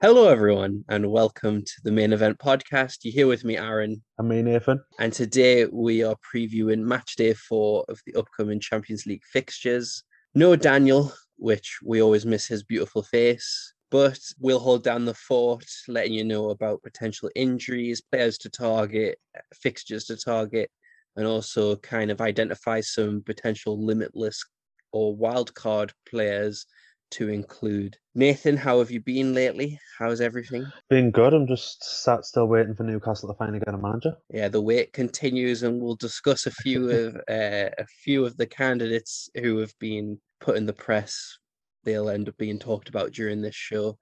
Hello, 0.00 0.28
everyone, 0.28 0.84
and 0.88 1.10
welcome 1.10 1.60
to 1.64 1.72
the 1.82 1.90
main 1.90 2.12
event 2.12 2.38
podcast. 2.38 2.98
You're 3.02 3.12
here 3.14 3.26
with 3.26 3.44
me, 3.44 3.56
Aaron, 3.56 4.00
And 4.18 4.28
me, 4.28 4.42
Nathan. 4.42 4.80
and 5.00 5.12
today 5.12 5.66
we 5.66 6.04
are 6.04 6.14
previewing 6.32 6.82
match 6.82 7.16
day 7.16 7.34
four 7.34 7.84
of 7.88 8.00
the 8.06 8.14
upcoming 8.14 8.60
Champions 8.60 9.06
League 9.06 9.24
fixtures. 9.24 10.04
No 10.36 10.54
Daniel, 10.54 11.12
which 11.36 11.78
we 11.84 12.00
always 12.00 12.24
miss 12.24 12.46
his 12.46 12.62
beautiful 12.62 13.02
face, 13.02 13.74
but 13.90 14.20
we'll 14.38 14.60
hold 14.60 14.84
down 14.84 15.04
the 15.04 15.14
fort, 15.14 15.64
letting 15.88 16.12
you 16.12 16.22
know 16.22 16.50
about 16.50 16.84
potential 16.84 17.28
injuries, 17.34 18.00
players 18.00 18.38
to 18.38 18.50
target, 18.50 19.18
fixtures 19.52 20.04
to 20.04 20.16
target, 20.16 20.70
and 21.16 21.26
also 21.26 21.74
kind 21.74 22.12
of 22.12 22.20
identify 22.20 22.80
some 22.80 23.20
potential 23.26 23.84
limitless 23.84 24.44
or 24.92 25.16
wild 25.16 25.52
card 25.54 25.92
players 26.08 26.66
to 27.12 27.28
include. 27.28 27.96
Nathan, 28.14 28.56
how 28.56 28.78
have 28.78 28.90
you 28.90 29.00
been 29.00 29.34
lately? 29.34 29.78
How's 29.98 30.20
everything? 30.20 30.66
Been 30.90 31.10
good. 31.10 31.34
I'm 31.34 31.46
just 31.46 31.82
sat 32.02 32.24
still 32.24 32.46
waiting 32.46 32.74
for 32.74 32.82
Newcastle 32.84 33.28
to 33.28 33.36
finally 33.38 33.60
get 33.60 33.74
a 33.74 33.78
manager. 33.78 34.16
Yeah, 34.30 34.48
the 34.48 34.60
wait 34.60 34.92
continues, 34.92 35.62
and 35.62 35.80
we'll 35.80 35.96
discuss 35.96 36.46
a 36.46 36.50
few 36.50 36.90
of 37.06 37.16
uh, 37.28 37.70
a 37.78 37.86
few 38.04 38.24
of 38.24 38.36
the 38.36 38.46
candidates 38.46 39.28
who 39.34 39.58
have 39.58 39.72
been 39.78 40.18
put 40.40 40.56
in 40.56 40.66
the 40.66 40.72
press. 40.72 41.38
They'll 41.84 42.10
end 42.10 42.28
up 42.28 42.36
being 42.36 42.58
talked 42.58 42.88
about 42.88 43.12
during 43.12 43.40
this 43.40 43.54
show. 43.54 43.98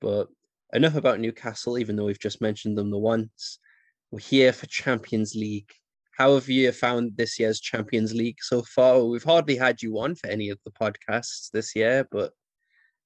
But 0.00 0.28
enough 0.72 0.96
about 0.96 1.20
Newcastle, 1.20 1.78
even 1.78 1.96
though 1.96 2.06
we've 2.06 2.20
just 2.20 2.40
mentioned 2.40 2.76
them 2.76 2.90
the 2.90 2.98
once. 2.98 3.58
We're 4.10 4.20
here 4.20 4.52
for 4.52 4.66
Champions 4.66 5.34
League. 5.34 5.70
How 6.16 6.34
have 6.34 6.48
you 6.48 6.72
found 6.72 7.16
this 7.16 7.38
year's 7.38 7.60
Champions 7.60 8.12
League 8.12 8.38
so 8.40 8.62
far? 8.62 9.04
We've 9.04 9.22
hardly 9.22 9.56
had 9.56 9.82
you 9.82 9.98
on 10.00 10.16
for 10.16 10.28
any 10.28 10.48
of 10.48 10.58
the 10.64 10.72
podcasts 10.72 11.50
this 11.52 11.76
year, 11.76 12.08
but 12.10 12.32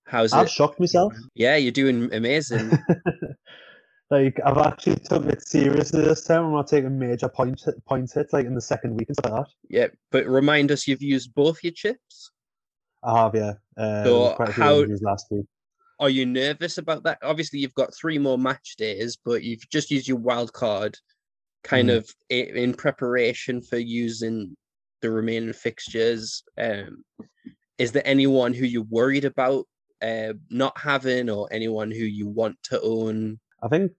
how's 0.07 0.33
it? 0.33 0.37
I've 0.37 0.47
it? 0.47 0.51
shocked 0.53 0.81
myself. 0.81 1.15
Yeah, 1.35 1.57
you're 1.57 1.73
doing 1.73 2.13
amazing. 2.13 2.71
like 4.11 4.39
I've 4.45 4.59
actually 4.59 4.97
took 4.97 5.25
it 5.27 5.47
seriously 5.47 6.03
this 6.03 6.25
time. 6.25 6.45
I'm 6.47 6.53
not 6.53 6.69
taking 6.69 6.99
major 6.99 7.29
point 7.29 7.63
point 7.87 8.11
hits 8.13 8.33
like 8.33 8.47
in 8.47 8.55
the 8.55 8.61
second 8.61 8.97
week 8.97 9.09
and 9.09 9.17
stuff 9.17 9.33
like 9.33 9.45
that. 9.45 9.53
yeah, 9.69 9.87
but 10.11 10.27
remind 10.27 10.71
us 10.71 10.87
you've 10.87 11.03
used 11.03 11.35
both 11.35 11.63
your 11.63 11.73
chips. 11.73 12.31
I 13.05 13.23
have, 13.23 13.35
yeah. 13.35 13.55
Uh, 13.77 14.05
So 14.05 14.35
quite 14.35 14.49
a 14.51 14.53
few 14.53 14.63
how- 14.63 14.85
last 15.03 15.27
week. 15.31 15.47
Are 15.99 16.11
you 16.11 16.27
nervous 16.27 16.79
about 16.79 17.05
that? 17.05 17.19
Obviously, 17.23 17.61
you've 17.61 17.75
got 17.75 17.95
three 17.95 18.19
more 18.19 18.37
match 18.37 18.75
days, 18.77 19.17
but 19.25 19.45
you've 19.45 19.69
just 19.71 19.89
used 19.91 20.09
your 20.09 20.17
wild 20.19 20.53
card 20.53 20.99
kind 21.63 21.91
Mhm. 21.91 21.97
of 21.99 22.11
in 22.29 22.75
preparation 22.75 23.63
for 23.63 23.79
using 23.79 24.57
the 25.01 25.11
remaining 25.11 25.53
fixtures. 25.53 26.43
Um, 26.59 27.05
is 27.79 27.93
there 27.93 28.03
anyone 28.05 28.53
who 28.53 28.67
you're 28.67 28.83
worried 28.91 29.25
about 29.25 29.67
uh, 30.03 30.35
not 30.51 30.79
having, 30.79 31.31
or 31.31 31.49
anyone 31.51 31.91
who 31.91 32.05
you 32.05 32.27
want 32.27 32.63
to 32.65 32.81
own? 32.81 33.39
I 33.63 33.69
think 33.69 33.93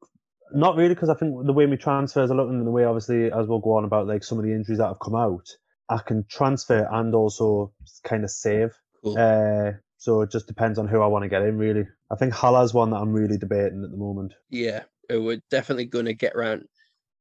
not 0.54 0.76
really 0.76 0.94
because 0.94 1.10
I 1.10 1.16
think 1.16 1.46
the 1.46 1.54
way 1.54 1.66
my 1.66 1.76
transfers 1.76 2.30
are 2.30 2.36
looking 2.36 2.56
and 2.56 2.68
the 2.68 2.72
way 2.72 2.86
obviously 2.86 3.32
as 3.32 3.48
we'll 3.48 3.60
go 3.60 3.78
on 3.78 3.86
about 3.86 4.08
like 4.08 4.24
some 4.24 4.38
of 4.38 4.46
the 4.46 4.52
injuries 4.52 4.78
that 4.78 4.88
have 4.88 5.00
come 5.00 5.16
out, 5.16 5.48
I 5.90 5.98
can 5.98 6.26
transfer 6.30 6.88
and 6.92 7.16
also 7.16 7.74
kind 8.04 8.24
of 8.24 8.30
save. 8.30 8.74
Cool. 9.04 9.18
Uh, 9.18 9.72
so 9.98 10.22
it 10.22 10.32
just 10.32 10.48
depends 10.48 10.78
on 10.78 10.88
who 10.88 11.02
I 11.02 11.08
want 11.08 11.24
to 11.24 11.30
get 11.30 11.44
in 11.44 11.58
really. 11.58 11.88
I 12.12 12.16
think 12.16 12.34
Haller's 12.34 12.74
one 12.74 12.92
that 12.92 12.98
I'm 12.98 13.14
really 13.14 13.38
debating 13.38 13.84
at 13.84 13.92
the 13.92 13.98
moment. 13.98 14.34
Yeah, 14.50 14.84
uh, 15.12 15.22
we're 15.22 15.42
definitely 15.50 15.86
going 15.86 16.06
to 16.06 16.14
get 16.14 16.36
around 16.36 16.66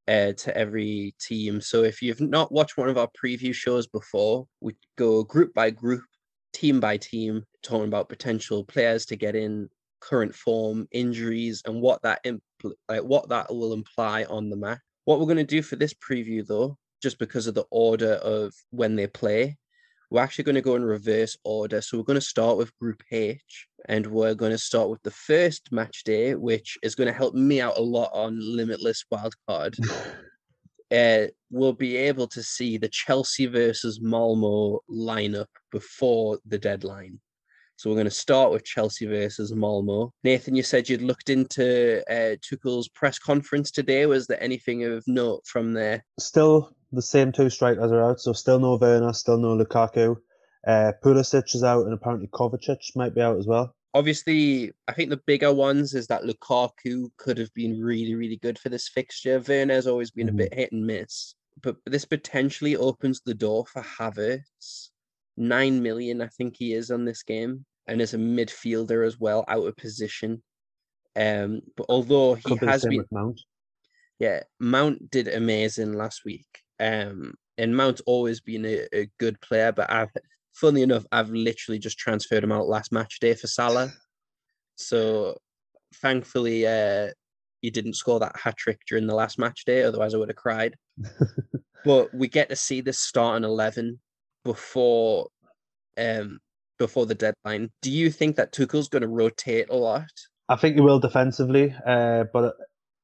uh, 0.08 0.32
to 0.32 0.56
every 0.56 1.14
team. 1.20 1.60
So 1.60 1.84
if 1.84 2.02
you've 2.02 2.20
not 2.20 2.52
watched 2.52 2.76
one 2.76 2.88
of 2.88 2.98
our 2.98 3.08
preview 3.08 3.54
shows 3.54 3.86
before, 3.86 4.46
we 4.60 4.74
go 4.96 5.22
group 5.22 5.54
by 5.54 5.70
group, 5.70 6.02
team 6.52 6.80
by 6.80 6.96
team, 6.96 7.44
talking 7.62 7.88
about 7.88 8.08
potential 8.08 8.64
players 8.64 9.06
to 9.06 9.16
get 9.16 9.34
in, 9.34 9.68
current 10.00 10.34
form, 10.34 10.86
injuries, 10.92 11.62
and 11.66 11.80
what 11.80 12.02
that 12.02 12.22
impl- 12.24 12.74
like 12.88 13.02
what 13.02 13.28
that 13.28 13.54
will 13.54 13.72
imply 13.72 14.24
on 14.24 14.50
the 14.50 14.56
match. 14.56 14.80
What 15.04 15.18
we're 15.18 15.26
going 15.26 15.36
to 15.38 15.44
do 15.44 15.62
for 15.62 15.76
this 15.76 15.94
preview, 15.94 16.46
though, 16.46 16.76
just 17.02 17.18
because 17.18 17.46
of 17.46 17.54
the 17.54 17.66
order 17.70 18.14
of 18.14 18.52
when 18.70 18.96
they 18.96 19.06
play, 19.06 19.56
we're 20.10 20.22
actually 20.22 20.44
going 20.44 20.56
to 20.56 20.60
go 20.60 20.76
in 20.76 20.84
reverse 20.84 21.36
order. 21.44 21.80
So 21.80 21.96
we're 21.96 22.04
going 22.04 22.20
to 22.20 22.20
start 22.20 22.58
with 22.58 22.76
Group 22.78 23.02
H, 23.10 23.66
and 23.88 24.06
we're 24.06 24.34
going 24.34 24.52
to 24.52 24.58
start 24.58 24.90
with 24.90 25.02
the 25.02 25.10
first 25.10 25.72
match 25.72 26.04
day, 26.04 26.34
which 26.34 26.76
is 26.82 26.94
going 26.94 27.08
to 27.08 27.14
help 27.14 27.34
me 27.34 27.60
out 27.60 27.78
a 27.78 27.82
lot 27.82 28.10
on 28.12 28.38
Limitless 28.40 29.04
Wildcard. 29.12 29.74
uh, 30.92 31.26
we'll 31.50 31.72
be 31.72 31.96
able 31.96 32.26
to 32.28 32.42
see 32.42 32.76
the 32.76 32.88
Chelsea 32.88 33.46
versus 33.46 34.00
Malmo 34.00 34.80
lineup 34.90 35.46
before 35.70 36.38
the 36.46 36.58
deadline. 36.58 37.18
So 37.76 37.90
we're 37.90 37.96
going 37.96 38.04
to 38.04 38.10
start 38.10 38.52
with 38.52 38.64
Chelsea 38.64 39.06
versus 39.06 39.52
Malmo. 39.52 40.12
Nathan, 40.22 40.54
you 40.54 40.62
said 40.62 40.88
you'd 40.88 41.02
looked 41.02 41.30
into 41.30 42.02
uh, 42.08 42.36
Tuchel's 42.40 42.88
press 42.88 43.18
conference 43.18 43.70
today. 43.70 44.06
Was 44.06 44.26
there 44.26 44.42
anything 44.42 44.84
of 44.84 45.02
note 45.08 45.44
from 45.46 45.72
there? 45.72 46.04
Still 46.20 46.76
the 46.92 47.02
same 47.02 47.32
two 47.32 47.50
strikers 47.50 47.90
are 47.90 48.04
out, 48.04 48.20
so 48.20 48.32
still 48.32 48.60
no 48.60 48.76
Werner, 48.76 49.12
still 49.12 49.38
no 49.38 49.56
Lukaku. 49.56 50.16
Uh, 50.64 50.92
Pulisic 51.02 51.54
is 51.54 51.64
out, 51.64 51.84
and 51.86 51.94
apparently 51.94 52.28
Kovacic 52.28 52.94
might 52.94 53.14
be 53.14 53.20
out 53.20 53.38
as 53.38 53.46
well. 53.46 53.74
Obviously, 53.94 54.72
I 54.88 54.92
think 54.92 55.10
the 55.10 55.20
bigger 55.26 55.52
ones 55.52 55.94
is 55.94 56.06
that 56.06 56.22
Lukaku 56.22 57.10
could 57.18 57.36
have 57.38 57.52
been 57.54 57.80
really, 57.80 58.14
really 58.14 58.36
good 58.36 58.58
for 58.58 58.68
this 58.70 58.88
fixture. 58.88 59.38
Werner's 59.40 59.86
always 59.86 60.10
been 60.10 60.28
a 60.28 60.32
Mhm. 60.32 60.36
bit 60.36 60.54
hit 60.54 60.72
and 60.72 60.86
miss, 60.86 61.34
but 61.60 61.76
this 61.84 62.04
potentially 62.06 62.74
opens 62.76 63.20
the 63.20 63.34
door 63.34 63.66
for 63.66 63.82
Havertz. 63.82 64.90
Nine 65.36 65.82
million, 65.82 66.20
I 66.22 66.28
think 66.28 66.56
he 66.56 66.72
is 66.72 66.90
on 66.90 67.04
this 67.04 67.22
game, 67.22 67.64
and 67.86 68.00
as 68.00 68.14
a 68.14 68.18
midfielder 68.18 69.06
as 69.06 69.18
well, 69.18 69.44
out 69.48 69.66
of 69.66 69.76
position. 69.76 70.42
Um, 71.14 71.60
but 71.76 71.86
although 71.88 72.34
he 72.34 72.56
has 72.56 72.84
been, 72.84 72.98
with 72.98 73.12
Mount. 73.12 73.40
yeah, 74.18 74.42
Mount 74.58 75.10
did 75.10 75.28
amazing 75.28 75.92
last 75.92 76.24
week. 76.24 76.46
Um, 76.80 77.34
and 77.58 77.76
Mount's 77.76 78.00
always 78.06 78.40
been 78.40 78.64
a, 78.64 78.86
a 78.94 79.10
good 79.18 79.38
player, 79.42 79.72
but 79.72 79.90
I've, 79.90 80.10
funny 80.52 80.82
enough, 80.82 81.04
I've 81.12 81.30
literally 81.30 81.78
just 81.78 81.98
transferred 81.98 82.44
him 82.44 82.52
out 82.52 82.68
last 82.68 82.92
match 82.92 83.20
day 83.20 83.34
for 83.34 83.46
Salah. 83.46 83.92
So 84.76 85.36
thankfully, 85.96 86.66
uh, 86.66 87.08
he 87.60 87.70
didn't 87.70 87.94
score 87.94 88.20
that 88.20 88.36
hat 88.36 88.56
trick 88.56 88.80
during 88.88 89.06
the 89.06 89.14
last 89.14 89.38
match 89.38 89.64
day. 89.64 89.82
Otherwise, 89.82 90.14
I 90.14 90.18
would 90.18 90.28
have 90.28 90.36
cried. 90.36 90.76
but 91.84 92.12
we 92.14 92.28
get 92.28 92.48
to 92.48 92.56
see 92.56 92.80
this 92.80 92.98
starting 92.98 93.44
eleven 93.44 94.00
before, 94.44 95.28
um, 95.96 96.40
before 96.78 97.06
the 97.06 97.14
deadline. 97.14 97.70
Do 97.80 97.90
you 97.90 98.10
think 98.10 98.36
that 98.36 98.52
Tuchel's 98.52 98.88
going 98.88 99.02
to 99.02 99.08
rotate 99.08 99.70
a 99.70 99.76
lot? 99.76 100.10
I 100.48 100.56
think 100.56 100.74
he 100.74 100.80
will 100.80 100.98
defensively, 100.98 101.74
uh, 101.86 102.24
but 102.32 102.56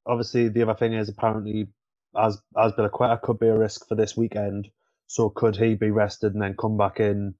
obviously 0.04 0.48
the 0.48 0.62
other 0.62 0.74
thing 0.74 0.94
is 0.94 1.08
apparently 1.08 1.68
as 2.16 2.40
Azpilicueta 2.56 3.20
could 3.22 3.38
be 3.38 3.48
a 3.48 3.56
risk 3.56 3.86
for 3.86 3.94
this 3.94 4.16
weekend. 4.16 4.68
So 5.08 5.30
could 5.30 5.56
he 5.56 5.74
be 5.74 5.90
rested 5.90 6.34
and 6.34 6.42
then 6.42 6.54
come 6.56 6.76
back 6.76 7.00
in 7.00 7.34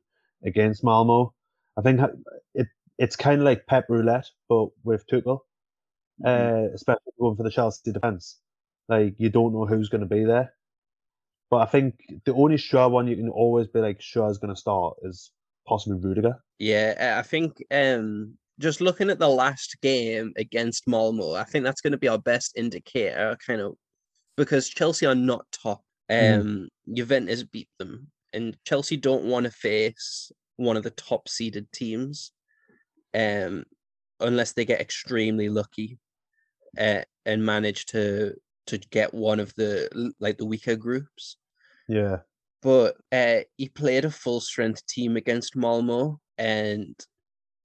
against 0.45 0.83
Malmo? 0.83 1.35
I 1.77 1.83
think 1.83 2.01
it 2.55 2.67
it's 2.99 3.15
kind 3.15 3.41
of 3.41 3.45
like 3.45 3.67
Pep 3.67 3.85
roulette, 3.89 4.27
but 4.49 4.69
with 4.83 5.07
Tuchel, 5.07 5.41
uh, 6.25 6.69
especially 6.75 7.13
going 7.21 7.37
for 7.37 7.45
the 7.45 7.51
Chelsea 7.51 7.93
defense. 7.93 8.39
Like 8.89 9.15
you 9.19 9.29
don't 9.29 9.53
know 9.53 9.67
who's 9.67 9.91
going 9.91 10.01
to 10.01 10.07
be 10.07 10.25
there. 10.25 10.55
But 11.51 11.59
I 11.59 11.67
think 11.67 11.95
the 12.25 12.35
only 12.35 12.57
sure 12.57 12.89
one 12.89 13.07
you 13.07 13.17
can 13.17 13.29
always 13.29 13.69
be 13.69 13.81
like 13.81 14.01
sure 14.01 14.31
is 14.31 14.39
going 14.39 14.55
to 14.55 14.61
start 14.61 14.97
is 15.03 15.31
possibly 15.67 15.99
Rudiger. 15.99 16.43
Yeah, 16.59 17.17
I 17.19 17.23
think 17.23 17.63
um 17.71 18.35
just 18.59 18.81
looking 18.81 19.11
at 19.11 19.19
the 19.19 19.29
last 19.29 19.77
game 19.83 20.33
against 20.37 20.89
Malmo, 20.89 21.35
I 21.35 21.45
think 21.45 21.65
that's 21.65 21.81
going 21.81 21.93
to 21.93 21.99
be 21.99 22.09
our 22.09 22.19
best 22.19 22.57
indicator, 22.57 23.37
kind 23.47 23.61
of, 23.61 23.75
because 24.37 24.69
Chelsea 24.69 25.07
are 25.07 25.15
not 25.15 25.47
top. 25.53 25.83
Mm. 26.11 26.41
Um, 26.41 26.69
Juventus 26.93 27.43
beat 27.43 27.69
them, 27.79 28.09
and 28.33 28.57
Chelsea 28.65 28.97
don't 28.97 29.25
want 29.25 29.45
to 29.45 29.51
face 29.51 30.33
one 30.57 30.77
of 30.77 30.83
the 30.83 30.91
top 30.91 31.29
seeded 31.29 31.71
teams, 31.73 32.33
um, 33.15 33.65
unless 34.21 34.53
they 34.53 34.65
get 34.65 34.81
extremely 34.81 35.49
lucky, 35.49 35.99
uh, 36.79 37.03
and 37.27 37.45
manage 37.45 37.87
to 37.87 38.35
to 38.67 38.79
get 38.79 39.15
one 39.15 39.41
of 39.41 39.55
the 39.55 40.13
like 40.21 40.37
the 40.37 40.45
weaker 40.47 40.77
groups 40.77 41.37
Yeah. 41.89 42.19
but 42.61 42.97
uh, 43.13 43.41
he 43.57 43.71
played 43.71 44.05
a 44.05 44.11
full 44.11 44.41
strength 44.41 44.85
team 44.87 45.17
against 45.17 45.57
Malmo, 45.57 46.21
and 46.37 46.95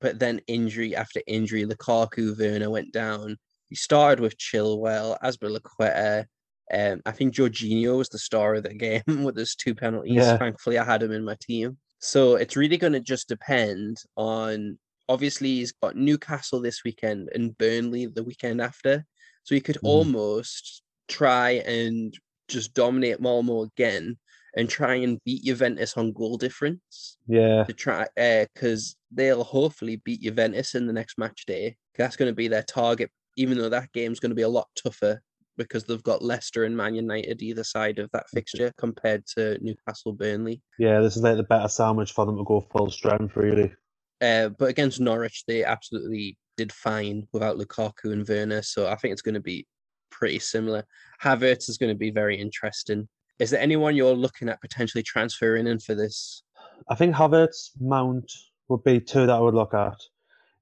but 0.02 0.20
then 0.20 0.42
injury 0.48 0.96
after 0.96 1.22
injury, 1.28 1.66
Lukaku, 1.66 2.38
Werner 2.38 2.70
went 2.70 2.92
down. 2.94 3.38
He 3.70 3.76
started 3.76 4.20
with 4.22 4.38
Chilwell, 4.38 5.18
Azpilicueta. 5.24 6.26
Um, 6.72 7.02
I 7.06 7.12
think 7.12 7.34
Jorginho 7.36 7.98
was 7.98 8.10
the 8.10 8.20
star 8.20 8.56
of 8.56 8.64
the 8.64 8.74
game 8.74 9.24
with 9.24 9.36
his 9.36 9.56
two 9.56 9.76
penalties. 9.76 10.16
Yeah. 10.16 10.38
Thankfully, 10.38 10.78
I 10.78 10.84
had 10.84 11.04
him 11.04 11.12
in 11.12 11.24
my 11.26 11.38
team. 11.42 11.78
So 12.00 12.36
it's 12.36 12.56
really 12.56 12.78
going 12.78 12.94
to 12.94 13.00
just 13.00 13.28
depend 13.28 13.98
on. 14.16 14.78
Obviously, 15.10 15.50
he's 15.56 15.74
got 15.74 15.98
Newcastle 15.98 16.62
this 16.62 16.84
weekend 16.86 17.30
and 17.36 17.58
Burnley 17.58 18.06
the 18.06 18.24
weekend 18.24 18.62
after. 18.62 19.06
So 19.44 19.54
he 19.54 19.60
could 19.62 19.76
Mhm. 19.78 19.88
almost 19.90 20.82
try 21.10 21.52
and 21.66 22.18
just 22.48 22.74
dominate 22.74 23.20
Malmo 23.20 23.64
again 23.64 24.18
and 24.56 24.70
try 24.70 24.96
and 24.96 25.22
beat 25.26 25.44
Juventus 25.44 25.98
on 25.98 26.14
goal 26.14 26.38
difference. 26.38 27.18
Yeah. 27.28 27.64
To 27.66 27.74
try, 27.74 28.08
because 28.16 28.96
uh, 28.96 29.00
they'll 29.12 29.44
hopefully 29.44 29.98
beat 29.98 30.22
Juventus 30.22 30.76
in 30.76 30.88
the 30.88 30.94
next 30.94 31.18
match 31.18 31.46
day. 31.46 31.76
That's 31.98 32.16
going 32.16 32.32
to 32.32 32.36
be 32.36 32.48
their 32.48 32.64
target, 32.64 33.12
even 33.36 33.58
though 33.58 33.70
that 33.70 33.92
game's 33.92 34.22
going 34.22 34.30
to 34.32 34.36
be 34.36 34.42
a 34.44 34.50
lot 34.50 34.68
tougher 34.82 35.22
because 35.58 35.84
they've 35.84 36.04
got 36.04 36.24
Leicester 36.24 36.64
and 36.64 36.76
Man 36.76 36.96
United 36.96 37.42
either 37.42 37.64
side 37.64 38.00
of 38.00 38.10
that 38.12 38.30
fixture 38.30 38.72
compared 38.78 39.26
to 39.36 39.58
Newcastle 39.62 40.14
Burnley. 40.14 40.62
Yeah, 40.80 41.00
this 41.02 41.16
is 41.16 41.24
like 41.24 41.38
the 41.38 41.44
better 41.44 41.68
sandwich 41.68 42.12
for 42.12 42.26
them 42.26 42.38
to 42.38 42.44
go 42.44 42.62
full 42.62 42.90
strength, 42.90 43.36
really. 43.36 43.74
Uh, 44.22 44.50
but 44.50 44.70
against 44.70 45.00
Norwich, 45.00 45.44
they 45.48 45.64
absolutely 45.64 46.38
did 46.58 46.72
fine 46.72 47.28
without 47.34 47.58
Lukaku 47.58 48.14
and 48.14 48.28
Werner, 48.28 48.62
so 48.62 48.88
I 48.88 48.96
think 48.96 49.12
it's 49.12 49.22
going 49.22 49.34
to 49.36 49.42
be 49.42 49.68
pretty 50.12 50.40
similar. 50.40 50.84
Havertz 51.22 51.70
is 51.70 51.78
going 51.78 51.94
to 51.94 51.98
be 51.98 52.12
very 52.12 52.40
interesting. 52.40 53.08
Is 53.40 53.50
there 53.50 53.60
anyone 53.60 53.96
you're 53.96 54.16
looking 54.16 54.50
at 54.50 54.62
potentially 54.62 55.04
transferring 55.04 55.68
in 55.68 55.80
for 55.80 55.96
this? 55.96 56.44
I 56.88 56.96
think 56.96 57.16
Havertz, 57.16 57.72
Mount 57.80 58.32
would 58.70 58.84
be 58.84 59.00
two 59.00 59.26
that 59.26 59.36
I 59.36 59.40
would 59.40 59.56
look 59.56 59.74
at. 59.74 59.98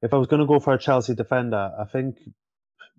If 0.02 0.14
I 0.14 0.18
was 0.18 0.28
going 0.28 0.40
to 0.40 0.48
go 0.48 0.60
for 0.60 0.74
a 0.74 0.80
Chelsea 0.80 1.14
defender, 1.14 1.72
I 1.80 1.86
think 1.86 2.18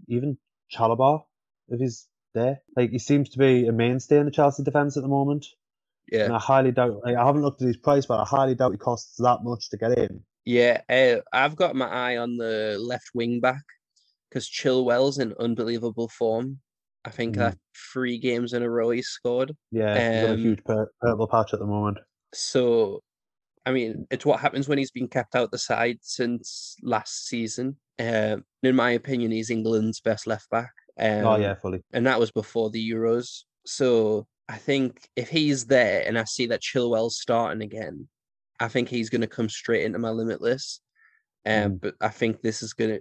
even 0.08 0.38
Chalobah 0.72 1.24
if 1.72 1.80
he's 1.80 2.06
there. 2.34 2.60
Like 2.76 2.90
he 2.90 2.98
seems 2.98 3.28
to 3.30 3.38
be 3.38 3.66
a 3.66 3.72
mainstay 3.72 4.18
in 4.18 4.26
the 4.26 4.30
Chelsea 4.30 4.62
defence 4.62 4.96
at 4.96 5.02
the 5.02 5.08
moment. 5.08 5.46
Yeah. 6.10 6.24
And 6.24 6.34
I 6.34 6.38
highly 6.38 6.72
doubt. 6.72 7.00
Like, 7.04 7.16
I 7.16 7.24
haven't 7.24 7.42
looked 7.42 7.62
at 7.62 7.68
his 7.68 7.76
price, 7.76 8.06
but 8.06 8.20
I 8.20 8.24
highly 8.24 8.54
doubt 8.54 8.72
he 8.72 8.78
costs 8.78 9.16
that 9.18 9.38
much 9.42 9.70
to 9.70 9.76
get 9.76 9.96
in. 9.98 10.22
Yeah, 10.44 10.80
uh, 10.88 11.20
I've 11.32 11.56
got 11.56 11.76
my 11.76 11.86
eye 11.86 12.16
on 12.16 12.36
the 12.36 12.76
left 12.80 13.10
wing 13.14 13.40
back 13.40 13.62
because 14.28 14.48
Chilwell's 14.48 15.18
in 15.18 15.34
unbelievable 15.38 16.08
form. 16.08 16.58
I 17.04 17.10
think 17.10 17.36
mm. 17.36 17.38
that 17.38 17.58
three 17.92 18.18
games 18.18 18.52
in 18.52 18.62
a 18.62 18.70
row 18.70 18.90
he 18.90 19.02
scored. 19.02 19.52
Yeah, 19.70 19.94
he's 19.94 20.18
um, 20.18 20.26
got 20.26 20.30
a 20.30 20.34
um, 20.34 20.40
huge 20.40 20.64
pur- 20.64 20.92
purple 21.00 21.28
patch 21.28 21.52
at 21.52 21.60
the 21.60 21.66
moment. 21.66 21.98
So, 22.34 23.02
I 23.66 23.72
mean, 23.72 24.06
it's 24.10 24.26
what 24.26 24.40
happens 24.40 24.68
when 24.68 24.78
he's 24.78 24.90
been 24.90 25.08
kept 25.08 25.34
out 25.34 25.52
the 25.52 25.58
side 25.58 25.98
since 26.02 26.76
last 26.82 27.26
season. 27.26 27.76
Uh, 27.98 28.38
in 28.62 28.74
my 28.74 28.90
opinion, 28.90 29.30
he's 29.30 29.50
England's 29.50 30.00
best 30.00 30.26
left 30.26 30.50
back. 30.50 30.72
Um, 30.98 31.26
oh 31.26 31.36
yeah, 31.36 31.54
fully. 31.54 31.82
And 31.92 32.06
that 32.06 32.20
was 32.20 32.30
before 32.30 32.70
the 32.70 32.90
Euros. 32.90 33.44
So 33.66 34.26
I 34.48 34.56
think 34.56 35.08
if 35.16 35.28
he's 35.28 35.66
there 35.66 36.04
and 36.06 36.18
I 36.18 36.24
see 36.24 36.46
that 36.46 36.62
Chilwell's 36.62 37.20
starting 37.20 37.62
again, 37.62 38.08
I 38.60 38.68
think 38.68 38.88
he's 38.88 39.10
going 39.10 39.22
to 39.22 39.26
come 39.26 39.48
straight 39.48 39.84
into 39.84 39.98
my 39.98 40.10
limitless. 40.10 40.80
Um, 41.46 41.72
mm. 41.72 41.80
But 41.80 41.94
I 42.00 42.08
think 42.08 42.42
this 42.42 42.62
is 42.62 42.72
going 42.72 42.90
to. 42.90 43.00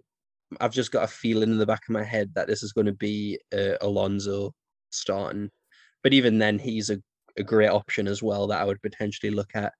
I've 0.60 0.74
just 0.74 0.92
got 0.92 1.04
a 1.04 1.08
feeling 1.08 1.52
in 1.52 1.58
the 1.58 1.66
back 1.66 1.84
of 1.88 1.94
my 1.94 2.04
head 2.04 2.32
that 2.36 2.48
this 2.48 2.62
is 2.62 2.74
going 2.74 2.88
to 2.88 2.94
be 2.94 3.40
uh, 3.54 3.78
Alonso 3.82 4.54
starting. 4.90 5.50
But 6.04 6.14
even 6.14 6.40
then, 6.40 6.60
he's 6.60 6.90
a, 6.90 6.98
a 7.38 7.44
great 7.44 7.70
option 7.70 8.08
as 8.08 8.22
well 8.22 8.48
that 8.48 8.60
I 8.60 8.66
would 8.66 8.82
potentially 8.82 9.32
look 9.32 9.52
at. 9.54 9.72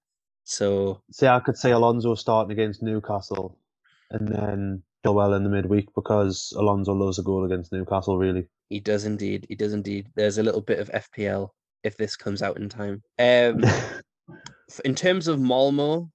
So, 0.44 1.02
see, 1.12 1.28
I 1.28 1.40
could 1.40 1.58
say 1.58 1.72
Alonso 1.72 2.16
starting 2.16 2.52
against 2.52 2.82
Newcastle, 2.82 3.58
and 4.12 4.28
then 4.28 4.84
well 5.04 5.34
in 5.34 5.44
the 5.44 5.50
midweek 5.50 5.90
because 5.96 6.54
Alonso 6.56 6.94
loves 6.94 7.20
a 7.20 7.24
goal 7.24 7.46
against 7.46 7.72
Newcastle, 7.72 8.18
really. 8.18 8.48
He 8.70 8.80
does 8.80 9.06
indeed. 9.06 9.46
He 9.50 9.56
does 9.56 9.74
indeed. 9.74 10.08
There's 10.16 10.38
a 10.38 10.44
little 10.44 10.62
bit 10.62 10.80
of 10.80 10.90
FPL 10.90 11.50
if 11.84 11.98
this 11.98 12.16
comes 12.16 12.42
out 12.42 12.58
in 12.58 12.70
time. 12.70 13.02
Um, 13.20 13.64
in 14.86 14.96
terms 14.96 15.28
of 15.28 15.40
Malmo, 15.40 16.10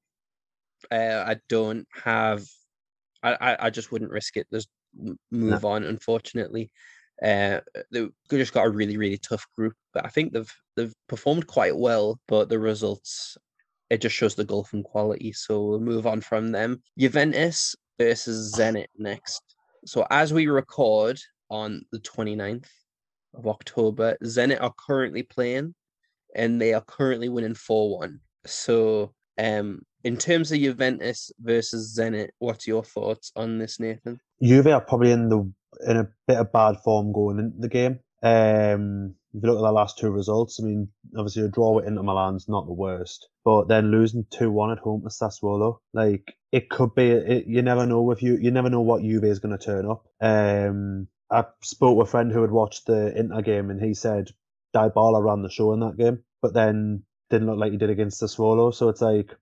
uh, 0.90 1.24
I 1.26 1.36
don't 1.48 1.86
have. 2.02 2.44
I, 3.22 3.34
I, 3.34 3.66
I 3.66 3.70
just 3.70 3.90
wouldn't 3.90 4.10
risk 4.10 4.36
it. 4.36 4.46
There's 4.50 4.68
move 5.30 5.62
no. 5.62 5.68
on, 5.68 5.84
unfortunately. 5.84 6.70
Uh, 7.22 7.60
they 7.90 8.08
just 8.30 8.52
got 8.52 8.66
a 8.66 8.70
really 8.70 8.98
really 8.98 9.16
tough 9.16 9.46
group, 9.56 9.72
but 9.94 10.04
I 10.04 10.08
think 10.08 10.32
they've 10.32 10.54
they've 10.76 10.94
performed 11.08 11.46
quite 11.46 11.76
well. 11.76 12.20
But 12.28 12.48
the 12.48 12.58
results, 12.58 13.36
it 13.90 14.00
just 14.00 14.14
shows 14.14 14.34
the 14.34 14.44
golf 14.44 14.74
in 14.74 14.82
quality. 14.82 15.32
So 15.32 15.64
we'll 15.64 15.80
move 15.80 16.06
on 16.06 16.20
from 16.20 16.52
them. 16.52 16.82
Juventus, 16.98 17.74
versus 17.98 18.54
Zenit 18.56 18.86
next. 18.96 19.42
So 19.84 20.06
as 20.10 20.32
we 20.32 20.46
record 20.46 21.18
on 21.50 21.82
the 21.92 21.98
29th 22.00 22.68
of 23.34 23.46
October, 23.46 24.16
Zenit 24.24 24.60
are 24.60 24.74
currently 24.86 25.22
playing 25.22 25.74
and 26.34 26.60
they 26.60 26.74
are 26.74 26.82
currently 26.82 27.28
winning 27.28 27.54
4-1. 27.54 28.18
So 28.44 29.12
um 29.38 29.80
in 30.04 30.16
terms 30.16 30.52
of 30.52 30.58
Juventus 30.58 31.32
versus 31.40 31.98
Zenit, 31.98 32.28
what's 32.38 32.66
your 32.66 32.84
thoughts 32.84 33.32
on 33.34 33.58
this, 33.58 33.80
Nathan? 33.80 34.20
Juve 34.40 34.68
are 34.68 34.80
probably 34.80 35.10
in 35.10 35.28
the 35.28 35.52
in 35.86 35.96
a 35.96 36.08
bit 36.26 36.38
of 36.38 36.52
bad 36.52 36.76
form 36.84 37.12
going 37.12 37.38
into 37.38 37.58
the 37.58 37.68
game. 37.68 37.98
Um, 38.26 39.14
if 39.32 39.42
you 39.42 39.48
look 39.48 39.58
at 39.58 39.62
the 39.62 39.72
last 39.72 39.98
two 39.98 40.10
results, 40.10 40.58
I 40.58 40.64
mean, 40.64 40.88
obviously 41.16 41.44
a 41.44 41.48
draw 41.48 41.72
with 41.72 41.86
Inter 41.86 42.02
Milan's 42.02 42.48
not 42.48 42.66
the 42.66 42.72
worst, 42.72 43.28
but 43.44 43.68
then 43.68 43.92
losing 43.92 44.26
two 44.30 44.50
one 44.50 44.72
at 44.72 44.78
home 44.78 45.02
to 45.02 45.08
Sassuolo, 45.08 45.78
like 45.92 46.34
it 46.50 46.68
could 46.68 46.94
be. 46.94 47.10
It, 47.10 47.46
you 47.46 47.62
never 47.62 47.86
know 47.86 48.10
if 48.10 48.22
you 48.22 48.36
you 48.36 48.50
never 48.50 48.70
know 48.70 48.80
what 48.80 49.02
Juve 49.02 49.24
is 49.24 49.38
going 49.38 49.56
to 49.56 49.64
turn 49.64 49.88
up. 49.88 50.06
Um, 50.20 51.06
I 51.30 51.44
spoke 51.62 51.96
with 51.96 52.08
a 52.08 52.10
friend 52.10 52.32
who 52.32 52.40
had 52.40 52.50
watched 52.50 52.86
the 52.86 53.16
Inter 53.16 53.42
game, 53.42 53.70
and 53.70 53.80
he 53.80 53.94
said 53.94 54.30
Dybala 54.74 55.22
ran 55.22 55.42
the 55.42 55.50
show 55.50 55.72
in 55.72 55.80
that 55.80 55.96
game, 55.96 56.24
but 56.42 56.54
then 56.54 57.04
didn't 57.30 57.46
look 57.46 57.58
like 57.58 57.72
he 57.72 57.78
did 57.78 57.90
against 57.90 58.20
Sassuolo. 58.20 58.74
So 58.74 58.88
it's 58.88 59.02
like, 59.02 59.36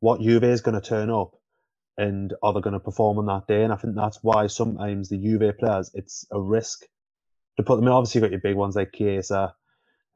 what 0.00 0.20
Juve 0.20 0.44
is 0.44 0.60
going 0.60 0.80
to 0.80 0.86
turn 0.86 1.10
up, 1.10 1.32
and 1.96 2.34
are 2.42 2.52
they 2.52 2.60
going 2.60 2.74
to 2.74 2.80
perform 2.80 3.18
on 3.18 3.26
that 3.26 3.46
day? 3.46 3.62
And 3.62 3.72
I 3.72 3.76
think 3.76 3.94
that's 3.94 4.18
why 4.22 4.48
sometimes 4.48 5.08
the 5.08 5.16
Juve 5.16 5.56
players, 5.58 5.90
it's 5.94 6.26
a 6.30 6.40
risk 6.40 6.84
to 7.58 7.62
put 7.62 7.76
them 7.76 7.86
in. 7.86 7.92
Obviously, 7.92 8.20
you've 8.20 8.30
got 8.30 8.32
your 8.32 8.40
big 8.40 8.56
ones 8.56 8.76
like 8.76 8.92
Chiesa, 8.94 9.54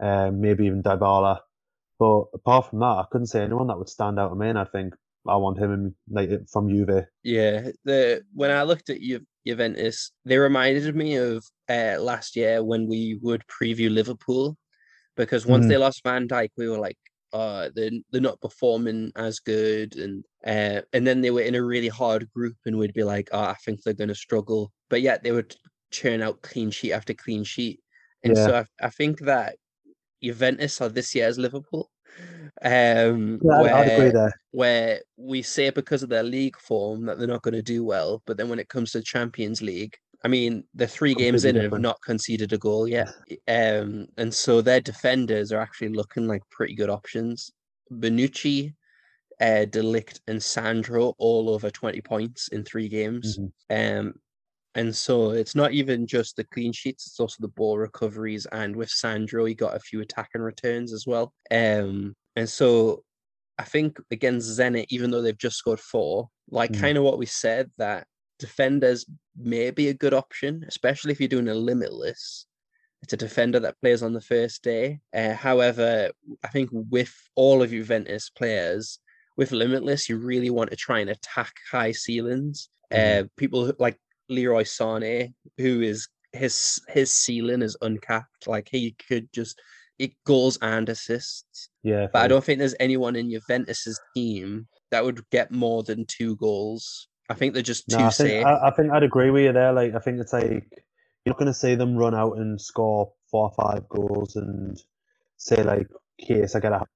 um, 0.01 0.41
maybe 0.41 0.67
even 0.67 0.83
Dybala. 0.83 1.41
But 1.99 2.25
apart 2.35 2.71
from 2.71 2.81
that, 2.81 2.87
I 2.87 3.05
couldn't 3.11 3.27
say 3.27 3.43
anyone 3.43 3.67
that 3.67 3.79
would 3.79 3.89
stand 3.89 4.19
out 4.19 4.31
to 4.31 4.35
me. 4.35 4.49
And 4.49 4.59
I 4.59 4.65
think 4.65 4.95
I 5.27 5.37
want 5.37 5.59
him 5.59 5.73
in, 5.73 5.95
like 6.11 6.31
from 6.51 6.69
Juve. 6.69 7.05
Yeah, 7.23 7.69
the 7.85 8.23
when 8.33 8.51
I 8.51 8.63
looked 8.63 8.91
at 8.91 9.01
Ju- 9.01 9.27
Juventus, 9.47 10.13
they 10.25 10.39
reminded 10.39 10.97
me 10.97 11.17
of 11.17 11.45
uh, 11.69 11.97
last 12.01 12.37
year 12.37 12.65
when 12.65 12.89
we 12.89 13.19
would 13.23 13.43
preview 13.47 13.93
Liverpool, 13.93 14.57
because 15.17 15.47
once 15.47 15.67
mm. 15.67 15.69
they 15.69 15.77
lost 15.77 16.03
Van 16.05 16.27
Dijk, 16.27 16.51
we 16.57 16.69
were 16.69 16.79
like, 16.79 16.99
uh, 17.33 17.71
they're 17.75 17.91
they're 18.11 18.21
not 18.21 18.41
performing 18.41 19.13
as 19.17 19.39
good, 19.41 19.97
and 19.97 20.25
uh, 20.47 20.83
and 20.93 21.07
then 21.07 21.21
they 21.21 21.31
were 21.31 21.41
in 21.41 21.55
a 21.55 21.63
really 21.63 21.89
hard 21.89 22.29
group, 22.31 22.57
and 22.67 22.79
we'd 22.79 22.95
be 22.95 23.05
like, 23.05 23.29
oh, 23.33 23.41
I 23.41 23.57
think 23.65 23.83
they're 23.83 23.95
going 23.95 24.09
to 24.09 24.15
struggle, 24.15 24.73
but 24.91 25.03
yet 25.03 25.23
they 25.23 25.33
would 25.33 25.55
churn 25.93 26.23
out 26.23 26.43
clean 26.43 26.71
sheet 26.71 26.93
after 26.93 27.15
clean 27.15 27.45
sheet. 27.45 27.81
And 28.25 28.37
yeah. 28.37 28.47
so 28.47 28.55
I, 28.55 28.87
I 28.87 28.91
think 28.91 29.21
that 29.21 29.57
Juventus 30.23 30.81
are 30.81 30.89
this 30.89 31.15
year's 31.15 31.39
Liverpool. 31.39 31.91
Um, 32.63 33.41
yeah, 33.43 33.63
where, 33.63 33.75
I'd 33.75 33.89
agree 33.89 34.11
there. 34.11 34.33
Where 34.51 35.01
we 35.17 35.43
say 35.43 35.71
because 35.71 36.03
of 36.03 36.09
their 36.09 36.23
league 36.23 36.59
form 36.59 37.07
that 37.07 37.19
they're 37.19 37.27
not 37.27 37.43
going 37.43 37.55
to 37.55 37.63
do 37.63 37.85
well, 37.85 38.23
but 38.27 38.37
then 38.37 38.49
when 38.49 38.59
it 38.59 38.69
comes 38.69 38.93
to 38.93 39.03
Champions 39.03 39.63
League, 39.63 39.97
I 40.25 40.29
mean, 40.29 40.65
they're 40.75 40.87
three 40.87 41.15
games 41.15 41.45
in 41.45 41.55
different. 41.55 41.75
and 41.75 41.75
have 41.75 41.83
not 41.83 42.03
conceded 42.03 42.53
a 42.53 42.59
goal 42.59 42.87
yet. 42.87 43.09
Um, 43.49 44.07
and 44.17 44.33
so 44.33 44.61
their 44.61 44.81
defenders 44.81 45.51
are 45.51 45.61
actually 45.61 45.89
looking 45.89 46.29
like 46.29 46.43
pretty 46.51 46.75
good 46.75 46.91
options. 46.91 47.51
Bonucci, 47.91 48.75
uh, 49.41 49.65
de 49.65 49.83
Ligt, 49.83 50.21
and 50.29 50.41
Sandro 50.41 51.15
all 51.19 51.51
over 51.51 51.71
20 51.71 52.01
points 52.03 52.49
in 52.49 52.63
three 52.63 52.89
games. 52.89 53.39
Mm-hmm. 53.39 54.07
Um, 54.07 54.15
and 54.75 54.95
so 54.95 55.31
it's 55.31 55.55
not 55.55 55.73
even 55.73 56.07
just 56.07 56.37
the 56.37 56.45
clean 56.45 56.73
sheets, 56.73 57.07
it's 57.07 57.21
also 57.21 57.37
the 57.41 57.49
ball 57.49 57.79
recoveries. 57.79 58.47
And 58.53 58.75
with 58.75 58.89
Sandro, 58.89 59.45
he 59.45 59.55
got 59.55 59.77
a 59.77 59.81
few 59.81 60.01
attacking 60.01 60.41
returns 60.41 60.93
as 60.93 61.07
well. 61.07 61.33
Um, 61.51 62.15
and 62.37 62.49
so 62.49 63.03
I 63.59 63.65
think 63.65 63.99
against 64.11 64.59
Zenit, 64.59 64.87
even 64.89 65.11
though 65.11 65.21
they've 65.21 65.37
just 65.37 65.57
scored 65.57 65.81
four, 65.81 66.29
like 66.51 66.73
mm. 66.73 66.81
kind 66.81 66.97
of 66.97 67.05
what 67.05 67.19
we 67.19 67.27
said, 67.27 67.71
that 67.77 68.07
defenders 68.39 69.05
may 69.37 69.71
be 69.71 69.89
a 69.89 69.95
good 69.95 70.15
option, 70.15 70.65
especially 70.67 71.13
if 71.13 71.21
you're 71.21 71.29
doing 71.29 71.49
a 71.49 71.55
limitless. 71.55 72.47
It's 73.03 73.13
a 73.13 73.17
defender 73.17 73.61
that 73.61 73.81
plays 73.81 74.03
on 74.03 74.13
the 74.13 74.21
first 74.21 74.63
day. 74.63 75.01
Uh, 75.15 75.35
however, 75.35 76.11
I 76.43 76.49
think 76.49 76.71
with 76.73 77.13
all 77.35 77.63
of 77.63 77.71
Juventus 77.71 78.31
players, 78.31 79.01
with 79.37 79.53
limitless, 79.53 80.09
you 80.09 80.19
really 80.19 80.51
want 80.51 80.71
to 80.71 80.77
try 80.77 81.01
and 81.01 81.11
attack 81.11 81.53
high 81.71 81.93
ceilings. 81.93 82.71
Mm. 82.93 83.25
Uh, 83.25 83.29
people 83.37 83.73
like 83.79 83.99
Leroy 84.29 84.65
Sané, 84.65 85.33
who 85.59 85.81
is 85.81 86.09
his 86.33 86.81
his 86.89 87.13
ceiling 87.13 87.63
is 87.63 87.77
uncapped. 87.83 88.47
Like 88.47 88.69
he 88.71 88.97
could 89.09 89.29
just 89.33 89.61
it 89.99 90.13
goals 90.25 90.59
and 90.63 90.89
assists. 90.89 91.69
Yeah, 91.83 92.09
but 92.13 92.23
I 92.23 92.29
don't 92.29 92.43
think 92.43 92.59
there's 92.59 92.75
anyone 92.81 93.17
in 93.17 93.31
Juventus's 93.31 94.01
team 94.17 94.67
that 94.91 95.05
would 95.05 95.23
get 95.31 95.51
more 95.51 95.83
than 95.83 96.07
two 96.07 96.37
goals. 96.37 97.09
I 97.29 97.35
think 97.35 97.55
they're 97.55 97.63
just 97.63 97.89
too 97.89 97.99
no, 97.99 98.07
I 98.07 98.11
think, 98.11 98.29
safe. 98.29 98.45
I, 98.47 98.69
I, 98.69 98.71
think 98.73 98.93
I'd 98.93 99.03
agree 99.03 99.31
with 99.31 99.45
you 99.45 99.53
there. 99.53 99.73
Like 99.73 99.95
I 99.95 99.99
think 99.99 100.21
it's 100.21 100.33
like 100.33 100.69
you're 101.25 101.33
not 101.33 101.39
going 101.39 101.47
to 101.47 101.55
see 101.55 101.75
them 101.75 101.97
run 101.97 102.15
out 102.15 102.37
and 102.39 102.61
score 102.61 103.13
four 103.31 103.51
or 103.51 103.55
five 103.55 103.89
goals 103.89 104.37
and 104.37 104.77
say 105.37 105.63
like, 105.63 105.89
"Case 106.21 106.55
I 106.55 106.61
get 106.61 106.73
a." 106.73 106.87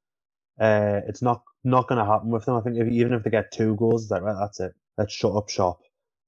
Uh, 0.59 1.01
it's 1.07 1.23
not 1.23 1.43
not 1.65 1.87
going 1.87 1.99
to 1.99 2.11
happen 2.11 2.31
with 2.31 2.47
them. 2.47 2.57
I 2.57 2.61
think 2.61 2.79
if, 2.79 2.89
even 2.89 3.13
if 3.13 3.23
they 3.23 3.31
get 3.31 3.53
two 3.53 3.77
goals, 3.77 4.05
it's 4.05 4.11
like 4.11 4.23
right, 4.23 4.37
that's 4.39 4.61
it. 4.61 4.73
Let's 4.97 5.13
shut 5.13 5.37
up 5.37 5.49
shop 5.51 5.81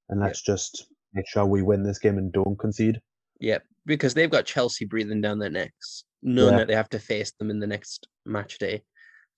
and 0.08 0.20
let's 0.20 0.42
yeah. 0.46 0.54
just 0.54 0.86
make 1.14 1.28
sure 1.28 1.46
we 1.46 1.62
win 1.62 1.82
this 1.82 1.98
game 1.98 2.18
and 2.18 2.32
don't 2.32 2.58
concede. 2.58 3.00
Yeah, 3.40 3.58
because 3.86 4.14
they've 4.14 4.30
got 4.30 4.44
Chelsea 4.44 4.84
breathing 4.84 5.20
down 5.20 5.38
their 5.38 5.50
necks, 5.50 6.04
knowing 6.22 6.52
yeah. 6.52 6.58
that 6.58 6.68
they 6.68 6.74
have 6.74 6.88
to 6.90 6.98
face 6.98 7.32
them 7.38 7.50
in 7.50 7.60
the 7.60 7.66
next 7.66 8.08
match 8.26 8.58
day. 8.58 8.82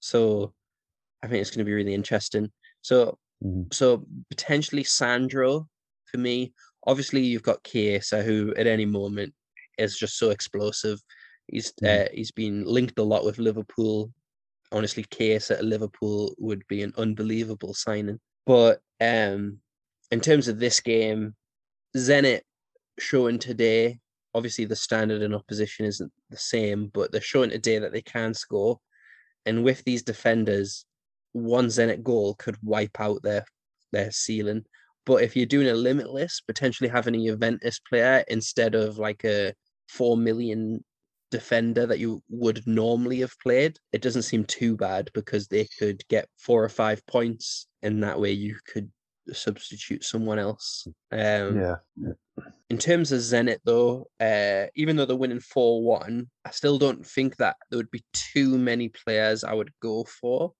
So 0.00 0.54
I 1.22 1.28
think 1.28 1.40
it's 1.40 1.50
going 1.50 1.58
to 1.58 1.64
be 1.64 1.74
really 1.74 1.94
interesting. 1.94 2.50
So 2.82 3.18
Mhm. 3.44 3.72
so 3.72 4.06
potentially 4.28 4.84
Sandro 4.84 5.68
for 6.06 6.18
me. 6.18 6.52
Obviously, 6.86 7.22
you've 7.22 7.42
got 7.42 7.64
Chiesa, 7.64 8.22
who 8.22 8.54
at 8.56 8.66
any 8.66 8.86
moment 8.86 9.34
is 9.78 9.96
just 9.96 10.18
so 10.18 10.30
explosive. 10.30 11.00
He's 11.46 11.72
Mhm. 11.72 12.06
uh, 12.06 12.08
he's 12.12 12.32
been 12.32 12.64
linked 12.64 12.98
a 12.98 13.02
lot 13.02 13.24
with 13.24 13.38
Liverpool. 13.38 14.12
Honestly, 14.72 15.04
Chiesa 15.04 15.58
at 15.58 15.64
Liverpool 15.64 16.34
would 16.38 16.66
be 16.68 16.82
an 16.82 16.92
unbelievable 16.96 17.74
signing. 17.74 18.20
But 18.46 18.82
um, 19.00 19.60
in 20.10 20.20
terms 20.20 20.48
of 20.48 20.58
this 20.58 20.80
game, 20.80 21.34
Zenit 21.96 22.40
showing 22.98 23.38
today. 23.38 23.98
Obviously, 24.32 24.64
the 24.64 24.76
standard 24.76 25.22
in 25.22 25.34
opposition 25.34 25.86
isn't 25.86 26.12
the 26.30 26.36
same, 26.36 26.88
but 26.94 27.10
they're 27.10 27.20
showing 27.20 27.50
today 27.50 27.78
that 27.78 27.92
they 27.92 28.02
can 28.02 28.32
score. 28.32 28.78
And 29.44 29.64
with 29.64 29.82
these 29.84 30.02
defenders, 30.02 30.84
one 31.32 31.66
Zenit 31.66 32.02
goal 32.02 32.34
could 32.34 32.56
wipe 32.62 33.00
out 33.00 33.22
their 33.22 33.44
their 33.92 34.10
ceiling. 34.12 34.64
But 35.04 35.22
if 35.22 35.34
you're 35.34 35.46
doing 35.46 35.68
a 35.68 35.74
limitless, 35.74 36.40
potentially 36.40 36.88
having 36.88 37.16
a 37.16 37.26
Juventus 37.26 37.80
player 37.80 38.22
instead 38.28 38.74
of 38.74 38.98
like 38.98 39.24
a 39.24 39.52
four 39.88 40.16
million 40.16 40.84
defender 41.30 41.86
that 41.86 41.98
you 41.98 42.22
would 42.28 42.64
normally 42.66 43.20
have 43.20 43.34
played, 43.42 43.78
it 43.92 44.02
doesn't 44.02 44.22
seem 44.22 44.44
too 44.44 44.76
bad 44.76 45.10
because 45.14 45.48
they 45.48 45.66
could 45.78 46.02
get 46.08 46.28
four 46.38 46.62
or 46.62 46.68
five 46.68 47.04
points, 47.06 47.66
and 47.82 48.04
that 48.04 48.20
way 48.20 48.30
you 48.30 48.56
could 48.72 48.90
substitute 49.34 50.04
someone 50.04 50.38
else. 50.38 50.86
Um, 51.12 51.60
Yeah. 51.60 51.76
in 52.70 52.78
terms 52.78 53.12
of 53.12 53.20
Zenit, 53.20 53.58
though, 53.64 54.08
uh, 54.20 54.66
even 54.74 54.96
though 54.96 55.04
they're 55.04 55.16
winning 55.16 55.40
4 55.40 55.82
1, 55.82 56.28
I 56.44 56.50
still 56.50 56.78
don't 56.78 57.04
think 57.04 57.36
that 57.36 57.56
there 57.68 57.76
would 57.78 57.90
be 57.90 58.04
too 58.12 58.56
many 58.58 58.88
players 58.88 59.44
I 59.44 59.52
would 59.52 59.72
go 59.80 60.04
for. 60.04 60.54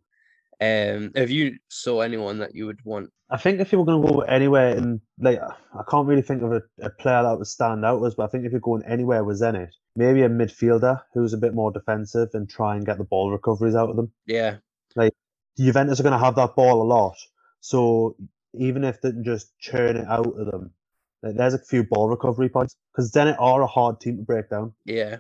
Um, 0.61 1.13
have 1.17 1.31
you 1.31 1.57
saw 1.69 2.01
anyone 2.01 2.39
that 2.39 2.55
you 2.55 2.67
would 2.67 2.85
want? 2.85 3.11
I 3.31 3.39
think 3.39 3.61
if 3.61 3.73
you 3.73 3.79
were 3.79 3.85
going 3.87 4.03
to 4.03 4.13
go 4.13 4.21
anywhere 4.21 4.77
and 4.77 5.01
like, 5.19 5.41
I 5.41 5.83
can't 5.89 6.07
really 6.07 6.21
think 6.21 6.43
of 6.43 6.53
a, 6.53 6.63
a 6.83 6.91
player 6.91 7.23
that 7.23 7.39
would 7.39 7.47
stand 7.47 7.85
out 7.85 8.05
as, 8.05 8.17
but 8.17 8.25
I 8.25 8.27
think 8.27 8.45
if 8.45 8.53
you're 8.53 8.61
going 8.61 8.83
anywhere 8.87 9.25
with 9.25 9.41
Zenit, 9.41 9.71
maybe 9.97 10.23
a 10.23 10.29
midfielder 10.29 11.01
who's 11.15 11.33
a 11.33 11.39
bit 11.39 11.55
more 11.55 11.71
defensive 11.73 12.29
and 12.35 12.51
try 12.51 12.77
and 12.77 12.85
get 12.85 12.99
the 12.99 13.05
ball 13.05 13.31
recoveries 13.31 13.75
out 13.75 13.89
of 13.89 13.97
them. 13.97 14.13
Yeah, 14.27 14.57
like 14.97 15.15
Juventus 15.57 16.01
are 16.01 16.03
going 16.03 16.19
to 16.19 16.25
have 16.25 16.35
that 16.35 16.57
ball 16.57 16.83
a 16.83 16.85
lot, 16.85 17.17
so 17.61 18.17
even 18.55 18.85
if 18.85 19.01
they 19.01 19.13
just 19.23 19.57
churn 19.59 19.97
it 19.97 20.07
out 20.07 20.27
of 20.27 20.47
them, 20.47 20.73
like, 21.23 21.37
there's 21.37 21.55
a 21.55 21.59
few 21.59 21.85
ball 21.85 22.09
recovery 22.09 22.49
points 22.49 22.77
because 22.93 23.13
Zenit 23.13 23.37
are 23.39 23.63
a 23.63 23.67
hard 23.67 24.01
team 24.01 24.17
to 24.17 24.23
break 24.23 24.51
down. 24.51 24.73
yeah. 24.85 25.19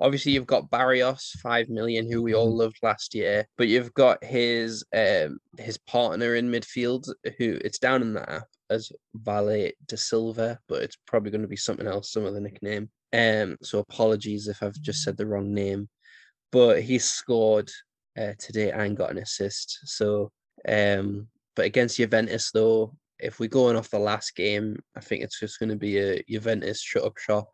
Obviously, 0.00 0.30
you've 0.30 0.46
got 0.46 0.70
Barrios, 0.70 1.32
five 1.42 1.68
million, 1.68 2.08
who 2.08 2.22
we 2.22 2.32
all 2.32 2.56
loved 2.56 2.78
last 2.84 3.16
year, 3.16 3.48
but 3.56 3.66
you've 3.66 3.92
got 3.94 4.22
his 4.22 4.84
um 4.94 5.40
his 5.58 5.76
partner 5.76 6.36
in 6.36 6.52
midfield, 6.52 7.08
who 7.36 7.58
it's 7.64 7.80
down 7.80 8.02
in 8.02 8.12
the 8.12 8.30
app 8.30 8.46
as 8.70 8.92
Valet 9.14 9.72
de 9.86 9.96
Silva, 9.96 10.58
but 10.68 10.82
it's 10.82 10.96
probably 11.06 11.32
going 11.32 11.42
to 11.42 11.48
be 11.48 11.56
something 11.56 11.88
else, 11.88 12.12
some 12.12 12.24
other 12.24 12.38
nickname. 12.38 12.88
Um, 13.12 13.56
so 13.62 13.80
apologies 13.80 14.46
if 14.46 14.62
I've 14.62 14.80
just 14.80 15.02
said 15.02 15.16
the 15.16 15.26
wrong 15.26 15.52
name, 15.52 15.88
but 16.52 16.82
he 16.82 16.98
scored 16.98 17.70
uh, 18.16 18.34
today 18.38 18.70
and 18.70 18.96
got 18.96 19.10
an 19.10 19.18
assist. 19.18 19.80
So, 19.84 20.30
um, 20.68 21.28
but 21.58 21.66
against 21.66 21.96
Juventus 21.96 22.52
though, 22.52 22.94
if 23.18 23.40
we're 23.40 23.48
going 23.48 23.74
off 23.74 23.90
the 23.90 23.98
last 23.98 24.36
game, 24.36 24.76
I 24.96 25.00
think 25.00 25.24
it's 25.24 25.40
just 25.40 25.58
going 25.58 25.70
to 25.70 25.76
be 25.76 25.98
a 25.98 26.22
Juventus 26.28 26.80
shut 26.80 27.02
up 27.02 27.18
shop, 27.18 27.48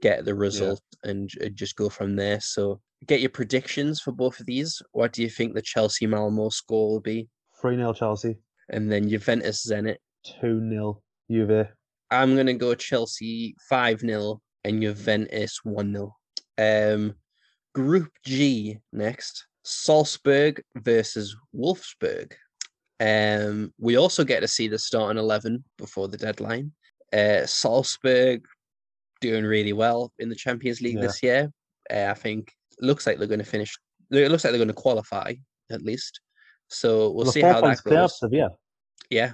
get 0.00 0.24
the 0.24 0.34
result, 0.34 0.80
and 1.04 1.28
j- 1.28 1.50
just 1.50 1.76
go 1.76 1.90
from 1.90 2.16
there. 2.16 2.40
So, 2.40 2.80
get 3.04 3.20
your 3.20 3.28
predictions 3.28 4.00
for 4.00 4.12
both 4.12 4.40
of 4.40 4.46
these. 4.46 4.80
What 4.92 5.12
do 5.12 5.20
you 5.20 5.28
think 5.28 5.52
the 5.52 5.60
Chelsea 5.60 6.06
Malmo 6.06 6.48
score 6.48 6.88
will 6.88 7.00
be? 7.02 7.28
3 7.60 7.76
0 7.76 7.92
Chelsea, 7.92 8.38
And 8.70 8.90
then 8.90 9.10
Juventus 9.10 9.66
Zenit. 9.70 9.98
2 10.40 10.66
0 10.70 11.02
Juve. 11.30 11.66
I'm 12.10 12.34
gonna 12.36 12.54
go 12.54 12.74
Chelsea 12.74 13.54
five 13.68 14.00
0 14.00 14.40
and 14.64 14.80
Juventus 14.80 15.60
one 15.64 15.92
0 15.92 16.16
Um, 16.56 17.12
Group 17.74 18.08
G 18.24 18.78
next: 18.90 19.46
Salzburg 19.64 20.62
versus 20.76 21.36
Wolfsburg. 21.54 22.32
Um, 23.00 23.72
we 23.78 23.96
also 23.96 24.24
get 24.24 24.40
to 24.40 24.48
see 24.48 24.68
the 24.68 24.78
starting 24.78 25.18
eleven 25.18 25.64
before 25.78 26.08
the 26.08 26.18
deadline. 26.18 26.72
Uh, 27.12 27.46
Salzburg 27.46 28.44
doing 29.20 29.44
really 29.44 29.72
well 29.72 30.12
in 30.18 30.28
the 30.28 30.34
Champions 30.34 30.80
League 30.80 30.96
Yeah. 30.96 31.00
this 31.02 31.22
year. 31.22 31.52
Uh, 31.90 32.08
I 32.10 32.14
think 32.14 32.52
looks 32.80 33.06
like 33.06 33.18
they're 33.18 33.26
going 33.26 33.40
to 33.40 33.44
finish. 33.44 33.76
It 34.10 34.30
looks 34.30 34.44
like 34.44 34.52
they're 34.52 34.58
going 34.58 34.68
to 34.68 34.74
qualify 34.74 35.34
at 35.70 35.82
least. 35.82 36.20
So 36.68 37.10
we'll 37.10 37.26
see 37.26 37.40
how 37.40 37.60
that 37.60 37.82
goes. 37.82 38.18
Sevilla. 38.18 38.50
Yeah, 39.08 39.32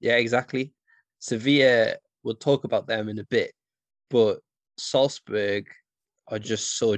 yeah, 0.00 0.16
exactly. 0.16 0.72
Sevilla, 1.18 1.96
we'll 2.22 2.34
talk 2.36 2.64
about 2.64 2.86
them 2.86 3.08
in 3.08 3.18
a 3.18 3.24
bit, 3.24 3.52
but 4.08 4.38
Salzburg 4.78 5.66
are 6.28 6.38
just 6.38 6.78
so 6.78 6.96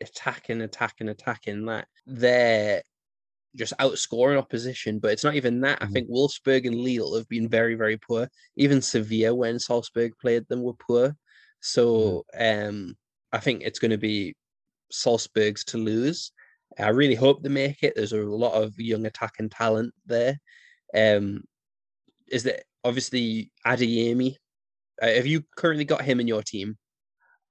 attacking, 0.00 0.60
attacking, 0.60 1.08
attacking 1.08 1.66
that 1.66 1.88
they're 2.06 2.82
just 3.56 3.72
outscoring 3.78 4.38
opposition. 4.38 4.98
But 4.98 5.12
it's 5.12 5.24
not 5.24 5.34
even 5.34 5.60
that. 5.60 5.82
I 5.82 5.86
Mhm. 5.86 5.92
think 5.92 6.10
Wolfsburg 6.10 6.66
and 6.66 6.76
Lille 6.76 7.16
have 7.16 7.28
been 7.28 7.48
very, 7.48 7.74
very 7.74 7.96
poor. 7.96 8.28
Even 8.56 8.82
Sevilla, 8.82 9.34
when 9.34 9.58
Salzburg 9.58 10.12
played 10.20 10.46
them, 10.48 10.62
were 10.62 10.74
poor. 10.74 11.16
So 11.60 12.24
um, 12.38 12.96
I 13.32 13.38
think 13.38 13.62
it's 13.62 13.78
going 13.78 13.90
to 13.90 13.98
be 13.98 14.34
Salzburg's 14.92 15.64
to 15.66 15.78
lose. 15.78 16.32
I 16.78 16.88
really 16.88 17.14
hope 17.14 17.42
they 17.42 17.48
make 17.48 17.82
it. 17.82 17.94
There's 17.94 18.12
a 18.12 18.18
lot 18.18 18.60
of 18.60 18.78
young 18.78 19.06
attacking 19.06 19.50
talent 19.50 19.94
there. 20.06 20.38
Um, 20.94 21.44
is 22.28 22.42
that 22.44 22.64
obviously 22.82 23.52
Adeyemi? 23.66 24.36
Uh, 25.00 25.06
have 25.06 25.26
you 25.26 25.42
currently 25.56 25.84
got 25.84 26.02
him 26.02 26.20
in 26.20 26.28
your 26.28 26.42
team? 26.42 26.76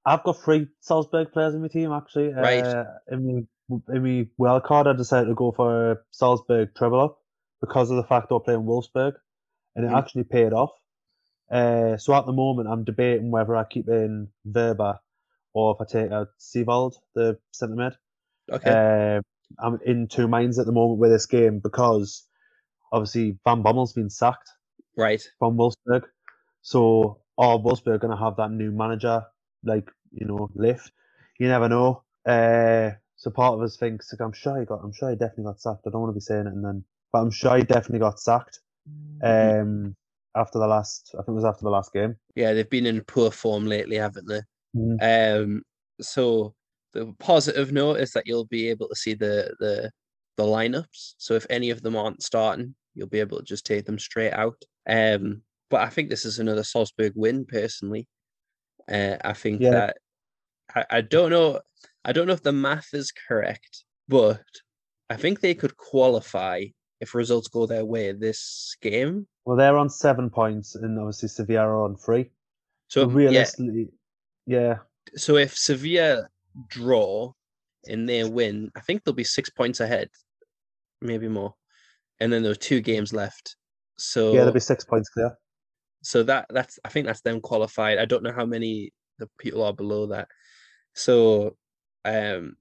I've 0.06 0.22
got 0.24 0.42
three 0.42 0.68
Salzburg 0.80 1.32
players 1.32 1.54
in 1.54 1.62
my 1.62 1.68
team 1.68 1.90
actually. 1.92 2.28
Right. 2.28 2.64
Uh, 2.64 2.84
in 3.10 3.48
my 3.68 4.28
wild 4.36 4.62
card, 4.64 4.86
I 4.86 4.92
decided 4.92 5.28
to 5.28 5.34
go 5.34 5.52
for 5.52 6.04
Salzburg 6.10 6.74
treble 6.74 7.00
up 7.00 7.18
because 7.60 7.90
of 7.90 7.96
the 7.96 8.04
fact 8.04 8.28
they're 8.28 8.38
playing 8.40 8.62
Wolfsburg, 8.64 9.14
and 9.74 9.84
it 9.84 9.90
Mhm. 9.90 9.98
actually 9.98 10.24
paid 10.24 10.52
off. 10.52 10.72
Uh, 11.50 11.96
so 11.96 12.14
at 12.14 12.26
the 12.26 12.32
moment, 12.32 12.68
I'm 12.68 12.84
debating 12.84 13.30
whether 13.30 13.54
I 13.56 13.64
keep 13.64 13.88
in 13.88 14.28
Wöber 14.46 14.98
or 15.52 15.74
if 15.74 15.80
I 15.80 15.84
take 15.90 16.10
out 16.12 16.28
Seiwald, 16.38 16.94
the 17.14 17.38
centre 17.52 17.76
mid. 17.76 17.96
Okay. 18.50 18.70
Uh, 18.70 19.22
I'm 19.58 19.78
in 19.84 20.08
two 20.08 20.26
minds 20.26 20.58
at 20.58 20.66
the 20.66 20.72
moment 20.72 21.00
with 21.00 21.10
this 21.10 21.26
game 21.26 21.60
because 21.60 22.26
obviously 22.92 23.38
Van 23.44 23.62
Bommel's 23.62 23.92
been 23.92 24.10
sacked 24.10 24.50
right. 24.96 25.22
from 25.38 25.56
Wolfsburg. 25.56 26.04
So 26.62 27.20
are 27.38 27.58
Wolfsburg 27.58 28.00
going 28.00 28.10
to 28.10 28.16
have 28.22 28.36
that 28.36 28.50
new 28.50 28.72
manager, 28.72 29.24
like, 29.62 29.90
you 30.12 30.26
know, 30.26 30.50
lift? 30.54 30.90
You 31.38 31.48
never 31.48 31.68
know. 31.68 32.02
Uh, 32.26 32.92
so 33.24 33.30
part 33.30 33.54
of 33.54 33.62
us 33.62 33.78
thinks, 33.78 34.12
like, 34.12 34.20
I'm 34.20 34.34
sure 34.34 34.60
he 34.60 34.66
got, 34.66 34.80
I'm 34.84 34.92
sure 34.92 35.08
he 35.08 35.16
definitely 35.16 35.44
got 35.44 35.58
sacked. 35.58 35.86
I 35.86 35.90
don't 35.90 36.02
want 36.02 36.10
to 36.10 36.14
be 36.14 36.20
saying 36.20 36.46
it 36.46 36.52
and 36.52 36.62
then, 36.62 36.84
but 37.10 37.20
I'm 37.20 37.30
sure 37.30 37.56
he 37.56 37.62
definitely 37.64 38.00
got 38.00 38.20
sacked. 38.20 38.60
Mhm. 39.22 39.62
Um, 39.62 39.96
after 40.36 40.58
the 40.58 40.66
last, 40.66 41.14
I 41.14 41.18
think 41.22 41.28
it 41.28 41.32
was 41.32 41.44
after 41.46 41.62
the 41.64 41.70
last 41.70 41.94
game. 41.94 42.16
Yeah, 42.34 42.52
they've 42.52 42.68
been 42.68 42.84
in 42.84 43.00
poor 43.04 43.30
form 43.30 43.64
lately, 43.64 43.96
haven't 43.96 44.28
they? 44.28 44.42
Mhm. 44.76 45.00
Um, 45.00 45.62
so 46.02 46.54
the 46.92 47.14
positive 47.18 47.72
note 47.72 47.98
is 47.98 48.12
that 48.12 48.26
you'll 48.26 48.44
be 48.44 48.68
able 48.68 48.88
to 48.88 48.94
see 48.94 49.14
the 49.14 49.54
the 49.58 49.90
the 50.36 50.44
lineups. 50.44 51.14
So 51.16 51.32
if 51.32 51.46
any 51.48 51.70
of 51.70 51.80
them 51.80 51.96
aren't 51.96 52.22
starting, 52.22 52.74
you'll 52.94 53.08
be 53.08 53.20
able 53.20 53.38
to 53.38 53.44
just 53.44 53.64
take 53.64 53.86
them 53.86 53.98
straight 53.98 54.32
out. 54.32 54.62
Um, 54.86 55.42
but 55.70 55.80
I 55.80 55.88
think 55.88 56.10
this 56.10 56.26
is 56.26 56.40
another 56.40 56.64
Salzburg 56.64 57.12
win 57.16 57.46
personally. 57.46 58.06
Uh, 58.86 59.16
I 59.24 59.32
think 59.32 59.62
Yeah. 59.62 59.70
that 59.70 59.96
I, 60.74 60.84
I 60.90 61.00
don't 61.00 61.30
know 61.30 61.60
I 62.04 62.12
don't 62.12 62.26
know 62.26 62.34
if 62.34 62.42
the 62.42 62.52
math 62.52 62.92
is 62.92 63.12
correct, 63.28 63.84
but 64.08 64.42
I 65.08 65.16
think 65.16 65.40
they 65.40 65.54
could 65.54 65.76
qualify 65.76 66.66
if 67.00 67.14
results 67.14 67.48
go 67.48 67.66
their 67.66 67.84
way 67.84 68.12
this 68.12 68.76
game. 68.82 69.26
Well, 69.44 69.56
they're 69.56 69.76
on 69.76 69.90
seven 69.90 70.30
points, 70.30 70.74
and 70.74 70.98
obviously 70.98 71.28
Sevilla 71.28 71.62
are 71.62 71.84
on 71.84 71.96
three. 71.96 72.30
So 72.88 73.02
So 73.02 73.08
yeah, 73.08 73.14
realistically, 73.14 73.88
yeah, 74.46 74.78
so 75.16 75.36
if 75.36 75.56
Sevilla 75.56 76.28
draw 76.68 77.32
and 77.86 78.08
they 78.08 78.24
win, 78.24 78.70
I 78.76 78.80
think 78.80 79.04
they'll 79.04 79.14
be 79.14 79.24
six 79.24 79.50
points 79.50 79.80
ahead, 79.80 80.08
maybe 81.00 81.28
more. 81.28 81.54
And 82.20 82.32
then 82.32 82.42
there 82.42 82.52
are 82.52 82.56
two 82.56 82.80
games 82.80 83.12
left. 83.12 83.56
So 83.98 84.32
yeah, 84.32 84.38
there'll 84.40 84.52
be 84.52 84.60
six 84.60 84.84
points 84.84 85.08
clear. 85.08 85.36
so 86.02 86.22
that 86.24 86.46
that's 86.50 86.78
I 86.84 86.88
think 86.88 87.06
that's 87.06 87.20
them 87.22 87.40
qualified. 87.40 87.98
I 87.98 88.04
don't 88.04 88.22
know 88.22 88.32
how 88.32 88.46
many 88.46 88.92
the 89.18 89.28
people 89.38 89.62
are 89.62 89.72
below 89.72 90.06
that. 90.06 90.28
So 90.94 91.56
um 92.04 92.56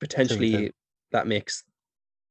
potentially 0.00 0.72
that 1.12 1.26
makes 1.26 1.64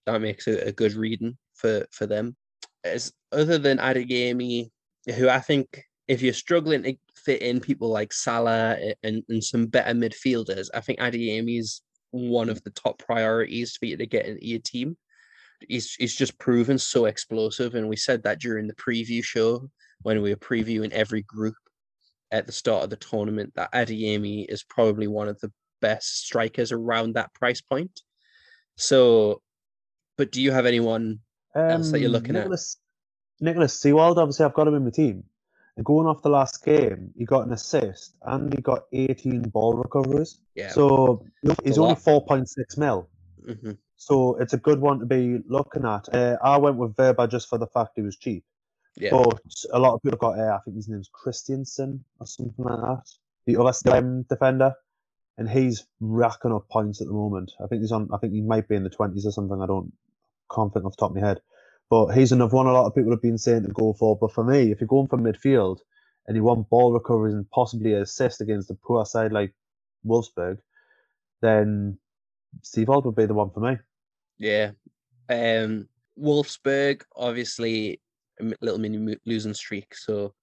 that 0.05 0.21
makes 0.21 0.47
a, 0.47 0.67
a 0.67 0.71
good 0.71 0.93
reading 0.93 1.37
for 1.55 1.85
for 1.91 2.05
them. 2.05 2.35
As 2.83 3.13
other 3.31 3.57
than 3.57 3.77
Adeyemi, 3.77 4.69
who 5.15 5.29
I 5.29 5.39
think 5.39 5.83
if 6.07 6.21
you're 6.21 6.33
struggling 6.33 6.83
to 6.83 6.95
fit 7.15 7.41
in 7.41 7.61
people 7.61 7.89
like 7.89 8.11
Salah 8.11 8.77
and, 9.03 9.23
and 9.29 9.43
some 9.43 9.67
better 9.67 9.93
midfielders, 9.93 10.67
I 10.73 10.81
think 10.81 10.99
Adeyemi's 10.99 11.81
one 12.11 12.49
of 12.49 12.63
the 12.63 12.69
top 12.71 12.99
priorities 12.99 13.77
for 13.77 13.85
you 13.85 13.97
to 13.97 14.05
get 14.05 14.25
into 14.25 14.45
your 14.45 14.59
team. 14.59 14.97
He's 15.67 15.93
he's 15.93 16.15
just 16.15 16.37
proven 16.39 16.77
so 16.77 17.05
explosive, 17.05 17.75
and 17.75 17.87
we 17.87 17.95
said 17.95 18.23
that 18.23 18.39
during 18.39 18.67
the 18.67 18.75
preview 18.75 19.23
show 19.23 19.69
when 20.01 20.21
we 20.21 20.29
were 20.31 20.35
previewing 20.35 20.91
every 20.91 21.21
group 21.21 21.55
at 22.33 22.47
the 22.47 22.51
start 22.51 22.83
of 22.83 22.89
the 22.89 22.97
tournament 22.97 23.53
that 23.55 23.71
Adeyemi 23.71 24.45
is 24.49 24.63
probably 24.63 25.07
one 25.07 25.29
of 25.29 25.39
the 25.39 25.51
best 25.81 26.25
strikers 26.25 26.71
around 26.71 27.13
that 27.13 27.33
price 27.33 27.61
point. 27.61 28.01
So, 28.75 29.41
but 30.17 30.31
do 30.31 30.41
you 30.41 30.51
have 30.51 30.65
anyone 30.65 31.19
um, 31.55 31.69
else 31.69 31.91
that 31.91 31.99
you're 31.99 32.07
um, 32.07 32.13
looking 32.13 32.33
Nicholas, 32.33 32.77
at? 33.39 33.45
Nicholas 33.45 33.79
Seiwald, 33.79 34.17
obviously, 34.17 34.45
I've 34.45 34.55
got 34.55 34.67
him 34.67 34.73
in 34.73 34.83
my 34.83 34.89
team. 34.89 35.23
And 35.77 35.85
going 35.85 36.07
off 36.07 36.21
the 36.21 36.29
last 36.29 36.63
game, 36.65 37.11
he 37.17 37.25
got 37.25 37.47
an 37.47 37.53
assist 37.53 38.15
and 38.23 38.53
he 38.53 38.61
got 38.61 38.83
18 38.91 39.49
ball 39.49 39.73
recoveries. 39.73 40.39
Yeah. 40.55 40.69
So 40.69 41.25
he's 41.63 41.77
only 41.77 41.95
4.6 41.95 42.77
mil. 42.77 43.09
Mm-hmm. 43.47 43.71
So 43.95 44.35
it's 44.35 44.53
a 44.53 44.57
good 44.57 44.79
one 44.79 44.99
to 44.99 45.05
be 45.05 45.39
looking 45.47 45.85
at. 45.85 46.13
Uh, 46.13 46.37
I 46.43 46.57
went 46.57 46.77
with 46.77 46.95
Wöber 46.95 47.29
just 47.29 47.49
for 47.49 47.57
the 47.57 47.67
fact 47.67 47.93
he 47.95 48.01
was 48.01 48.17
cheap. 48.17 48.43
Yeah. 48.95 49.11
But 49.11 49.41
a 49.71 49.79
lot 49.79 49.95
of 49.95 50.03
people 50.03 50.17
got, 50.17 50.39
uh, 50.39 50.55
I 50.55 50.59
think 50.63 50.77
his 50.77 50.87
name's 50.87 51.09
Kristensen 51.09 51.99
or 52.19 52.27
something 52.27 52.53
like 52.57 52.79
that. 52.79 53.03
The 53.45 53.57
other 53.57 53.97
um, 53.97 54.23
defender. 54.23 54.73
And 55.37 55.49
he's 55.49 55.87
racking 55.99 56.51
up 56.51 56.69
points 56.69 57.01
at 57.01 57.07
the 57.07 57.13
moment. 57.13 57.51
I 57.63 57.65
think 57.67 57.81
he's 57.81 57.91
on, 57.91 58.07
I 58.13 58.17
think 58.17 58.33
he 58.33 58.41
might 58.41 58.67
be 58.67 58.75
in 58.75 58.83
the 58.83 58.89
20s 58.91 59.25
or 59.25 59.31
something. 59.31 59.61
I 59.61 59.65
don't, 59.65 59.91
can't 60.53 60.71
think 60.71 60.85
off 60.85 60.95
the 60.95 60.99
top 60.99 61.09
of 61.09 61.15
my 61.15 61.27
head. 61.27 61.41
But 61.89 62.11
he's 62.11 62.31
another 62.31 62.55
one 62.55 62.67
a 62.67 62.71
lot 62.71 62.85
of 62.85 62.95
people 62.95 63.11
have 63.11 63.21
been 63.21 63.37
saying 63.37 63.63
to 63.63 63.69
go 63.69 63.93
for. 63.93 64.15
But 64.15 64.31
for 64.31 64.43
me, 64.43 64.71
if 64.71 64.79
you're 64.79 64.87
going 64.87 65.07
for 65.07 65.17
midfield 65.17 65.79
and 66.27 66.37
you 66.37 66.43
want 66.43 66.69
ball 66.69 66.93
recoveries 66.93 67.33
and 67.33 67.49
possibly 67.49 67.93
assist 67.93 68.41
against 68.41 68.69
a 68.69 68.75
poor 68.75 69.05
side 69.05 69.31
like 69.31 69.53
Wolfsburg, 70.05 70.59
then 71.41 71.97
Steve 72.61 72.87
Seiwald 72.87 73.05
would 73.05 73.15
be 73.15 73.25
the 73.25 73.33
one 73.33 73.49
for 73.49 73.59
me. 73.59 73.77
Yeah. 74.37 74.71
Um, 75.29 75.87
Wolfsburg, 76.19 77.03
obviously, 77.15 77.99
a 78.39 78.53
little 78.61 78.79
mini 78.79 79.15
losing 79.25 79.53
streak. 79.53 79.95
So 79.95 80.33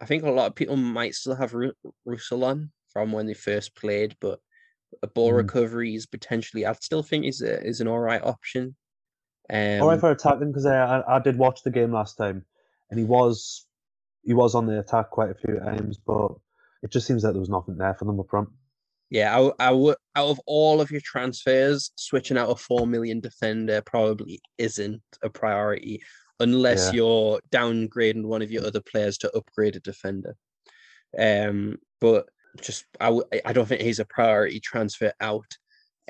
I 0.00 0.04
think 0.04 0.24
a 0.24 0.30
lot 0.30 0.46
of 0.46 0.54
people 0.54 0.76
might 0.76 1.14
still 1.14 1.34
have 1.34 1.54
Ru- 1.54 1.72
on 2.32 2.70
from 2.92 3.12
when 3.12 3.26
they 3.26 3.34
first 3.34 3.74
played, 3.74 4.16
but 4.20 4.40
a 5.02 5.06
ball 5.06 5.32
mm. 5.32 5.36
recovery 5.36 5.94
is 5.94 6.06
potentially, 6.06 6.66
I 6.66 6.72
still 6.74 7.02
think 7.02 7.26
is 7.26 7.42
a, 7.42 7.62
is 7.62 7.80
an 7.80 7.88
all 7.88 7.98
right 7.98 8.22
option. 8.22 8.76
Um, 9.50 9.82
all 9.82 9.88
right 9.88 10.00
for 10.00 10.10
attacking 10.10 10.48
because 10.48 10.66
I, 10.66 11.02
I 11.08 11.18
did 11.20 11.38
watch 11.38 11.62
the 11.62 11.70
game 11.70 11.92
last 11.92 12.16
time, 12.16 12.44
and 12.90 12.98
he 12.98 13.06
was 13.06 13.66
he 14.22 14.34
was 14.34 14.54
on 14.54 14.66
the 14.66 14.80
attack 14.80 15.08
quite 15.10 15.30
a 15.30 15.34
few 15.34 15.58
times, 15.58 15.98
but 16.06 16.32
it 16.82 16.90
just 16.90 17.06
seems 17.06 17.24
like 17.24 17.32
there 17.32 17.40
was 17.40 17.48
nothing 17.48 17.78
there 17.78 17.94
for 17.94 18.04
them 18.04 18.20
up 18.20 18.28
front. 18.28 18.50
Yeah, 19.10 19.34
I, 19.58 19.68
I 19.68 19.70
would 19.70 19.96
out 20.16 20.28
of 20.28 20.40
all 20.46 20.82
of 20.82 20.90
your 20.90 21.00
transfers, 21.02 21.92
switching 21.96 22.36
out 22.36 22.50
a 22.50 22.56
four 22.56 22.86
million 22.86 23.20
defender 23.20 23.80
probably 23.80 24.42
isn't 24.58 25.00
a 25.22 25.30
priority 25.30 26.02
unless 26.40 26.86
yeah. 26.86 26.92
you're 26.92 27.40
downgrading 27.50 28.24
one 28.24 28.42
of 28.42 28.50
your 28.50 28.66
other 28.66 28.80
players 28.80 29.18
to 29.18 29.36
upgrade 29.36 29.76
a 29.76 29.80
defender. 29.80 30.36
Um, 31.18 31.78
but 32.00 32.28
just 32.60 32.84
I 33.00 33.06
w- 33.06 33.24
I 33.44 33.52
don't 33.52 33.66
think 33.66 33.82
he's 33.82 34.00
a 34.00 34.04
priority 34.04 34.60
transfer 34.60 35.12
out. 35.20 35.46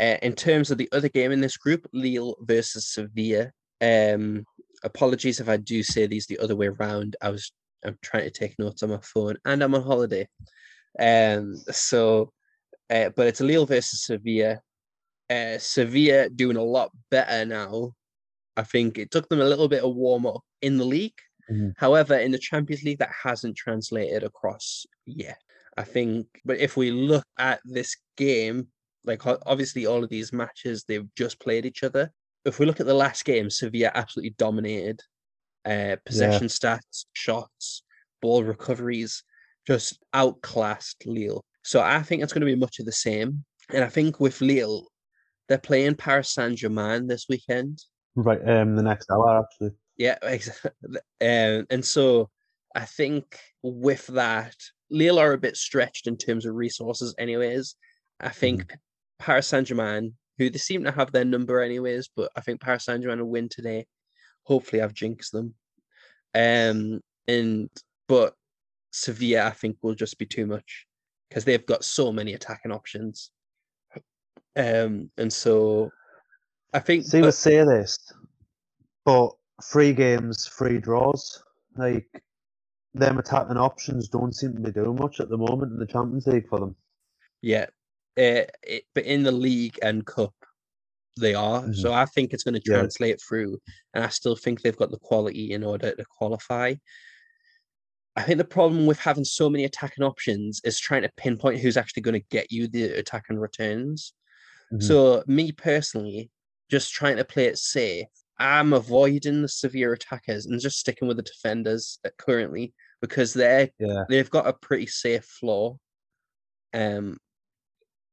Uh, 0.01 0.17
in 0.23 0.33
terms 0.33 0.71
of 0.71 0.79
the 0.79 0.89
other 0.93 1.09
game 1.09 1.33
in 1.33 1.41
this 1.41 1.57
group, 1.57 1.87
Lille 1.93 2.37
versus 2.41 2.89
Sevilla. 2.89 3.51
Um, 3.81 4.45
apologies 4.85 5.41
if 5.41 5.49
I 5.49 5.57
do 5.57 5.83
say 5.83 6.07
these 6.07 6.27
the 6.27 6.39
other 6.39 6.57
way 6.57 6.67
around. 6.67 7.17
I 7.21 7.31
was 7.31 7.53
I'm 7.85 7.99
trying 8.03 8.25
to 8.25 8.31
take 8.31 8.59
notes 8.59 8.83
on 8.83 8.91
my 8.91 9.01
phone 9.03 9.37
and 9.45 9.63
I'm 9.63 9.75
on 9.75 9.83
holiday. 9.83 10.29
Um, 10.99 11.57
so 11.71 12.33
uh, 12.91 13.11
but 13.15 13.27
it's 13.27 13.41
Lille 13.41 13.67
versus 13.67 14.05
Sevilla. 14.05 14.61
Uh, 15.29 15.59
Sevilla 15.59 16.31
doing 16.31 16.57
a 16.57 16.63
lot 16.63 16.91
better 17.11 17.45
now. 17.45 17.93
I 18.59 18.65
think 18.65 18.99
it 18.99 19.13
took 19.13 19.29
them 19.29 19.41
a 19.41 19.45
little 19.45 19.69
bit 19.69 19.85
of 19.85 19.95
warm 19.95 20.27
up 20.27 20.43
in 20.63 20.77
the 20.77 20.85
league. 20.85 21.19
Mm-hmm. 21.51 21.71
However, 21.77 22.19
in 22.19 22.33
the 22.33 22.39
Champions 22.39 22.83
League, 22.83 22.99
that 22.99 23.13
hasn't 23.23 23.57
translated 23.57 24.25
across 24.25 24.85
yet. 25.07 25.39
I 25.77 25.85
think, 25.85 26.27
but 26.45 26.59
if 26.59 26.77
we 26.77 26.91
look 26.91 27.25
at 27.39 27.61
this 27.65 27.97
game, 28.17 28.67
like 29.05 29.25
obviously 29.25 29.87
all 29.87 30.03
of 30.03 30.11
these 30.11 30.33
matches 30.33 30.85
they've 30.85 31.07
just 31.15 31.39
played 31.39 31.65
each 31.65 31.85
other. 31.85 32.11
If 32.45 32.59
we 32.59 32.67
look 32.67 32.81
at 32.81 32.87
the 32.87 32.95
last 32.95 33.25
game, 33.25 33.49
Sevilla 33.49 33.93
absolutely 33.95 34.35
dominated. 34.39 35.01
Uh, 35.65 35.97
possession 36.05 36.45
yeah. 36.45 36.49
stats, 36.49 37.05
shots, 37.13 37.85
ball 38.21 38.43
recoveries, 38.43 39.23
just 39.67 40.01
outclassed 40.15 41.07
Lille. 41.07 41.45
So 41.63 41.81
I 41.81 42.03
think 42.03 42.23
it's 42.23 42.33
going 42.33 42.41
to 42.41 42.47
be 42.47 42.57
much 42.57 42.81
of 42.81 42.87
the 42.87 42.93
same. 42.93 43.45
And 43.73 43.85
I 43.85 43.89
think 43.89 44.19
with 44.19 44.41
Lille, 44.41 44.89
they're 45.49 45.59
playing 45.59 45.95
Paris 45.95 46.35
Saint 46.35 46.59
Germain 46.59 47.07
this 47.07 47.27
weekend. 47.29 47.85
Right, 48.25 48.49
um, 48.49 48.75
the 48.75 48.83
next 48.83 49.11
hour 49.13 49.45
actually. 49.45 49.71
Yeah, 49.97 50.19
exactly. 50.23 50.71
Um, 51.21 51.67
and 51.71 51.85
so 51.85 52.31
I 52.75 52.85
think 52.85 53.39
with 53.63 54.09
that, 54.09 54.57
Lille 54.91 55.21
are 55.21 55.33
a 55.33 55.39
bit 55.39 55.57
stretched 55.57 56.09
in 56.09 56.17
terms 56.17 56.45
of 56.45 56.55
resources, 56.57 57.15
anyways. 57.17 57.77
I 58.19 58.31
think 58.31 58.63
mm-hmm. 58.63 58.77
Paris 59.21 59.47
Saint 59.47 59.69
Germain, 59.69 60.15
who 60.37 60.51
they 60.51 60.59
seem 60.59 60.83
to 60.85 60.91
have 60.91 61.13
their 61.13 61.25
number 61.25 61.61
anyways, 61.61 62.09
but 62.17 62.33
I 62.35 62.41
think 62.41 62.61
Paris 62.61 62.87
Saint 62.87 63.03
Germain 63.03 63.21
will 63.21 63.31
win 63.31 63.49
today. 63.49 63.87
Hopefully, 64.43 64.83
I've 64.83 64.95
jinxed 64.95 65.33
them. 65.33 65.55
Um, 66.35 67.01
and 67.29 67.71
but 68.09 68.35
Sevilla, 68.91 69.47
I 69.47 69.51
think, 69.51 69.77
will 69.83 69.95
just 69.95 70.19
be 70.19 70.27
too 70.27 70.47
much 70.47 70.87
because 71.29 71.45
they've 71.45 71.67
got 71.67 71.85
so 71.85 72.13
many 72.13 72.35
attacking 72.35 72.73
options. 72.73 73.31
Um, 74.57 75.13
and 75.17 75.33
so 75.33 75.93
I 76.73 76.79
think 76.81 77.05
see, 77.05 77.23
we 77.23 77.31
say 77.31 77.65
this, 77.65 77.99
but 79.05 79.31
three 79.65 79.93
games, 79.93 80.47
three 80.47 80.79
draws, 80.79 81.43
like 81.77 82.07
them 82.95 83.19
attacking 83.19 83.57
options 83.57 84.09
don't 84.09 84.35
seem 84.35 84.55
to 84.55 84.61
be 84.61 84.73
doing 84.73 84.97
much 84.97 85.21
at 85.21 85.29
the 85.29 85.39
moment 85.39 85.73
in 85.73 85.79
the 85.79 85.87
Champions 85.87 86.27
League 86.27 86.49
for 86.49 86.61
them. 86.61 86.77
Yeah, 87.41 87.67
uh, 88.19 88.45
it, 88.63 88.85
but 88.95 89.05
in 89.05 89.23
the 89.23 89.33
league 89.33 89.79
and 89.83 90.05
cup, 90.05 90.35
they 91.19 91.35
are. 91.35 91.63
Mm-hmm. 91.63 91.73
So 91.73 91.93
I 91.93 92.05
think 92.05 92.33
it's 92.33 92.45
going 92.45 92.55
to 92.55 92.61
translate 92.61 93.11
yeah. 93.11 93.27
through, 93.27 93.59
and 93.95 94.05
I 94.05 94.09
still 94.09 94.37
think 94.37 94.61
they've 94.61 94.77
got 94.77 94.91
the 94.91 94.99
quality 94.99 95.53
in 95.53 95.65
order 95.65 95.95
to 95.95 96.05
qualify. 96.05 96.75
I 98.17 98.23
think 98.23 98.39
the 98.39 98.45
problem 98.45 98.87
with 98.87 98.99
having 98.99 99.25
so 99.25 99.49
many 99.49 99.65
attacking 99.65 100.03
options 100.05 100.61
is 100.65 100.81
trying 100.81 101.03
to 101.03 101.11
pinpoint 101.17 101.61
who's 101.61 101.77
actually 101.77 102.03
going 102.03 102.21
to 102.21 102.27
get 102.31 102.51
you 102.51 102.67
the 102.67 102.85
attacking 102.99 103.39
returns. 103.39 104.13
Mm-hmm. 104.73 104.85
So 104.85 105.23
me 105.29 105.53
personally, 105.53 106.31
just 106.71 106.93
trying 106.93 107.17
to 107.17 107.25
play 107.25 107.47
it 107.47 107.59
safe, 107.59 108.09
I'm 108.39 108.73
avoiding 108.73 109.43
the 109.43 109.49
severe 109.49 109.93
attackers 109.93 110.47
and 110.47 110.61
just 110.61 110.79
sticking 110.79 111.09
with 111.09 111.17
the 111.17 111.23
defenders 111.23 111.99
currently 112.19 112.73
because 113.01 113.33
they're 113.33 113.71
yeah. 113.79 114.05
they've 114.09 114.31
got 114.31 114.47
a 114.47 114.53
pretty 114.53 114.87
safe 114.87 115.25
floor. 115.25 115.79
Um, 116.75 117.19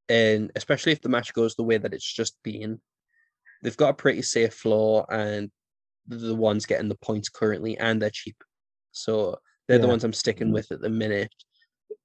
and 0.10 0.52
especially 0.56 0.92
if 0.92 1.02
the 1.02 1.10
match 1.10 1.34
goes 1.34 1.56
the 1.56 1.64
way 1.64 1.78
that 1.78 1.94
it's 1.94 2.12
just 2.12 2.38
been, 2.44 2.80
they've 3.62 3.78
got 3.78 3.90
a 3.90 3.96
pretty 3.96 4.22
safe 4.22 4.54
floor, 4.54 5.06
and 5.12 5.52
the 6.08 6.36
ones 6.36 6.66
getting 6.66 6.90
the 6.90 6.96
points 6.96 7.30
currently, 7.30 7.78
and 7.78 8.02
they're 8.02 8.12
cheap, 8.12 8.38
so 8.92 9.40
they're 9.68 9.78
yeah. 9.78 9.82
the 9.82 9.88
ones 9.88 10.04
I'm 10.04 10.14
sticking 10.14 10.52
with 10.52 10.72
at 10.72 10.82
the 10.82 10.90
minute. 10.90 11.34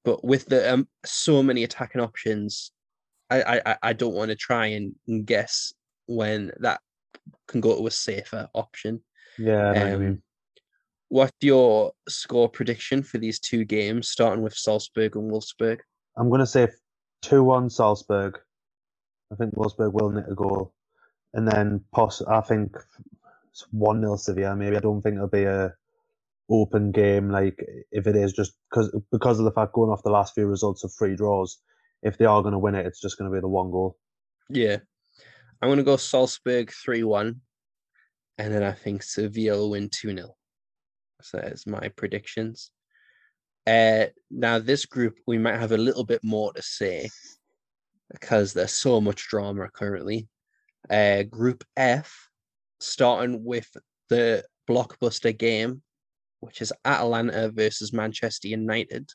But 0.05 0.25
with 0.25 0.47
the 0.47 0.73
um, 0.73 0.89
so 1.05 1.43
many 1.43 1.63
attacking 1.63 2.01
options, 2.01 2.73
I 3.29 3.61
I, 3.67 3.77
I 3.83 3.93
don't 3.93 4.15
want 4.15 4.31
to 4.31 4.37
try 4.37 4.67
and, 4.67 4.95
and 5.07 5.27
guess 5.27 5.73
when 6.11 6.51
that 6.59 6.81
can 7.47 7.61
go 7.61 7.79
to 7.79 7.87
a 7.87 7.91
safer 7.91 8.49
option. 8.55 9.01
Yeah. 9.39 9.95
Um, 9.95 10.23
what's 11.09 11.33
your 11.41 11.93
score 12.09 12.49
prediction 12.49 13.03
for 13.03 13.19
these 13.19 13.39
two 13.39 13.65
games, 13.65 14.09
starting 14.09 14.43
with 14.43 14.55
Salzburg 14.55 15.17
and 15.17 15.31
Wolfsburg? 15.31 15.79
I'm 16.17 16.29
going 16.29 16.41
to 16.41 16.47
say 16.47 16.69
2 17.23 17.45
1 17.45 17.71
Salzburg. 17.71 18.39
I 19.33 19.37
think 19.37 19.55
Wolfsburg 19.55 19.93
will 19.93 20.11
nick 20.11 20.27
a 20.29 20.35
goal. 20.35 20.75
And 21.33 21.47
then 21.47 21.85
poss- 21.93 22.23
I 22.23 22.41
think 22.41 22.77
1 23.71 24.01
0 24.01 24.17
Sevilla, 24.17 24.57
maybe. 24.57 24.77
I 24.77 24.81
don't 24.81 25.01
think 25.01 25.15
it'll 25.15 25.29
be 25.29 25.45
a 25.45 25.73
open 26.51 26.91
game 26.91 27.31
like 27.31 27.65
if 27.93 28.09
it 28.09 28.17
is 28.17 28.33
just 28.33 28.55
because 28.69 28.93
because 29.13 29.39
of 29.39 29.45
the 29.45 29.53
fact 29.53 29.73
going 29.73 29.89
off 29.89 30.03
the 30.03 30.11
last 30.11 30.35
few 30.35 30.47
results 30.47 30.83
of 30.83 30.93
free 30.93 31.15
draws 31.15 31.59
if 32.03 32.19
they 32.19 32.25
are 32.25 32.43
going 32.43 32.51
to 32.51 32.59
win 32.59 32.75
it 32.75 32.85
it's 32.85 33.01
just 33.01 33.17
going 33.17 33.31
to 33.31 33.33
be 33.33 33.41
the 33.41 33.47
one 33.47 33.71
goal 33.71 33.97
yeah 34.49 34.79
i'm 35.61 35.69
going 35.69 35.79
to 35.79 35.85
go 35.85 35.97
salzburg 35.97 36.71
3-1 36.71 37.37
and 38.39 38.55
then 38.55 38.63
i 38.63 38.73
think 38.73 39.03
sevilla 39.03 39.59
will 39.59 39.71
win 39.71 39.89
2-0 39.89 40.29
so 41.23 41.39
that's 41.39 41.67
my 41.67 41.89
predictions 41.97 42.71
uh, 43.67 44.07
now, 44.31 44.59
this 44.59 44.87
group, 44.87 45.19
we 45.27 45.39
might 45.39 45.59
have 45.59 45.73
a 45.73 45.77
little 45.77 46.05
bit 46.05 46.25
more 46.25 46.53
to 46.53 46.63
say 46.63 47.11
because 48.11 48.53
there's 48.53 48.73
so 48.73 49.01
much 49.01 49.29
drama 49.29 49.69
currently. 49.73 50.29
Uh, 50.89 51.23
group 51.23 51.63
F, 51.77 52.29
starting 52.81 53.45
with 53.45 53.69
the 54.09 54.45
blockbuster 54.69 55.37
game, 55.37 55.83
which 56.41 56.63
is 56.63 56.73
Atalanta 56.85 57.51
versus 57.51 57.93
Manchester 57.93 58.49
United. 58.49 59.11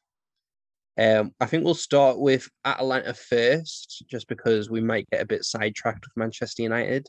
Um, 0.97 1.33
I 1.39 1.45
think 1.45 1.63
we'll 1.63 1.73
start 1.73 2.19
with 2.19 2.47
Atalanta 2.63 3.13
first, 3.13 4.05
just 4.09 4.27
because 4.27 4.69
we 4.69 4.81
might 4.81 5.09
get 5.11 5.21
a 5.21 5.25
bit 5.25 5.43
sidetracked 5.43 6.05
with 6.05 6.15
Manchester 6.15 6.63
United. 6.63 7.07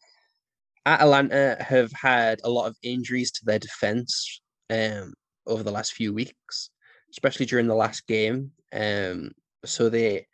Atalanta 0.87 1.57
have 1.61 1.93
had 1.93 2.41
a 2.45 2.51
lot 2.51 2.67
of 2.67 2.77
injuries 2.83 3.31
to 3.33 3.45
their 3.45 3.59
defense 3.59 4.41
um, 4.71 5.15
over 5.47 5.63
the 5.63 5.71
last 5.71 5.93
few 5.93 6.13
weeks, 6.13 6.71
especially 7.11 7.47
during 7.47 7.67
the 7.67 7.75
last 7.75 8.07
game. 8.07 8.51
Um, 8.73 9.33
so 9.65 9.89
they 9.89 10.27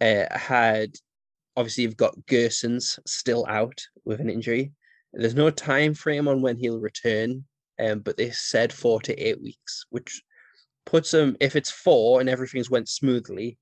uh, 0.00 0.26
had 0.30 0.92
obviously 1.56 1.84
you've 1.84 1.96
got 1.96 2.18
Gosens 2.26 2.98
still 3.06 3.46
out 3.48 3.80
with 4.04 4.20
an 4.20 4.30
injury. 4.30 4.72
There's 5.12 5.34
no 5.34 5.50
time 5.50 5.94
frame 5.94 6.28
on 6.28 6.42
when 6.42 6.58
he'll 6.58 6.78
return, 6.78 7.44
um, 7.80 8.00
but 8.00 8.16
they 8.16 8.30
said 8.30 8.72
four 8.72 9.00
to 9.02 9.14
eight 9.16 9.40
weeks, 9.40 9.86
which 9.90 10.22
puts 10.86 11.12
him 11.12 11.36
if 11.40 11.56
it's 11.56 11.70
four 11.70 12.20
and 12.20 12.28
everything's 12.28 12.70
went 12.70 12.88
smoothly, 12.88 13.58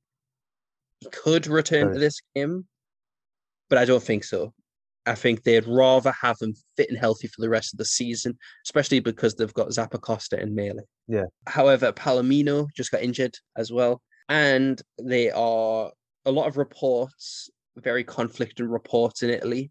he 1.00 1.08
could 1.10 1.46
return 1.46 1.92
to 1.92 1.98
this 1.98 2.20
game, 2.34 2.66
but 3.68 3.78
I 3.78 3.84
don't 3.84 4.02
think 4.02 4.24
so. 4.24 4.52
I 5.06 5.14
think 5.14 5.42
they'd 5.42 5.66
rather 5.66 6.12
have 6.12 6.36
him 6.40 6.54
fit 6.76 6.88
and 6.88 6.98
healthy 6.98 7.28
for 7.28 7.40
the 7.40 7.48
rest 7.48 7.74
of 7.74 7.78
the 7.78 7.84
season, 7.84 8.38
especially 8.64 9.00
because 9.00 9.34
they've 9.34 9.52
got 9.52 9.68
Zappacosta 9.68 10.40
and 10.40 10.56
Maehle. 10.56 10.80
Yeah. 11.08 11.24
However, 11.46 11.92
Palomino 11.92 12.68
just 12.74 12.90
got 12.90 13.02
injured 13.02 13.36
as 13.56 13.70
well. 13.70 14.00
And 14.30 14.80
they 14.98 15.30
are 15.30 15.90
a 16.24 16.30
lot 16.30 16.46
of 16.46 16.56
reports, 16.56 17.50
very 17.76 18.04
conflicting 18.04 18.68
reports 18.68 19.22
in 19.22 19.28
Italy. 19.28 19.70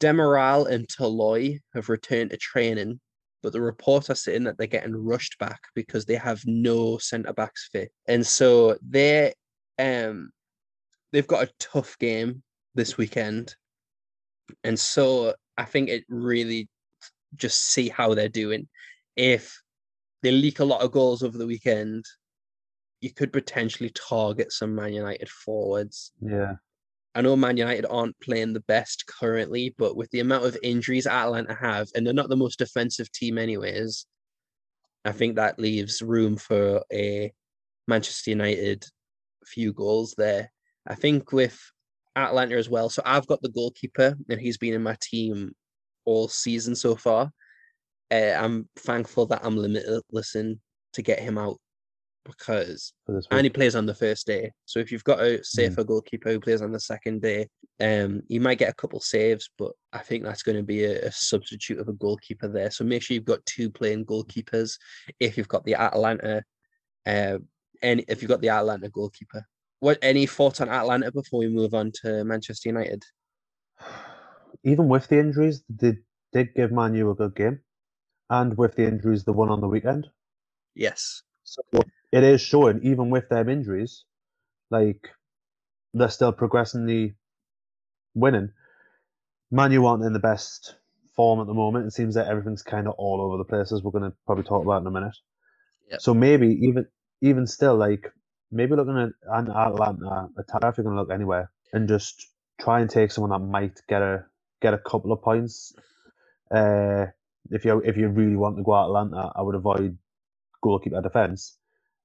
Demiral 0.00 0.70
and 0.70 0.88
Toloi 0.88 1.58
have 1.74 1.90
returned 1.90 2.30
to 2.30 2.38
training, 2.38 3.00
but 3.46 3.52
the 3.52 3.60
reports 3.60 4.10
are 4.10 4.16
saying 4.16 4.42
that 4.42 4.58
they're 4.58 4.66
getting 4.66 4.96
rushed 4.96 5.38
back 5.38 5.60
because 5.76 6.04
they 6.04 6.16
have 6.16 6.42
no 6.46 6.98
centre 6.98 7.32
backs 7.32 7.68
fit. 7.70 7.92
And 8.08 8.26
so 8.26 8.76
they 8.84 9.34
um 9.78 10.32
they've 11.12 11.28
got 11.28 11.44
a 11.44 11.52
tough 11.60 11.96
game 12.00 12.42
this 12.74 12.96
weekend. 12.98 13.54
And 14.64 14.76
so 14.76 15.32
I 15.56 15.64
think 15.64 15.90
it 15.90 16.02
really 16.08 16.68
just 17.36 17.70
see 17.70 17.88
how 17.88 18.14
they're 18.14 18.28
doing. 18.28 18.66
If 19.14 19.62
they 20.24 20.32
leak 20.32 20.58
a 20.58 20.64
lot 20.64 20.80
of 20.80 20.90
goals 20.90 21.22
over 21.22 21.38
the 21.38 21.46
weekend, 21.46 22.04
you 23.00 23.14
could 23.14 23.32
potentially 23.32 23.90
target 23.90 24.50
some 24.50 24.74
Man 24.74 24.92
United 24.92 25.28
forwards. 25.28 26.10
Yeah. 26.20 26.54
I 27.16 27.22
know 27.22 27.34
Man 27.34 27.56
United 27.56 27.86
aren't 27.88 28.20
playing 28.20 28.52
the 28.52 28.60
best 28.60 29.06
currently, 29.06 29.74
but 29.78 29.96
with 29.96 30.10
the 30.10 30.20
amount 30.20 30.44
of 30.44 30.58
injuries 30.62 31.06
Atalanta 31.06 31.54
have, 31.54 31.88
and 31.94 32.06
they're 32.06 32.12
not 32.12 32.28
the 32.28 32.36
most 32.36 32.58
defensive 32.58 33.10
team, 33.10 33.38
anyways, 33.38 34.04
I 35.02 35.12
think 35.12 35.36
that 35.36 35.58
leaves 35.58 36.02
room 36.02 36.36
for 36.36 36.84
a 36.92 37.32
Manchester 37.88 38.32
United 38.32 38.84
few 39.46 39.72
goals 39.72 40.14
there. 40.18 40.52
I 40.86 40.94
think 40.94 41.32
with 41.32 41.58
Atalanta 42.16 42.56
as 42.56 42.68
well. 42.68 42.90
So 42.90 43.00
I've 43.06 43.26
got 43.26 43.40
the 43.40 43.48
goalkeeper, 43.48 44.14
and 44.28 44.38
he's 44.38 44.58
been 44.58 44.74
in 44.74 44.82
my 44.82 44.98
team 45.00 45.54
all 46.04 46.28
season 46.28 46.74
so 46.74 46.96
far. 46.96 47.32
Uh, 48.10 48.36
I'm 48.36 48.68
thankful 48.76 49.24
that 49.26 49.40
I'm 49.42 49.56
limitless 49.56 50.34
in 50.34 50.60
to 50.92 51.00
get 51.00 51.20
him 51.20 51.38
out 51.38 51.56
because 52.26 52.92
and 53.30 53.44
he 53.44 53.50
plays 53.50 53.74
on 53.74 53.86
the 53.86 53.94
first 53.94 54.26
day. 54.26 54.52
So 54.64 54.78
if 54.78 54.90
you've 54.90 55.04
got 55.04 55.20
a 55.20 55.42
safer 55.44 55.82
mm. 55.82 55.86
goalkeeper 55.86 56.30
who 56.30 56.40
plays 56.40 56.62
on 56.62 56.72
the 56.72 56.80
second 56.80 57.22
day, 57.22 57.48
um, 57.80 58.22
you 58.28 58.40
might 58.40 58.58
get 58.58 58.70
a 58.70 58.74
couple 58.74 59.00
saves, 59.00 59.50
but 59.58 59.72
I 59.92 59.98
think 59.98 60.24
that's 60.24 60.42
going 60.42 60.56
to 60.56 60.62
be 60.62 60.84
a, 60.84 61.06
a, 61.06 61.12
substitute 61.12 61.78
of 61.78 61.88
a 61.88 61.92
goalkeeper 61.92 62.48
there. 62.48 62.70
So 62.70 62.84
make 62.84 63.02
sure 63.02 63.14
you've 63.14 63.24
got 63.24 63.44
two 63.46 63.70
playing 63.70 64.06
goalkeepers 64.06 64.78
if 65.20 65.36
you've 65.36 65.48
got 65.48 65.64
the 65.64 65.74
Atlanta, 65.74 66.42
uh, 67.06 67.38
and 67.82 68.04
if 68.08 68.22
you've 68.22 68.30
got 68.30 68.40
the 68.40 68.48
Atalanta 68.48 68.88
goalkeeper. 68.88 69.46
What 69.80 69.98
any 70.00 70.26
thoughts 70.26 70.60
on 70.60 70.68
Atlanta 70.68 71.12
before 71.12 71.40
we 71.40 71.48
move 71.48 71.74
on 71.74 71.92
to 72.02 72.24
Manchester 72.24 72.68
United? 72.70 73.04
Even 74.64 74.88
with 74.88 75.06
the 75.08 75.18
injuries, 75.18 75.62
they 75.68 75.96
did 76.32 76.54
give 76.54 76.72
Manu 76.72 77.10
a 77.10 77.14
good 77.14 77.36
game, 77.36 77.60
and 78.30 78.56
with 78.56 78.74
the 78.74 78.86
injuries, 78.86 79.24
the 79.24 79.32
one 79.32 79.50
on 79.50 79.60
the 79.60 79.68
weekend. 79.68 80.08
Yes. 80.74 81.22
So 81.44 81.62
it 82.12 82.24
is 82.24 82.40
showing, 82.40 82.80
even 82.84 83.10
with 83.10 83.28
them 83.28 83.48
injuries, 83.48 84.04
like 84.70 85.10
they're 85.94 86.10
still 86.10 86.32
progressively 86.32 87.16
winning. 88.14 88.50
Manu 89.50 89.86
aren't 89.86 90.04
in 90.04 90.14
the 90.14 90.20
best 90.20 90.76
form 91.16 91.40
at 91.40 91.46
the 91.48 91.54
moment. 91.54 91.86
It 91.86 91.92
seems 91.92 92.16
that 92.16 92.28
everything's 92.28 92.62
kind 92.62 92.88
of 92.88 92.94
all 92.98 93.20
over 93.22 93.38
the 93.38 93.44
place, 93.44 93.72
as 93.72 93.82
we're 93.82 93.92
going 93.92 94.10
to 94.10 94.16
probably 94.26 94.44
talk 94.44 94.64
about 94.64 94.82
in 94.82 94.88
a 94.88 94.92
minute. 94.92 95.16
Yep. 95.90 96.00
So 96.00 96.14
maybe 96.14 96.48
even 96.62 96.86
even 97.22 97.46
still, 97.46 97.76
like 97.76 98.12
maybe 98.52 98.76
looking 98.76 98.98
at 98.98 99.10
an 99.32 99.50
Atlanta 99.50 100.28
attack 100.38 100.64
if 100.64 100.78
you're 100.78 100.84
going 100.84 100.96
to 100.96 101.02
look 101.02 101.12
anywhere, 101.12 101.50
and 101.72 101.88
just 101.88 102.28
try 102.60 102.80
and 102.80 102.90
take 102.90 103.12
someone 103.12 103.30
that 103.32 103.46
might 103.46 103.80
get 103.88 104.02
a 104.02 104.26
get 104.62 104.74
a 104.74 104.78
couple 104.78 105.12
of 105.12 105.22
points. 105.22 105.74
Uh, 106.54 107.06
if 107.50 107.64
you 107.64 107.80
if 107.84 107.96
you 107.96 108.08
really 108.08 108.36
want 108.36 108.56
to 108.58 108.64
go 108.64 108.74
Atlanta, 108.74 109.32
I 109.36 109.42
would 109.42 109.56
avoid 109.56 109.98
goalkeeper 110.62 111.02
defense 111.02 111.55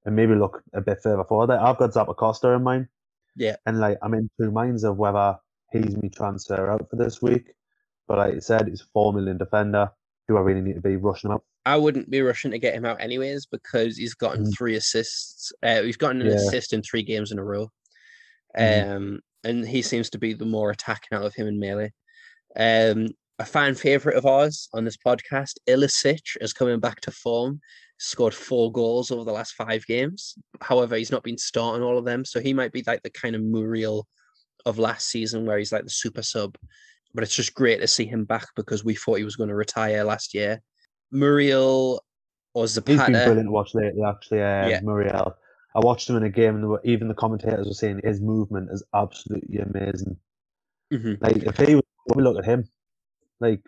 and 0.04 0.16
maybe 0.16 0.34
look 0.34 0.62
a 0.74 0.80
bit 0.80 0.98
further 1.02 1.24
forward. 1.24 1.50
I've 1.50 1.78
got 1.78 1.90
Zappacosta 1.90 2.56
in 2.56 2.62
mind. 2.62 2.88
Yeah. 3.36 3.56
And 3.66 3.78
like 3.80 3.98
I'm 4.02 4.14
in 4.14 4.28
two 4.40 4.50
minds 4.50 4.84
of 4.84 4.96
whether 4.96 5.36
he's 5.70 5.96
me 5.96 6.08
transfer 6.08 6.70
out 6.70 6.88
for 6.90 6.96
this 6.96 7.22
week. 7.22 7.54
But 8.08 8.18
like 8.18 8.34
I 8.34 8.38
said, 8.40 8.68
he's 8.68 8.82
a 8.82 8.86
four 8.92 9.12
million 9.12 9.38
defender. 9.38 9.90
Do 10.28 10.36
I 10.36 10.40
really 10.40 10.60
need 10.60 10.74
to 10.74 10.80
be 10.80 10.96
rushing 10.96 11.30
him 11.30 11.34
out? 11.36 11.44
I 11.64 11.76
wouldn't 11.76 12.10
be 12.10 12.22
rushing 12.22 12.50
to 12.50 12.58
get 12.58 12.74
him 12.74 12.84
out 12.84 13.00
anyways 13.00 13.46
because 13.46 13.96
he's 13.96 14.14
gotten 14.14 14.44
mm. 14.44 14.56
three 14.56 14.74
assists. 14.74 15.52
Uh, 15.62 15.82
he's 15.82 15.96
gotten 15.96 16.20
an 16.20 16.28
yeah. 16.28 16.34
assist 16.34 16.72
in 16.72 16.82
three 16.82 17.02
games 17.02 17.30
in 17.30 17.38
a 17.38 17.44
row. 17.44 17.70
Mm. 18.58 18.96
Um, 18.96 19.20
and 19.44 19.66
he 19.66 19.82
seems 19.82 20.10
to 20.10 20.18
be 20.18 20.34
the 20.34 20.44
more 20.44 20.70
attacking 20.70 21.16
out 21.16 21.24
of 21.24 21.34
him 21.34 21.46
and 21.46 21.62
Maehle. 21.62 21.90
Um, 22.56 23.08
a 23.38 23.44
fan 23.44 23.74
favorite 23.74 24.16
of 24.16 24.26
ours 24.26 24.68
on 24.72 24.84
this 24.84 24.96
podcast, 24.96 25.54
Ilicic, 25.68 26.36
is 26.40 26.52
coming 26.52 26.80
back 26.80 27.00
to 27.02 27.10
form 27.10 27.60
scored 28.04 28.34
four 28.34 28.72
goals 28.72 29.12
over 29.12 29.22
the 29.22 29.32
last 29.32 29.54
five 29.54 29.86
games. 29.86 30.34
However, 30.60 30.96
he's 30.96 31.12
not 31.12 31.22
been 31.22 31.38
starting 31.38 31.84
all 31.84 31.96
of 31.96 32.04
them, 32.04 32.24
so 32.24 32.40
he 32.40 32.52
might 32.52 32.72
be 32.72 32.82
like 32.84 33.00
the 33.02 33.10
kind 33.10 33.36
of 33.36 33.42
Muriel 33.42 34.08
of 34.66 34.78
last 34.78 35.08
season 35.08 35.46
where 35.46 35.56
he's 35.56 35.70
like 35.70 35.84
the 35.84 35.90
super 35.90 36.22
sub. 36.22 36.56
But 37.14 37.22
it's 37.22 37.36
just 37.36 37.54
great 37.54 37.80
to 37.80 37.86
see 37.86 38.04
him 38.04 38.24
back 38.24 38.48
because 38.56 38.84
we 38.84 38.96
thought 38.96 39.18
he 39.18 39.24
was 39.24 39.36
going 39.36 39.50
to 39.50 39.54
retire 39.54 40.02
last 40.02 40.34
year. 40.34 40.60
Muriel 41.12 42.04
or 42.54 42.66
Zapata. 42.66 42.98
He's 42.98 43.06
been 43.06 43.24
brilliant 43.24 43.46
to 43.46 43.52
watch 43.52 43.74
lately, 43.74 44.02
actually. 44.02 44.42
Uh, 44.42 44.66
yeah. 44.66 44.80
Muriel. 44.82 45.36
I 45.76 45.78
watched 45.78 46.10
him 46.10 46.16
in 46.16 46.24
a 46.24 46.30
game, 46.30 46.56
and 46.56 46.78
even 46.84 47.06
the 47.06 47.14
commentators 47.14 47.68
were 47.68 47.74
saying 47.74 48.00
his 48.02 48.20
movement 48.20 48.70
is 48.72 48.82
absolutely 48.94 49.58
amazing. 49.58 50.16
Mm-hmm. 50.92 51.24
Like 51.24 51.36
if 51.36 51.56
he, 51.56 51.74
when 51.74 52.16
we 52.16 52.22
look 52.24 52.36
at 52.36 52.44
him, 52.44 52.68
like 53.40 53.60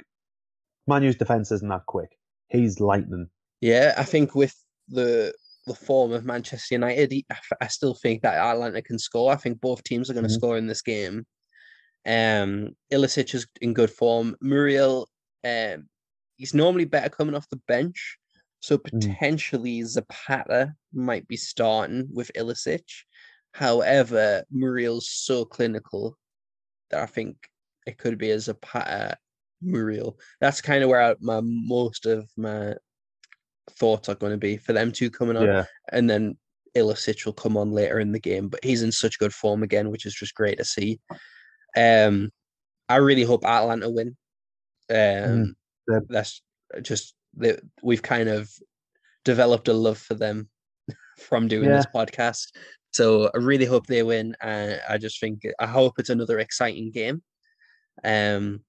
Manu's 0.88 1.16
defense 1.16 1.52
isn't 1.52 1.68
that 1.68 1.86
quick. 1.86 2.10
He's 2.48 2.80
lightning. 2.80 3.28
Yeah, 3.60 3.94
I 3.96 4.04
think 4.04 4.34
with 4.34 4.54
the 4.88 5.32
the 5.66 5.74
form 5.74 6.12
of 6.12 6.24
Manchester 6.24 6.74
United, 6.74 7.24
I 7.60 7.68
still 7.68 7.94
think 7.94 8.22
that 8.22 8.34
Atlanta 8.34 8.82
can 8.82 8.98
score. 8.98 9.32
I 9.32 9.36
think 9.36 9.60
both 9.60 9.82
teams 9.82 10.10
are 10.10 10.12
going 10.12 10.24
to 10.24 10.28
mm-hmm. 10.28 10.36
score 10.36 10.58
in 10.58 10.66
this 10.66 10.82
game. 10.82 11.24
Um, 12.06 12.76
Ilicic 12.92 13.34
is 13.34 13.46
in 13.62 13.72
good 13.72 13.90
form. 13.90 14.36
Muriel, 14.42 15.08
um, 15.42 15.88
he's 16.36 16.52
normally 16.52 16.84
better 16.84 17.08
coming 17.08 17.34
off 17.34 17.48
the 17.48 17.60
bench, 17.66 18.18
so 18.60 18.76
mm. 18.76 18.84
potentially 18.84 19.80
mm. 19.80 19.86
Zapata 19.86 20.74
might 20.92 21.26
be 21.26 21.36
starting 21.36 22.08
with 22.12 22.30
Ilicic. 22.36 22.84
However, 23.52 24.44
Muriel's 24.50 25.08
so 25.10 25.44
clinical 25.44 26.18
that 26.90 27.02
I 27.02 27.06
think 27.06 27.36
it 27.86 27.98
could 27.98 28.18
be 28.18 28.32
a 28.32 28.38
Zapata 28.38 29.16
Muriel. 29.62 30.18
That's 30.40 30.60
kind 30.60 30.82
of 30.82 30.90
where 30.90 31.00
I, 31.00 31.14
my 31.20 31.40
most 31.42 32.04
of 32.04 32.28
my 32.36 32.74
thoughts 33.70 34.08
are 34.08 34.14
going 34.14 34.32
to 34.32 34.38
be 34.38 34.56
for 34.56 34.72
them 34.72 34.92
two 34.92 35.10
coming 35.10 35.36
on, 35.36 35.46
yeah. 35.46 35.64
and 35.92 36.08
then 36.08 36.36
Ilicic 36.76 37.24
will 37.24 37.32
come 37.32 37.56
on 37.56 37.72
later 37.72 38.00
in 38.00 38.12
the 38.12 38.20
game. 38.20 38.48
But 38.48 38.64
he's 38.64 38.82
in 38.82 38.92
such 38.92 39.18
good 39.18 39.34
form 39.34 39.62
again, 39.62 39.90
which 39.90 40.06
is 40.06 40.14
just 40.14 40.34
great 40.34 40.58
to 40.58 40.64
see. 40.64 41.00
Um, 41.76 42.30
I 42.88 42.96
really 42.96 43.22
hope 43.22 43.44
Atlanta 43.44 43.90
win. 43.90 44.16
Um, 44.90 44.96
mm, 44.96 45.54
yeah. 45.88 46.00
that's 46.08 46.42
just 46.82 47.14
that 47.36 47.60
we've 47.82 48.02
kind 48.02 48.28
of 48.28 48.50
developed 49.24 49.68
a 49.68 49.72
love 49.72 49.98
for 49.98 50.14
them 50.14 50.48
from 51.18 51.48
doing 51.48 51.68
yeah. 51.68 51.76
this 51.76 51.86
podcast. 51.94 52.48
So 52.92 53.30
I 53.34 53.38
really 53.38 53.64
hope 53.64 53.86
they 53.86 54.02
win. 54.02 54.36
And 54.40 54.80
I 54.88 54.98
just 54.98 55.20
think 55.20 55.42
I 55.58 55.66
hope 55.66 55.94
it's 55.98 56.10
another 56.10 56.38
exciting 56.38 56.90
game. 56.90 57.22
Um, 58.04 58.60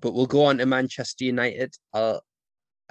but 0.00 0.14
we'll 0.14 0.26
go 0.26 0.44
on 0.44 0.58
to 0.58 0.66
Manchester 0.66 1.24
United. 1.24 1.74
I'll 1.92 2.22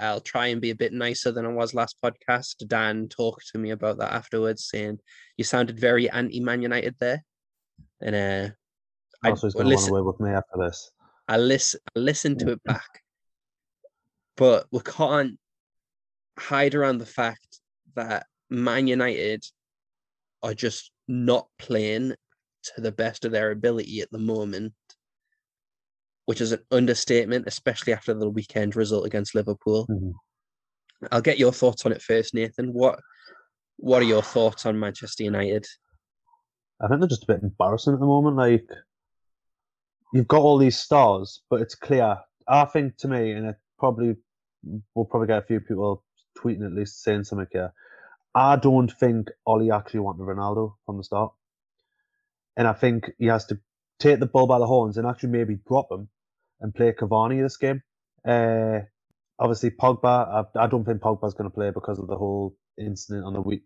I'll 0.01 0.19
try 0.19 0.47
and 0.47 0.59
be 0.59 0.71
a 0.71 0.75
bit 0.75 0.93
nicer 0.93 1.31
than 1.31 1.45
I 1.45 1.49
was 1.49 1.73
last 1.73 1.97
podcast. 2.03 2.67
Dan 2.67 3.07
talked 3.07 3.49
to 3.51 3.59
me 3.59 3.69
about 3.69 3.99
that 3.99 4.11
afterwards, 4.11 4.67
saying 4.69 4.99
you 5.37 5.43
sounded 5.43 5.79
very 5.79 6.09
anti-Man 6.09 6.61
United 6.61 6.95
there, 6.99 7.23
and 8.01 8.15
uh, 8.15 8.53
I 9.23 9.29
going 9.29 9.51
to 9.51 9.63
listen, 9.63 9.91
away 9.91 10.01
with 10.01 10.19
me 10.19 10.31
after 10.31 10.57
this. 10.57 10.91
I 11.27 11.37
listen, 11.37 11.79
I 11.95 11.99
listened 11.99 12.39
to 12.39 12.51
it 12.51 12.63
back, 12.63 13.03
but 14.37 14.65
we 14.71 14.79
can't 14.79 15.37
hide 16.39 16.73
around 16.73 16.97
the 16.97 17.05
fact 17.05 17.59
that 17.95 18.25
Man 18.49 18.87
United 18.87 19.45
are 20.41 20.55
just 20.55 20.91
not 21.07 21.47
playing 21.59 22.15
to 22.63 22.81
the 22.81 22.91
best 22.91 23.25
of 23.25 23.31
their 23.31 23.51
ability 23.51 24.01
at 24.01 24.11
the 24.11 24.17
moment, 24.17 24.73
which 26.31 26.39
is 26.39 26.53
an 26.53 26.63
understatement, 26.71 27.43
especially 27.45 27.91
after 27.91 28.13
the 28.13 28.29
weekend 28.29 28.73
result 28.73 29.05
against 29.05 29.35
Liverpool. 29.35 29.85
Mhm. 29.87 30.13
I'll 31.11 31.21
get 31.21 31.37
your 31.37 31.51
thoughts 31.51 31.85
on 31.85 31.91
it 31.91 32.01
first, 32.01 32.33
Nathan. 32.33 32.71
What 32.71 33.01
what 33.75 34.01
are 34.01 34.05
your 34.05 34.21
thoughts 34.21 34.65
on 34.65 34.79
Manchester 34.79 35.23
United? 35.23 35.67
I 36.79 36.87
think 36.87 37.01
they're 37.01 37.09
just 37.09 37.23
a 37.23 37.33
bit 37.33 37.43
embarrassing 37.43 37.93
at 37.93 37.99
the 37.99 38.05
moment. 38.05 38.37
Like 38.37 38.65
you've 40.13 40.29
got 40.29 40.39
all 40.39 40.57
these 40.57 40.77
stars, 40.77 41.41
but 41.49 41.59
it's 41.59 41.75
clear. 41.75 42.17
I 42.47 42.63
think 42.63 42.95
to 42.99 43.09
me, 43.09 43.31
and 43.31 43.47
it 43.47 43.57
probably 43.77 44.15
we'll 44.95 45.03
probably 45.03 45.27
get 45.27 45.43
a 45.43 45.45
few 45.45 45.59
people 45.59 46.01
tweeting 46.37 46.65
at 46.65 46.71
least 46.71 47.03
saying 47.03 47.25
something 47.25 47.47
here. 47.51 47.73
I 48.33 48.55
don't 48.55 48.89
think 48.89 49.27
Ole 49.45 49.73
actually 49.73 49.99
wanted 49.99 50.23
Ronaldo 50.23 50.75
from 50.85 50.95
the 50.95 51.03
start, 51.03 51.33
and 52.55 52.69
I 52.69 52.73
think 52.73 53.11
he 53.17 53.25
has 53.25 53.43
to 53.47 53.59
take 53.99 54.21
the 54.21 54.27
ball 54.27 54.47
by 54.47 54.59
the 54.59 54.65
horns 54.65 54.97
and 54.97 55.05
actually 55.05 55.31
maybe 55.31 55.59
drop 55.67 55.91
him 55.91 56.07
and 56.61 56.73
play 56.73 56.93
Cavani 56.93 57.41
this 57.41 57.57
game. 57.57 57.81
Uh, 58.25 58.79
obviously, 59.39 59.71
Pogba. 59.71 60.45
I, 60.55 60.63
I 60.63 60.67
don't 60.67 60.85
think 60.85 61.01
Pogba's 61.01 61.33
going 61.33 61.49
to 61.49 61.53
play 61.53 61.71
because 61.71 61.99
of 61.99 62.07
the 62.07 62.17
whole 62.17 62.55
incident 62.77 63.25
on 63.25 63.33
the 63.33 63.41
week 63.41 63.63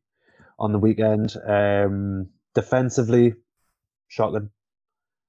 on 0.57 0.71
the 0.71 0.79
weekend. 0.79 1.35
Um, 1.45 2.29
defensively, 2.53 3.33
shocking. 4.07 4.49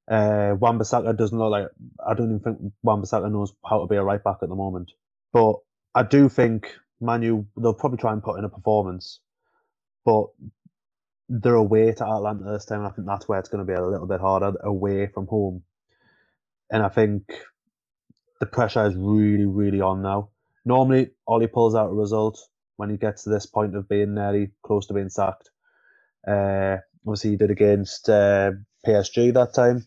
Uh, 0.08 0.54
Wan-Bissaka 0.60 1.16
doesn't 1.16 1.36
look 1.36 1.50
like. 1.50 1.66
I 2.06 2.14
don't 2.14 2.26
even 2.26 2.40
think 2.40 2.72
Wan-Bissaka 2.82 3.30
knows 3.30 3.52
how 3.68 3.80
to 3.80 3.86
be 3.86 3.96
a 3.96 4.04
right 4.04 4.22
back 4.22 4.38
at 4.42 4.48
the 4.48 4.54
moment. 4.54 4.92
But 5.32 5.56
I 5.94 6.04
do 6.04 6.28
think 6.28 6.72
Manu 7.00 7.44
they'll 7.60 7.74
probably 7.74 7.98
try 7.98 8.12
and 8.12 8.22
put 8.22 8.38
in 8.38 8.44
a 8.44 8.48
performance, 8.48 9.20
but 10.04 10.26
they're 11.28 11.54
away 11.54 11.92
to 11.92 12.06
Atlanta 12.06 12.52
this 12.52 12.64
time. 12.64 12.80
And 12.80 12.88
I 12.88 12.90
think 12.90 13.08
that's 13.08 13.28
where 13.28 13.40
it's 13.40 13.48
going 13.48 13.66
to 13.66 13.70
be 13.70 13.76
a 13.76 13.84
little 13.84 14.06
bit 14.06 14.20
harder 14.20 14.52
away 14.62 15.08
from 15.08 15.26
home. 15.26 15.62
And 16.70 16.82
I 16.82 16.88
think 16.88 17.32
the 18.40 18.46
pressure 18.46 18.86
is 18.86 18.94
really, 18.96 19.46
really 19.46 19.80
on 19.80 20.02
now. 20.02 20.30
Normally, 20.64 21.10
Ole 21.26 21.46
pulls 21.46 21.74
out 21.74 21.90
a 21.90 21.94
result 21.94 22.38
when 22.76 22.90
he 22.90 22.96
gets 22.96 23.24
to 23.24 23.30
this 23.30 23.46
point 23.46 23.76
of 23.76 23.88
being 23.88 24.14
nearly 24.14 24.50
close 24.64 24.86
to 24.88 24.94
being 24.94 25.08
sacked. 25.08 25.50
Uh, 26.26 26.78
obviously, 27.06 27.30
he 27.30 27.36
did 27.36 27.50
against 27.50 28.08
uh, 28.08 28.52
PSG 28.86 29.32
that 29.34 29.54
time, 29.54 29.86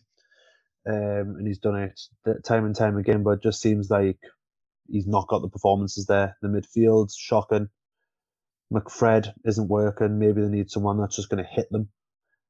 um, 0.86 1.36
and 1.38 1.46
he's 1.46 1.58
done 1.58 1.76
it 1.76 2.00
time 2.44 2.64
and 2.64 2.74
time 2.74 2.96
again. 2.96 3.22
But 3.22 3.32
it 3.32 3.42
just 3.42 3.60
seems 3.60 3.90
like 3.90 4.18
he's 4.88 5.06
not 5.06 5.28
got 5.28 5.42
the 5.42 5.48
performances 5.48 6.06
there. 6.06 6.36
The 6.42 6.48
midfield's 6.48 7.16
shocking. 7.16 7.68
McFred 8.72 9.32
isn't 9.44 9.68
working. 9.68 10.18
Maybe 10.18 10.42
they 10.42 10.48
need 10.48 10.70
someone 10.70 10.98
that's 11.00 11.16
just 11.16 11.28
going 11.28 11.42
to 11.44 11.50
hit 11.50 11.70
them. 11.70 11.88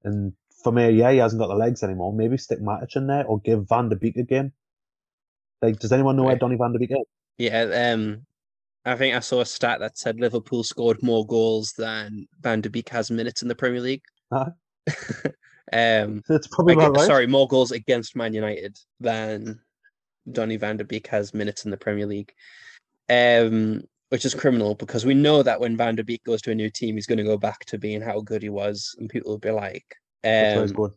And 0.05 0.33
for 0.63 0.73
me, 0.73 0.91
yeah, 0.91 1.13
he 1.13 1.19
hasn't 1.19 1.41
got 1.41 1.49
the 1.49 1.55
legs 1.55 1.83
anymore. 1.83 2.13
Maybe 2.13 2.37
stick 2.37 2.61
Matic 2.61 2.97
in 2.97 3.07
there 3.07 3.25
or 3.25 3.41
give 3.41 3.69
Van 3.69 3.89
de 3.89 3.97
Beek 3.97 4.17
a 4.17 4.23
game. 4.23 4.53
Like, 5.63 5.79
does 5.79 5.93
anyone 5.93 6.17
know 6.17 6.25
where 6.25 6.37
Donny 6.37 6.57
Van 6.57 6.73
de 6.73 6.79
Beek 6.79 6.91
is? 6.91 7.07
Yeah, 7.39 7.93
um, 7.93 8.27
I 8.85 8.97
think 8.97 9.15
I 9.15 9.21
saw 9.21 9.41
a 9.41 9.47
stat 9.47 9.81
that 9.81 9.99
said 9.99 10.21
Liverpool 10.21 10.65
scored 10.65 11.03
more 11.03 11.27
goals 11.27 11.73
than 11.77 12.27
Van 12.41 12.61
de 12.61 12.71
Beek 12.71 12.89
has 12.89 13.11
minutes 13.11 13.43
in 13.43 13.49
the 13.49 13.55
Premier 13.55 13.81
League. 13.81 14.03
Huh? 14.33 14.51
um, 15.73 16.23
It's 16.29 16.49
probably 16.49 16.75
about 16.75 16.97
right. 16.97 17.07
sorry, 17.07 17.27
more 17.27 17.49
goals 17.49 17.73
against 17.73 18.17
Man 18.17 18.33
United 18.33 18.79
than 19.01 19.61
Donny 20.31 20.57
Van 20.57 20.77
de 20.77 20.85
Beek 20.85 21.07
has 21.09 21.35
minutes 21.35 21.65
in 21.65 21.71
the 21.71 21.77
Premier 21.77 22.07
League. 22.07 22.33
Um, 23.09 23.83
which 24.11 24.25
is 24.25 24.35
criminal 24.35 24.75
because 24.75 25.07
we 25.07 25.15
know 25.15 25.43
that 25.43 25.61
when 25.61 25.77
Van 25.77 25.95
de 25.95 26.05
Beek 26.05 26.23
goes 26.25 26.43
to 26.43 26.51
a 26.51 26.55
new 26.55 26.69
team, 26.69 26.97
he's 26.97 27.07
going 27.07 27.19
to 27.19 27.25
go 27.25 27.39
back 27.39 27.65
to 27.67 27.79
being 27.79 28.01
how 28.01 28.21
good 28.21 28.43
he 28.43 28.49
was, 28.49 28.95
and 28.99 29.09
people 29.09 29.31
will 29.31 29.39
be 29.39 29.51
like, 29.51 29.85
That's 30.23 30.57
where 30.57 30.63
he's 30.63 30.71
um, 30.73 30.77
going. 30.77 30.93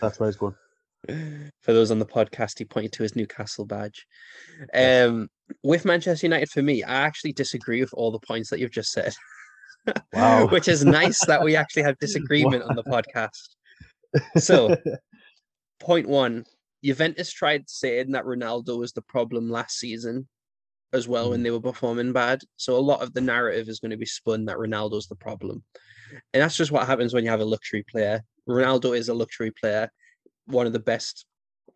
That's 0.00 0.20
where 0.20 0.28
he's 0.28 0.36
going. 0.36 0.54
For 1.62 1.72
those 1.72 1.90
on 1.90 1.98
the 1.98 2.06
podcast, 2.06 2.58
he 2.58 2.64
pointed 2.64 2.92
to 2.92 3.02
his 3.02 3.16
Newcastle 3.16 3.64
badge. 3.64 4.06
Um, 4.74 5.28
with 5.62 5.84
Manchester 5.84 6.26
United, 6.26 6.50
for 6.50 6.62
me, 6.62 6.82
I 6.82 6.94
actually 6.94 7.32
disagree 7.32 7.80
with 7.80 7.92
all 7.94 8.10
the 8.10 8.18
points 8.20 8.50
that 8.50 8.58
you've 8.60 8.70
just 8.70 8.92
said. 8.92 9.14
Wow. 10.12 10.46
Which 10.50 10.68
is 10.68 10.84
nice 10.84 11.24
that 11.26 11.42
we 11.42 11.56
actually 11.56 11.82
have 11.82 11.98
disagreement 12.00 12.64
on 12.64 12.76
the 12.76 12.84
podcast. 12.84 13.48
So- 14.38 14.76
Point 15.78 16.08
one 16.08 16.44
Juventus 16.82 17.30
tried 17.32 17.68
saying 17.68 18.12
that 18.12 18.24
Ronaldo 18.24 18.78
was 18.78 18.92
the 18.92 19.02
problem 19.02 19.50
last 19.50 19.78
season 19.78 20.26
as 20.92 21.08
well 21.08 21.30
when 21.30 21.42
they 21.42 21.50
were 21.50 21.60
performing 21.60 22.12
bad. 22.12 22.40
So 22.56 22.76
a 22.76 22.78
lot 22.78 23.02
of 23.02 23.12
the 23.12 23.20
narrative 23.20 23.68
is 23.68 23.80
going 23.80 23.90
to 23.90 23.96
be 23.96 24.06
spun 24.06 24.44
that 24.46 24.56
Ronaldo's 24.56 25.06
the 25.08 25.16
problem. 25.16 25.62
And 26.32 26.42
that's 26.42 26.56
just 26.56 26.70
what 26.70 26.86
happens 26.86 27.12
when 27.12 27.24
you 27.24 27.30
have 27.30 27.40
a 27.40 27.44
luxury 27.44 27.84
player. 27.90 28.22
Ronaldo 28.48 28.96
is 28.96 29.08
a 29.08 29.14
luxury 29.14 29.50
player, 29.50 29.90
one 30.46 30.66
of 30.66 30.72
the 30.72 30.78
best, 30.78 31.26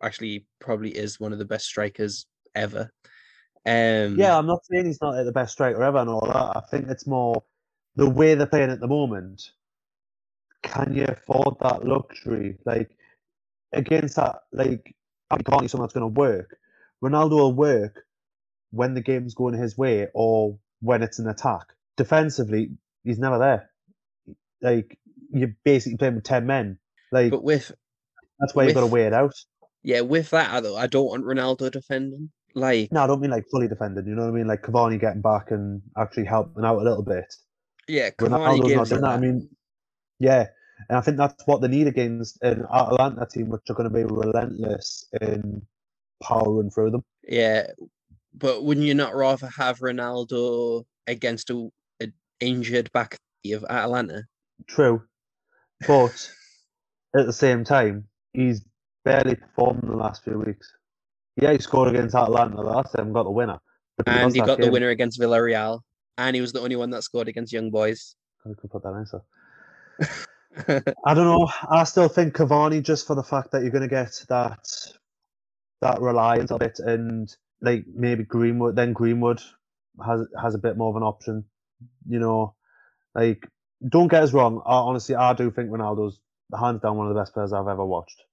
actually, 0.01 0.45
probably 0.59 0.89
is 0.89 1.19
one 1.19 1.33
of 1.33 1.39
the 1.39 1.45
best 1.45 1.65
strikers 1.65 2.25
ever. 2.55 2.91
Um, 3.65 4.17
Yeah, 4.17 4.37
I'm 4.37 4.47
not 4.47 4.65
saying 4.65 4.85
he's 4.85 5.01
not 5.01 5.23
the 5.23 5.31
best 5.31 5.53
striker 5.53 5.83
ever 5.83 5.99
and 5.99 6.09
all 6.09 6.25
that. 6.25 6.57
I 6.57 6.61
think 6.71 6.87
it's 6.89 7.07
more 7.07 7.43
the 7.95 8.09
way 8.09 8.35
they're 8.35 8.47
playing 8.47 8.71
at 8.71 8.79
the 8.79 8.87
moment. 8.87 9.51
Can 10.63 10.93
you 10.93 11.05
afford 11.05 11.55
that 11.61 11.85
luxury? 11.85 12.57
Like 12.65 12.91
against 13.73 14.15
that, 14.15 14.41
like 14.51 14.95
I'm 15.29 15.43
calling 15.43 15.67
someone 15.67 15.85
that's 15.85 15.93
going 15.93 16.13
to 16.13 16.19
work. 16.19 16.57
Ronaldo 17.03 17.31
will 17.31 17.53
work 17.53 18.03
when 18.71 18.93
the 18.93 19.01
game's 19.01 19.33
going 19.33 19.55
his 19.55 19.77
way 19.77 20.07
or 20.13 20.57
when 20.81 21.03
it's 21.03 21.19
an 21.19 21.27
attack. 21.27 21.73
Defensively, 21.97 22.71
he's 23.03 23.19
never 23.19 23.37
there. 23.37 23.69
Like 24.61 24.97
you're 25.31 25.55
basically 25.63 25.97
playing 25.97 26.15
with 26.15 26.23
ten 26.23 26.45
men. 26.45 26.77
Like 27.11 27.31
but 27.31 27.43
with 27.43 27.71
that's 28.41 28.53
why 28.53 28.65
you've 28.65 28.73
got 28.73 28.81
to 28.81 28.85
with- 28.87 28.93
weigh 28.93 29.05
it 29.05 29.13
out. 29.13 29.33
yeah, 29.83 30.01
with 30.01 30.29
that 30.31 30.61
though, 30.63 30.75
I 30.75 30.87
don't 30.87 31.07
want 31.07 31.23
Ronaldo 31.25 31.71
defending. 31.71 32.31
Like, 32.53 32.91
No, 32.91 33.03
I 33.03 33.07
don't 33.07 33.21
mean 33.21 33.31
like 33.31 33.45
fully 33.49 33.69
defending. 33.69 34.05
You 34.05 34.13
know 34.15 34.23
what 34.23 34.31
I 34.33 34.37
mean? 34.37 34.47
Like 34.47 34.61
Cavani 34.61 34.99
getting 34.99 35.21
back 35.21 35.51
and 35.51 35.81
actually 35.97 36.25
helping 36.25 36.65
out 36.65 36.79
a 36.81 36.83
little 36.83 37.03
bit. 37.03 37.33
yeah, 37.87 38.09
Cavani 38.09 38.59
Ronaldo's 38.59 38.75
not 38.75 38.89
doing 38.89 39.01
that. 39.01 39.11
I 39.11 39.17
mean, 39.19 39.49
yeah, 40.19 40.47
and 40.89 40.97
I 40.97 41.01
think 41.01 41.15
that's 41.17 41.41
what 41.47 41.61
they 41.61 41.69
need 41.69 41.87
against 41.87 42.41
an 42.43 42.65
Atalanta 42.73 43.25
team, 43.25 43.47
which 43.49 43.61
are 43.69 43.73
going 43.73 43.89
to 43.89 43.95
be 43.95 44.03
relentless 44.03 45.07
in 45.21 45.61
powering 46.21 46.69
through 46.71 46.91
them. 46.91 47.03
Yeah, 47.27 47.67
but 48.33 48.63
wouldn't 48.65 48.85
you 48.85 48.95
not 48.95 49.15
rather 49.15 49.47
have 49.57 49.79
Ronaldo 49.79 50.83
against 51.07 51.49
a, 51.49 51.69
a 52.01 52.07
injured 52.41 52.91
back 52.91 53.15
of 53.53 53.63
Atalanta? 53.69 54.23
True, 54.67 55.03
but 55.87 56.29
at 57.15 57.25
the 57.25 57.33
same 57.33 57.63
time, 57.63 58.07
he's 58.33 58.63
barely 59.03 59.35
performed 59.35 59.83
in 59.83 59.89
the 59.89 59.95
last 59.95 60.23
few 60.23 60.39
weeks. 60.39 60.71
Yeah, 61.37 61.53
he 61.53 61.59
scored 61.59 61.89
against 61.89 62.15
Atalanta 62.15 62.61
last 62.61 62.93
time, 62.93 63.07
and 63.07 63.13
got 63.13 63.23
the 63.23 63.31
winner. 63.31 63.59
And 64.05 64.33
he 64.33 64.41
got 64.41 64.59
the 64.59 64.71
winner 64.71 64.89
against 64.89 65.19
Villarreal, 65.19 65.81
and 66.17 66.35
he 66.35 66.41
was 66.41 66.51
the 66.51 66.59
only 66.59 66.75
one 66.75 66.89
that 66.91 67.03
scored 67.03 67.27
against 67.27 67.53
Young 67.53 67.69
Boys. 67.71 68.15
I 68.45 68.49
could 68.59 68.71
put 68.71 68.83
that 68.83 68.93
answer. 68.93 69.21
I 71.05 71.13
don't 71.13 71.25
know. 71.25 71.49
I 71.69 71.83
still 71.85 72.09
think 72.09 72.35
Cavani 72.35 72.83
just 72.83 73.07
for 73.07 73.15
the 73.15 73.23
fact 73.23 73.51
that 73.51 73.61
you're 73.61 73.71
going 73.71 73.83
to 73.83 73.87
get 73.87 74.23
that 74.29 74.67
that 75.81 76.01
reliance 76.01 76.51
of 76.51 76.61
it, 76.61 76.79
and 76.79 77.33
like 77.61 77.85
maybe 77.93 78.23
Greenwood. 78.23 78.75
Then 78.75 78.93
Greenwood 78.93 79.41
has 80.05 80.27
has 80.41 80.55
a 80.55 80.59
bit 80.59 80.77
more 80.77 80.89
of 80.89 80.95
an 80.95 81.03
option. 81.03 81.45
You 82.07 82.19
know, 82.19 82.55
like 83.15 83.47
don't 83.87 84.09
get 84.09 84.23
us 84.23 84.33
wrong. 84.33 84.61
I, 84.65 84.75
honestly, 84.75 85.15
I 85.15 85.33
do 85.33 85.51
think 85.51 85.69
Ronaldo's 85.69 86.19
hands 86.57 86.81
down 86.81 86.97
one 86.97 87.07
of 87.07 87.13
the 87.13 87.19
best 87.19 87.33
players 87.33 87.53
I've 87.53 87.67
ever 87.67 87.85
watched. 87.85 88.23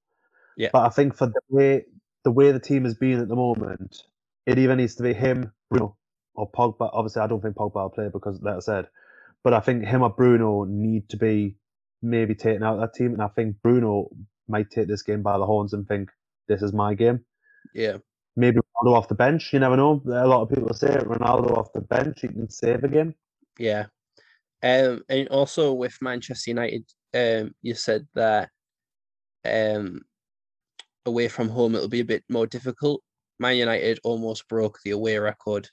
Yeah. 0.57 0.70
But 0.72 0.87
I 0.87 0.88
think 0.88 1.14
for 1.14 1.26
the 1.26 1.40
way 1.48 1.85
the 2.24 2.31
way 2.31 2.52
the 2.52 2.61
team 2.61 2.85
has 2.85 2.94
been 2.94 3.20
at 3.20 3.28
the 3.28 3.37
moment, 3.37 4.02
it 4.46 4.59
either 4.59 4.76
needs 4.76 4.96
to 4.96 5.02
be 5.02 5.14
him, 5.14 5.52
Bruno, 5.70 5.96
or 6.35 6.50
Pogba. 6.50 6.90
Obviously, 6.92 7.22
I 7.22 7.26
don't 7.26 7.40
think 7.40 7.57
Pogba 7.57 7.74
will 7.74 7.90
play 7.90 8.09
because, 8.12 8.40
like 8.42 8.57
I 8.57 8.61
said, 8.61 8.88
but 9.44 9.54
I 9.54 9.61
think 9.61 9.85
him 9.85 10.02
or 10.02 10.11
Bruno 10.11 10.64
need 10.64 11.09
to 11.11 11.16
be 11.16 11.57
maybe 12.02 12.35
taken 12.35 12.62
out 12.62 12.74
of 12.74 12.81
that 12.81 12.94
team, 12.94 13.12
and 13.12 13.22
I 13.22 13.28
think 13.28 13.57
Bruno 13.62 14.11
might 14.48 14.70
take 14.70 14.88
this 14.88 15.02
game 15.02 15.22
by 15.22 15.38
the 15.38 15.46
horns 15.46 15.72
and 15.74 15.87
think 15.87 16.11
this 16.48 16.62
is 16.62 16.72
my 16.72 16.94
game. 16.94 17.24
yeah, 17.74 17.98
Maybe 18.37 18.59
Ronaldo 18.59 18.94
off 18.96 19.09
the 19.09 19.14
bench. 19.14 19.52
You 19.52 19.59
never 19.61 19.76
know. 19.76 20.00
A 20.07 20.26
lot 20.26 20.42
of 20.42 20.48
people 20.48 20.72
say 20.74 20.88
Ronaldo 20.88 21.57
off 21.57 21.72
the 21.72 21.81
bench, 21.81 22.20
he 22.22 22.28
can 22.28 22.48
save 22.48 22.85
a 22.85 22.88
game. 22.88 23.14
yeah. 23.59 23.87
Um, 24.61 25.04
and 25.09 25.28
also 25.28 25.72
with 25.72 25.96
Manchester 26.00 26.50
United, 26.50 26.85
um, 27.14 27.54
you 27.62 27.74
said 27.74 28.06
that 28.14 28.50
um, 29.44 30.02
away 31.06 31.28
from 31.28 31.48
home 31.48 31.74
it'll 31.74 31.88
be 31.88 32.00
a 32.00 32.04
bit 32.04 32.24
more 32.28 32.46
difficult. 32.46 33.02
Man 33.38 33.56
United 33.56 33.98
almost 34.04 34.48
broke 34.48 34.78
the 34.84 34.90
away 34.90 35.18
record. 35.18 35.68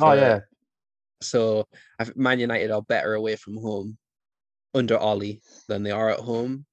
Oh 0.00 0.12
yeah, 0.12 0.40
So 1.22 1.66
I 1.98 2.06
Man 2.14 2.38
United 2.38 2.70
are 2.70 2.82
better 2.82 3.14
away 3.14 3.36
from 3.36 3.56
home 3.56 3.98
under 4.74 4.98
Ole 4.98 5.40
than 5.68 5.82
they 5.82 5.90
are 5.90 6.10
at 6.10 6.20
home. 6.20 6.66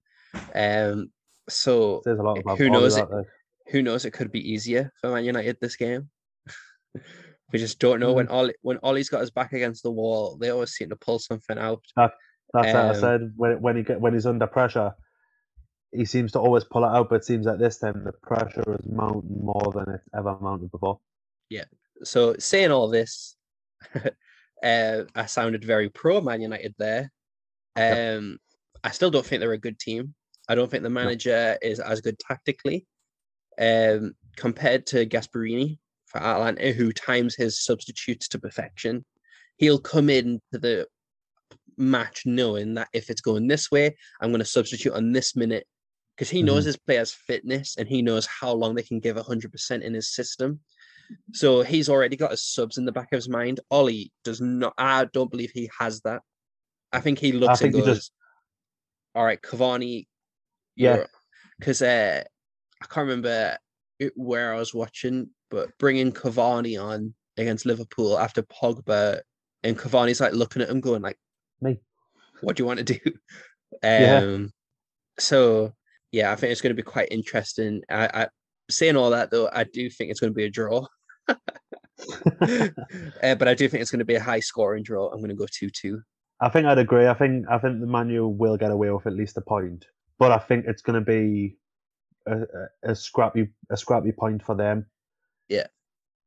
Um, 0.54 1.12
so 1.50 2.02
says 2.04 2.20
a 2.20 2.24
lot 2.24 2.40
about 2.40 2.58
who 2.58 2.70
knows 2.70 2.98
it- 2.98 3.08
who 3.72 3.82
knows? 3.82 4.06
It 4.06 4.12
could 4.12 4.32
be 4.32 4.52
easier 4.52 4.92
for 5.02 5.12
Man 5.12 5.26
United 5.26 5.58
this 5.60 5.76
game. 5.76 6.10
we 7.52 7.58
just 7.60 7.80
don't 7.80 8.00
know 8.00 8.12
Mm. 8.14 8.16
when 8.16 8.30
Ole 8.30 8.52
when 8.62 8.80
Ole's 8.84 9.10
got 9.10 9.22
his 9.22 9.32
back 9.32 9.54
against 9.54 9.82
the 9.84 9.92
wall. 9.92 10.38
They 10.38 10.50
always 10.52 10.72
seem 10.72 10.90
to 10.90 10.96
pull 10.96 11.18
something 11.18 11.58
out. 11.58 11.84
That's 12.54 12.68
what 12.68 12.76
I 12.76 12.90
Um, 12.90 12.96
said. 12.96 13.34
When 13.36 13.62
when 13.62 13.76
he 13.76 13.84
get 13.84 14.00
when 14.00 14.14
he's 14.14 14.26
under 14.26 14.48
pressure, 14.48 14.94
he 15.92 16.06
seems 16.06 16.32
to 16.34 16.40
always 16.40 16.64
pull 16.64 16.84
it 16.84 16.88
out. 16.88 17.10
But 17.10 17.18
it 17.18 17.26
seems 17.26 17.46
like 17.46 17.60
this 17.60 17.80
time 17.80 18.04
the 18.04 18.14
pressure 18.14 18.64
is 18.80 18.86
mounting 18.86 19.44
more 19.44 19.72
than 19.74 19.96
it's 19.96 20.08
ever 20.16 20.38
mounted 20.40 20.72
before. 20.72 21.00
Yeah. 21.50 21.66
So 22.04 22.36
saying 22.38 22.72
all 22.72 22.90
this, 22.90 23.36
uh, 23.96 25.04
I 25.16 25.26
sounded 25.26 25.64
very 25.64 25.90
pro 25.90 26.22
Man 26.22 26.42
United 26.42 26.76
there. 26.78 27.12
Um, 27.76 28.38
I 28.84 28.92
still 28.92 29.12
don't 29.12 29.26
think 29.26 29.40
they're 29.42 29.52
a 29.52 29.58
good 29.58 29.80
team. 29.80 30.14
I 30.48 30.56
don't 30.56 30.70
think 30.70 30.84
the 30.84 30.90
manager 30.90 31.58
is 31.62 31.80
as 31.80 32.02
good 32.02 32.20
tactically 32.20 32.86
um, 33.60 34.14
compared 34.38 34.86
to 34.88 35.06
Gasperini 35.06 35.80
for 36.06 36.22
Atlanta, 36.22 36.72
who 36.72 36.92
times 36.92 37.36
his 37.36 37.64
substitutes 37.64 38.28
to 38.30 38.40
perfection. 38.40 39.04
He'll 39.58 39.80
come 39.80 40.10
into 40.10 40.42
the 40.52 40.88
match 41.78 42.24
knowing 42.26 42.74
that 42.76 42.90
if 42.94 43.10
it's 43.10 43.22
going 43.22 43.48
this 43.48 43.72
way, 43.72 43.96
I'm 44.22 44.30
going 44.32 44.40
to 44.40 44.46
substitute 44.46 44.94
on 44.94 45.12
this 45.12 45.36
minute 45.36 45.66
because 46.16 46.30
he 46.30 46.42
knows 46.44 46.64
Mhm. 46.64 46.68
his 46.68 46.78
players' 46.78 47.12
fitness 47.12 47.76
and 47.78 47.88
he 47.88 48.02
knows 48.02 48.26
how 48.26 48.52
long 48.54 48.76
they 48.76 48.84
can 48.84 49.00
give 49.00 49.18
100% 49.18 49.84
in 49.84 49.94
his 49.94 50.14
system. 50.14 50.62
So 51.34 51.62
he's 51.62 51.90
already 51.90 52.16
got 52.16 52.32
his 52.32 52.44
subs 52.44 52.78
in 52.78 52.86
the 52.86 52.92
back 52.92 53.12
of 53.12 53.18
his 53.18 53.30
mind. 53.30 53.60
Ole 53.70 54.12
does 54.24 54.42
not, 54.42 54.74
I 54.78 55.06
don't 55.06 55.30
believe 55.30 55.52
he 55.52 55.70
has 55.80 56.02
that. 56.02 56.22
I 56.92 57.00
think 57.02 57.20
he 57.20 57.32
looks 57.32 57.60
think 57.60 57.76
he 57.76 57.82
goes, 57.82 57.98
just- 57.98 58.12
all 59.14 59.24
right, 59.26 59.42
Cavani, 59.42 60.08
Yeah. 60.76 61.06
because 61.60 61.82
uh, 61.82 62.24
I 62.82 62.86
can't 62.86 63.08
remember 63.08 63.58
where 64.16 64.54
I 64.54 64.58
was 64.58 64.74
watching, 64.74 65.30
but 65.50 65.78
bringing 65.78 66.12
Cavani 66.12 66.82
on 66.82 67.14
against 67.38 67.66
Liverpool 67.66 68.18
after 68.18 68.42
Pogba, 68.44 69.22
and 69.64 69.78
Cavani's 69.78 70.20
like 70.22 70.34
looking 70.34 70.62
at 70.62 70.70
him, 70.70 70.80
going 70.82 71.02
like, 71.02 71.18
Me. 71.66 71.80
"What 72.42 72.56
do 72.56 72.64
you 72.64 72.68
want 72.68 72.80
to 72.80 72.86
do?" 72.86 73.00
Yeah. 73.84 74.20
Um, 74.20 74.52
so 75.20 75.74
yeah, 76.12 76.32
I 76.32 76.36
think 76.36 76.52
it's 76.52 76.62
going 76.62 76.76
to 76.76 76.82
be 76.82 76.92
quite 76.92 77.10
interesting. 77.12 77.82
I, 77.90 78.10
I 78.14 78.28
saying 78.70 78.96
all 78.96 79.10
that 79.10 79.32
though, 79.32 79.50
I 79.52 79.66
do 79.66 79.90
think 79.90 80.12
it's 80.12 80.20
going 80.20 80.32
to 80.32 80.36
be 80.36 80.46
a 80.46 80.50
draw. 80.50 80.86
uh, 81.28 81.36
but 83.36 83.48
I 83.48 83.54
do 83.54 83.68
think 83.68 83.82
it's 83.82 83.92
going 83.92 84.00
to 84.00 84.06
be 84.06 84.16
a 84.16 84.24
high 84.24 84.40
scoring 84.40 84.84
draw. 84.84 85.08
I'm 85.08 85.20
going 85.20 85.30
to 85.30 85.36
go 85.36 85.48
two-two. 85.52 86.02
I 86.40 86.50
think 86.50 86.68
I'd 86.68 86.78
agree. 86.78 87.08
I 87.08 87.14
think 87.14 87.46
I 87.50 87.58
think 87.58 87.80
the 87.80 87.88
Man 87.88 88.10
U 88.10 88.28
will 88.28 88.58
get 88.58 88.72
away 88.72 88.92
with 88.92 89.08
at 89.08 89.14
least 89.14 89.38
a 89.38 89.42
point, 89.42 89.86
but 90.20 90.32
I 90.32 90.38
think 90.38 90.66
it's 90.68 90.82
going 90.82 91.00
to 91.00 91.06
be 91.06 91.58
a, 92.28 92.42
a, 92.42 92.92
a 92.92 92.96
scrappy 92.96 93.50
a 93.70 93.78
scrappy 93.78 94.12
point 94.12 94.44
for 94.44 94.56
them. 94.56 94.86
Yeah. 95.48 95.68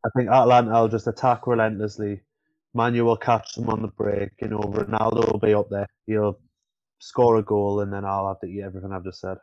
I 0.04 0.10
think 0.16 0.30
Atalanta 0.30 0.70
will 0.80 0.88
just 0.88 1.06
attack 1.06 1.46
relentlessly. 1.46 2.22
Man 2.74 2.94
U 2.94 3.04
will 3.04 3.16
catch 3.16 3.54
them 3.54 3.68
on 3.68 3.82
the 3.82 3.88
break. 3.88 4.30
You 4.40 4.48
know, 4.48 4.60
Ronaldo 4.60 5.32
will 5.32 5.38
be 5.38 5.54
up 5.54 5.68
there. 5.70 5.88
He'll 6.06 6.38
score 6.98 7.36
a 7.36 7.42
goal, 7.42 7.80
and 7.80 7.92
then 7.92 8.04
I'll 8.04 8.28
have 8.28 8.40
to 8.40 8.46
eat 8.46 8.62
everything 8.62 8.92
I've 8.92 9.04
just 9.04 9.20
said. 9.20 9.38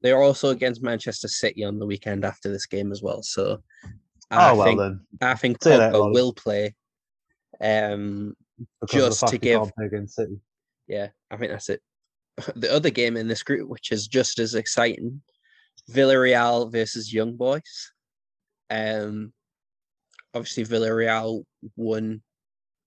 They're 0.00 0.22
also 0.22 0.50
against 0.50 0.82
Manchester 0.82 1.28
City 1.28 1.64
on 1.64 1.78
the 1.78 1.86
weekend 1.86 2.24
after 2.24 2.50
this 2.50 2.66
game 2.66 2.92
as 2.92 3.02
well. 3.02 3.22
So 3.22 3.62
I 4.30 4.50
oh 4.50 4.56
well 4.56 4.66
think 4.66 4.80
then, 4.80 5.00
I 5.20 5.34
think 5.34 5.60
Pogba 5.60 6.12
will 6.12 6.32
play. 6.32 6.74
Um, 7.60 8.34
because 8.80 9.20
just 9.20 9.28
to 9.28 9.38
give- 9.38 9.72
against 9.80 10.16
City. 10.16 10.38
yeah, 10.88 11.08
I 11.30 11.36
think 11.36 11.52
that's 11.52 11.68
it. 11.68 11.80
The 12.56 12.72
other 12.72 12.90
game 12.90 13.16
in 13.16 13.28
this 13.28 13.42
group, 13.42 13.68
which 13.68 13.92
is 13.92 14.08
just 14.08 14.38
as 14.38 14.54
exciting, 14.54 15.20
Villarreal 15.90 16.72
versus 16.72 17.12
Young 17.12 17.36
Boys. 17.36 17.92
Um, 18.70 19.32
obviously 20.34 20.64
Villarreal 20.64 21.44
won 21.76 22.22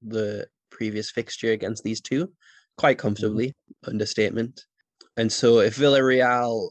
the 0.05 0.47
previous 0.69 1.11
fixture 1.11 1.51
against 1.51 1.83
these 1.83 2.01
two 2.01 2.29
quite 2.77 2.97
comfortably, 2.97 3.53
understatement. 3.85 4.65
And 5.17 5.31
so 5.31 5.59
if 5.59 5.77
Villarreal 5.77 6.69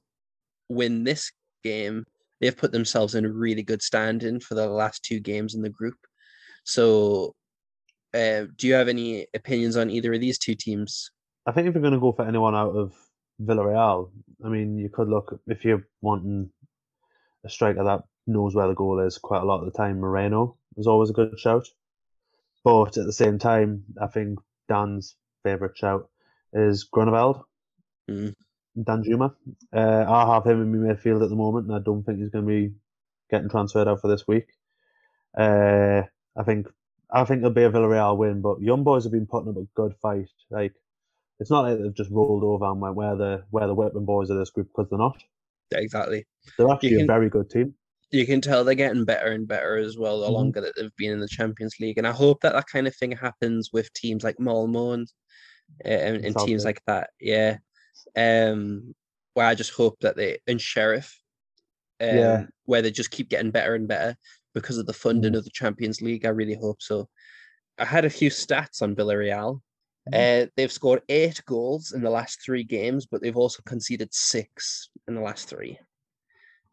win 0.68 1.04
this 1.04 1.32
game, 1.62 2.04
they've 2.40 2.56
put 2.56 2.72
themselves 2.72 3.14
in 3.14 3.24
a 3.24 3.32
really 3.32 3.62
good 3.62 3.82
standing 3.82 4.40
for 4.40 4.54
the 4.54 4.68
last 4.68 5.02
two 5.02 5.20
games 5.20 5.54
in 5.54 5.62
the 5.62 5.70
group. 5.70 5.96
So, 6.64 7.34
uh, 8.12 8.44
do 8.56 8.66
you 8.66 8.74
have 8.74 8.88
any 8.88 9.26
opinions 9.34 9.76
on 9.76 9.90
either 9.90 10.14
of 10.14 10.20
these 10.20 10.38
two 10.38 10.54
teams? 10.54 11.10
I 11.46 11.52
think 11.52 11.66
if 11.66 11.74
you're 11.74 11.82
going 11.82 11.94
to 11.94 12.00
go 12.00 12.12
for 12.12 12.26
anyone 12.26 12.54
out 12.54 12.76
of 12.76 12.94
Villarreal, 13.42 14.10
I 14.44 14.48
mean, 14.48 14.78
you 14.78 14.88
could 14.88 15.08
look 15.08 15.40
if 15.46 15.64
you're 15.64 15.86
wanting 16.00 16.50
a 17.44 17.50
striker 17.50 17.84
that 17.84 18.02
knows 18.26 18.54
where 18.54 18.68
the 18.68 18.74
goal 18.74 19.00
is 19.00 19.18
quite 19.18 19.42
a 19.42 19.44
lot 19.44 19.60
of 19.60 19.66
the 19.66 19.76
time. 19.76 20.00
Moreno 20.00 20.56
is 20.76 20.86
always 20.86 21.10
a 21.10 21.14
good 21.14 21.38
shout, 21.38 21.66
but 22.64 22.96
at 22.96 23.04
the 23.06 23.12
same 23.12 23.38
time, 23.38 23.84
I 24.00 24.06
think 24.08 24.38
Dan's 24.68 25.16
favourite 25.44 25.76
shout 25.76 26.08
is 26.52 26.84
Grunewald, 26.84 27.42
Mm. 28.10 28.34
Danjuma. 28.76 29.34
Uh, 29.72 30.04
I 30.08 30.34
have 30.34 30.46
him 30.46 30.60
in 30.62 30.82
my 30.82 30.92
midfield 30.94 31.22
at 31.22 31.28
the 31.30 31.36
moment, 31.36 31.66
and 31.66 31.76
I 31.76 31.78
don't 31.78 32.02
think 32.02 32.18
he's 32.18 32.30
going 32.30 32.44
to 32.44 32.48
be 32.48 32.74
getting 33.30 33.48
transferred 33.48 33.88
out 33.88 34.00
for 34.00 34.08
this 34.08 34.26
week. 34.28 34.46
Uh, 35.36 36.02
I 36.36 36.42
think 36.44 36.68
I 37.10 37.24
think 37.24 37.38
it'll 37.38 37.50
be 37.50 37.62
a 37.62 37.70
Villarreal 37.70 38.16
win, 38.16 38.40
but 38.40 38.60
Young 38.60 38.82
Boys 38.84 39.04
have 39.04 39.12
been 39.12 39.26
putting 39.26 39.50
up 39.50 39.56
a 39.56 39.66
good 39.74 39.94
fight. 40.02 40.28
Like 40.50 40.74
it's 41.40 41.50
not 41.50 41.62
like 41.62 41.78
they've 41.78 41.94
just 41.94 42.10
rolled 42.10 42.44
over 42.44 42.64
and 42.66 42.80
went 42.80 42.94
where 42.96 43.16
the 43.16 43.44
where 43.50 43.66
the 43.66 43.74
Whitman 43.74 44.04
boys 44.04 44.30
of 44.30 44.38
this 44.38 44.50
group 44.50 44.68
because 44.68 44.88
they're 44.90 44.98
not. 44.98 45.22
Exactly. 45.72 46.26
They're 46.58 46.68
actually 46.70 46.90
can- 46.90 47.02
a 47.02 47.06
very 47.06 47.30
good 47.30 47.50
team. 47.50 47.74
You 48.14 48.26
can 48.26 48.40
tell 48.40 48.62
they're 48.62 48.74
getting 48.76 49.04
better 49.04 49.32
and 49.32 49.46
better 49.48 49.76
as 49.76 49.98
well 49.98 50.20
the 50.20 50.28
Mhm. 50.28 50.32
longer 50.32 50.60
that 50.60 50.74
they've 50.76 50.94
been 50.96 51.10
in 51.10 51.18
the 51.20 51.28
Champions 51.28 51.74
League. 51.80 51.98
And 51.98 52.06
I 52.06 52.12
hope 52.12 52.40
that 52.42 52.52
that 52.52 52.68
kind 52.68 52.86
of 52.86 52.94
thing 52.94 53.10
happens 53.12 53.70
with 53.72 53.92
teams 53.92 54.22
like 54.22 54.38
Malmo 54.38 54.92
and, 54.92 55.08
uh, 55.84 55.88
and, 55.88 56.16
and 56.24 56.36
teams 56.36 56.62
Celtic. 56.62 56.64
like 56.64 56.82
that. 56.86 57.10
Yeah. 57.20 57.58
Um, 58.16 58.94
where 59.32 59.46
I 59.46 59.54
just 59.56 59.72
hope 59.72 59.98
that 60.00 60.16
they, 60.16 60.38
and 60.46 60.60
Sheriff, 60.60 61.20
um, 62.00 62.16
Yeah. 62.16 62.46
where 62.66 62.82
they 62.82 62.92
just 62.92 63.10
keep 63.10 63.28
getting 63.30 63.50
better 63.50 63.74
and 63.74 63.88
better 63.88 64.16
because 64.54 64.78
of 64.78 64.86
the 64.86 64.92
funding 64.92 65.32
Mhm. 65.32 65.38
of 65.38 65.44
the 65.44 65.50
Champions 65.50 66.00
League. 66.00 66.24
I 66.24 66.28
really 66.28 66.54
hope 66.54 66.80
so. 66.80 67.08
I 67.78 67.84
had 67.84 68.04
a 68.04 68.10
few 68.10 68.30
stats 68.30 68.80
on 68.80 68.94
Villarreal. 68.94 69.60
Mhm. 70.08 70.44
Uh, 70.44 70.50
they've 70.56 70.70
scored 70.70 71.02
eight 71.08 71.42
goals 71.46 71.90
in 71.90 72.02
the 72.02 72.10
last 72.10 72.40
three 72.44 72.62
games, 72.62 73.06
but 73.06 73.22
they've 73.22 73.36
also 73.36 73.60
conceded 73.66 74.14
six 74.14 74.88
in 75.08 75.16
the 75.16 75.20
last 75.20 75.48
three. 75.48 75.80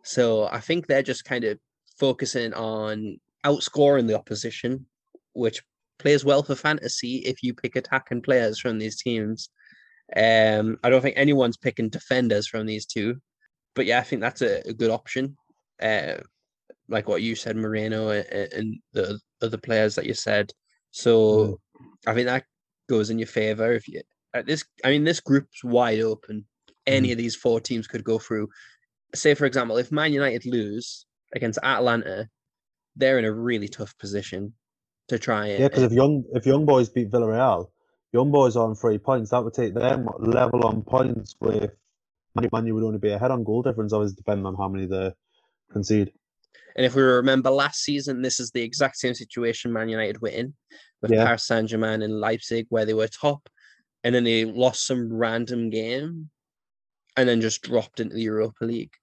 So 0.03 0.47
I 0.51 0.59
think 0.59 0.87
they're 0.87 1.03
just 1.03 1.25
kind 1.25 1.43
of 1.43 1.59
focusing 1.97 2.53
on 2.53 3.17
outscoring 3.45 4.07
the 4.07 4.17
opposition, 4.17 4.85
which 5.33 5.61
plays 5.99 6.25
well 6.25 6.43
for 6.43 6.55
fantasy 6.55 7.17
if 7.17 7.43
you 7.43 7.53
pick 7.53 7.75
attacking 7.75 8.21
players 8.21 8.59
from 8.59 8.79
these 8.79 9.01
teams. 9.01 9.49
Um, 10.15 10.77
I 10.83 10.89
don't 10.89 11.01
think 11.01 11.17
anyone's 11.17 11.57
picking 11.57 11.89
defenders 11.89 12.47
from 12.47 12.65
these 12.65 12.85
two, 12.85 13.21
but 13.75 13.85
yeah, 13.85 13.99
I 13.99 14.03
think 14.03 14.21
that's 14.21 14.41
a, 14.41 14.67
a 14.67 14.73
good 14.73 14.91
option. 14.91 15.37
Uh, 15.81 16.17
like 16.89 17.07
what 17.07 17.21
you 17.21 17.35
said, 17.35 17.55
Moreno 17.55 18.09
and, 18.09 18.25
and 18.53 18.79
the 18.93 19.19
other 19.41 19.57
players 19.57 19.95
that 19.95 20.05
you 20.05 20.13
said. 20.13 20.51
So 20.91 21.59
I 22.05 22.13
think 22.13 22.27
that 22.27 22.45
goes 22.89 23.09
in 23.09 23.17
your 23.17 23.27
favor. 23.27 23.71
If 23.71 23.87
you 23.87 24.01
at 24.33 24.45
this, 24.45 24.63
I 24.83 24.89
mean, 24.89 25.03
this 25.03 25.19
group's 25.19 25.63
wide 25.63 26.01
open. 26.01 26.45
Any 26.87 27.11
of 27.11 27.17
these 27.17 27.35
four 27.35 27.61
teams 27.61 27.87
could 27.87 28.03
go 28.03 28.17
through. 28.17 28.49
Say, 29.13 29.33
for 29.33 29.45
example, 29.45 29.77
if 29.77 29.91
Man 29.91 30.13
United 30.13 30.45
lose 30.45 31.05
against 31.33 31.59
Atalanta, 31.63 32.29
they're 32.95 33.19
in 33.19 33.25
a 33.25 33.31
really 33.31 33.67
tough 33.67 33.97
position 33.97 34.53
to 35.07 35.19
try 35.19 35.47
and 35.47 35.59
Yeah, 35.59 35.67
because 35.67 35.83
if 35.83 35.91
young 35.91 36.23
if 36.33 36.45
young 36.45 36.65
boys 36.65 36.89
beat 36.89 37.11
Villarreal, 37.11 37.67
young 38.13 38.31
boys 38.31 38.55
are 38.55 38.67
on 38.67 38.75
three 38.75 38.97
points. 38.97 39.31
That 39.31 39.43
would 39.43 39.53
take 39.53 39.73
them 39.73 40.07
level 40.19 40.65
on 40.65 40.81
points 40.83 41.35
with 41.39 41.71
Man 42.35 42.49
Man 42.51 42.67
U 42.67 42.75
would 42.75 42.83
only 42.83 42.99
be 42.99 43.11
ahead 43.11 43.31
on 43.31 43.43
goal 43.43 43.61
difference, 43.61 43.93
always 43.93 44.13
depending 44.13 44.45
on 44.45 44.55
how 44.55 44.69
many 44.69 44.87
they 44.87 45.11
concede. 45.71 46.11
And 46.75 46.85
if 46.85 46.95
we 46.95 47.01
remember 47.01 47.49
last 47.49 47.81
season, 47.81 48.21
this 48.21 48.39
is 48.39 48.51
the 48.51 48.61
exact 48.61 48.97
same 48.97 49.13
situation 49.13 49.73
Man 49.73 49.89
United 49.89 50.21
were 50.21 50.29
in 50.29 50.53
with 51.01 51.11
Yeah. 51.11 51.25
Paris 51.25 51.45
Saint 51.45 51.69
Germain 51.69 52.01
and 52.01 52.19
Leipzig, 52.19 52.67
where 52.69 52.85
they 52.85 52.93
were 52.93 53.07
top, 53.07 53.49
and 54.03 54.15
then 54.15 54.23
they 54.23 54.45
lost 54.45 54.85
some 54.85 55.11
random 55.11 55.69
game, 55.69 56.29
and 57.17 57.27
then 57.27 57.41
just 57.41 57.61
dropped 57.61 57.99
into 57.99 58.15
the 58.15 58.21
Europa 58.21 58.63
League. 58.63 58.93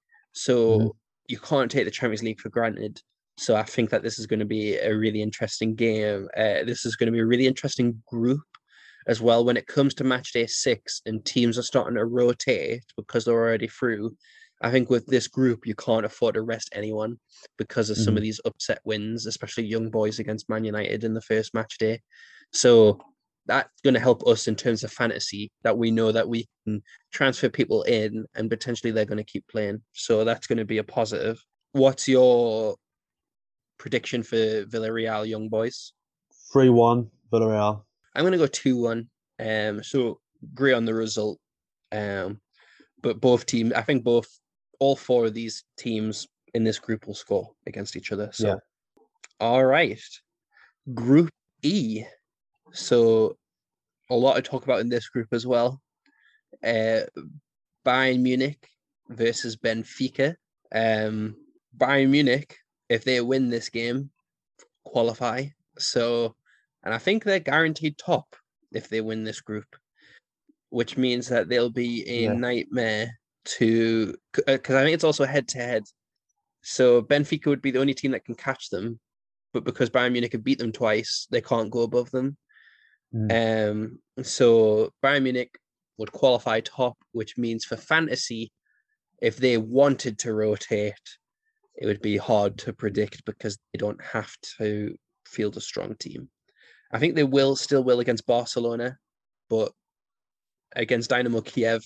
So 0.42 0.79
Mhm. 0.79 0.92
you 1.29 1.38
can't 1.38 1.70
take 1.70 1.85
the 1.85 1.90
Champions 1.90 2.22
League 2.22 2.40
for 2.40 2.48
granted. 2.48 3.01
So 3.38 3.55
I 3.57 3.62
think 3.62 3.90
that 3.90 4.03
this 4.03 4.18
is 4.18 4.27
going 4.27 4.40
to 4.40 4.46
be 4.46 4.77
a 4.77 4.96
really 4.96 5.22
interesting 5.22 5.74
game. 5.74 6.29
Uh, 6.37 6.64
this 6.64 6.84
is 6.84 6.97
going 6.97 7.07
to 7.07 7.12
be 7.12 7.20
a 7.20 7.26
really 7.26 7.47
interesting 7.47 8.03
group 8.07 8.43
as 9.07 9.20
well 9.20 9.45
when 9.45 9.57
it 9.57 9.66
comes 9.66 9.95
to 9.95 10.05
match 10.05 10.32
day 10.32 10.47
six 10.47 11.01
and 11.07 11.24
teams 11.24 11.59
are 11.59 11.62
starting 11.62 11.97
to 11.97 12.05
rotate 12.05 12.84
because 12.97 13.24
they're 13.24 13.34
already 13.34 13.68
through. 13.68 14.16
I 14.61 14.70
think 14.70 14.91
with 14.91 15.07
this 15.07 15.28
group, 15.28 15.66
you 15.66 15.74
can't 15.76 16.05
afford 16.05 16.34
to 16.34 16.43
rest 16.43 16.70
anyone 16.72 17.18
because 17.59 17.91
of 17.91 17.97
some 17.99 18.16
of 18.16 18.22
these 18.22 18.41
upset 18.45 18.80
wins, 18.84 19.26
especially 19.26 19.64
young 19.64 19.89
boys 19.89 20.18
against 20.18 20.49
Man 20.49 20.64
United 20.64 21.05
in 21.05 21.14
the 21.14 21.22
first 21.22 21.55
match 21.55 21.78
day. 21.78 22.03
So 22.53 23.01
that's 23.49 23.80
going 23.82 23.94
to 23.94 24.01
help 24.01 24.26
us 24.26 24.46
in 24.46 24.55
terms 24.55 24.84
of 24.84 24.92
fantasy 24.92 25.51
that 25.62 25.76
we 25.76 25.90
know 25.90 26.12
that 26.12 26.28
we 26.28 26.46
can 26.64 26.82
transfer 27.12 27.49
people 27.49 27.82
in 27.84 28.26
and 28.36 28.51
potentially 28.51 28.92
they're 28.92 29.05
going 29.05 29.16
to 29.18 29.24
keep 29.24 29.46
playing. 29.49 29.80
So 29.94 30.22
that's 30.24 30.46
going 30.46 30.59
to 30.59 30.64
be 30.64 30.78
a 30.78 30.84
positive. 30.84 31.42
What's 31.72 32.07
your 32.07 32.76
prediction 33.78 34.22
for 34.22 34.36
Villarreal 34.36 35.26
young 35.26 35.49
boys? 35.49 35.92
Three 36.53 36.68
one 36.68 37.11
Villarreal. 37.32 37.82
I'm 38.14 38.22
going 38.22 38.32
to 38.32 38.38
go 38.38 38.46
2 38.46 38.76
1. 38.76 39.09
Um, 39.40 39.82
so 39.82 40.20
agree 40.42 40.72
on 40.72 40.84
the 40.84 40.94
result. 40.94 41.38
Um, 41.92 42.40
but 43.03 43.20
both 43.20 43.46
teams, 43.46 43.72
I 43.72 43.82
think 43.82 44.05
both, 44.05 44.28
all 44.80 44.96
four 44.96 45.26
of 45.26 45.34
these 45.34 45.64
teams 45.76 46.26
in 46.55 46.64
this 46.64 46.78
group 46.78 47.07
will 47.07 47.14
score 47.14 47.51
against 47.66 47.96
each 47.96 48.12
other. 48.12 48.30
So, 48.32 48.49
Yeah. 48.49 48.57
all 49.40 49.64
right, 49.64 50.01
Group 50.94 51.30
E. 51.62 52.05
So, 52.73 53.37
a 54.11 54.14
lot 54.14 54.35
to 54.37 54.43
talk 54.43 54.64
about 54.64 54.81
in 54.81 54.89
this 54.89 55.09
group 55.09 55.29
as 55.33 55.47
well. 55.47 55.81
Uh, 56.64 57.01
Bayern 57.85 58.21
Munich 58.21 58.69
versus 59.09 59.57
Benfica. 59.57 60.35
Um, 60.73 61.37
Bayern 61.77 62.11
Munich, 62.11 62.57
if 62.89 63.05
they 63.05 63.21
win 63.21 63.49
this 63.51 63.69
game, 63.69 64.11
qualify. 64.85 65.47
So, 65.79 66.35
and 66.85 66.95
I 66.95 66.99
think 66.99 67.25
they're 67.25 67.39
guaranteed 67.39 67.99
top 67.99 68.35
if 68.73 68.89
they 68.89 69.01
win 69.01 69.25
this 69.25 69.41
group, 69.41 69.77
which 70.71 70.97
means 70.97 71.29
that 71.29 71.49
they'll 71.49 71.71
be 71.71 72.07
a 72.09 72.23
Yeah. 72.25 72.33
nightmare 72.35 73.19
to 73.45 74.14
because 74.35 74.75
I 74.77 74.83
think 74.83 74.95
it's 74.95 75.05
also 75.05 75.25
head 75.25 75.49
to 75.49 75.59
head. 75.59 75.85
So 76.62 77.01
Benfica 77.01 77.47
would 77.47 77.62
be 77.62 77.71
the 77.71 77.81
only 77.81 77.95
team 77.95 78.11
that 78.11 78.25
can 78.25 78.35
catch 78.35 78.69
them, 78.69 79.01
but 79.53 79.64
because 79.64 79.89
Bayern 79.89 80.12
Munich 80.12 80.33
have 80.33 80.45
beat 80.45 80.59
them 80.59 80.73
twice, 80.73 81.27
they 81.31 81.41
can't 81.41 81.71
go 81.71 81.83
above 81.83 82.11
them. 82.11 82.37
Um, 83.15 83.99
so 84.23 84.91
Bayern 85.03 85.23
Munich 85.23 85.59
would 85.97 86.13
qualify 86.13 86.61
top, 86.61 86.97
which 87.13 87.37
means 87.37 87.65
for 87.65 87.77
fantasy, 87.77 88.53
if 89.21 89.37
they 89.37 89.57
wanted 89.57 90.19
to 90.21 90.35
rotate, 90.35 90.95
it 91.77 91.87
would 91.87 92.03
be 92.03 92.17
hard 92.17 92.59
to 92.59 92.73
predict 92.73 93.25
because 93.25 93.57
they 93.73 93.79
don't 93.79 94.03
have 94.03 94.33
to 94.59 94.97
field 95.27 95.57
a 95.57 95.61
strong 95.61 95.95
team. 95.99 96.29
I 96.93 96.99
think 96.99 97.15
they 97.15 97.25
will 97.25 97.57
still 97.57 97.85
will 97.85 98.01
against 98.01 98.27
Barcelona, 98.27 98.97
but 99.51 99.73
against 100.75 101.11
Dynamo 101.11 101.41
Kiev, 101.41 101.85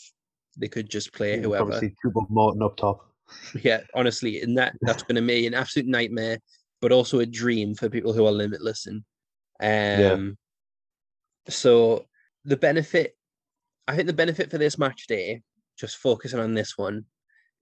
they 0.57 0.69
could 0.69 0.91
just 0.91 1.13
play 1.13 1.35
You'll 1.35 1.55
whoever. 1.55 1.79
see 1.79 1.95
Choupo-Moting 2.05 2.63
up 2.63 2.77
top. 2.77 3.09
Yeah, 3.63 3.81
honestly, 3.95 4.43
and 4.43 4.59
that 4.59 4.75
that's 4.83 5.03
going 5.05 5.17
to 5.17 5.23
be 5.23 5.47
an 5.47 5.55
absolute 5.55 5.89
nightmare, 5.89 6.39
but 6.83 6.93
also 6.93 7.21
a 7.21 7.27
dream 7.27 7.75
for 7.75 7.89
people 7.89 8.13
who 8.13 8.27
are 8.27 8.33
limitless. 8.33 8.87
And 8.87 10.13
um, 10.13 10.37
so 11.49 12.07
the 12.45 12.57
benefit, 12.57 13.17
I 13.89 13.97
think 13.97 14.07
the 14.07 14.13
benefit 14.13 14.51
for 14.51 14.59
this 14.59 14.79
match 14.79 15.07
day, 15.07 15.43
just 15.79 15.97
focusing 15.97 16.41
on 16.41 16.55
this 16.55 16.77
one, 16.77 17.05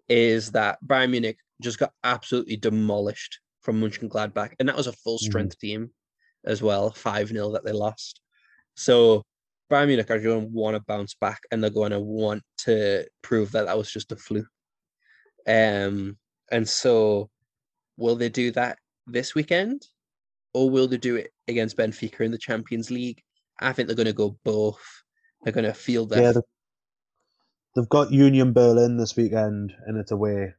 is 0.09 0.53
that 0.53 0.79
Bayern 0.85 1.11
Munich 1.11 1.39
just 1.63 1.79
got 1.79 1.93
absolutely 2.05 2.57
demolished 2.57 3.41
from 3.61 3.81
Mönchengladbach, 3.81 4.53
and 4.59 4.69
that 4.69 4.77
was 4.77 4.87
a 4.87 4.93
full 4.93 5.19
strength 5.19 5.59
team 5.59 5.91
as 6.45 6.63
well, 6.63 6.91
five 6.91 7.29
0 7.29 7.53
that 7.53 7.65
they 7.65 7.73
lost. 7.73 8.21
So 8.75 9.23
Bayern 9.71 9.89
Munich 9.89 10.11
are 10.11 10.19
going 10.19 10.43
to 10.43 10.49
want 10.49 10.75
to 10.77 10.81
bounce 10.81 11.15
back, 11.15 11.41
and 11.51 11.63
they're 11.63 11.71
going 11.71 11.93
to 11.93 12.01
want 12.01 12.43
to 12.59 13.07
prove 13.23 13.53
that 13.53 13.67
that 13.67 13.79
was 13.79 13.91
just 13.91 14.13
a 14.13 14.17
fluke. 14.17 14.47
Um, 15.47 16.19
and 16.51 16.69
so 16.69 17.31
will 17.97 18.17
they 18.17 18.29
do 18.29 18.51
that 18.53 18.79
this 19.07 19.35
weekend, 19.35 19.87
or 20.55 20.71
will 20.71 20.89
they 20.89 20.99
do 20.99 21.17
it 21.17 21.33
against 21.47 21.77
Benfica 21.77 22.21
in 22.21 22.33
the 22.33 22.39
Champions 22.39 22.91
League? 22.91 23.23
I 23.61 23.73
think 23.73 23.87
they're 23.87 23.97
going 23.97 24.07
to 24.07 24.13
go 24.13 24.39
both. 24.45 24.81
They're 25.43 25.53
going 25.53 25.67
to 25.67 25.75
feel 25.75 26.07
their 26.07 26.23
Yeah, 26.23 26.33
they- 26.33 26.41
they've 27.75 27.89
got 27.89 28.13
Union 28.13 28.53
Berlin 28.53 28.97
this 28.97 29.17
weekend, 29.17 29.73
and 29.87 29.97
it's 29.99 30.11
away. 30.11 30.55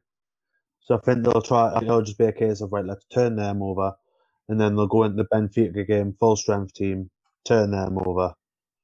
So 0.80 0.96
I 0.96 1.00
think 1.00 1.24
they'll 1.24 1.42
try. 1.42 1.76
It'll 1.80 2.02
just 2.02 2.18
be 2.18 2.24
a 2.24 2.32
case 2.32 2.60
of 2.60 2.72
right, 2.72 2.84
let's 2.84 3.04
turn 3.06 3.36
them 3.36 3.62
over, 3.62 3.92
and 4.48 4.60
then 4.60 4.74
they'll 4.74 4.88
go 4.88 5.04
into 5.04 5.22
the 5.22 5.28
Benfica 5.28 5.86
game, 5.86 6.14
full 6.18 6.36
strength 6.36 6.74
team, 6.74 7.10
turn 7.44 7.70
them 7.70 7.98
over. 7.98 8.34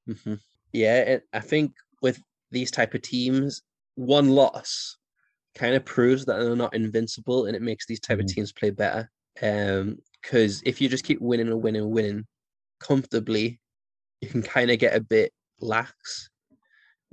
hmm 0.07 0.35
Yeah, 0.73 0.99
it, 1.01 1.29
I 1.33 1.41
think 1.41 1.73
with 2.03 2.23
these 2.51 2.71
type 2.71 2.95
of 2.95 3.03
teams, 3.03 3.62
one 3.97 4.29
loss 4.31 4.97
kind 5.55 5.75
of 5.75 5.85
proves 5.85 6.25
that 6.27 6.39
they're 6.39 6.55
not 6.57 6.75
invincible, 6.75 7.47
and 7.47 7.57
it 7.57 7.62
makes 7.62 7.87
these 7.87 8.01
type 8.01 8.21
of 8.21 8.27
Mhm. 8.27 8.35
teams 8.35 8.53
play 8.53 8.71
better. 8.71 9.11
Um, 9.43 9.99
because 10.23 10.62
if 10.64 10.81
you 10.81 10.89
just 10.89 11.05
keep 11.05 11.21
winning 11.21 11.49
and 11.49 11.62
winning 11.62 11.83
and 11.83 11.91
winning 11.91 12.27
comfortably, 12.81 13.61
you 14.21 14.29
can 14.29 14.43
kind 14.43 14.71
of 14.71 14.79
get 14.79 14.97
a 14.97 15.01
bit 15.01 15.33
lax. 15.61 16.31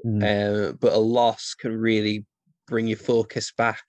Mm. 0.06 0.24
Uh, 0.24 0.74
but 0.80 0.94
a 0.94 0.98
loss 0.98 1.54
can 1.54 1.76
really 1.76 2.26
bring 2.68 2.88
your 2.88 2.98
focus 2.98 3.52
back. 3.58 3.84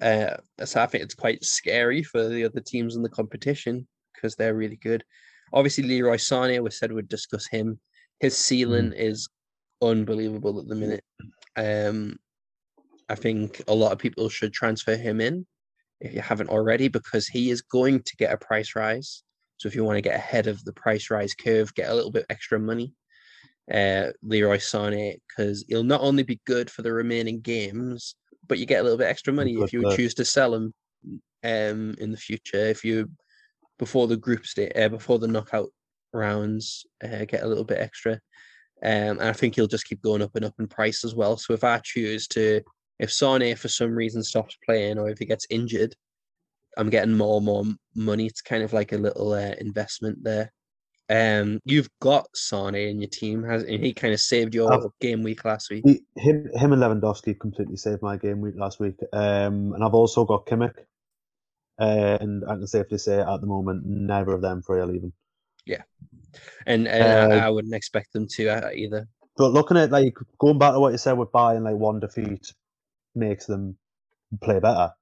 Uh, 0.00 0.36
so 0.64 0.80
I 0.80 0.86
think 0.86 1.04
it's 1.04 1.14
quite 1.14 1.44
scary 1.44 2.02
for 2.02 2.28
the 2.28 2.44
other 2.44 2.60
teams 2.60 2.96
in 2.96 3.02
the 3.02 3.08
competition 3.08 3.86
because 4.14 4.34
they're 4.34 4.54
really 4.54 4.76
good. 4.76 5.04
Obviously, 5.52 5.84
Leroy 5.84 6.16
Sane, 6.16 6.62
we 6.62 6.70
said 6.70 6.92
we'd 6.92 7.08
discuss 7.08 7.46
him. 7.46 7.78
His 8.20 8.36
ceiling 8.36 8.92
is 8.96 9.28
unbelievable 9.82 10.58
at 10.58 10.68
the 10.68 10.74
minute. 10.74 11.04
Um, 11.56 12.16
I 13.08 13.14
think 13.14 13.62
a 13.68 13.74
lot 13.74 13.92
of 13.92 13.98
people 13.98 14.28
should 14.28 14.52
transfer 14.52 14.96
him 14.96 15.20
in 15.20 15.46
if 16.00 16.14
you 16.14 16.20
haven't 16.20 16.48
already 16.48 16.88
because 16.88 17.26
he 17.26 17.50
is 17.50 17.62
going 17.62 18.02
to 18.02 18.16
get 18.16 18.32
a 18.32 18.38
price 18.38 18.74
rise. 18.74 19.22
So 19.56 19.68
if 19.68 19.74
you 19.74 19.84
want 19.84 19.96
to 19.96 20.02
get 20.02 20.16
ahead 20.16 20.46
of 20.46 20.64
the 20.64 20.72
price 20.72 21.10
rise 21.10 21.34
curve, 21.34 21.74
get 21.74 21.90
a 21.90 21.94
little 21.94 22.10
bit 22.10 22.26
extra 22.28 22.58
money 22.58 22.94
uh, 23.72 24.08
Leroy 24.22 24.58
Sané 24.58 25.18
because 25.28 25.64
he'll 25.68 25.84
not 25.84 26.02
only 26.02 26.22
be 26.22 26.40
good 26.46 26.70
for 26.70 26.82
the 26.82 26.92
remaining 26.92 27.40
games, 27.40 28.14
but 28.46 28.58
you 28.58 28.66
get 28.66 28.80
a 28.80 28.82
little 28.82 28.98
bit 28.98 29.08
extra 29.08 29.32
money 29.32 29.54
if 29.54 29.72
you 29.72 29.90
choose 29.96 30.14
to 30.14 30.24
sell 30.24 30.54
him 30.54 30.74
um, 31.42 31.94
in 31.98 32.10
the 32.10 32.16
future. 32.16 32.58
If 32.58 32.84
you 32.84 33.10
before 33.78 34.06
the 34.06 34.16
group 34.16 34.46
stage, 34.46 34.72
uh, 34.76 34.88
before 34.88 35.18
the 35.18 35.28
knockout 35.28 35.70
rounds, 36.12 36.84
uh, 37.02 37.24
get 37.24 37.42
a 37.42 37.48
little 37.48 37.64
bit 37.64 37.78
extra. 37.78 38.12
Um, 38.82 39.18
and 39.18 39.22
I 39.22 39.32
think 39.32 39.54
he'll 39.54 39.66
just 39.66 39.86
keep 39.86 40.02
going 40.02 40.20
up 40.20 40.36
and 40.36 40.44
up 40.44 40.54
in 40.58 40.68
price 40.68 41.04
as 41.04 41.14
well. 41.14 41.38
So 41.38 41.54
if 41.54 41.64
I 41.64 41.78
choose 41.78 42.28
to, 42.28 42.60
if 42.98 43.10
Sane 43.10 43.56
for 43.56 43.68
some 43.68 43.92
reason 43.92 44.22
stops 44.22 44.58
playing 44.64 44.98
or 44.98 45.08
if 45.08 45.18
he 45.18 45.24
gets 45.24 45.46
injured, 45.48 45.94
I'm 46.76 46.90
getting 46.90 47.14
more 47.14 47.36
and 47.38 47.46
more 47.46 47.64
money. 47.94 48.26
It's 48.26 48.42
kind 48.42 48.62
of 48.62 48.72
like 48.72 48.92
a 48.92 48.98
little 48.98 49.32
uh, 49.32 49.54
investment 49.58 50.18
there. 50.22 50.52
Um, 51.10 51.60
you've 51.64 51.90
got 52.00 52.26
Sane 52.34 52.74
in 52.74 53.00
your 53.00 53.10
team, 53.10 53.42
has 53.44 53.62
and 53.64 53.84
he 53.84 53.92
kind 53.92 54.14
of 54.14 54.20
saved 54.20 54.54
your 54.54 54.72
I've- 54.72 54.86
game 55.00 55.22
week 55.22 55.44
last 55.44 55.70
week. 55.70 55.84
He, 55.86 56.00
him, 56.16 56.48
him 56.54 56.72
and 56.72 56.82
Lewandowski 56.82 57.38
completely 57.38 57.76
saved 57.76 58.00
my 58.02 58.16
game 58.16 58.40
week 58.40 58.54
last 58.56 58.80
week. 58.80 58.96
Um, 59.12 59.72
and 59.74 59.84
I've 59.84 59.94
also 59.94 60.24
got 60.24 60.46
Kimmich. 60.46 60.74
Uh, 61.78 62.18
and 62.20 62.44
I 62.44 62.54
can 62.54 62.66
safely 62.66 62.98
say 62.98 63.18
at 63.20 63.40
the 63.40 63.46
moment, 63.46 63.84
neither 63.84 64.32
of 64.32 64.40
them 64.40 64.62
frail 64.62 64.90
even. 64.90 65.12
And, 66.66 66.88
and 66.88 67.32
I, 67.32 67.38
Uh, 67.38 67.46
I 67.46 67.50
wouldn't 67.50 67.74
expect 67.74 68.12
them 68.12 68.26
to 68.28 68.48
uh, 68.48 68.70
either. 68.72 69.06
But 69.36 69.52
looking 69.52 69.76
at 69.76 69.90
like 69.90 70.16
going 70.38 70.58
back 70.58 70.72
to 70.72 70.80
what 70.80 70.92
you 70.92 70.98
said 70.98 71.12
with 71.18 71.32
buying 71.32 71.64
like 71.64 71.76
one 71.76 72.00
defeat 72.00 72.52
makes 73.14 73.46
them 73.46 73.76
play 74.40 74.58
better. 74.60 74.92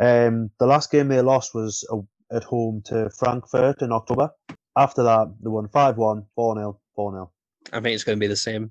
Um, 0.00 0.50
the 0.58 0.66
last 0.66 0.90
game 0.90 1.08
they 1.08 1.20
lost 1.20 1.54
was 1.54 1.86
uh, 1.90 2.34
at 2.34 2.44
home 2.44 2.82
to 2.86 3.10
Frankfurt 3.10 3.82
in 3.82 3.92
October. 3.92 4.30
After 4.76 5.02
that, 5.02 5.34
they 5.42 5.48
won 5.48 5.68
5 5.68 5.96
1, 5.96 6.26
4 6.34 6.54
0, 6.56 6.80
4 6.94 7.12
0. 7.12 7.32
I 7.72 7.80
think 7.80 7.94
it's 7.94 8.04
going 8.04 8.18
to 8.18 8.20
be 8.20 8.26
the 8.26 8.36
same. 8.36 8.70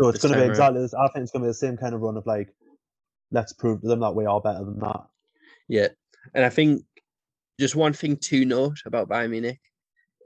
So 0.00 0.08
it's 0.08 0.22
going 0.22 0.32
to 0.32 0.38
be 0.38 0.42
around. 0.42 0.50
exactly 0.50 0.80
this. 0.82 0.94
I 0.94 1.08
think 1.08 1.22
it's 1.22 1.32
going 1.32 1.42
to 1.42 1.46
be 1.46 1.50
the 1.50 1.54
same 1.54 1.76
kind 1.76 1.94
of 1.94 2.00
run 2.00 2.16
of 2.16 2.26
like, 2.26 2.48
let's 3.30 3.52
prove 3.52 3.80
to 3.80 3.88
them 3.88 4.00
that 4.00 4.14
we 4.14 4.26
are 4.26 4.40
better 4.40 4.64
than 4.64 4.78
that. 4.80 5.00
Yeah. 5.68 5.88
And 6.34 6.44
I 6.44 6.48
think 6.48 6.82
just 7.58 7.76
one 7.76 7.92
thing 7.92 8.16
to 8.16 8.44
note 8.44 8.78
about 8.86 9.08
Bayern 9.08 9.30
Munich 9.30 9.60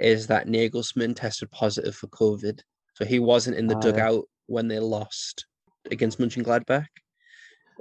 is 0.01 0.27
that 0.27 0.49
Nagelsmann 0.49 1.17
tested 1.17 1.51
positive 1.51 1.95
for 1.95 2.09
COVID. 2.09 2.61
So 2.95 3.05
he 3.05 3.19
wasn't 3.19 3.57
in 3.57 3.67
the 3.67 3.75
yeah. 3.77 3.81
dugout 3.81 4.25
when 4.47 4.69
they 4.69 4.79
lost 4.79 5.47
against 5.91 6.19
Mönchengladbach. 6.19 6.87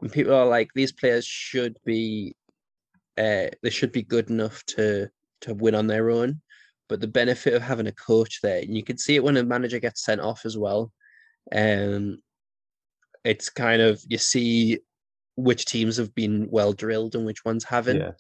And 0.02 0.12
people 0.12 0.34
are 0.34 0.46
like, 0.46 0.70
these 0.74 0.92
players 0.92 1.26
should 1.26 1.78
be 1.86 2.36
uh 3.18 3.48
they 3.62 3.70
should 3.70 3.92
be 3.92 4.04
good 4.04 4.30
enough 4.30 4.64
to 4.66 5.10
to 5.42 5.54
win 5.54 5.76
on 5.76 5.88
their 5.88 6.10
own. 6.10 6.42
But 6.90 7.00
the 7.02 7.08
benefit 7.08 7.54
of 7.54 7.62
having 7.62 7.88
a 7.88 7.94
coach 7.94 8.40
there, 8.44 8.60
and 8.60 8.76
you 8.76 8.84
can 8.84 8.98
see 8.98 9.16
it 9.16 9.24
when 9.24 9.38
a 9.38 9.44
manager 9.44 9.80
gets 9.80 10.04
sent 10.04 10.22
off 10.22 10.46
as 10.46 10.58
well. 10.58 10.92
Um 11.52 12.20
it's 13.24 13.50
kind 13.50 13.82
of 13.82 14.02
you 14.08 14.18
see 14.18 14.80
which 15.36 15.66
teams 15.66 15.98
have 15.98 16.14
been 16.14 16.48
well 16.50 16.74
drilled 16.74 17.16
and 17.16 17.26
which 17.26 17.44
ones 17.46 17.64
haven't. 17.64 18.14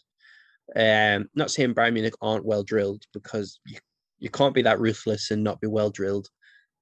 Yeah. 0.75 1.15
Um, 1.15 1.29
not 1.35 1.51
saying 1.51 1.75
Bayern 1.75 1.93
Munich 1.93 2.15
aren't 2.21 2.45
well 2.45 2.63
drilled 2.63 3.03
because 3.13 3.59
you, 3.65 3.77
you 4.17 4.29
can't 4.29 4.55
be 4.55 4.61
that 4.63 4.79
ruthless 4.79 5.29
and 5.29 5.43
not 5.43 5.61
be 5.61 5.67
well 5.67 5.89
drilled. 5.89 6.29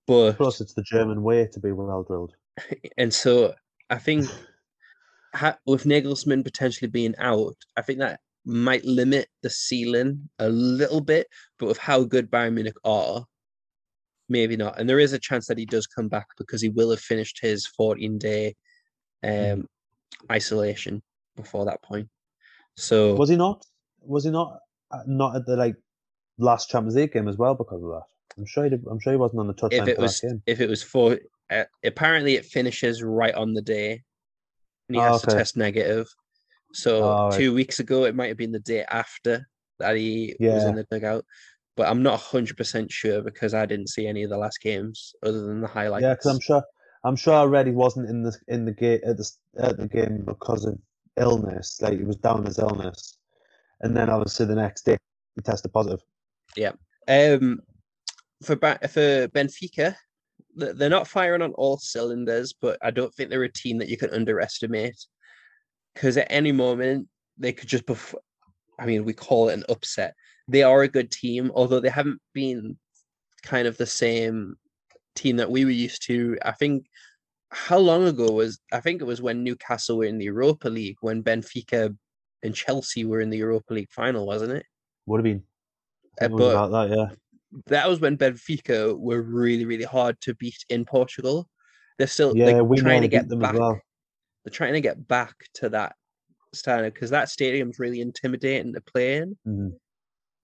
But 0.08 0.38
Plus, 0.38 0.62
it's 0.62 0.74
the 0.74 0.84
German 0.84 1.24
way 1.24 1.48
to 1.52 1.60
be 1.60 1.72
well 1.72 2.04
drilled. 2.04 2.34
and 2.98 3.14
so 3.14 3.54
I 3.90 3.98
think 3.98 4.30
ha- 5.34 5.58
with 5.66 5.84
Nagelsmann 5.86 6.44
potentially 6.44 6.90
being 6.90 7.16
out, 7.18 7.56
I 7.78 7.82
think 7.82 8.00
that 8.00 8.20
might 8.46 8.84
limit 8.86 9.28
the 9.44 9.50
ceiling 9.50 10.30
a 10.40 10.50
little 10.50 11.02
bit. 11.02 11.28
But 11.60 11.68
with 11.68 11.78
how 11.78 12.04
good 12.04 12.32
Bayern 12.32 12.54
Munich 12.54 12.76
are, 12.84 13.26
maybe 14.30 14.58
not. 14.58 14.80
And 14.80 14.90
there 14.90 15.00
is 15.00 15.14
a 15.14 15.20
chance 15.20 15.48
that 15.48 15.58
he 15.58 15.66
does 15.66 15.88
come 15.88 16.08
back 16.08 16.28
because 16.38 16.62
he 16.62 16.70
will 16.70 16.90
have 16.92 17.00
finished 17.00 17.40
his 17.42 17.68
14 17.68 18.18
day 18.18 18.56
um, 19.24 19.68
isolation 20.32 21.02
before 21.36 21.66
that 21.66 21.82
point. 21.84 22.08
So 22.78 23.16
Was 23.16 23.30
he 23.30 23.36
not? 23.36 23.66
Was 24.02 24.24
he 24.24 24.32
not? 24.32 24.60
uh, 24.92 25.04
Not 25.06 25.36
at 25.36 25.46
the 25.46 25.56
like 25.56 25.76
last 26.38 26.70
Champions 26.70 26.96
League 26.96 27.14
game 27.14 27.28
as 27.28 27.38
well 27.38 27.56
because 27.56 27.84
of 27.84 27.90
that. 27.90 28.04
I'm 28.38 28.46
sure 28.46 28.64
he 28.64 28.70
did, 28.70 28.84
I'm 28.90 29.00
sure 29.00 29.14
he 29.14 29.18
wasn't 29.18 29.42
on 29.42 29.48
the 29.48 29.54
touchline 29.54 29.82
if 29.84 29.88
it 29.90 29.98
was 30.00 30.24
if 30.48 30.60
it 30.62 30.70
was 30.70 30.82
for 30.82 31.20
uh, 31.50 31.66
apparently 31.84 32.36
it 32.36 32.46
finishes 32.46 33.04
right 33.04 33.36
on 33.36 33.54
the 33.54 33.62
day 33.62 34.02
and 34.92 34.96
he 34.98 35.02
Oh, 35.02 35.14
has 35.14 35.22
to 35.22 35.28
test 35.38 35.56
negative 35.56 36.08
so 36.74 37.04
Oh, 37.04 37.28
right. 37.30 37.38
two 37.38 37.54
weeks 37.54 37.80
ago 37.80 38.04
it 38.04 38.14
might 38.16 38.28
have 38.28 38.38
been 38.38 38.52
the 38.52 38.60
day 38.60 38.84
after 38.90 39.48
that 39.80 39.96
he 39.96 40.36
was 40.42 40.66
in 40.66 40.76
the 40.76 40.84
dugout 40.92 41.26
but 41.78 41.88
i'm 41.88 42.04
not 42.04 42.20
100% 42.20 42.92
sure 42.92 43.22
because 43.22 43.54
i 43.54 43.66
didn't 43.66 43.88
see 43.90 44.06
any 44.06 44.24
of 44.24 44.30
the 44.30 44.38
last 44.38 44.60
games 44.62 45.14
other 45.24 45.46
than 45.48 45.62
the 45.62 45.68
highlights 45.68 46.04
yeah, 46.04 46.14
because 46.14 46.32
I'm 46.34 46.40
sure 46.42 46.64
I'm 47.06 47.16
sure 47.16 47.34
I 47.34 47.46
read 47.46 47.68
he 47.68 47.72
wasn't 47.74 48.10
in 48.10 48.22
the 48.22 48.36
in 48.50 48.66
the 48.66 48.74
game 48.74 49.00
at 49.06 49.18
the 49.18 49.32
at 49.60 49.78
the 49.78 49.88
game 49.88 50.24
because 50.26 50.66
of 50.66 50.78
illness. 51.18 51.82
Like 51.82 51.98
he 51.98 52.04
was 52.04 52.18
down 52.18 52.46
as 52.46 52.60
illness, 52.60 53.18
and 53.80 53.98
then 53.98 54.08
obviously 54.10 54.46
the 54.46 54.54
next 54.56 54.86
day 54.86 54.98
he 55.36 55.42
tested 55.42 55.74
positive. 55.74 56.02
Yeah. 56.56 56.74
Um 57.08 57.62
for 58.44 58.56
Ba- 58.56 58.88
for 58.88 59.28
benfica 59.30 59.96
they're 60.56 60.90
not 60.90 61.08
firing 61.08 61.42
on 61.42 61.54
all 61.54 61.78
cylinders 61.78 62.54
but 62.62 62.78
i 62.82 62.92
don't 62.92 63.14
think 63.14 63.30
they're 63.30 63.44
a 63.44 63.52
team 63.52 63.78
that 63.78 63.90
you 63.90 63.98
can 63.98 64.10
underestimate 64.14 64.98
because 65.94 66.18
at 66.18 66.28
any 66.30 66.52
moment 66.52 67.08
they 67.38 67.52
could 67.54 67.70
just 67.70 67.86
bef- 67.86 68.16
i 68.80 68.86
mean 68.86 69.06
we 69.06 69.14
call 69.14 69.50
it 69.50 69.54
an 69.54 69.64
upset 69.70 70.14
they 70.48 70.64
are 70.64 70.82
a 70.84 70.88
good 70.88 71.10
team 71.12 71.52
although 71.56 71.80
they 71.80 71.90
haven't 71.90 72.20
been 72.34 72.78
kind 73.44 73.68
of 73.68 73.78
the 73.78 73.86
same 73.86 74.56
team 75.16 75.38
that 75.38 75.50
we 75.50 75.64
were 75.66 75.72
used 75.72 76.04
to 76.06 76.38
i 76.44 76.52
think 76.52 76.86
how 77.50 77.78
long 77.78 78.06
ago 78.06 78.32
was 78.32 78.60
i 78.72 78.80
think 78.80 79.02
it 79.02 79.06
was 79.06 79.22
when 79.22 79.44
newcastle 79.44 79.98
were 79.98 80.06
in 80.06 80.18
the 80.18 80.26
europa 80.26 80.70
league 80.70 80.98
when 81.02 81.24
benfica 81.24 81.96
and 82.44 82.56
chelsea 82.56 83.06
were 83.06 83.22
in 83.22 83.30
the 83.30 83.38
europa 83.38 83.74
league 83.74 83.92
final 83.92 84.26
wasn't 84.26 84.52
it 84.52 84.66
Would 85.06 85.20
have 85.20 85.24
been. 85.24 85.44
Uh, 86.22 86.28
think 86.28 86.32
it 86.32 86.36
was 86.36 86.54
but- 86.54 86.66
about 86.68 86.90
that, 86.90 86.98
yeah. 86.98 87.16
That 87.68 87.88
was 87.90 88.00
when 88.00 88.18
benfica 88.18 88.98
were 88.98 89.22
really 89.22 89.66
really 89.66 89.84
hard 89.84 90.20
to 90.22 90.34
beat 90.36 90.64
in 90.70 90.86
portugal 90.86 91.48
they're 91.98 92.08
still 92.08 92.34
Yeah, 92.36 92.46
they're 92.46 92.82
trying 92.82 93.02
to 93.02 93.08
get 93.08 93.28
back 93.40 93.54
well. 93.54 93.82
they're 94.44 94.52
trying 94.54 94.74
to 94.74 94.82
get 94.82 95.08
back 95.08 95.36
to 95.56 95.70
that 95.70 95.96
standard 96.54 96.94
because 96.94 97.10
that 97.12 97.30
stadium's 97.30 97.80
really 97.80 98.02
intimidating 98.02 98.74
to 98.74 98.82
play 98.82 99.18
in. 99.18 99.38
Mhm. 99.48 99.78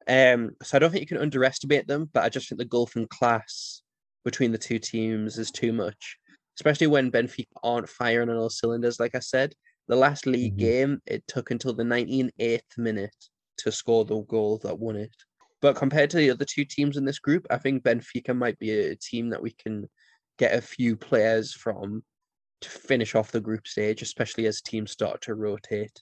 Um, 0.08 0.56
so 0.64 0.78
I 0.78 0.80
don't 0.80 0.92
think 0.92 1.02
you 1.02 1.08
can 1.08 1.18
underestimate 1.18 1.88
them, 1.88 2.10
but 2.14 2.24
I 2.24 2.30
just 2.30 2.48
think 2.48 2.60
the 2.60 2.66
gulf 2.66 2.96
in 2.96 3.08
class 3.08 3.82
between 4.24 4.52
the 4.54 4.58
two 4.58 4.80
teams 4.80 5.38
is 5.38 5.52
too 5.52 5.74
much, 5.74 6.18
especially 6.58 6.88
when 6.88 7.12
Benfica 7.12 7.48
aren't 7.64 7.90
firing 7.90 8.30
on 8.30 8.38
all 8.38 8.50
cylinders. 8.50 9.00
Like 9.00 9.16
I 9.16 9.20
said, 9.20 9.54
the 9.88 9.96
last 9.98 10.26
league 10.26 10.56
Mhm. 10.56 10.58
game 10.58 11.02
it 11.06 11.28
took 11.28 11.52
until 11.52 11.74
the 11.74 11.84
98th 11.84 12.78
minute 12.78 13.16
to 13.58 13.72
score 13.72 14.06
the 14.06 14.22
goal 14.22 14.60
that 14.60 14.80
won 14.80 14.96
it. 14.96 15.16
But 15.62 15.76
compared 15.76 16.10
to 16.12 16.18
the 16.18 16.32
other 16.32 16.46
two 16.46 16.66
teams 16.66 16.98
in 16.98 17.06
this 17.06 17.20
group, 17.20 17.48
I 17.50 17.58
think 17.58 17.84
Benfica 17.84 18.36
might 18.36 18.60
be 18.60 18.72
a 18.72 18.96
team 18.96 19.30
that 19.30 19.42
we 19.42 19.52
can 19.52 19.90
get 20.38 20.54
a 20.54 20.62
few 20.62 20.96
players 20.96 21.54
from 21.54 22.04
to 22.62 22.70
finish 22.70 23.16
off 23.16 23.32
the 23.32 23.42
group 23.42 23.68
stage, 23.68 24.02
especially 24.02 24.46
as 24.46 24.62
teams 24.62 24.92
start 24.92 25.22
to 25.22 25.36
rotate. 25.36 26.02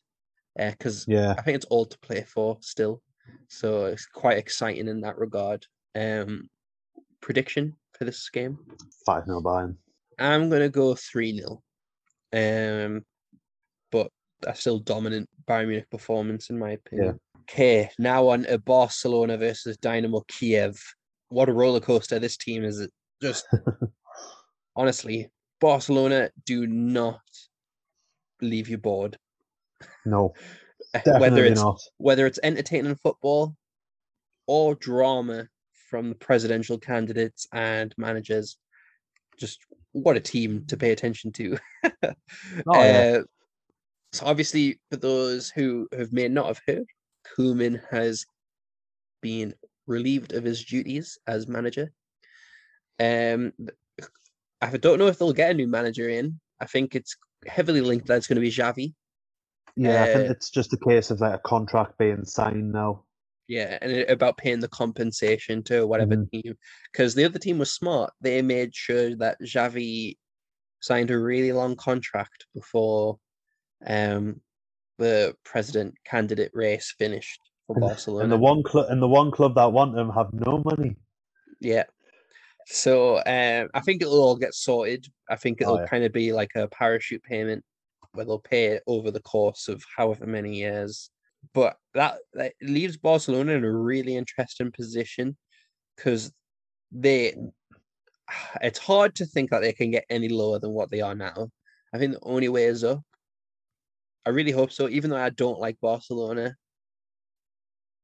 Because 0.57 1.05
Yeah. 1.07 1.35
I 1.37 1.41
think 1.41 1.55
it's 1.55 1.65
all 1.65 1.85
to 1.85 1.99
play 1.99 2.23
for 2.23 2.57
still. 2.61 3.01
So 3.47 3.85
it's 3.85 4.05
quite 4.05 4.37
exciting 4.37 4.87
in 4.87 5.01
that 5.01 5.17
regard. 5.17 5.65
Um, 5.95 6.49
prediction 7.21 7.75
for 7.97 8.05
this 8.05 8.29
game? 8.29 8.57
5 9.05 9.25
0 9.25 9.41
Bayern. 9.41 9.77
I'm 10.19 10.49
gonna 10.49 10.69
go 10.69 10.95
3 10.95 11.37
0. 11.37 11.61
Um, 12.33 13.05
but 13.91 14.11
a 14.45 14.55
still 14.55 14.79
dominant 14.79 15.29
Bayern 15.47 15.67
Munich 15.67 15.89
performance 15.89 16.49
in 16.49 16.59
my 16.59 16.71
opinion. 16.71 17.19
Okay, 17.49 17.89
now 17.99 18.29
on 18.29 18.43
to 18.43 18.57
Barcelona 18.57 19.37
versus 19.37 19.77
Dynamo 19.77 20.21
Kiev. 20.27 20.81
What 21.29 21.49
a 21.49 21.53
roller 21.53 21.79
coaster 21.79 22.17
this 22.17 22.37
team 22.37 22.63
is! 22.63 22.87
Just 23.21 23.47
honestly, 24.75 25.29
Barcelona 25.61 26.31
do 26.45 26.65
not 26.65 27.21
leave 28.41 28.67
you 28.67 28.77
bored. 28.79 29.17
No, 30.05 30.33
Whether 31.05 31.45
it's 31.45 31.61
not. 31.61 31.79
whether 31.97 32.25
it's 32.25 32.39
entertaining 32.41 32.95
football 32.95 33.55
or 34.47 34.75
drama 34.75 35.47
from 35.89 36.09
the 36.09 36.15
presidential 36.15 36.77
candidates 36.77 37.47
and 37.53 37.93
managers. 37.97 38.57
Just 39.37 39.59
what 39.91 40.17
a 40.17 40.21
team 40.21 40.65
to 40.67 40.77
pay 40.77 40.91
attention 40.91 41.31
to. 41.33 41.57
Oh, 42.67 42.83
yeah. 42.83 43.17
Uh, 43.19 43.23
so 44.13 44.25
obviously, 44.25 44.79
for 44.89 44.97
those 44.97 45.49
who 45.49 45.87
have 45.91 46.13
may 46.13 46.27
not 46.27 46.47
have 46.47 46.61
heard, 46.65 46.85
Koeman 47.38 47.82
has 47.89 48.26
been 49.21 49.53
relieved 49.88 50.34
of 50.34 50.43
his 50.43 50.63
duties 50.63 51.17
as 51.28 51.47
manager. 51.47 51.91
Um, 52.99 53.53
I 54.61 54.78
don't 54.78 54.99
know 54.99 55.07
if 55.07 55.17
they'll 55.19 55.34
get 55.34 55.51
a 55.51 55.53
new 55.53 55.67
manager 55.67 56.09
in. 56.09 56.39
I 56.59 56.65
think 56.65 56.95
it's 56.95 57.15
heavily 57.47 57.82
linked 57.82 58.07
that 58.07 58.17
it's 58.17 58.28
going 58.28 58.36
to 58.36 58.41
be 58.41 58.51
Xavi. 58.51 58.93
Yeah, 59.76 60.03
I 60.03 60.05
think 60.05 60.30
uh, 60.30 60.32
it's 60.32 60.49
just 60.49 60.73
a 60.73 60.78
case 60.78 61.11
of 61.11 61.19
like 61.19 61.34
a 61.36 61.39
contract 61.39 61.97
being 61.97 62.23
signed 62.23 62.71
now. 62.71 63.03
Yeah, 63.47 63.78
and 63.82 63.91
it- 63.91 64.09
about 64.09 64.38
paying 64.38 64.59
the 64.61 64.69
compensation 64.69 65.61
to 65.63 65.86
whatever 65.86 66.15
Mhm. 66.15 66.32
team, 66.32 66.57
because 66.91 67.13
the 67.13 67.26
other 67.26 67.39
team 67.39 67.57
was 67.57 67.73
smart. 67.73 68.13
They 68.21 68.41
made 68.41 68.73
sure 68.73 69.15
that 69.17 69.38
Xavi 69.41 70.17
signed 70.80 71.11
a 71.11 71.19
really 71.19 71.51
long 71.51 71.76
contract 71.76 72.45
before 72.53 73.19
um 73.86 74.41
the 74.97 75.35
president 75.43 75.95
candidate 76.05 76.51
race 76.53 76.93
finished 76.97 77.39
for 77.67 77.79
Barcelona. 77.79 78.23
And 78.23 78.31
the 78.31 78.37
one 78.37 78.63
club 78.63 78.87
and 78.89 79.01
the 79.01 79.07
one 79.07 79.31
club 79.31 79.55
that 79.55 79.71
want 79.71 79.95
them 79.95 80.09
have 80.11 80.33
no 80.33 80.61
money. 80.63 80.95
Yeah. 81.59 81.83
So 82.67 83.17
um, 83.17 83.69
I 83.73 83.81
think 83.81 84.01
it'll 84.01 84.21
all 84.21 84.35
get 84.35 84.53
sorted. 84.53 85.07
I 85.29 85.35
think 85.35 85.59
Oh, 85.61 85.63
it'll 85.63 85.79
yeah. 85.81 85.87
kind 85.87 86.03
of 86.03 86.11
be 86.11 86.33
like 86.33 86.51
a 86.55 86.67
parachute 86.67 87.23
payment 87.23 87.63
where 88.13 88.25
they'll 88.25 88.39
pay 88.39 88.65
it 88.67 88.83
over 88.87 89.11
the 89.11 89.21
course 89.21 89.67
of 89.67 89.83
however 89.95 90.25
many 90.25 90.55
years. 90.55 91.09
But 91.53 91.77
that, 91.93 92.17
that 92.33 92.53
leaves 92.61 92.97
Barcelona 92.97 93.53
in 93.53 93.63
a 93.63 93.71
really 93.71 94.15
interesting 94.15 94.71
position 94.71 95.37
because 95.95 96.31
they 96.91 97.35
it's 98.61 98.79
hard 98.79 99.15
to 99.15 99.25
think 99.25 99.51
that 99.51 99.61
they 99.61 99.73
can 99.73 99.91
get 99.91 100.05
any 100.09 100.29
lower 100.29 100.59
than 100.59 100.71
what 100.71 100.89
they 100.89 101.01
are 101.01 101.15
now. 101.15 101.49
I 101.93 101.97
think 101.97 102.13
the 102.13 102.19
only 102.23 102.49
way 102.49 102.65
is 102.65 102.83
up. 102.83 103.01
I 104.26 104.32
really 104.32 104.51
hope 104.51 104.71
so, 104.71 104.89
even 104.89 105.09
though 105.09 105.17
I 105.17 105.30
don't 105.30 105.59
like 105.59 105.80
Barcelona. 105.82 106.55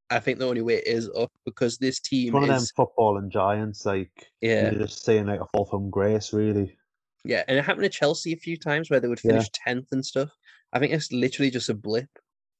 I 0.09 0.19
think 0.19 0.39
the 0.39 0.47
only 0.47 0.61
way 0.61 0.81
is 0.85 1.09
up 1.17 1.31
because 1.45 1.77
this 1.77 1.97
It's 1.97 2.09
team 2.09 2.33
one 2.33 2.43
of 2.43 2.49
them 2.49 2.57
is 2.57 2.73
footballing 2.77 3.29
giants, 3.29 3.85
like 3.85 4.11
yeah. 4.41 4.71
you're 4.71 4.81
just 4.81 5.05
saying 5.05 5.27
like 5.27 5.39
a 5.39 5.45
fall 5.47 5.65
from 5.65 5.89
grace, 5.89 6.33
really. 6.33 6.77
Yeah, 7.23 7.43
and 7.47 7.57
it 7.57 7.63
happened 7.63 7.83
to 7.83 7.89
Chelsea 7.89 8.33
a 8.33 8.37
few 8.37 8.57
times 8.57 8.89
where 8.89 8.99
they 8.99 9.07
would 9.07 9.19
finish 9.19 9.47
tenth 9.53 9.87
and 9.91 10.05
stuff. 10.05 10.29
I 10.73 10.79
think 10.79 10.91
it's 10.91 11.11
literally 11.11 11.49
just 11.49 11.69
a 11.69 11.73
blip. 11.73 12.09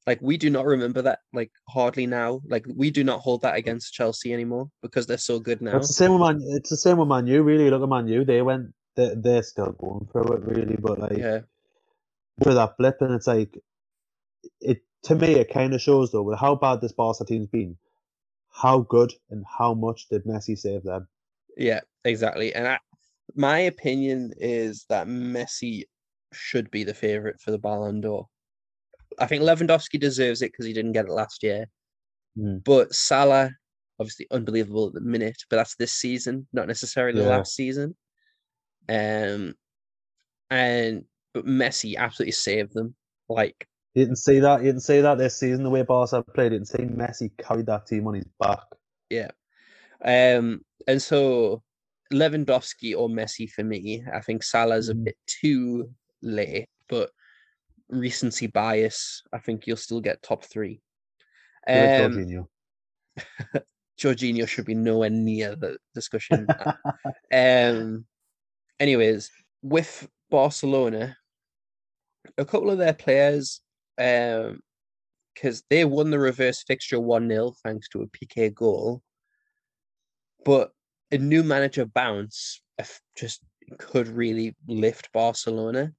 Like 0.08 0.20
we 0.22 0.38
do 0.38 0.50
not 0.50 0.66
remember 0.66 1.02
that 1.04 1.20
like 1.34 1.52
hardly 1.70 2.08
now. 2.08 2.42
Like 2.48 2.66
we 2.74 2.90
do 2.90 3.04
not 3.04 3.20
hold 3.20 3.42
that 3.44 3.56
against 3.56 3.94
Chelsea 3.94 4.34
anymore 4.34 4.70
because 4.82 5.06
they're 5.06 5.18
so 5.18 5.40
good 5.40 5.62
now. 5.62 5.78
It's 5.78 5.88
the 5.88 5.94
same 5.94 6.14
with 6.14 6.22
Man. 6.22 6.42
It's 6.56 6.70
the 6.70 6.78
same 6.78 6.98
with 6.98 7.08
Man 7.08 7.28
U. 7.28 7.44
Really, 7.44 7.70
look 7.70 7.84
at 7.84 7.90
Man 7.90 8.08
U. 8.08 8.26
They 8.26 8.42
went. 8.42 8.74
They 8.96 9.14
they're 9.16 9.44
still 9.44 9.74
going 9.74 10.08
through 10.12 10.34
it, 10.34 10.44
really. 10.44 10.78
But 10.78 11.00
like 11.00 11.18
Yeah, 11.18 11.40
through 12.42 12.56
that 12.56 12.78
blip, 12.78 12.98
and 13.02 13.14
it's 13.14 13.28
like 13.28 13.58
it 14.60 14.82
to 15.04 15.16
me. 15.16 15.34
It 15.36 15.54
kind 15.54 15.74
of 15.74 15.82
shows 15.82 16.12
though 16.12 16.24
with 16.24 16.40
how 16.40 16.56
bad 16.56 16.82
this 16.82 16.92
Barca 16.94 17.26
team's 17.26 17.48
been, 17.48 17.78
how 18.52 18.82
good 18.82 19.14
and 19.30 19.44
how 19.58 19.74
much 19.74 20.08
did 20.10 20.26
Messi 20.26 20.58
save 20.58 20.84
them. 20.84 21.08
yeah, 21.58 21.82
exactly. 22.06 22.54
And 22.54 22.68
I, 22.68 22.80
my 23.36 23.60
opinion 23.60 24.34
is 24.38 24.86
that 24.90 25.08
Messi 25.08 25.84
should 26.34 26.72
be 26.72 26.84
the 26.84 26.94
favorite 26.94 27.40
for 27.42 27.52
the 27.52 27.58
Ballon 27.60 28.02
d'Or. 28.02 28.28
I 29.20 29.26
think 29.26 29.44
Lewandowski 29.44 30.00
deserves 30.00 30.42
it 30.42 30.52
because 30.52 30.66
he 30.66 30.74
didn't 30.74 30.94
get 30.94 31.06
it 31.06 31.12
last 31.12 31.44
year. 31.44 31.66
Mm. 32.38 32.64
But 32.64 32.94
Salah, 32.94 33.52
obviously 34.00 34.28
unbelievable 34.32 34.88
at 34.88 34.94
the 34.94 35.02
minute, 35.02 35.38
but 35.50 35.58
that's 35.58 35.76
this 35.76 35.92
season, 35.92 36.48
not 36.54 36.68
necessarily 36.68 37.22
Yeah. 37.22 37.28
last 37.28 37.54
season. 37.56 37.96
Um, 38.88 39.54
and 40.50 41.04
but 41.34 41.46
Messi 41.46 41.96
absolutely 41.96 42.34
saved 42.34 42.74
them. 42.74 42.96
Like, 43.30 43.68
You 43.94 44.06
didn't 44.06 44.18
see 44.18 44.40
that. 44.40 44.62
You 44.62 44.68
didn't 44.68 44.84
see 44.84 45.02
that 45.02 45.18
this 45.18 45.38
season. 45.38 45.64
The 45.64 45.70
way 45.70 45.84
Barca 45.84 46.24
played, 46.24 46.52
you 46.52 46.60
didn't 46.60 46.68
see 46.68 46.84
Messi 46.84 47.32
carried 47.38 47.68
that 47.68 47.88
team 47.88 48.08
on 48.08 48.16
his 48.16 48.26
back. 48.40 48.64
Yeah, 49.10 49.32
um, 50.04 50.62
and 50.88 51.02
so 51.02 51.64
Lewandowski 52.14 52.96
or 52.98 53.10
Messi 53.10 53.50
for 53.50 53.64
me. 53.64 54.04
I 54.14 54.22
think 54.22 54.44
Salah's 54.44 54.90
a 54.90 54.94
Mhm. 54.96 55.06
bit 55.06 55.18
too 55.28 55.94
late, 56.22 56.70
but 56.88 57.12
recency 57.90 58.48
bias. 58.48 59.24
I 59.34 59.40
think 59.40 59.68
you'll 59.68 59.78
still 59.78 60.02
get 60.02 60.22
top 60.22 60.44
three. 60.46 60.82
Um, 61.68 61.76
Jorginho. 61.76 62.48
Jorginho 64.00 64.48
should 64.48 64.66
be 64.66 64.76
nowhere 64.76 65.10
near 65.10 65.56
the 65.56 65.78
discussion. 65.94 66.48
Um, 67.34 68.06
anyways, 68.78 69.32
with 69.62 70.10
Barcelona, 70.30 71.16
a 72.38 72.46
couple 72.46 72.70
of 72.70 72.78
their 72.78 72.94
players, 72.94 73.62
um, 73.98 74.62
because 75.34 75.64
they 75.70 75.86
won 75.86 76.10
the 76.10 76.20
reverse 76.20 76.64
fixture 76.64 77.00
1 77.00 77.28
0 77.28 77.54
thanks 77.64 77.88
to 77.90 78.02
a 78.02 78.08
PK 78.08 78.54
goal. 78.54 79.02
But 80.44 80.72
a 81.12 81.18
new 81.18 81.44
manager 81.44 81.86
bounce 81.86 82.62
just 83.16 83.42
could 83.78 84.08
really 84.08 84.56
lift 84.68 85.12
Barcelona. 85.14 85.94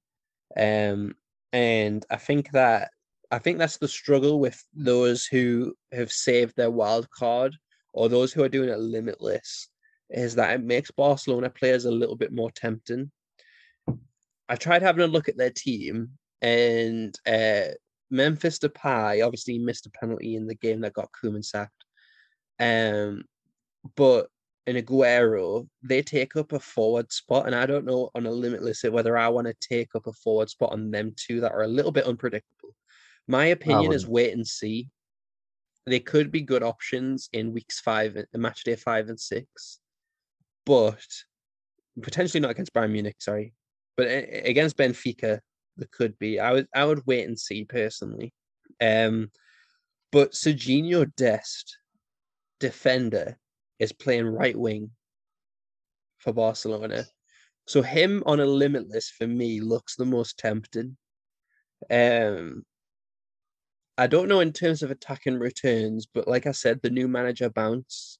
Um, 0.55 1.15
and 1.51 2.05
I 2.09 2.17
think 2.17 2.51
that 2.51 2.91
I 3.31 3.39
think 3.39 3.57
that's 3.57 3.77
the 3.77 3.87
struggle 3.87 4.39
with 4.39 4.63
those 4.75 5.25
who 5.25 5.73
have 5.91 6.11
saved 6.11 6.55
their 6.55 6.69
wild 6.69 7.09
card 7.09 7.55
or 7.93 8.07
those 8.07 8.31
who 8.31 8.43
are 8.43 8.49
doing 8.49 8.69
it 8.69 8.79
limitless 8.79 9.69
is 10.09 10.35
that 10.35 10.53
it 10.53 10.63
makes 10.63 10.91
Barcelona 10.91 11.49
players 11.49 11.85
a 11.85 11.91
little 11.91 12.15
bit 12.15 12.31
more 12.31 12.51
tempting. 12.51 13.11
I 14.49 14.55
tried 14.55 14.81
having 14.81 15.03
a 15.03 15.07
look 15.07 15.29
at 15.29 15.37
their 15.37 15.51
team 15.51 16.09
and 16.41 17.17
uh, 17.25 17.73
Memphis 18.11 18.59
Depay 18.59 19.25
obviously 19.25 19.57
missed 19.57 19.85
a 19.87 19.91
penalty 19.91 20.35
in 20.35 20.45
the 20.45 20.55
game 20.55 20.81
that 20.81 20.93
got 20.93 21.09
Koeman 21.11 21.43
sacked. 21.43 21.71
Um, 22.59 23.23
but 23.95 24.27
in 24.67 24.75
Aguero, 24.75 25.67
they 25.81 26.01
take 26.01 26.35
up 26.35 26.51
a 26.51 26.59
forward 26.59 27.11
spot, 27.11 27.47
and 27.47 27.55
I 27.55 27.65
don't 27.65 27.85
know 27.85 28.11
on 28.15 28.25
a 28.25 28.31
limitless 28.31 28.83
whether 28.83 29.17
I 29.17 29.27
want 29.29 29.47
to 29.47 29.55
take 29.59 29.95
up 29.95 30.07
a 30.07 30.13
forward 30.13 30.49
spot 30.49 30.71
on 30.71 30.91
them 30.91 31.13
two 31.15 31.41
that 31.41 31.51
are 31.51 31.63
a 31.63 31.67
little 31.67 31.91
bit 31.91 32.05
unpredictable. 32.05 32.75
My 33.27 33.45
opinion 33.45 33.93
is 33.93 34.07
wait 34.07 34.33
and 34.33 34.45
see. 34.45 34.89
They 35.85 35.99
could 35.99 36.31
be 36.31 36.41
good 36.41 36.63
options 36.63 37.29
in 37.33 37.53
weeks 37.53 37.79
five, 37.79 38.17
match 38.33 38.63
day 38.63 38.75
five 38.75 39.09
and 39.09 39.19
six, 39.19 39.79
but 40.65 41.05
potentially 42.01 42.39
not 42.39 42.51
against 42.51 42.73
Bayern 42.73 42.91
Munich. 42.91 43.17
Sorry, 43.19 43.53
but 43.97 44.07
against 44.07 44.77
Benfica, 44.77 45.39
there 45.77 45.89
could 45.91 46.17
be. 46.19 46.39
I 46.39 46.51
would 46.53 46.67
I 46.73 46.85
would 46.85 47.05
wait 47.05 47.27
and 47.27 47.39
see 47.39 47.65
personally. 47.65 48.33
Um, 48.81 49.29
but 50.11 50.33
Sergiño 50.33 51.11
Dest, 51.15 51.77
defender, 52.59 53.37
is 53.79 53.91
playing 53.91 54.27
right 54.27 54.57
wing 54.57 54.91
for 56.19 56.33
Barcelona. 56.33 57.05
So 57.67 57.81
him 57.81 58.23
on 58.25 58.39
a 58.39 58.45
limitless 58.45 59.09
for 59.09 59.27
me 59.27 59.61
looks 59.61 59.95
the 59.95 60.05
most 60.05 60.37
tempting. 60.37 60.97
Um, 61.89 62.63
I 63.97 64.07
don't 64.07 64.27
know 64.27 64.39
in 64.39 64.53
terms 64.53 64.81
of 64.81 64.91
attacking 64.91 65.39
returns, 65.39 66.07
but 66.11 66.27
like 66.27 66.45
I 66.45 66.51
said, 66.51 66.81
the 66.81 66.89
new 66.89 67.07
manager 67.07 67.49
bounce. 67.49 68.17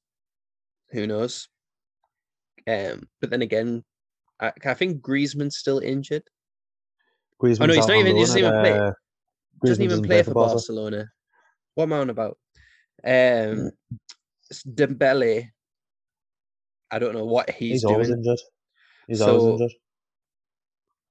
Who 0.92 1.08
knows? 1.08 1.48
Um, 2.68 3.08
but 3.20 3.30
then 3.30 3.42
again, 3.42 3.84
I, 4.40 4.52
I 4.66 4.74
think 4.74 5.02
Griezmann's 5.02 5.58
still 5.58 5.80
injured. 5.80 6.24
Griezmann's 7.42 7.62
oh 7.62 7.66
no, 7.66 7.74
he's 7.74 7.88
not 7.88 7.98
even. 7.98 8.16
He 8.16 8.22
doesn't 8.22 8.40
even 8.40 8.52
play. 8.52 8.78
Uh, 8.78 8.92
doesn't 9.64 9.84
even 9.84 10.02
play, 10.02 10.24
for 10.24 10.34
Barcelona. 10.34 10.54
Barcelona. 10.54 11.12
What 11.76 11.84
am 11.86 11.94
I 11.94 11.98
on 12.00 12.10
about? 12.10 12.38
Um, 13.06 13.72
Dembele. 14.68 15.50
I 16.92 17.00
don't 17.00 17.14
know 17.14 17.26
what 17.26 17.50
he's, 17.50 17.72
he's 17.72 17.82
doing. 17.82 17.94
Always 17.96 18.10
injured. 18.10 18.40
He's 19.08 19.20
so, 19.20 19.40
always 19.40 19.62
injured. 19.62 19.78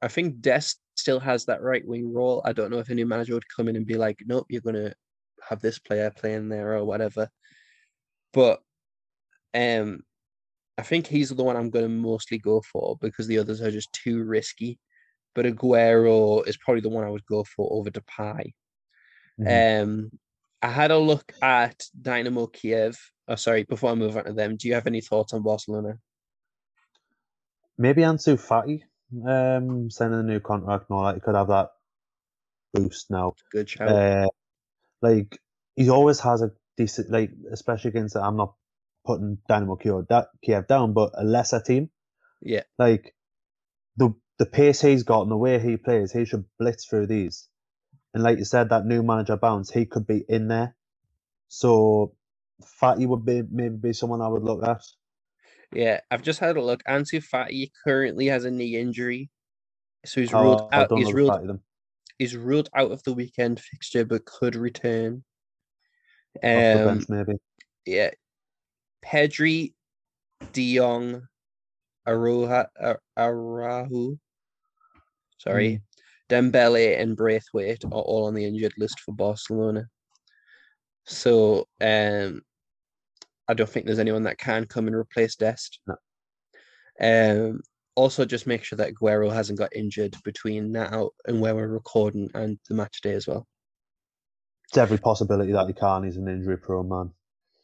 I 0.00 0.08
think 0.08 0.40
Dest 0.40 0.80
still 0.96 1.20
has 1.20 1.44
that 1.46 1.62
right 1.62 1.86
wing 1.86 2.12
role. 2.12 2.42
I 2.44 2.52
don't 2.52 2.70
know 2.70 2.78
if 2.78 2.88
a 2.90 2.94
new 2.94 3.06
manager 3.06 3.34
would 3.34 3.48
come 3.48 3.68
in 3.68 3.76
and 3.76 3.86
be 3.86 3.96
like, 3.96 4.22
nope, 4.26 4.46
you're 4.48 4.60
going 4.60 4.76
to 4.76 4.94
have 5.48 5.60
this 5.60 5.78
player 5.78 6.10
playing 6.10 6.48
there 6.48 6.76
or 6.76 6.84
whatever. 6.84 7.28
But 8.32 8.62
um, 9.54 10.02
I 10.78 10.82
think 10.82 11.06
he's 11.06 11.30
the 11.30 11.44
one 11.44 11.56
I'm 11.56 11.70
going 11.70 11.84
to 11.84 11.88
mostly 11.88 12.38
go 12.38 12.62
for 12.72 12.96
because 13.00 13.26
the 13.26 13.38
others 13.38 13.60
are 13.60 13.70
just 13.70 13.92
too 13.92 14.24
risky. 14.24 14.78
But 15.34 15.46
Aguero 15.46 16.46
is 16.46 16.56
probably 16.56 16.82
the 16.82 16.90
one 16.90 17.04
I 17.04 17.10
would 17.10 17.24
go 17.26 17.44
for 17.44 17.68
over 17.72 17.90
Depay. 17.90 18.52
Mm-hmm. 19.40 19.82
Um, 19.82 20.10
I 20.60 20.68
had 20.68 20.90
a 20.90 20.98
look 20.98 21.32
at 21.42 21.84
Dynamo 22.00 22.46
Kiev. 22.46 22.98
Oh, 23.28 23.34
sorry, 23.34 23.64
before 23.64 23.90
I 23.90 23.94
move 23.94 24.16
on 24.16 24.24
to 24.24 24.32
them, 24.32 24.56
do 24.56 24.68
you 24.68 24.74
have 24.74 24.86
any 24.86 25.00
thoughts 25.00 25.32
on 25.32 25.42
Barcelona? 25.42 25.98
Maybe 27.78 28.02
Ansu 28.02 28.36
Fati 28.36 28.82
um, 29.26 29.90
signing 29.90 30.20
a 30.20 30.22
new 30.22 30.40
contract 30.40 30.86
and 30.88 30.98
all 30.98 31.06
that. 31.06 31.14
He 31.14 31.20
could 31.20 31.34
have 31.34 31.48
that 31.48 31.70
boost 32.72 33.10
now. 33.10 33.34
Good 33.50 33.68
shout. 33.68 33.88
Uh, 33.88 34.28
like 35.00 35.38
he 35.76 35.90
always 35.90 36.20
has 36.20 36.42
a 36.42 36.52
decent, 36.76 37.10
like 37.10 37.30
especially 37.50 37.90
against. 37.90 38.16
I'm 38.16 38.36
not 38.36 38.54
putting 39.04 39.38
Dynamo 39.48 39.76
Kiev, 39.76 40.06
Kiev 40.44 40.66
down, 40.66 40.92
but 40.92 41.12
a 41.16 41.24
lesser 41.24 41.60
team. 41.60 41.90
Yeah. 42.40 42.62
Like 42.78 43.14
the 43.96 44.14
the 44.38 44.46
pace 44.46 44.80
he's 44.80 45.02
got 45.02 45.22
and 45.22 45.30
the 45.30 45.36
way 45.36 45.58
he 45.58 45.76
plays, 45.76 46.12
he 46.12 46.24
should 46.24 46.44
blitz 46.58 46.86
through 46.86 47.06
these. 47.06 47.48
And 48.14 48.22
like 48.22 48.38
you 48.38 48.44
said, 48.44 48.70
that 48.70 48.86
new 48.86 49.02
manager 49.02 49.36
bounce, 49.36 49.70
he 49.70 49.86
could 49.86 50.06
be 50.06 50.24
in 50.28 50.48
there. 50.48 50.74
So 51.48 52.14
Fati 52.80 53.06
would 53.06 53.24
be 53.24 53.42
maybe 53.50 53.76
be 53.76 53.92
someone 53.92 54.20
I 54.20 54.28
would 54.28 54.42
look 54.42 54.64
at. 54.64 54.82
Yeah, 55.72 56.00
I've 56.10 56.22
just 56.22 56.40
had 56.40 56.56
a 56.56 56.62
look. 56.62 56.82
Ansu 56.84 57.24
Fati 57.24 57.70
currently 57.84 58.26
has 58.26 58.44
a 58.44 58.50
knee 58.50 58.76
injury, 58.76 59.30
so 60.04 60.20
he's 60.20 60.32
ruled 60.32 60.62
oh, 60.62 60.68
out. 60.72 60.92
He's 60.96 61.12
ruled. 61.12 61.60
He's 62.18 62.36
ruled 62.36 62.68
out 62.74 62.92
of 62.92 63.02
the 63.04 63.14
weekend 63.14 63.58
fixture, 63.58 64.04
but 64.04 64.26
could 64.26 64.54
return. 64.54 65.24
Um, 66.42 66.42
bench, 66.42 67.04
maybe. 67.08 67.32
Yeah, 67.86 68.10
Pedri, 69.04 69.72
De 70.52 70.76
Jong, 70.76 71.22
Aruha, 72.06 72.66
Arahu, 73.18 74.18
sorry, 75.38 75.70
mm. 75.70 75.80
Dembele 76.28 76.98
and 76.98 77.16
Braithwaite 77.16 77.84
are 77.84 77.90
all 77.90 78.26
on 78.26 78.34
the 78.34 78.44
injured 78.44 78.74
list 78.78 79.00
for 79.00 79.12
Barcelona. 79.12 79.86
So 81.04 81.66
um, 81.80 82.42
I 83.48 83.54
don't 83.54 83.68
think 83.68 83.86
there's 83.86 83.98
anyone 83.98 84.22
that 84.22 84.38
can 84.38 84.66
come 84.66 84.86
and 84.86 84.96
replace 84.96 85.36
Dest. 85.36 85.80
No. 85.86 85.96
Um, 87.00 87.60
also, 87.94 88.24
just 88.24 88.46
make 88.46 88.64
sure 88.64 88.76
that 88.78 88.94
Aguero 88.94 89.32
hasn't 89.32 89.58
got 89.58 89.76
injured 89.76 90.16
between 90.24 90.72
now 90.72 91.10
and 91.26 91.40
where 91.40 91.54
we're 91.54 91.68
recording 91.68 92.30
and 92.34 92.58
the 92.68 92.74
match 92.74 93.00
day 93.02 93.12
as 93.12 93.26
well. 93.26 93.46
It's 94.68 94.78
every 94.78 94.96
possibility 94.98 95.52
that 95.52 95.66
he 95.66 95.74
can. 95.74 96.04
He's 96.04 96.16
an 96.16 96.28
injury 96.28 96.56
prone 96.56 96.88
man. 96.88 97.10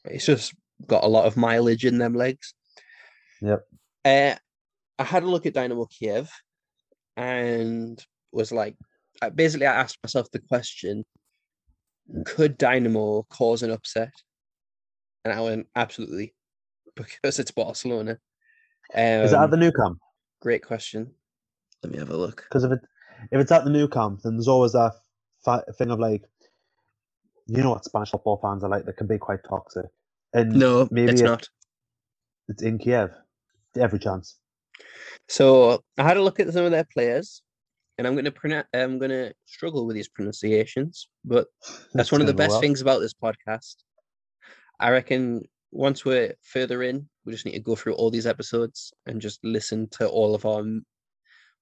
It's 0.04 0.26
just 0.26 0.54
got 0.86 1.04
a 1.04 1.08
lot 1.08 1.26
of 1.26 1.36
mileage 1.36 1.84
in 1.84 1.98
them 1.98 2.14
legs. 2.14 2.54
Yep. 3.40 3.60
Uh, 4.04 4.34
I 4.98 5.04
had 5.04 5.22
a 5.22 5.28
look 5.28 5.46
at 5.46 5.54
Dynamo 5.54 5.86
Kiev 5.86 6.30
and 7.16 8.02
was 8.32 8.52
like, 8.52 8.76
basically, 9.34 9.66
I 9.66 9.74
asked 9.74 9.98
myself 10.02 10.30
the 10.30 10.40
question 10.40 11.04
could 12.24 12.56
Dynamo 12.58 13.22
cause 13.24 13.62
an 13.62 13.70
upset? 13.70 14.12
And 15.24 15.34
I 15.34 15.40
went, 15.40 15.66
absolutely, 15.76 16.34
because 16.96 17.38
it's 17.38 17.50
Barcelona. 17.50 18.18
Um, 18.94 19.02
Is 19.02 19.32
that 19.32 19.42
at 19.42 19.50
the 19.50 19.56
Nou 19.56 19.72
Camp? 19.72 19.98
Great 20.40 20.64
question. 20.64 21.12
Let 21.82 21.92
me 21.92 21.98
have 21.98 22.10
a 22.10 22.16
look. 22.16 22.44
Because 22.48 22.64
if 22.64 22.72
it 22.72 22.80
if 23.32 23.40
it's 23.40 23.52
at 23.52 23.64
the 23.64 23.70
Nou 23.70 23.88
Camp, 23.88 24.20
then 24.22 24.36
there's 24.36 24.48
always 24.48 24.72
that 24.72 24.92
fa- 25.44 25.64
thing 25.76 25.90
of 25.90 25.98
like, 25.98 26.22
you 27.46 27.62
know 27.62 27.70
what 27.70 27.84
Spanish 27.84 28.10
football 28.10 28.38
fans 28.40 28.64
are 28.64 28.70
like. 28.70 28.84
They 28.84 28.92
can 28.92 29.06
be 29.06 29.18
quite 29.18 29.40
toxic. 29.48 29.86
And 30.32 30.52
no, 30.52 30.88
maybe 30.90 31.12
it's 31.12 31.22
not. 31.22 31.48
It's 32.48 32.62
in 32.62 32.78
Kiev. 32.78 33.10
Every 33.76 33.98
chance. 33.98 34.38
So 35.28 35.82
I 35.98 36.02
had 36.02 36.16
a 36.16 36.22
look 36.22 36.40
at 36.40 36.52
some 36.52 36.64
of 36.64 36.70
their 36.70 36.86
players, 36.92 37.42
and 37.96 38.06
I'm 38.06 38.14
going 38.14 38.24
to 38.24 38.32
pronounce. 38.32 38.66
I'm 38.74 38.98
going 38.98 39.10
to 39.10 39.32
struggle 39.46 39.86
with 39.86 39.96
these 39.96 40.08
pronunciations, 40.08 41.08
but 41.24 41.46
that's, 41.62 41.86
that's 41.94 42.12
one 42.12 42.20
of 42.20 42.26
the 42.26 42.34
best 42.34 42.52
well. 42.52 42.60
things 42.60 42.80
about 42.80 43.00
this 43.00 43.14
podcast. 43.14 43.76
I 44.80 44.90
reckon 44.90 45.42
once 45.70 46.04
we're 46.04 46.34
further 46.42 46.82
in, 46.82 47.08
we 47.24 47.32
just 47.32 47.44
need 47.44 47.52
to 47.52 47.60
go 47.60 47.76
through 47.76 47.94
all 47.94 48.10
these 48.10 48.26
episodes 48.26 48.92
and 49.06 49.20
just 49.20 49.40
listen 49.44 49.88
to 49.90 50.08
all 50.08 50.34
of 50.34 50.46
our 50.46 50.64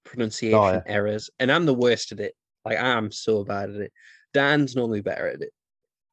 pronunciation 0.05 0.59
oh, 0.59 0.73
yeah. 0.73 0.83
errors. 0.87 1.31
And 1.39 1.51
I'm 1.51 1.67
the 1.67 1.75
worst 1.75 2.13
at 2.13 2.21
it. 2.21 2.35
Like 2.65 2.79
I'm 2.79 3.11
so 3.11 3.45
bad 3.45 3.71
at 3.71 3.77
it. 3.77 3.93
Dan's 4.33 4.77
normally 4.77 5.01
better 5.01 5.29
at 5.29 5.41
it. 5.41 5.53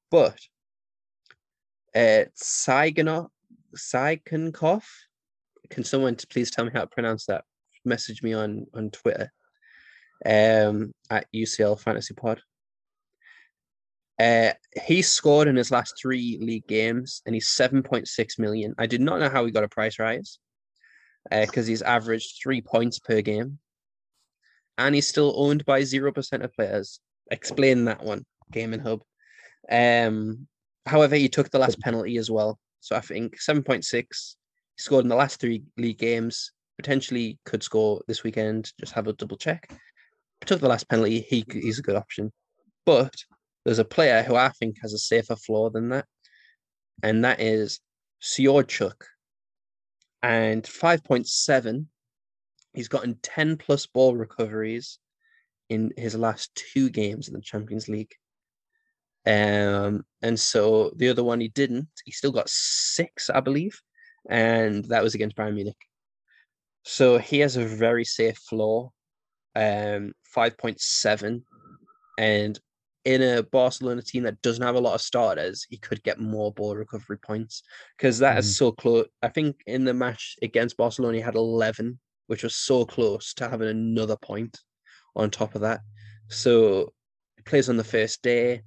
But 0.09 0.37
uh 1.95 2.25
Saigonov 2.35 3.29
Saigonkov. 3.75 4.83
Can 5.69 5.83
someone 5.83 6.15
please 6.29 6.51
tell 6.51 6.65
me 6.65 6.71
how 6.73 6.81
to 6.81 6.87
pronounce 6.87 7.25
that? 7.25 7.43
Message 7.85 8.23
me 8.23 8.33
on 8.33 8.65
on 8.73 8.91
Twitter. 8.91 9.31
Um 10.25 10.93
at 11.09 11.27
UCL 11.33 11.79
Fantasy 11.79 12.13
Pod. 12.13 12.41
Uh, 14.19 14.51
he 14.85 15.01
scored 15.01 15.47
in 15.47 15.55
his 15.55 15.71
last 15.71 15.95
three 15.99 16.37
league 16.39 16.67
games 16.67 17.21
and 17.25 17.33
he's 17.33 17.47
7.6 17.47 18.39
million. 18.39 18.75
I 18.77 18.85
did 18.85 19.01
not 19.01 19.19
know 19.19 19.29
how 19.29 19.43
he 19.43 19.51
got 19.51 19.63
a 19.63 19.69
price 19.69 19.97
rise 19.99 20.37
because 21.29 21.67
uh, 21.67 21.69
he's 21.69 21.81
averaged 21.81 22.39
three 22.41 22.61
points 22.61 22.99
per 22.99 23.21
game 23.21 23.59
and 24.77 24.93
he's 24.95 25.07
still 25.07 25.33
owned 25.35 25.65
by 25.65 25.81
0% 25.81 26.43
of 26.43 26.53
players. 26.53 26.99
Explain 27.31 27.85
that 27.85 28.03
one, 28.03 28.25
Gaming 28.51 28.79
Hub. 28.79 29.01
Um, 29.69 30.47
however, 30.85 31.15
he 31.15 31.29
took 31.29 31.49
the 31.49 31.59
last 31.59 31.79
penalty 31.79 32.17
as 32.17 32.29
well. 32.29 32.59
So 32.79 32.95
I 32.95 33.01
think 33.01 33.39
7.6. 33.39 33.85
He 33.91 34.05
scored 34.77 35.05
in 35.05 35.09
the 35.09 35.15
last 35.15 35.39
three 35.39 35.63
league 35.77 35.97
games. 35.99 36.51
Potentially 36.77 37.39
could 37.45 37.63
score 37.63 38.01
this 38.07 38.23
weekend. 38.23 38.71
Just 38.79 38.93
have 38.93 39.07
a 39.07 39.13
double 39.13 39.37
check. 39.37 39.71
Took 40.45 40.59
the 40.59 40.67
last 40.67 40.89
penalty. 40.89 41.21
He 41.21 41.45
he's 41.49 41.79
a 41.79 41.83
good 41.83 41.95
option, 41.95 42.31
but 42.85 43.13
there's 43.63 43.79
a 43.79 43.85
player 43.85 44.23
who 44.23 44.35
I 44.35 44.49
think 44.49 44.77
has 44.81 44.91
a 44.91 44.97
safer 44.97 45.37
floor 45.37 45.69
than 45.69 45.89
that, 45.89 46.05
and 47.01 47.23
that 47.23 47.39
is 47.39 47.79
Sydorchuk. 48.21 49.03
and 50.21 50.63
5.7, 50.63 51.85
he's 52.73 52.87
gotten 52.87 53.19
10 53.21 53.57
plus 53.57 53.85
ball 53.85 54.15
recoveries 54.15 54.99
in 55.69 55.93
his 55.97 56.15
last 56.15 56.53
two 56.55 56.89
games 56.89 57.27
in 57.27 57.33
the 57.33 57.41
Champions 57.41 57.87
League. 57.87 58.13
Um, 59.25 60.03
and 60.21 60.39
so 60.39 60.91
the 60.95 61.09
other 61.09 61.23
one 61.23 61.39
he 61.39 61.49
didn't. 61.49 61.87
He 62.05 62.11
still 62.11 62.31
got 62.31 62.49
six, 62.49 63.29
I 63.29 63.39
believe, 63.39 63.79
and 64.29 64.85
that 64.85 65.03
was 65.03 65.15
against 65.15 65.35
Bayern 65.35 65.55
Munich. 65.55 65.77
So 66.83 67.17
he 67.17 67.39
has 67.39 67.55
a 67.55 67.65
very 67.65 68.03
safe 68.03 68.37
floor, 68.37 68.91
um, 69.55 70.13
five 70.25 70.57
point 70.57 70.81
seven, 70.81 71.45
and 72.17 72.59
in 73.05 73.21
a 73.21 73.43
Barcelona 73.43 74.01
team 74.01 74.23
that 74.23 74.41
doesn't 74.41 74.63
have 74.63 74.75
a 74.75 74.81
lot 74.81 74.95
of 74.95 75.01
starters, 75.01 75.65
he 75.69 75.77
could 75.77 76.01
get 76.03 76.19
more 76.19 76.53
ball 76.53 76.75
recovery 76.75 77.17
points 77.17 77.63
because 77.97 78.19
that 78.19 78.35
mm. 78.35 78.39
is 78.39 78.57
so 78.57 78.71
close. 78.71 79.05
I 79.21 79.27
think 79.27 79.57
in 79.67 79.83
the 79.83 79.93
match 79.93 80.37
against 80.41 80.77
Barcelona, 80.77 81.17
he 81.17 81.21
had 81.21 81.35
11, 81.35 81.99
which 82.27 82.43
was 82.43 82.55
so 82.55 82.85
close 82.85 83.33
to 83.35 83.49
having 83.49 83.67
another 83.67 84.15
point 84.15 84.57
on 85.15 85.29
top 85.29 85.55
of 85.55 85.61
that. 85.61 85.81
So 86.29 86.93
he 87.35 87.43
plays 87.43 87.67
on 87.69 87.77
the 87.77 87.83
first 87.83 88.21
day. 88.21 88.61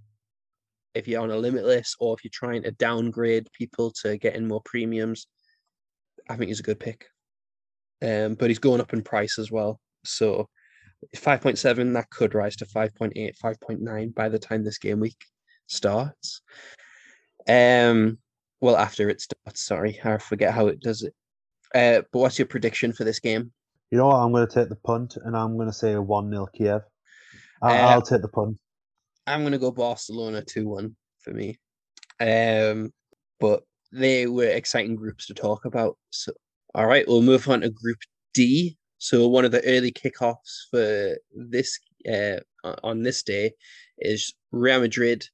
If 0.97 1.07
you're 1.07 1.23
on 1.23 1.31
a 1.31 1.37
limit 1.37 1.65
list 1.65 1.97
or 2.01 2.15
if 2.15 2.25
you're 2.25 2.31
trying 2.33 2.63
to 2.63 2.71
downgrade 2.73 3.49
people 3.53 3.93
to 4.03 4.17
get 4.17 4.35
in 4.35 4.49
more 4.49 4.63
premiums, 4.65 5.27
I 6.29 6.37
think 6.37 6.49
he's 6.49 6.61
a 6.61 6.65
good 6.65 6.81
pick. 6.81 7.07
Um, 8.03 8.35
but 8.35 8.51
he's 8.51 8.59
going 8.59 8.81
up 8.81 8.93
in 8.93 9.03
price 9.03 9.39
as 9.39 9.51
well. 9.51 9.81
So 10.05 10.49
5.7, 11.15 11.95
that 11.95 12.11
could 12.11 12.35
rise 12.35 12.57
to 12.57 12.67
5.8, 12.67 13.33
5.9 13.39 14.15
by 14.15 14.29
the 14.29 14.39
time 14.39 14.65
this 14.65 14.79
game 14.79 15.01
week 15.01 15.25
starts. 15.67 16.43
Um, 17.49 18.19
well, 18.61 18.77
after 18.77 19.09
it 19.09 19.21
starts, 19.21 19.67
sorry, 19.67 20.01
I 20.05 20.19
forget 20.19 20.53
how 20.53 20.67
it 20.67 20.81
does 20.81 21.03
it. 21.03 21.15
Uh, 21.75 22.03
but 22.13 22.21
what's 22.21 22.39
your 22.39 22.47
prediction 22.47 22.93
for 22.93 23.05
this 23.05 23.21
game? 23.21 23.53
You 23.91 23.99
know 23.99 24.07
what? 24.07 24.17
I'm 24.17 24.33
going 24.33 24.47
to 24.47 24.53
take 24.53 24.69
the 24.69 24.77
punt 24.77 25.17
and 25.23 25.37
I'm 25.37 25.57
going 25.57 25.69
to 25.69 25.73
say 25.73 25.93
a 25.93 26.03
1 26.03 26.31
0 26.31 26.47
Kiev. 26.55 26.83
I'll, 27.63 27.71
uh, 27.71 27.91
I'll, 27.93 28.03
take 28.03 28.23
the 28.23 28.29
punt. 28.29 28.59
I'm 29.27 29.43
to 29.53 29.59
go 29.59 29.71
Barcelona 29.71 30.43
2 30.43 30.69
1 30.69 30.97
for 31.21 31.31
me. 31.33 31.59
Um, 32.21 32.93
but 33.41 33.63
they 33.93 34.27
were 34.27 34.45
exciting 34.45 34.97
groups 34.97 35.27
to 35.27 35.35
talk 35.35 35.65
about. 35.65 35.97
So, 36.11 36.33
all 36.75 36.87
right, 36.87 37.07
we'll 37.07 37.23
move 37.23 37.49
on 37.49 37.61
to 37.61 37.71
Group 37.71 37.99
D. 38.35 38.77
So 38.99 39.29
one 39.29 39.45
of 39.45 39.53
the 39.53 39.65
early 39.65 39.93
kickoffs 39.93 40.69
for 40.71 41.17
this 41.35 41.79
uh, 42.11 42.41
on 42.83 43.03
this 43.03 43.23
day 43.23 43.53
is 43.99 44.33
Real 44.53 44.81
Madrid 44.81 45.27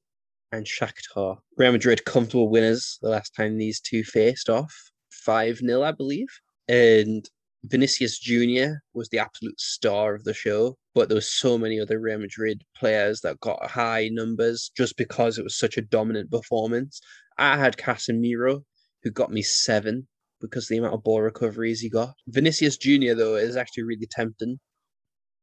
and 0.51 0.65
Shakhtar. 0.65 1.37
Real 1.57 1.71
Madrid 1.71 2.05
comfortable 2.05 2.49
winners 2.49 2.97
the 3.01 3.09
last 3.09 3.33
time 3.35 3.57
these 3.57 3.79
two 3.79 4.03
faced 4.03 4.49
off, 4.49 4.73
five 5.11 5.57
0 5.57 5.81
I 5.83 5.91
believe, 5.91 6.27
and 6.67 7.27
Vinicius 7.65 8.19
Junior 8.19 8.83
was 8.93 9.09
the 9.09 9.19
absolute 9.19 9.59
star 9.59 10.13
of 10.15 10.23
the 10.23 10.33
show. 10.33 10.77
But 10.93 11.09
there 11.09 11.15
was 11.15 11.29
so 11.29 11.57
many 11.57 11.79
other 11.79 11.99
Real 11.99 12.19
Madrid 12.19 12.63
players 12.75 13.21
that 13.21 13.39
got 13.39 13.69
high 13.69 14.09
numbers 14.11 14.71
just 14.75 14.97
because 14.97 15.37
it 15.37 15.43
was 15.43 15.57
such 15.57 15.77
a 15.77 15.81
dominant 15.81 16.29
performance. 16.29 17.01
I 17.37 17.57
had 17.57 17.77
Casemiro, 17.77 18.63
who 19.01 19.11
got 19.11 19.31
me 19.31 19.41
seven 19.41 20.07
because 20.39 20.67
the 20.67 20.77
amount 20.77 20.93
of 20.93 21.03
ball 21.03 21.21
recoveries 21.21 21.79
he 21.79 21.89
got. 21.89 22.13
Vinicius 22.27 22.77
Junior 22.77 23.15
though 23.15 23.35
is 23.35 23.55
actually 23.55 23.83
really 23.83 24.07
tempting. 24.11 24.59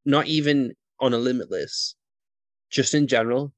Not 0.05 0.27
even 0.27 0.75
on 1.01 1.15
a 1.15 1.19
limitless, 1.19 1.95
just 2.71 2.95
in 2.95 3.07
general, 3.07 3.53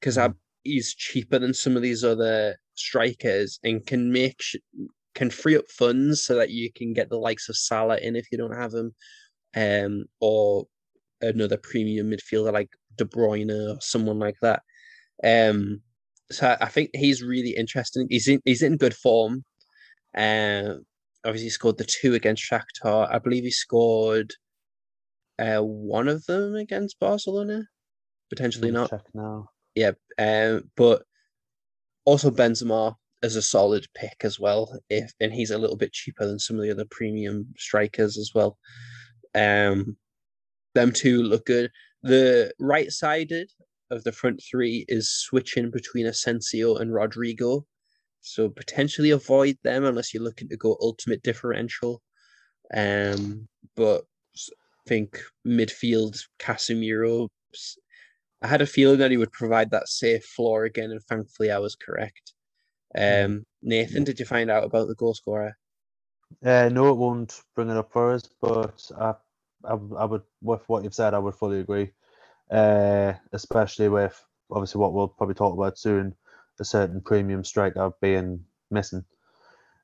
because 0.00 0.16
mm. 0.16 0.34
he's 0.64 0.94
cheaper 0.94 1.38
than 1.38 1.54
some 1.54 1.76
of 1.76 1.82
these 1.82 2.02
other 2.04 2.56
strikers 2.74 3.60
and 3.62 3.86
can 3.86 4.12
make 4.12 4.42
sh- 4.42 4.56
can 5.14 5.30
free 5.30 5.56
up 5.56 5.68
funds 5.68 6.24
so 6.24 6.36
that 6.36 6.50
you 6.50 6.72
can 6.72 6.92
get 6.92 7.10
the 7.10 7.18
likes 7.18 7.48
of 7.48 7.56
Salah 7.56 7.98
in 7.98 8.16
if 8.16 8.26
you 8.32 8.38
don't 8.38 8.56
have 8.56 8.72
him, 8.72 8.94
um, 9.56 10.04
or 10.20 10.66
another 11.20 11.56
premium 11.56 12.10
midfielder 12.10 12.52
like 12.52 12.70
De 12.96 13.04
Bruyne 13.04 13.50
or 13.50 13.80
someone 13.80 14.18
like 14.18 14.36
that. 14.42 14.62
Um, 15.24 15.80
so 16.30 16.56
I 16.60 16.66
think 16.66 16.90
he's 16.94 17.22
really 17.22 17.50
interesting. 17.50 18.06
He's 18.10 18.28
in 18.28 18.40
he's 18.44 18.62
in 18.62 18.76
good 18.76 18.94
form. 18.94 19.44
Um, 20.16 20.84
obviously, 21.24 21.46
he 21.46 21.50
scored 21.50 21.78
the 21.78 21.84
two 21.84 22.14
against 22.14 22.50
Shakhtar. 22.50 23.12
I 23.12 23.18
believe 23.18 23.44
he 23.44 23.50
scored 23.50 24.32
uh, 25.38 25.60
one 25.60 26.08
of 26.08 26.24
them 26.26 26.54
against 26.54 26.98
Barcelona. 27.00 27.64
Potentially 28.30 28.70
not. 28.70 28.90
Check 28.90 29.02
now. 29.14 29.48
Yeah, 29.74 29.92
um, 30.18 30.70
but 30.76 31.02
also 32.04 32.30
Benzema 32.30 32.94
is 33.22 33.36
a 33.36 33.42
solid 33.42 33.86
pick 33.94 34.16
as 34.22 34.38
well. 34.40 34.78
If 34.90 35.12
and 35.20 35.32
he's 35.32 35.50
a 35.50 35.58
little 35.58 35.76
bit 35.76 35.92
cheaper 35.92 36.26
than 36.26 36.38
some 36.38 36.56
of 36.56 36.62
the 36.62 36.70
other 36.70 36.86
premium 36.90 37.46
strikers 37.56 38.18
as 38.18 38.32
well. 38.34 38.58
Um, 39.34 39.96
them 40.74 40.92
two 40.92 41.22
look 41.22 41.46
good. 41.46 41.70
The 42.02 42.52
right 42.58 42.90
sided 42.90 43.50
of 43.90 44.04
the 44.04 44.12
front 44.12 44.42
three 44.50 44.84
is 44.88 45.10
switching 45.10 45.70
between 45.70 46.06
Asensio 46.06 46.76
and 46.76 46.90
Rodrygo. 46.90 47.64
So 48.20 48.48
potentially 48.48 49.10
avoid 49.10 49.58
them 49.62 49.84
unless 49.84 50.14
you're 50.14 50.22
looking 50.22 50.48
to 50.48 50.56
go 50.56 50.76
ultimate 50.80 51.22
differential. 51.22 52.02
Um, 52.74 53.48
but 53.76 54.04
I 54.36 54.88
think 54.88 55.20
midfield 55.46 56.18
Casemiro. 56.38 57.28
I 58.40 58.48
had 58.48 58.62
a 58.62 58.66
feeling 58.66 58.98
that 58.98 59.10
he 59.10 59.16
would 59.16 59.32
provide 59.32 59.70
that 59.70 59.88
safe 59.88 60.24
floor 60.24 60.64
again, 60.64 60.90
and 60.90 61.02
thankfully 61.02 61.50
I 61.50 61.58
was 61.58 61.76
correct. 61.76 62.32
Hmm. 62.96 63.24
Um, 63.24 63.46
Nathan, 63.62 64.04
did 64.04 64.18
you 64.18 64.26
find 64.26 64.50
out 64.50 64.64
about 64.64 64.88
the 64.88 64.94
goal 64.94 65.14
scorer? 65.14 65.56
Uh, 66.44 66.68
no, 66.72 66.90
it 66.90 66.96
won't 66.96 67.40
bring 67.54 67.70
it 67.70 67.76
up 67.76 67.92
for 67.92 68.12
us, 68.12 68.28
but 68.40 68.90
I, 68.98 69.14
I, 69.64 69.78
I 69.98 70.04
would, 70.04 70.22
with 70.40 70.62
what 70.66 70.82
you've 70.82 70.94
said, 70.94 71.14
I 71.14 71.18
would 71.18 71.34
fully 71.34 71.60
agree. 71.60 71.90
Uh, 72.50 73.14
especially 73.32 73.88
with 73.88 74.22
obviously 74.50 74.78
what 74.78 74.92
we'll 74.92 75.08
probably 75.08 75.34
talk 75.34 75.54
about 75.54 75.78
soon 75.78 76.14
a 76.62 76.64
certain 76.64 77.00
premium 77.00 77.44
striker 77.44 77.90
being 78.00 78.44
missing. 78.70 79.04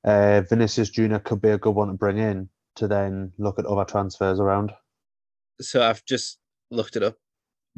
Uh, 0.04 0.40
Vinicius 0.48 0.90
Junior 0.90 1.18
could 1.18 1.42
be 1.42 1.50
a 1.50 1.58
good 1.58 1.74
one 1.74 1.88
to 1.88 1.94
bring 1.94 2.18
in 2.18 2.48
to 2.76 2.88
then 2.88 3.32
look 3.36 3.58
at 3.58 3.66
other 3.66 3.84
transfers 3.84 4.40
around. 4.40 4.72
So 5.60 5.82
I've 5.82 6.04
just 6.06 6.38
looked 6.70 6.96
it 6.96 7.02
up. 7.02 7.16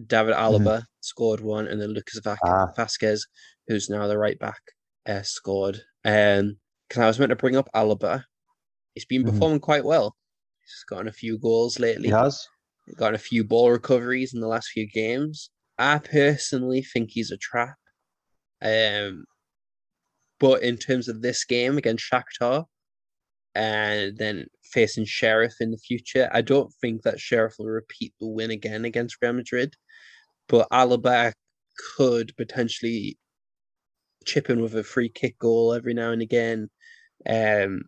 David 0.06 0.34
mm-hmm. 0.34 0.54
Alaba 0.54 0.76
mm-hmm. 0.76 0.84
scored 1.00 1.40
one, 1.40 1.66
and 1.66 1.80
then 1.80 1.90
Lucas 1.90 2.20
ah. 2.26 2.72
Vázquez, 2.76 3.22
who's 3.66 3.88
now 3.88 4.06
the 4.06 4.18
right 4.18 4.38
back, 4.38 4.60
uh, 5.06 5.22
scored. 5.22 5.80
Um, 6.04 6.56
because 6.88 7.02
I 7.02 7.06
was 7.06 7.18
meant 7.20 7.30
to 7.30 7.36
bring 7.36 7.56
up 7.56 7.68
Alaba. 7.74 8.24
He's 8.94 9.04
been 9.04 9.22
mm-hmm. 9.22 9.30
performing 9.30 9.58
mm-hmm. 9.58 9.64
quite 9.64 9.84
well. 9.84 10.16
He's 10.62 10.84
gotten 10.88 11.06
a 11.06 11.12
few 11.12 11.38
goals 11.38 11.78
lately. 11.78 12.08
He 12.08 12.14
has. 12.14 12.44
Gotten 12.96 13.14
a 13.14 13.18
few 13.18 13.44
ball 13.44 13.70
recoveries 13.70 14.34
in 14.34 14.40
the 14.40 14.48
last 14.48 14.70
few 14.70 14.88
games. 14.88 15.50
I 15.78 15.98
personally 15.98 16.82
think 16.82 17.10
he's 17.10 17.30
a 17.30 17.36
trap. 17.36 17.76
Um, 18.60 19.24
but 20.40 20.62
in 20.62 20.76
terms 20.76 21.08
of 21.08 21.22
this 21.22 21.44
game 21.44 21.78
against 21.78 22.04
Shakhtar, 22.10 22.64
and 23.54 24.16
then 24.16 24.46
facing 24.64 25.04
Sheriff 25.04 25.54
in 25.60 25.70
the 25.70 25.78
future, 25.78 26.28
I 26.32 26.40
don't 26.40 26.72
think 26.80 27.02
that 27.02 27.20
Sheriff 27.20 27.54
will 27.58 27.66
repeat 27.66 28.14
the 28.20 28.26
win 28.26 28.50
again 28.50 28.84
against 28.84 29.16
Real 29.20 29.32
Madrid. 29.32 29.74
But 30.48 30.68
Alaba 30.70 31.32
could 31.96 32.36
potentially 32.36 33.18
chip 34.24 34.50
in 34.50 34.60
with 34.60 34.74
a 34.74 34.84
free 34.84 35.08
kick 35.08 35.38
goal 35.38 35.72
every 35.72 35.94
now 35.94 36.10
and 36.10 36.22
again, 36.22 36.68
um, 37.28 37.82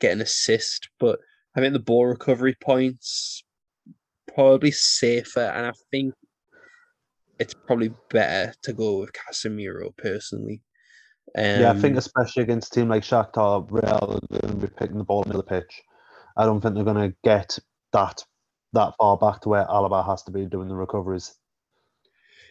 get 0.00 0.12
an 0.12 0.20
assist. 0.20 0.88
But 0.98 1.18
I 1.56 1.60
think 1.60 1.72
the 1.72 1.78
ball 1.78 2.06
recovery 2.06 2.56
points 2.60 3.42
probably 4.34 4.70
safer, 4.70 5.40
and 5.40 5.66
I 5.66 5.72
think 5.90 6.14
it's 7.38 7.54
probably 7.54 7.92
better 8.10 8.54
to 8.62 8.72
go 8.72 8.98
with 8.98 9.12
Casemiro 9.12 9.96
personally. 9.96 10.62
Um, 11.36 11.60
yeah, 11.60 11.70
I 11.70 11.74
think 11.74 11.92
um, 11.92 11.98
especially 11.98 12.42
against 12.42 12.74
a 12.74 12.80
team 12.80 12.88
like 12.88 13.02
Shakhtar, 13.02 13.66
Real 13.70 14.20
are 14.32 14.40
going 14.40 14.60
to 14.60 14.66
be 14.66 14.74
picking 14.74 14.98
the 14.98 15.04
ball 15.04 15.22
in 15.24 15.32
the 15.32 15.42
pitch. 15.42 15.82
I 16.36 16.44
don't 16.44 16.60
think 16.60 16.74
they're 16.74 16.84
going 16.84 17.10
to 17.10 17.16
get 17.24 17.58
that 17.92 18.22
that 18.74 18.94
far 18.98 19.16
back 19.16 19.40
to 19.40 19.48
where 19.48 19.66
Alaba 19.66 20.06
has 20.06 20.22
to 20.24 20.30
be 20.30 20.46
doing 20.46 20.68
the 20.68 20.76
recoveries. 20.76 21.34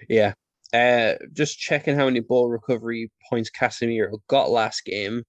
Yeah. 0.09 0.34
Uh, 0.74 1.13
just 1.34 1.57
checking 1.57 1.95
how 1.95 2.05
many 2.05 2.20
ball 2.20 2.49
recovery 2.49 3.11
points 3.30 3.49
Casemiro 3.49 4.20
got 4.28 4.49
last 4.49 4.86
game. 4.86 5.24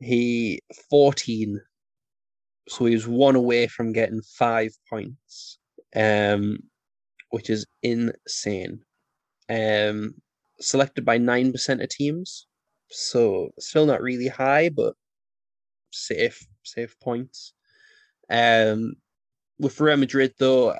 He 0.00 0.60
14. 0.90 1.60
So 2.68 2.86
he 2.86 2.94
was 2.94 3.06
one 3.06 3.36
away 3.36 3.66
from 3.66 3.92
getting 3.92 4.22
five 4.22 4.70
points. 4.88 5.58
Um, 5.94 6.58
which 7.32 7.48
is 7.50 7.66
insane. 7.82 8.80
Um, 9.48 10.14
selected 10.60 11.04
by 11.04 11.18
nine 11.18 11.50
percent 11.50 11.82
of 11.82 11.88
teams, 11.88 12.46
so 12.90 13.50
still 13.58 13.86
not 13.86 14.02
really 14.02 14.28
high, 14.28 14.68
but 14.68 14.94
safe, 15.90 16.46
safe 16.62 16.94
points. 17.00 17.54
Um, 18.30 18.94
with 19.58 19.80
Real 19.80 19.96
Madrid 19.96 20.34
though, 20.38 20.74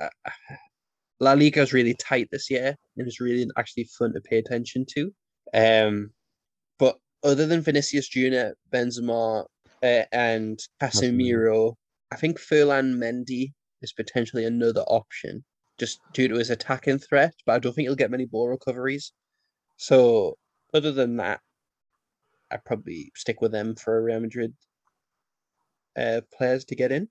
La 1.22 1.32
Liga 1.32 1.62
is 1.62 1.72
really 1.72 1.94
tight 1.94 2.28
this 2.32 2.50
year, 2.50 2.76
and 2.96 3.06
it's 3.06 3.20
really 3.20 3.46
actually 3.56 3.84
fun 3.84 4.12
to 4.12 4.20
pay 4.20 4.38
attention 4.38 4.84
to. 4.94 5.12
Um, 5.54 6.10
but 6.78 6.98
other 7.22 7.46
than 7.46 7.60
Vinicius 7.60 8.08
Junior, 8.08 8.54
Benzema, 8.72 9.46
uh, 9.82 10.04
and 10.12 10.60
Casemiro. 10.80 11.74
I 12.10 12.16
think 12.16 12.38
Ferland 12.38 13.02
Mendy 13.02 13.52
is 13.80 13.92
potentially 13.92 14.44
another 14.44 14.82
option, 14.82 15.44
just 15.78 16.00
due 16.12 16.28
to 16.28 16.36
his 16.36 16.50
attacking 16.50 16.98
threat. 16.98 17.34
But 17.44 17.54
I 17.54 17.58
don't 17.58 17.72
think 17.72 17.86
he'll 17.86 17.96
get 17.96 18.10
many 18.10 18.26
ball 18.26 18.48
recoveries. 18.48 19.12
So 19.76 20.36
other 20.72 20.92
than 20.92 21.16
that, 21.16 21.40
I'd 22.50 22.64
probably 22.64 23.10
stick 23.16 23.40
with 23.40 23.52
them 23.52 23.74
for 23.74 24.02
Real 24.02 24.20
Madrid 24.20 24.54
uh, 25.96 26.20
players 26.36 26.64
to 26.66 26.76
get 26.76 26.92
in. 26.92 27.08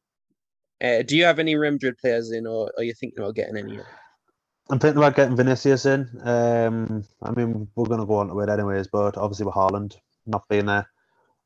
Uh, 0.82 1.04
do 1.04 1.16
you 1.16 1.24
have 1.26 1.40
any 1.40 1.56
Real 1.56 1.74
Madrid 1.74 1.98
players 1.98 2.32
in, 2.32 2.48
or 2.48 2.72
are 2.78 2.84
you 2.84 2.94
thinking 2.94 3.20
about 3.20 3.36
getting 3.36 3.58
any? 3.58 3.80
I'm 4.70 4.80
thinking 4.80 4.98
about 4.98 5.16
getting 5.16 5.36
Vinicius 5.36 5.86
in. 5.86 6.10
Um, 6.24 7.04
I 7.22 7.32
mean, 7.32 7.68
we're 7.76 7.86
going 7.86 8.00
to 8.00 8.06
go 8.06 8.16
on 8.16 8.30
to 8.30 8.40
it 8.40 8.50
anyways, 8.50 8.88
but 8.88 9.18
obviously 9.18 9.46
with 9.46 9.56
Haaland 9.56 9.98
not 10.26 10.48
being 10.48 10.66
there, 10.66 10.88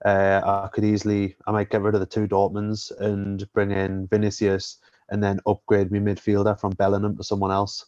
uh, 0.06 0.42
I 0.64 0.70
could 0.72 0.86
easily, 0.86 1.36
I 1.48 1.52
might 1.52 1.70
get 1.70 1.82
rid 1.82 1.96
of 1.96 2.00
the 2.00 2.06
two 2.06 2.28
Dortmunds 2.28 2.92
and 3.00 3.52
bring 3.54 3.72
in 3.72 4.08
Vinicius 4.08 4.78
and 5.10 5.24
then 5.24 5.40
upgrade 5.46 5.92
my 5.92 6.00
midfielder 6.00 6.60
from 6.60 6.72
Bellingham 6.72 7.18
to 7.18 7.24
someone 7.24 7.52
else. 7.52 7.86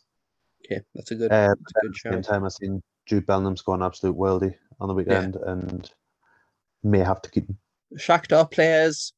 Okay, 0.66 0.82
that's 0.96 1.12
a 1.12 1.16
good, 1.16 1.32
uh, 1.32 1.48
that's 1.48 1.60
a 1.60 1.82
good 1.82 1.88
At 1.88 1.94
the 1.94 2.12
same 2.14 2.22
time, 2.24 2.44
I've 2.44 2.54
seen 2.54 2.82
Jude 3.06 3.26
Bellingham 3.26 3.58
score 3.58 3.76
an 3.76 3.84
absolute 3.84 4.18
worldie 4.18 4.56
on 4.80 4.88
the 4.88 4.94
weekend 4.94 5.38
yeah. 5.40 5.52
and 5.52 5.92
may 6.84 7.00
have 7.00 7.22
to 7.22 7.30
keep 7.30 7.48
him. 7.48 7.58
Shakhtar 7.96 8.50
players, 8.52 9.14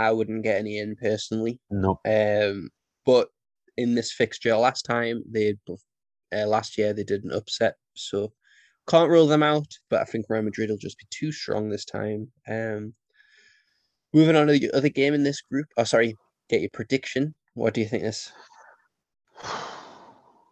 I 0.00 0.12
wouldn't 0.12 0.42
get 0.42 0.58
any 0.58 0.78
in 0.78 0.96
personally. 0.96 1.60
No. 1.70 2.00
Um, 2.06 2.70
but 3.04 3.28
in 3.76 3.94
this 3.94 4.12
fixture 4.12 4.56
last 4.56 4.82
time, 4.82 5.22
they 5.30 5.56
uh, 6.32 6.46
last 6.46 6.78
year 6.78 6.92
they 6.92 7.04
did 7.04 7.24
an 7.24 7.32
upset, 7.32 7.76
so 7.94 8.32
can't 8.88 9.10
rule 9.10 9.26
them 9.26 9.42
out. 9.42 9.66
But 9.88 10.00
I 10.00 10.04
think 10.04 10.26
Real 10.28 10.42
Madrid 10.42 10.70
will 10.70 10.76
just 10.76 10.98
be 10.98 11.06
too 11.10 11.32
strong 11.32 11.68
this 11.68 11.84
time. 11.84 12.28
Um, 12.48 12.94
moving 14.12 14.36
on 14.36 14.46
to 14.46 14.52
the 14.52 14.70
other 14.72 14.88
game 14.88 15.14
in 15.14 15.22
this 15.22 15.40
group. 15.40 15.66
Oh, 15.76 15.84
sorry, 15.84 16.16
get 16.48 16.60
your 16.60 16.70
prediction. 16.72 17.34
What 17.54 17.74
do 17.74 17.80
you 17.80 17.88
think 17.88 18.02
this? 18.02 18.32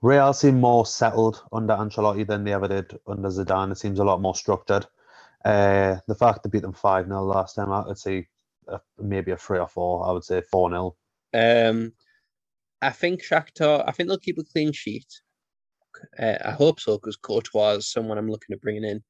Real 0.03 0.33
seem 0.33 0.61
more 0.61 0.87
settled 0.87 1.43
under 1.53 1.75
Ancelotti 1.75 2.27
than 2.27 2.45
they 2.45 2.53
ever 2.53 2.69
did 2.69 2.99
under 3.07 3.29
Zidane. 3.29 3.73
It 3.73 3.79
seems 3.79 3.99
a 3.99 4.05
lot 4.05 4.21
more 4.21 4.35
structured. 4.35 4.87
Uh, 5.45 5.97
the 6.07 6.15
fact 6.15 6.43
they 6.43 6.51
beat 6.51 6.63
them 6.63 6.73
5 6.73 7.07
0 7.07 7.25
last 7.25 7.55
time, 7.55 7.73
out, 7.73 7.87
I 7.87 7.89
would 7.89 7.99
say 7.99 8.29
uh, 8.71 8.79
maybe 8.99 9.33
a 9.33 9.37
3 9.37 9.59
or 9.59 9.69
4. 9.69 10.07
I 10.07 10.13
would 10.13 10.25
say 10.25 10.41
4 10.41 10.71
0. 10.71 10.97
Um, 11.35 11.93
I 12.81 12.91
think 12.91 13.23
Shakhtar, 13.23 13.85
I 13.87 13.93
think 13.93 14.09
they'll 14.09 14.19
keep 14.19 14.39
a 14.39 14.45
clean 14.45 14.73
sheet. 14.73 15.07
Uh, 16.19 16.37
I 16.45 16.53
hope 16.53 16.79
so 16.81 16.97
because 16.97 17.17
Courtois 17.17 17.77
is 17.77 17.91
someone 17.91 18.19
I'm 18.19 18.31
looking 18.31 18.55
at 18.55 18.61
bringing 18.61 18.85
in 18.85 19.03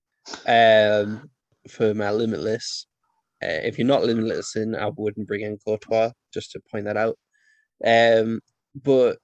um, 0.47 1.29
for 1.69 1.93
my 1.95 2.11
limitless. 2.11 2.87
Uh, 3.43 3.61
if 3.63 3.79
you're 3.79 3.87
not 3.87 4.05
limitless 4.05 4.57
in, 4.57 4.75
I 4.75 4.91
wouldn't 4.97 5.29
bring 5.29 5.43
in 5.43 5.59
Courtois, 5.59 6.11
just 6.33 6.53
to 6.53 6.61
point 6.71 6.87
that 6.87 6.97
out. 6.97 7.19
Um, 7.85 8.41
but 8.75 9.19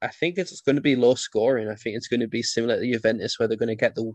I 0.00 0.08
think 0.08 0.38
it's 0.38 0.60
going 0.60 0.76
to 0.76 0.82
be 0.82 0.96
low 0.96 1.14
scoring. 1.14 1.68
I 1.68 1.74
think 1.74 1.96
it's 1.96 2.08
going 2.08 2.20
to 2.20 2.28
be 2.28 2.42
similar 2.42 2.78
to 2.78 2.92
Juventus, 2.92 3.38
where 3.38 3.48
they're 3.48 3.56
going 3.56 3.68
to 3.68 3.74
get 3.74 3.94
the 3.94 4.12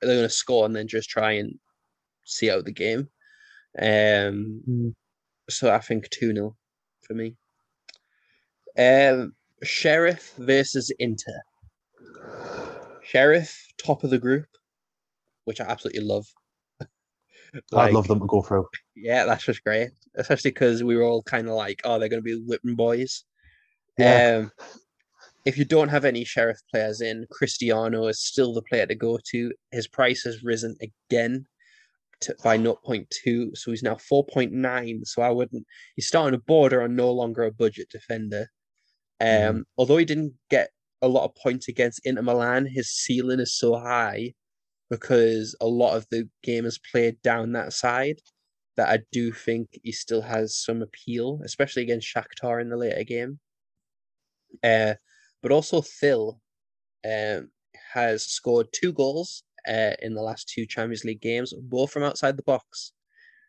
they're 0.00 0.16
going 0.16 0.28
to 0.28 0.28
score 0.28 0.66
and 0.66 0.74
then 0.74 0.88
just 0.88 1.08
try 1.08 1.32
and 1.32 1.54
see 2.24 2.50
out 2.50 2.64
the 2.64 2.72
game. 2.72 3.08
Um, 3.78 4.62
mm. 4.68 4.94
so 5.48 5.72
I 5.72 5.78
think 5.78 6.08
two 6.10 6.32
0 6.32 6.56
for 7.02 7.14
me. 7.14 7.36
Um, 8.78 9.34
Sheriff 9.62 10.34
versus 10.38 10.92
Inter. 10.98 11.42
Sheriff 13.02 13.66
top 13.78 14.04
of 14.04 14.10
the 14.10 14.18
group, 14.18 14.46
which 15.44 15.60
I 15.60 15.64
absolutely 15.64 16.02
love. 16.02 16.26
like, 16.80 16.88
I'd 17.88 17.92
love 17.92 18.08
them 18.08 18.20
to 18.20 18.26
go 18.26 18.42
through. 18.42 18.66
Yeah, 18.96 19.24
that's 19.24 19.44
just 19.44 19.62
great, 19.64 19.90
especially 20.16 20.50
because 20.50 20.82
we 20.82 20.96
were 20.96 21.04
all 21.04 21.22
kind 21.22 21.48
of 21.48 21.54
like, 21.54 21.80
oh, 21.84 21.98
they're 21.98 22.08
going 22.08 22.22
to 22.22 22.24
be 22.24 22.42
whipping 22.46 22.76
boys. 22.76 23.24
Yeah. 23.98 24.42
Um, 24.42 24.52
if 25.44 25.58
you 25.58 25.64
don't 25.64 25.90
have 25.90 26.04
any 26.04 26.24
sheriff 26.24 26.58
players 26.70 27.00
in, 27.00 27.26
Cristiano 27.30 28.06
is 28.06 28.20
still 28.20 28.54
the 28.54 28.62
player 28.62 28.86
to 28.86 28.94
go 28.94 29.18
to. 29.30 29.52
His 29.72 29.86
price 29.86 30.22
has 30.22 30.42
risen 30.42 30.76
again 30.80 31.46
by 32.42 32.58
0.2, 32.58 33.56
so 33.56 33.70
he's 33.70 33.82
now 33.82 33.94
4.9. 33.94 35.06
So 35.06 35.22
I 35.22 35.30
wouldn't. 35.30 35.66
He's 35.96 36.06
starting 36.06 36.38
to 36.38 36.44
border 36.44 36.82
on 36.82 36.96
no 36.96 37.10
longer 37.10 37.44
a 37.44 37.52
budget 37.52 37.88
defender. 37.90 38.48
Um, 39.20 39.28
mm. 39.28 39.62
although 39.78 39.96
he 39.96 40.04
didn't 40.04 40.34
get 40.50 40.70
a 41.02 41.08
lot 41.08 41.24
of 41.24 41.34
points 41.34 41.68
against 41.68 42.00
Inter 42.04 42.22
Milan, 42.22 42.66
his 42.66 42.90
ceiling 42.90 43.40
is 43.40 43.58
so 43.58 43.76
high 43.76 44.34
because 44.90 45.56
a 45.60 45.66
lot 45.66 45.96
of 45.96 46.06
the 46.10 46.28
game 46.42 46.64
is 46.64 46.78
played 46.90 47.20
down 47.22 47.52
that 47.52 47.72
side 47.72 48.18
that 48.76 48.88
I 48.88 49.00
do 49.12 49.32
think 49.32 49.68
he 49.82 49.92
still 49.92 50.22
has 50.22 50.56
some 50.56 50.82
appeal, 50.82 51.40
especially 51.44 51.82
against 51.82 52.12
Shakhtar 52.12 52.60
in 52.60 52.70
the 52.70 52.76
later 52.76 53.04
game. 53.04 53.38
Uh, 54.62 54.94
but 55.42 55.52
also 55.52 55.82
Thill 55.82 56.40
um, 57.08 57.50
has 57.92 58.26
scored 58.26 58.68
two 58.72 58.92
goals 58.92 59.44
uh, 59.68 59.92
in 60.00 60.14
the 60.14 60.22
last 60.22 60.48
two 60.48 60.66
Champions 60.66 61.04
League 61.04 61.20
games, 61.20 61.52
both 61.62 61.90
from 61.90 62.02
outside 62.02 62.36
the 62.36 62.42
box. 62.42 62.92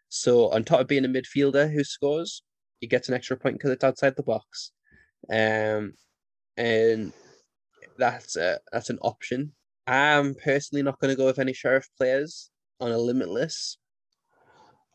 So 0.10 0.50
on 0.52 0.64
top 0.64 0.82
of 0.82 0.88
being 0.88 1.06
a 1.06 1.10
midfielder 1.10 1.72
who 1.72 1.84
scores, 1.84 2.44
he 2.80 2.88
gets 2.88 3.08
an 3.08 3.16
extra 3.16 3.38
point 3.38 3.58
because 3.58 3.72
it's 3.72 3.84
outside 3.84 4.16
the 4.16 4.24
box, 4.24 4.72
um, 5.32 5.94
and 6.58 7.14
that's 7.98 8.36
a, 8.36 8.60
that's 8.72 8.90
an 8.90 9.00
option. 9.02 9.54
I'm 9.88 10.36
personally 10.36 10.84
not 10.84 11.00
going 11.00 11.12
to 11.12 11.18
go 11.18 11.26
with 11.26 11.40
any 11.40 11.54
Sheriff 11.54 11.88
players 11.98 12.50
on 12.80 12.92
a 12.92 12.98
limitless. 12.98 13.78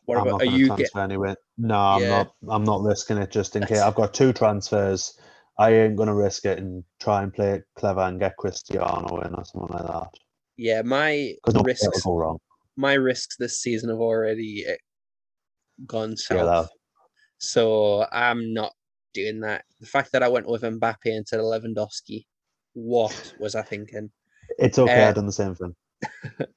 What 0.05 0.17
I'm 0.17 0.27
about 0.27 0.41
are 0.41 0.45
you 0.45 0.75
get 0.75 0.95
anyway? 0.95 1.35
No, 1.57 1.75
I'm 1.75 2.01
yeah. 2.01 2.09
not. 2.09 2.33
I'm 2.49 2.63
not 2.63 2.81
risking 2.81 3.17
it 3.17 3.31
just 3.31 3.55
in 3.55 3.61
that's... 3.61 3.71
case. 3.71 3.81
I've 3.81 3.95
got 3.95 4.13
two 4.13 4.33
transfers 4.33 5.17
I 5.61 5.73
ain't 5.73 5.95
gonna 5.95 6.15
risk 6.15 6.45
it 6.45 6.57
and 6.57 6.83
try 6.99 7.21
and 7.21 7.31
play 7.31 7.51
it 7.51 7.65
clever 7.75 8.01
and 8.01 8.19
get 8.19 8.35
Cristiano 8.37 9.19
in 9.21 9.35
or 9.35 9.45
something 9.45 9.77
like 9.77 9.85
that. 9.85 10.09
Yeah, 10.61 10.81
my 10.83 11.33
risks. 11.53 12.05
My 12.77 12.93
risks 12.93 13.35
this 13.37 13.59
season 13.59 13.89
have 13.89 13.99
already 13.99 14.65
eh, 14.67 14.75
gone 15.85 16.15
south. 16.15 16.69
So 17.39 18.05
I'm 18.11 18.53
not 18.53 18.73
doing 19.13 19.39
that. 19.41 19.65
The 19.79 19.87
fact 19.87 20.11
that 20.11 20.23
I 20.23 20.27
went 20.27 20.47
with 20.47 20.61
Mbappe 20.61 20.95
instead 21.05 21.39
of 21.39 21.47
Lewandowski, 21.47 22.25
what 22.73 23.33
was 23.39 23.55
I 23.55 23.63
thinking? 23.63 24.11
It's 24.59 24.77
okay. 24.77 25.03
Uh, 25.03 25.09
I've 25.09 25.15
done 25.15 25.25
the 25.25 25.31
same 25.31 25.55
thing. 25.55 25.75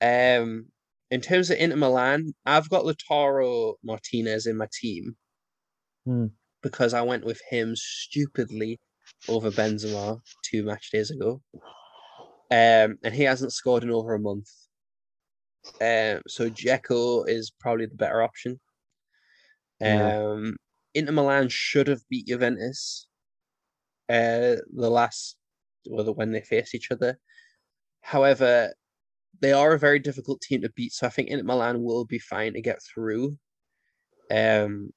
um, 0.00 0.66
in 1.10 1.20
terms 1.22 1.50
of 1.50 1.58
Inter 1.58 1.76
Milan, 1.76 2.34
I've 2.44 2.68
got 2.68 2.84
Lautaro 2.84 3.74
Martinez 3.82 4.46
in 4.46 4.58
my 4.58 4.68
team. 4.80 5.16
Hmm 6.04 6.26
because 6.64 6.94
I 6.94 7.02
went 7.02 7.24
with 7.24 7.40
him 7.50 7.76
stupidly 7.76 8.80
over 9.28 9.50
Benzema 9.50 10.18
two 10.42 10.64
match 10.64 10.90
days 10.90 11.10
ago. 11.10 11.40
Um, 12.54 12.98
and 13.02 13.12
he 13.12 13.24
hasn't 13.24 13.52
scored 13.52 13.82
in 13.82 13.90
over 13.90 14.14
a 14.14 14.20
month. 14.20 14.48
Um, 15.80 16.22
so 16.28 16.48
Dzeko 16.48 17.28
is 17.28 17.50
probably 17.50 17.86
the 17.86 17.96
better 17.96 18.22
option. 18.22 18.60
Um, 19.82 20.56
Inter 20.94 21.10
Milan 21.10 21.48
should 21.48 21.88
have 21.88 22.08
beat 22.08 22.28
Juventus. 22.28 23.08
Uh, 24.08 24.62
the 24.72 24.88
last, 24.88 25.36
well, 25.90 26.14
when 26.14 26.30
they 26.30 26.42
faced 26.42 26.76
each 26.76 26.92
other. 26.92 27.18
However, 28.02 28.72
they 29.40 29.52
are 29.52 29.72
a 29.72 29.78
very 29.78 29.98
difficult 29.98 30.40
team 30.40 30.62
to 30.62 30.70
beat, 30.76 30.92
so 30.92 31.08
I 31.08 31.10
think 31.10 31.30
Inter 31.30 31.42
Milan 31.42 31.82
will 31.82 32.04
be 32.04 32.20
fine 32.20 32.52
to 32.52 32.60
get 32.60 32.78
through. 32.82 33.36
Um, 34.30 34.90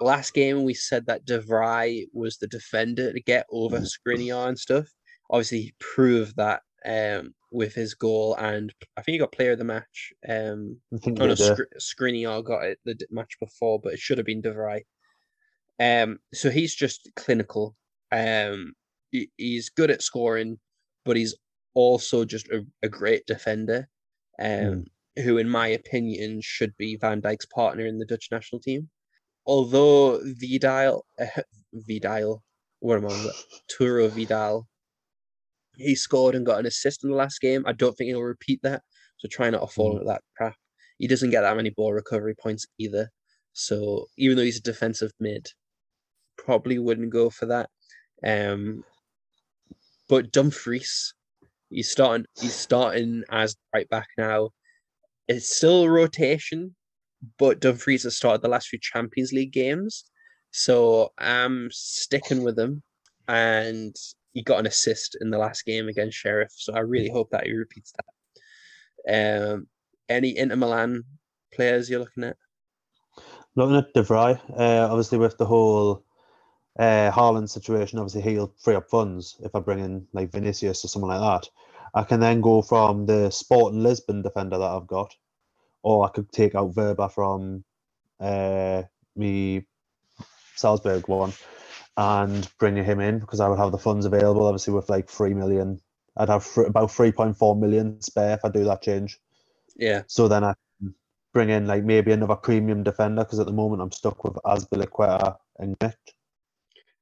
last 0.00 0.34
game 0.34 0.64
we 0.64 0.74
said 0.74 1.06
that 1.06 1.24
De 1.24 1.38
Vrij 1.38 2.06
was 2.12 2.38
the 2.38 2.48
defender 2.48 3.12
to 3.12 3.22
get 3.22 3.46
over 3.52 3.78
mm. 3.78 3.86
Skriniar 3.86 4.48
and 4.48 4.58
stuff. 4.58 4.88
Obviously, 5.30 5.60
he 5.60 5.74
proved 5.78 6.34
that 6.36 6.62
um, 6.86 7.34
with 7.50 7.74
his 7.74 7.94
goal, 7.94 8.36
and 8.36 8.72
I 8.96 9.02
think 9.02 9.14
he 9.14 9.18
got 9.18 9.32
player 9.32 9.52
of 9.52 9.58
the 9.58 9.64
match. 9.64 10.12
Um, 10.28 10.78
I 10.94 10.98
think 10.98 11.20
oh, 11.20 11.26
no, 11.26 11.34
Skriniar 11.34 12.44
got 12.44 12.64
it 12.64 12.78
the 12.84 12.96
match 13.10 13.36
before, 13.40 13.80
but 13.80 13.92
it 13.92 13.98
should 13.98 14.18
have 14.18 14.26
been 14.26 14.40
De 14.40 14.52
Vrij. 14.52 14.82
Um, 15.78 16.18
so 16.32 16.50
he's 16.50 16.74
just 16.74 17.10
clinical. 17.16 17.76
Um, 18.12 18.74
he, 19.10 19.30
he's 19.36 19.68
good 19.68 19.90
at 19.90 20.02
scoring, 20.02 20.58
but 21.04 21.16
he's 21.16 21.34
also 21.74 22.24
just 22.24 22.48
a, 22.48 22.64
a 22.82 22.88
great 22.88 23.26
defender. 23.26 23.88
Um, 24.38 24.84
mm. 25.18 25.22
who, 25.22 25.38
in 25.38 25.48
my 25.48 25.68
opinion, 25.68 26.40
should 26.42 26.76
be 26.76 26.96
Van 26.96 27.22
Dijk's 27.22 27.46
partner 27.46 27.86
in 27.86 27.98
the 27.98 28.06
Dutch 28.06 28.28
national 28.30 28.60
team 28.60 28.90
although 29.46 30.20
Vidal, 30.22 31.06
uh, 31.18 31.42
Vidal, 31.72 32.42
what 32.80 32.98
am 32.98 33.06
I? 33.06 33.30
Turo 33.70 34.10
Vidal, 34.10 34.66
he 35.76 35.94
scored 35.94 36.34
and 36.34 36.46
got 36.46 36.58
an 36.58 36.66
assist 36.66 37.04
in 37.04 37.10
the 37.10 37.16
last 37.16 37.40
game. 37.40 37.64
I 37.66 37.72
don't 37.72 37.96
think 37.96 38.08
he'll 38.08 38.22
repeat 38.22 38.60
that. 38.62 38.82
So 39.18 39.28
try 39.28 39.50
not 39.50 39.60
to 39.60 39.66
fall 39.66 39.90
mm. 39.90 39.92
into 39.94 40.06
that 40.06 40.22
trap. 40.36 40.56
He 40.98 41.06
doesn't 41.06 41.30
get 41.30 41.42
that 41.42 41.56
many 41.56 41.70
ball 41.70 41.92
recovery 41.92 42.34
points 42.34 42.66
either. 42.78 43.10
So 43.52 44.06
even 44.16 44.36
though 44.36 44.42
he's 44.42 44.58
a 44.58 44.62
defensive 44.62 45.12
mid, 45.20 45.48
probably 46.36 46.78
wouldn't 46.78 47.10
go 47.10 47.30
for 47.30 47.46
that. 47.46 47.68
Um, 48.24 48.84
but 50.08 50.32
Dumfries, 50.32 51.14
he's 51.70 51.90
starting. 51.90 52.26
He's 52.40 52.54
starting 52.54 53.24
as 53.30 53.56
right 53.74 53.88
back 53.88 54.08
now. 54.16 54.50
It's 55.28 55.56
still 55.56 55.88
rotation, 55.88 56.76
but 57.38 57.60
Dumfries 57.60 58.04
has 58.04 58.16
started 58.16 58.42
the 58.42 58.48
last 58.48 58.68
few 58.68 58.78
Champions 58.80 59.32
League 59.32 59.52
games, 59.52 60.04
so 60.52 61.10
I'm 61.18 61.68
sticking 61.72 62.44
with 62.44 62.58
him. 62.58 62.82
And 63.26 63.96
he 64.36 64.42
got 64.42 64.60
an 64.60 64.66
assist 64.66 65.16
in 65.22 65.30
the 65.30 65.38
last 65.38 65.64
game 65.64 65.88
against 65.88 66.18
Sheriff, 66.18 66.52
so 66.54 66.74
I 66.74 66.80
really 66.80 67.08
hope 67.08 67.30
that 67.30 67.46
he 67.46 67.54
repeats 67.54 67.94
that. 67.96 69.50
Um, 69.50 69.66
any 70.10 70.36
Inter 70.36 70.56
Milan 70.56 71.04
players 71.54 71.88
you're 71.88 72.00
looking 72.00 72.24
at? 72.24 72.36
Looking 73.54 73.76
at 73.76 73.94
De 73.94 74.02
Vrij, 74.02 74.38
uh, 74.50 74.88
obviously 74.90 75.16
with 75.16 75.38
the 75.38 75.46
whole 75.46 76.04
uh, 76.78 77.10
Haaland 77.10 77.48
situation, 77.48 77.98
obviously 77.98 78.20
he'll 78.20 78.52
free 78.62 78.74
up 78.74 78.90
funds 78.90 79.36
if 79.42 79.54
I 79.54 79.60
bring 79.60 79.78
in 79.78 80.06
like 80.12 80.32
Vinicius 80.32 80.84
or 80.84 80.88
someone 80.88 81.18
like 81.18 81.42
that. 81.42 81.48
I 81.94 82.02
can 82.02 82.20
then 82.20 82.42
go 82.42 82.60
from 82.60 83.06
the 83.06 83.30
Sporting 83.30 83.82
Lisbon 83.82 84.20
defender 84.20 84.58
that 84.58 84.70
I've 84.70 84.86
got, 84.86 85.16
or 85.82 86.04
I 86.04 86.10
could 86.10 86.30
take 86.30 86.54
out 86.54 86.74
Wöber 86.74 87.10
from 87.10 87.64
uh, 88.20 88.82
me 89.16 89.66
Salzburg 90.56 91.08
one 91.08 91.32
and 91.96 92.48
bring 92.58 92.76
him 92.76 93.00
in 93.00 93.18
because 93.18 93.40
I 93.40 93.48
would 93.48 93.58
have 93.58 93.72
the 93.72 93.78
funds 93.78 94.06
available. 94.06 94.46
Obviously, 94.46 94.74
with 94.74 94.90
like 94.90 95.08
three 95.08 95.34
million, 95.34 95.80
I'd 96.16 96.28
have 96.28 96.48
about 96.56 96.90
three 96.90 97.12
point 97.12 97.36
four 97.36 97.56
million 97.56 98.00
spare 98.00 98.34
if 98.34 98.44
I 98.44 98.48
do 98.50 98.64
that 98.64 98.82
change. 98.82 99.18
Yeah. 99.76 100.02
So 100.06 100.28
then 100.28 100.44
I 100.44 100.54
bring 101.32 101.50
in 101.50 101.66
like 101.66 101.84
maybe 101.84 102.12
another 102.12 102.36
premium 102.36 102.82
defender 102.82 103.22
because 103.22 103.38
at 103.38 103.46
the 103.46 103.52
moment 103.52 103.82
I'm 103.82 103.92
stuck 103.92 104.24
with 104.24 104.34
Azpilicueta 104.44 105.36
and 105.58 105.76
Nick. 105.82 105.98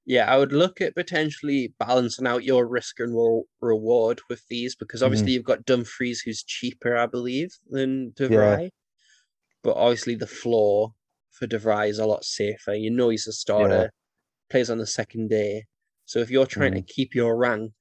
Yeah, 0.07 0.31
I 0.31 0.37
would 0.37 0.53
look 0.53 0.81
at 0.81 0.95
potentially 0.95 1.73
balancing 1.79 2.27
out 2.27 2.45
your 2.45 2.67
risk 2.67 3.01
and 3.01 3.15
re- 3.17 3.45
reward 3.61 4.21
with 4.29 4.43
these 4.49 4.75
because 4.75 5.01
mm-hmm. 5.01 5.07
obviously 5.07 5.33
you've 5.33 5.45
got 5.45 5.65
Dumfries 5.65 6.21
who's 6.21 6.43
cheaper, 6.43 6.97
I 6.97 7.07
believe, 7.07 7.53
than 7.71 8.13
De 8.17 8.29
Vrij. 8.29 8.63
Yeah. 8.63 8.69
But 9.63 9.77
obviously 9.77 10.15
the 10.15 10.27
floor 10.27 10.93
for 11.31 11.47
De 11.47 11.59
Vrij 11.59 11.89
is 11.89 11.99
a 11.99 12.07
lot 12.07 12.25
safer. 12.25 12.75
You 12.75 12.91
know 12.91 13.09
he's 13.09 13.27
a 13.27 13.33
starter, 13.33 13.93
plays 14.51 14.71
on 14.71 14.79
the 14.79 14.87
second 14.87 15.29
day. 15.29 15.65
So 16.07 16.19
if 16.19 16.31
you're 16.31 16.47
trying 16.47 16.75
to 16.75 16.83
keep 16.83 17.15
your 17.15 17.37
rank, 17.37 17.73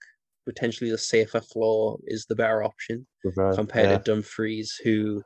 potentially 0.46 0.92
the 0.92 0.98
safer 0.98 1.42
floor 1.42 2.00
is 2.06 2.26
the 2.26 2.36
better 2.36 2.64
option 2.64 3.06
Vrij, 3.26 3.56
compared 3.56 3.90
yeah. 3.90 3.98
to 3.98 4.04
Dumfries, 4.04 4.80
who 4.84 5.22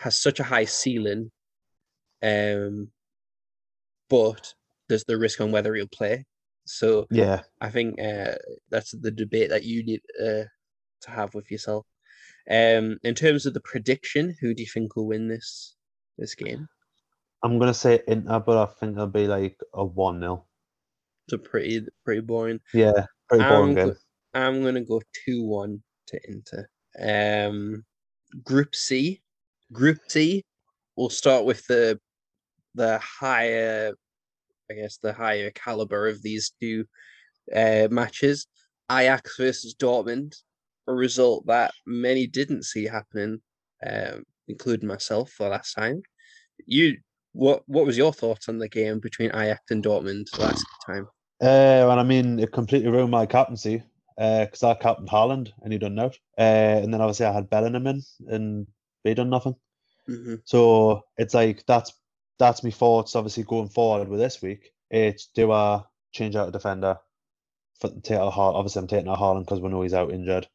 has 0.00 0.18
such 0.18 0.40
a 0.40 0.44
high 0.44 0.64
ceiling. 0.64 1.30
Um, 2.22 2.88
but 4.08 4.54
there's 4.88 5.04
the 5.04 5.18
risk 5.18 5.40
on 5.40 5.52
whether 5.52 5.74
he'll 5.74 5.86
play. 5.88 6.26
So 6.64 7.06
Yeah, 7.10 7.42
I 7.60 7.70
think 7.70 8.00
uh, 8.00 8.34
that's 8.70 8.92
the 8.92 9.10
debate 9.10 9.50
that 9.50 9.64
you 9.64 9.84
need 9.84 10.00
uh, 10.20 10.44
to 11.02 11.10
have 11.10 11.34
with 11.34 11.50
yourself. 11.50 11.86
Um, 12.50 12.98
in 13.02 13.14
terms 13.14 13.46
of 13.46 13.54
the 13.54 13.60
prediction, 13.60 14.34
who 14.40 14.54
do 14.54 14.62
you 14.62 14.68
think 14.68 14.96
will 14.96 15.06
win 15.06 15.28
this 15.28 15.74
this 16.18 16.34
game? 16.34 16.68
I'm 17.42 17.58
gonna 17.58 17.74
say 17.74 18.02
Inter, 18.06 18.40
but 18.40 18.56
I 18.58 18.66
think 18.66 18.96
it'll 18.96 19.06
be 19.08 19.26
like 19.26 19.58
a 19.74 19.84
one 19.84 20.20
0 20.20 20.44
It's 21.26 21.34
a 21.34 21.38
pretty 21.38 21.86
pretty 22.04 22.20
boring. 22.20 22.60
Yeah, 22.74 23.06
pretty 23.28 23.44
boring 23.44 23.78
I'm, 23.78 23.86
game. 23.86 23.96
I'm 24.34 24.62
gonna 24.62 24.84
go 24.84 25.00
two 25.24 25.44
one 25.44 25.82
to 26.08 26.20
Inter. 26.28 26.68
Um, 27.00 27.84
Group 28.44 28.74
C, 28.74 29.22
Group 29.72 29.98
C. 30.08 30.44
We'll 30.96 31.10
start 31.10 31.44
with 31.44 31.66
the 31.66 31.98
the 32.74 32.98
higher, 32.98 33.92
I 34.70 34.74
guess, 34.74 34.98
the 34.98 35.12
higher 35.12 35.50
caliber 35.50 36.08
of 36.08 36.22
these 36.22 36.52
two 36.60 36.86
uh, 37.54 37.88
matches. 37.90 38.46
Ajax 38.90 39.36
versus 39.38 39.74
Dortmund, 39.74 40.34
a 40.86 40.92
result 40.92 41.46
that 41.46 41.72
many 41.86 42.26
didn't 42.26 42.64
see 42.64 42.84
happening, 42.84 43.40
um, 43.86 44.24
including 44.48 44.88
myself 44.88 45.30
for 45.30 45.48
last 45.48 45.74
time. 45.74 46.02
You, 46.66 46.98
what 47.32 47.62
what 47.66 47.86
was 47.86 47.96
your 47.96 48.12
thoughts 48.12 48.48
on 48.48 48.58
the 48.58 48.68
game 48.68 49.00
between 49.00 49.30
Ajax 49.30 49.70
and 49.70 49.82
Dortmund 49.82 50.38
last 50.38 50.64
time? 50.86 51.08
Uh, 51.40 51.86
well, 51.88 51.98
I 51.98 52.04
mean, 52.04 52.38
it 52.38 52.52
completely 52.52 52.90
ruined 52.90 53.10
my 53.10 53.26
captaincy 53.26 53.82
because 54.16 54.62
I 54.62 54.74
captained 54.74 55.08
Haaland 55.08 55.52
and 55.62 55.72
he 55.72 55.78
done 55.78 55.98
out. 55.98 56.16
Uh, 56.38 56.80
and 56.82 56.92
then 56.92 57.00
obviously 57.00 57.26
I 57.26 57.32
had 57.32 57.50
Bellingham 57.50 57.86
in 57.86 58.02
and 58.28 58.66
they 59.02 59.14
done 59.14 59.30
nothing. 59.30 59.56
hmm 60.06 60.36
So 60.44 61.02
it's 61.16 61.34
like 61.34 61.64
that's 61.66 61.92
that's 62.38 62.62
my 62.62 62.70
thoughts. 62.70 63.16
Obviously, 63.16 63.44
going 63.44 63.68
forward 63.68 64.08
with 64.08 64.20
this 64.20 64.42
week, 64.42 64.72
it's 64.90 65.26
do 65.34 65.50
I 65.52 65.82
change 66.12 66.36
out 66.36 66.48
a 66.48 66.52
defender 66.52 66.98
for 67.80 67.90
take 68.02 68.18
out 68.18 68.32
Haaland? 68.32 68.54
Obviously, 68.54 68.80
I'm 68.80 68.88
taking 68.88 69.08
out 69.08 69.18
Haaland 69.18 69.44
because 69.44 69.60
we 69.60 69.68
know 69.68 69.82
he's 69.82 69.94
out 69.94 70.12
injured. 70.12 70.48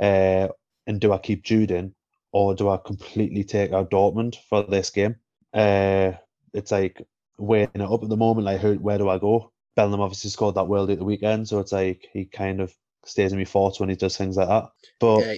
Uh, 0.00 0.48
and 0.86 1.00
do 1.00 1.12
I 1.12 1.18
keep 1.18 1.44
Jude 1.44 1.70
in, 1.70 1.94
or 2.32 2.54
do 2.54 2.68
I 2.68 2.78
completely 2.78 3.44
take 3.44 3.72
out 3.72 3.90
Dortmund 3.90 4.36
for 4.48 4.62
this 4.64 4.90
game? 4.90 5.16
Uh, 5.54 6.12
it's 6.52 6.72
like 6.72 7.02
weighing 7.38 7.70
it 7.74 7.80
up 7.80 8.02
at 8.02 8.08
the 8.08 8.16
moment. 8.16 8.44
Like, 8.46 8.60
who, 8.60 8.74
where 8.74 8.98
do 8.98 9.08
I 9.08 9.18
go? 9.18 9.52
Bellingham 9.76 10.00
obviously 10.00 10.30
scored 10.30 10.54
that 10.54 10.68
world 10.68 10.90
at 10.90 10.98
the 10.98 11.04
weekend, 11.04 11.48
so 11.48 11.58
it's 11.58 11.72
like 11.72 12.08
he 12.12 12.26
kind 12.26 12.60
of 12.60 12.72
stays 13.04 13.32
in 13.32 13.38
my 13.38 13.44
thoughts 13.44 13.80
when 13.80 13.88
he 13.88 13.96
does 13.96 14.16
things 14.16 14.36
like 14.36 14.48
that. 14.48 14.70
But 15.00 15.20
Yeah, 15.20 15.34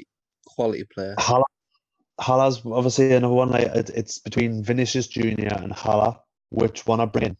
quality 0.46 0.84
player. 0.84 1.14
Haller, 1.18 1.44
Haller's 2.20 2.60
obviously 2.64 3.12
another 3.12 3.34
one. 3.34 3.50
Like 3.50 3.66
it, 3.66 3.90
it's 3.90 4.18
between 4.18 4.62
Vinicius 4.62 5.06
Junior 5.06 5.52
and 5.56 5.72
Haller. 5.72 6.16
Which 6.50 6.86
one 6.86 7.00
I 7.00 7.06
bring 7.06 7.24
in? 7.24 7.36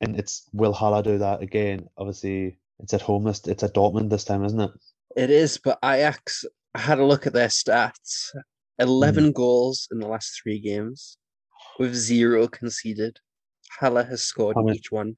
And 0.00 0.18
it's 0.18 0.48
will 0.52 0.72
Haller 0.72 1.02
do 1.02 1.18
that 1.18 1.42
again? 1.42 1.88
Obviously, 1.96 2.58
it's 2.78 2.94
at 2.94 3.02
home. 3.02 3.24
This 3.24 3.46
it's 3.46 3.62
at 3.62 3.74
Dortmund 3.74 4.10
this 4.10 4.24
time, 4.24 4.44
isn't 4.44 4.60
it? 4.60 4.70
It 5.16 5.30
is, 5.30 5.58
but 5.58 5.78
Ajax 5.84 6.44
I 6.74 6.80
had 6.80 6.98
a 6.98 7.04
look 7.04 7.26
at 7.26 7.32
their 7.32 7.48
stats. 7.48 8.30
11 8.78 9.32
goals 9.32 9.88
in 9.90 9.98
the 9.98 10.06
last 10.06 10.40
three 10.40 10.60
games, 10.60 11.18
with 11.78 11.94
zero 11.94 12.48
conceded. 12.48 13.18
Haller 13.80 14.04
has 14.04 14.22
scored 14.22 14.56
many- 14.56 14.78
each 14.78 14.90
one. 14.90 15.16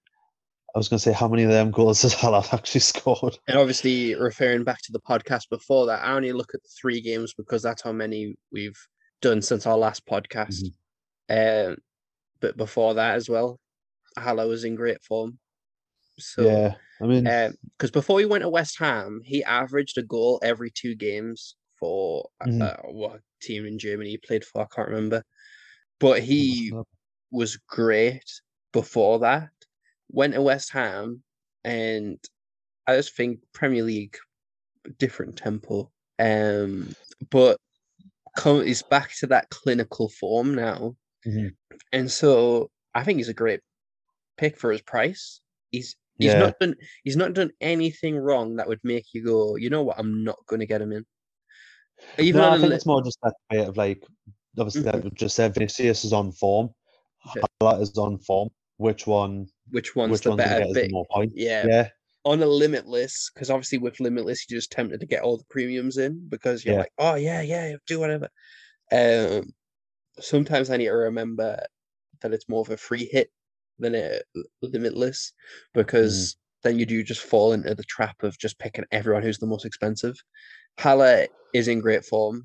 I 0.75 0.79
was 0.79 0.89
going 0.89 0.99
to 0.99 1.03
say 1.03 1.13
how 1.13 1.27
many 1.27 1.43
of 1.43 1.51
them 1.51 1.73
goals 1.73 2.03
has 2.03 2.15
Haller 2.15 2.43
actually 2.53 2.81
scored? 2.93 3.37
And 3.49 3.59
obviously, 3.59 4.15
referring 4.15 4.63
back 4.63 4.81
to 4.83 4.93
the 4.93 5.01
podcast 5.01 5.49
before 5.51 5.87
that, 5.87 6.05
I 6.05 6.13
only 6.15 6.33
look 6.33 6.55
at 6.55 6.63
the 6.63 6.69
three 6.81 7.01
games 7.01 7.35
because 7.35 7.61
that's 7.63 7.83
how 7.83 7.91
many 7.93 8.37
we've 8.53 8.79
done 9.21 9.43
since 9.43 9.67
our 9.67 9.77
last 9.77 10.07
podcast. 10.07 10.65
Um, 11.29 11.77
but 12.41 12.57
before 12.57 12.95
that 12.95 13.17
as 13.17 13.29
well, 13.29 13.59
Haller 14.17 14.47
was 14.47 14.63
in 14.65 14.77
great 14.77 15.03
form. 15.03 15.39
So, 16.19 16.43
yeah, 16.43 16.75
I 17.03 17.07
mean, 17.07 17.25
because 17.77 17.91
before 17.91 18.21
he 18.21 18.27
went 18.27 18.43
to 18.43 18.49
West 18.49 18.79
Ham, 18.79 19.21
he 19.25 19.43
averaged 19.43 19.99
a 19.99 20.03
goal 20.03 20.39
every 20.43 20.71
two 20.71 20.95
games 20.95 21.57
for 21.79 22.29
Mhm. 22.47 22.63
uh, 22.63 22.77
what 22.91 23.21
team 23.43 23.67
in 23.67 23.79
Germany 23.79 24.11
he 24.11 24.19
played 24.19 24.45
for. 24.45 24.63
I 24.63 24.67
can't 24.75 24.89
remember, 24.89 25.25
but 26.01 26.23
he 26.23 26.73
was 27.31 27.57
great 27.69 28.25
before 28.73 29.21
that. 29.21 29.51
Went 30.11 30.35
to 30.35 30.43
West 30.43 30.73
Ham, 30.73 31.23
and 31.63 32.19
I 32.87 32.97
just 32.97 33.15
think 33.15 33.41
Premier 33.53 33.85
League 33.85 34.17
different 34.99 35.37
tempo. 35.37 35.91
Um, 36.19 36.95
but 37.31 37.59
come, 38.37 38.65
he's 38.65 38.83
back 38.83 39.15
to 39.19 39.27
that 39.29 39.51
clinical 39.51 40.09
form 40.09 40.55
now, 40.55 40.97
Mhm. 41.27 41.55
and 41.93 42.11
so 42.11 42.71
I 42.95 43.05
think 43.05 43.19
he's 43.19 43.29
a 43.29 43.35
great 43.35 43.61
pick 44.37 44.59
for 44.59 44.73
his 44.73 44.83
price. 44.83 45.41
He's 45.71 45.95
he's 46.19 46.33
Yeah. 46.33 46.41
not 46.41 46.59
done 46.59 46.75
he's 47.05 47.17
not 47.17 47.35
done 47.35 47.51
anything 47.61 48.17
wrong 48.17 48.57
that 48.57 48.69
would 48.69 48.81
make 48.83 49.07
you 49.15 49.25
go, 49.25 49.57
you 49.57 49.71
know 49.71 49.83
what, 49.83 49.99
I'm 49.99 50.25
not 50.25 50.45
going 50.47 50.61
to 50.61 50.67
get 50.67 50.83
him 50.83 50.93
in. 50.93 51.07
Even 52.19 52.41
no, 52.43 52.51
I 52.51 52.57
think 52.59 52.71
li- 52.71 52.75
it's 52.77 52.87
more 52.87 53.03
just 53.03 53.19
that 53.23 53.35
bit 53.49 53.69
of 53.69 53.77
like, 53.77 54.03
obviously, 54.59 54.83
Mhm. 54.83 55.05
we 55.05 55.11
just 55.11 55.37
said, 55.37 55.55
Vinicius 55.55 56.05
is 56.05 56.13
on 56.13 56.33
form. 56.33 56.71
Yeah. 57.37 57.43
Haller 57.61 57.83
is 57.83 57.97
on 57.99 58.19
form. 58.19 58.49
Which 58.79 59.07
one? 59.07 59.47
which 59.71 59.95
one's 59.95 60.11
which 60.13 60.23
the 60.23 60.31
one's 60.31 60.39
better 60.43 60.73
bit. 60.75 60.91
more 60.91 61.07
points? 61.13 61.35
Yeah, 61.37 61.65
Yeah, 61.67 61.89
on 62.25 62.43
a 62.43 62.47
limitless, 62.47 63.31
because 63.33 63.51
obviously 63.51 63.79
with 63.79 64.01
limitless, 64.01 64.47
you're 64.49 64.59
just 64.59 64.73
tempted 64.73 64.99
to 65.01 65.07
get 65.07 65.23
all 65.23 65.37
the 65.37 65.45
premiums 65.51 65.97
in 65.97 66.29
because 66.29 66.65
you're 66.65 66.75
Yeah. 66.75 66.81
like, 66.81 66.93
oh 66.99 67.15
yeah, 67.15 67.41
yeah, 67.43 67.77
do 67.87 68.01
whatever. 68.01 68.29
Um, 68.91 69.53
sometimes 70.19 70.71
I 70.71 70.77
need 70.79 70.87
to 70.87 70.93
remember 70.93 71.65
that 72.21 72.33
it's 72.33 72.49
more 72.49 72.63
of 72.63 72.71
a 72.71 72.77
free 72.77 73.05
hit 73.13 73.31
than 73.79 73.95
a 73.95 74.21
limitless 74.63 75.33
because 75.73 76.37
then 76.63 76.79
you 76.79 76.85
do 76.87 77.03
just 77.05 77.23
fall 77.23 77.53
into 77.53 77.75
the 77.75 77.85
trap 77.85 78.23
of 78.25 78.37
just 78.39 78.59
picking 78.59 78.85
everyone 78.91 79.23
who's 79.23 79.39
the 79.39 79.47
most 79.47 79.65
expensive. 79.65 80.17
Haller 80.79 81.27
is 81.55 81.69
in 81.69 81.81
great 81.81 82.05
form 82.05 82.45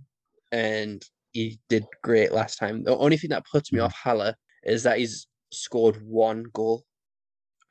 and 0.51 1.03
he 1.36 1.59
did 1.69 1.86
great 2.03 2.31
last 2.33 2.57
time. 2.57 2.83
The 2.86 2.97
only 2.97 3.17
thing 3.17 3.31
that 3.31 3.45
puts 3.51 3.73
me 3.73 3.79
Mhm. 3.79 3.86
off 3.86 3.93
Haller 3.95 4.36
is 4.63 4.83
that 4.83 4.99
he's 4.99 5.27
scored 5.53 6.01
one 6.03 6.43
goal 6.53 6.86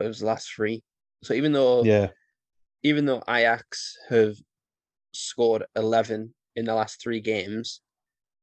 of 0.01 0.09
his 0.09 0.23
last 0.23 0.51
three. 0.55 0.83
So 1.25 1.35
even 1.35 1.53
though 1.53 1.87
yeah, 1.87 2.11
even 2.83 3.07
though 3.07 3.23
Ajax 3.29 3.97
have 4.11 4.37
scored 5.15 5.65
11 5.77 6.35
in 6.57 6.67
the 6.67 6.75
last 6.75 7.03
three 7.03 7.21
games, 7.21 7.83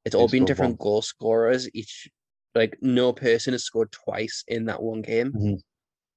it's 0.04 0.14
all 0.16 0.28
They've 0.28 0.30
been 0.30 0.44
different 0.46 0.78
one. 0.78 0.78
goal 0.78 1.02
scorers. 1.02 1.68
Each, 1.74 2.08
like, 2.54 2.78
no 2.82 3.12
person 3.12 3.52
has 3.54 3.64
scored 3.64 3.92
twice 3.92 4.44
in 4.48 4.66
that 4.66 4.82
one 4.82 5.02
game. 5.02 5.34
Mhm. 5.34 5.62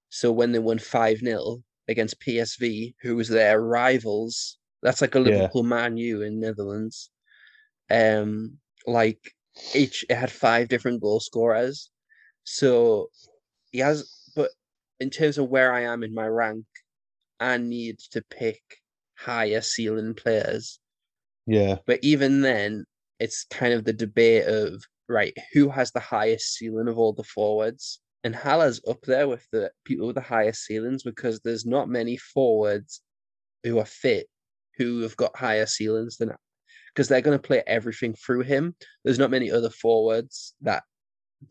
So 0.09 0.31
when 0.31 0.51
they 0.53 0.59
won 0.59 0.79
5 0.79 1.19
0 1.19 1.63
against 1.87 2.19
PSV, 2.21 2.95
who 3.01 3.15
was 3.15 3.29
their 3.29 3.61
rivals, 3.61 4.57
that's 4.81 5.01
like 5.01 5.15
a 5.15 5.19
Yeah. 5.23 5.49
Liverpool 5.49 5.63
Man 5.63 5.97
U 5.97 6.21
in 6.23 6.39
Netherlands. 6.39 7.11
Um, 7.89 8.59
like, 8.87 9.33
each, 9.73 10.05
it 10.09 10.15
had 10.15 10.31
five 10.31 10.67
different 10.67 11.01
goal 11.01 11.19
scorers. 11.19 11.89
So 12.43 13.09
he 13.71 13.79
has, 13.79 14.11
but 14.35 14.51
in 14.99 15.09
terms 15.09 15.37
of 15.37 15.49
where 15.49 15.73
I 15.73 15.81
am 15.81 16.03
in 16.03 16.13
my 16.13 16.27
rank, 16.27 16.65
I 17.39 17.57
need 17.57 17.99
to 18.11 18.21
pick 18.29 18.61
higher 19.17 19.61
ceiling 19.61 20.13
players. 20.13 20.79
Yeah. 21.47 21.77
But 21.85 21.99
even 22.03 22.41
then, 22.41 22.85
it's 23.19 23.45
kind 23.49 23.73
of 23.73 23.85
the 23.85 23.93
debate 23.93 24.45
of 24.45 24.83
right, 25.07 25.35
who 25.53 25.69
has 25.69 25.91
the 25.91 25.99
highest 25.99 26.55
ceiling 26.55 26.87
of 26.87 26.97
all 26.97 27.13
the 27.13 27.23
forwards? 27.23 27.99
And 28.23 28.35
Haller's 28.35 28.81
up 28.87 29.01
there 29.03 29.27
with 29.27 29.45
the 29.51 29.71
people 29.83 30.07
with 30.07 30.15
the 30.15 30.21
highest 30.21 30.65
ceilings 30.65 31.03
because 31.03 31.39
there's 31.41 31.65
not 31.65 31.89
many 31.89 32.17
forwards 32.17 33.01
who 33.63 33.79
are 33.79 33.85
fit 33.85 34.27
who 34.77 35.01
have 35.01 35.15
got 35.15 35.37
higher 35.37 35.65
ceilings 35.65 36.17
than 36.17 36.31
because 36.95 37.09
they're 37.09 37.21
going 37.21 37.37
to 37.37 37.47
play 37.47 37.61
everything 37.67 38.13
through 38.13 38.41
him. 38.41 38.73
There's 39.03 39.19
not 39.19 39.31
many 39.31 39.51
other 39.51 39.69
forwards 39.69 40.53
that 40.61 40.83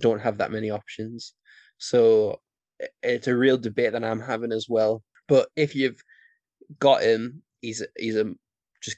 don't 0.01 0.21
have 0.21 0.39
that 0.39 0.51
many 0.51 0.71
options. 0.71 1.35
So 1.77 2.41
it's 3.03 3.29
a 3.29 3.37
real 3.37 3.59
debate 3.59 3.93
that 3.93 4.05
I'm 4.05 4.21
having 4.21 4.53
as 4.53 4.67
well. 4.69 5.03
But 5.29 5.49
if 5.55 5.75
you've 5.75 6.03
got 6.79 7.03
him, 7.03 7.43
he's 7.61 7.83
he's 7.97 8.17
a 8.17 8.33
just 8.83 8.97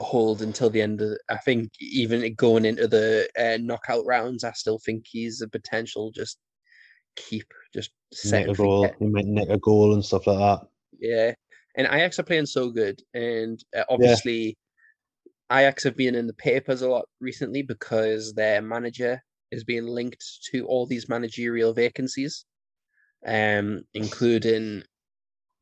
hold 0.00 0.40
until 0.40 0.70
the 0.70 0.80
end 0.80 1.02
of. 1.02 1.18
I 1.28 1.36
think 1.36 1.72
even 1.78 2.34
going 2.34 2.64
into 2.64 2.88
the 2.88 3.28
uh, 3.38 3.58
knockout 3.60 4.06
rounds, 4.06 4.44
I 4.44 4.52
still 4.52 4.78
think 4.78 5.04
he's 5.06 5.42
a 5.42 5.48
potential 5.48 6.10
just 6.10 6.38
keep 7.16 7.52
just 7.74 7.90
set 8.12 8.48
a 8.48 8.54
goal. 8.54 8.90
He 8.98 9.06
might 9.06 9.26
nick 9.26 9.50
a 9.50 9.58
goal 9.58 9.92
and 9.92 10.04
stuff 10.04 10.26
like 10.26 10.38
that. 10.38 10.66
Yeah, 10.98 11.34
and 11.76 11.86
Ajax 11.86 12.18
are 12.18 12.24
playing 12.24 12.46
so 12.46 12.70
good, 12.70 13.02
and 13.12 13.62
uh, 13.76 13.84
obviously. 13.90 14.56
Ajax 15.52 15.84
have 15.84 15.96
been 15.96 16.14
in 16.14 16.26
the 16.26 16.34
papers 16.34 16.82
a 16.82 16.88
lot 16.88 17.04
recently 17.20 17.62
because 17.62 18.32
their 18.32 18.62
manager 18.62 19.22
is 19.50 19.64
being 19.64 19.86
linked 19.86 20.24
to 20.50 20.66
all 20.66 20.86
these 20.86 21.08
managerial 21.08 21.74
vacancies, 21.74 22.44
um, 23.26 23.82
including 23.94 24.82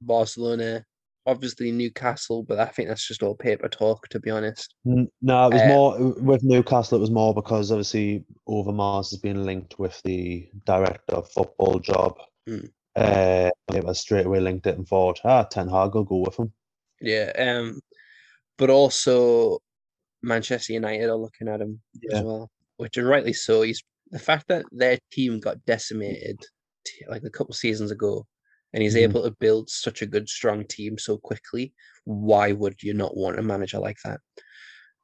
Barcelona, 0.00 0.84
obviously 1.26 1.72
Newcastle, 1.72 2.42
but 2.42 2.58
I 2.58 2.66
think 2.66 2.88
that's 2.88 3.06
just 3.06 3.22
all 3.22 3.34
paper 3.34 3.68
talk, 3.68 4.08
to 4.08 4.20
be 4.20 4.30
honest. 4.30 4.74
No, 4.84 5.46
it 5.46 5.52
was 5.54 5.62
uh, 5.62 5.66
more 5.68 6.12
with 6.20 6.44
Newcastle. 6.44 6.98
It 6.98 7.00
was 7.00 7.10
more 7.10 7.34
because 7.34 7.70
obviously 7.70 8.24
Overmars 8.48 9.10
has 9.10 9.18
been 9.18 9.44
linked 9.44 9.78
with 9.78 10.00
the 10.04 10.48
director 10.66 11.16
of 11.16 11.30
football 11.30 11.78
job. 11.78 12.14
Mm. 12.48 12.70
Uh, 12.96 13.50
it 13.74 13.84
was 13.84 14.00
straight 14.00 14.26
away 14.26 14.40
linked 14.40 14.66
it 14.66 14.76
and 14.76 14.86
thought, 14.86 15.20
ah, 15.24 15.44
Ten 15.44 15.68
Hag 15.68 15.94
will 15.94 16.04
go 16.04 16.16
with 16.16 16.36
him. 16.36 16.52
Yeah, 17.00 17.32
um, 17.38 17.80
but 18.58 18.70
also 18.70 19.58
Manchester 20.22 20.72
United 20.72 21.08
are 21.08 21.16
looking 21.16 21.48
at 21.48 21.60
him 21.60 21.80
yeah. 22.00 22.18
as 22.18 22.22
well, 22.24 22.50
which 22.76 22.96
is 22.96 23.04
rightly 23.04 23.32
so. 23.32 23.62
He's 23.62 23.82
the 24.10 24.18
fact 24.18 24.48
that 24.48 24.64
their 24.72 24.98
team 25.12 25.40
got 25.40 25.64
decimated 25.64 26.38
like 27.08 27.22
a 27.24 27.30
couple 27.30 27.54
seasons 27.54 27.90
ago 27.90 28.26
and 28.72 28.82
he's 28.82 28.94
mm. 28.94 29.02
able 29.02 29.22
to 29.22 29.30
build 29.32 29.68
such 29.68 30.02
a 30.02 30.06
good, 30.06 30.28
strong 30.28 30.64
team 30.64 30.98
so 30.98 31.18
quickly. 31.18 31.72
Why 32.04 32.52
would 32.52 32.82
you 32.82 32.94
not 32.94 33.16
want 33.16 33.38
a 33.38 33.42
manager 33.42 33.78
like 33.78 33.98
that? 34.04 34.20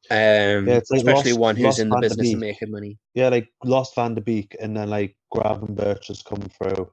Um, 0.08 0.68
yeah, 0.68 0.74
like 0.74 0.82
especially 0.94 1.32
lost, 1.32 1.40
one 1.40 1.56
who's 1.56 1.78
in 1.80 1.88
the 1.88 1.98
business 1.98 2.32
of 2.32 2.38
making 2.38 2.70
money. 2.70 2.96
Yeah, 3.14 3.28
like 3.28 3.48
lost 3.64 3.96
Van 3.96 4.14
der 4.14 4.20
Beek, 4.20 4.56
and 4.60 4.76
then 4.76 4.88
like 4.88 5.16
Gravenberch 5.34 6.06
has 6.08 6.22
come 6.22 6.42
through. 6.42 6.90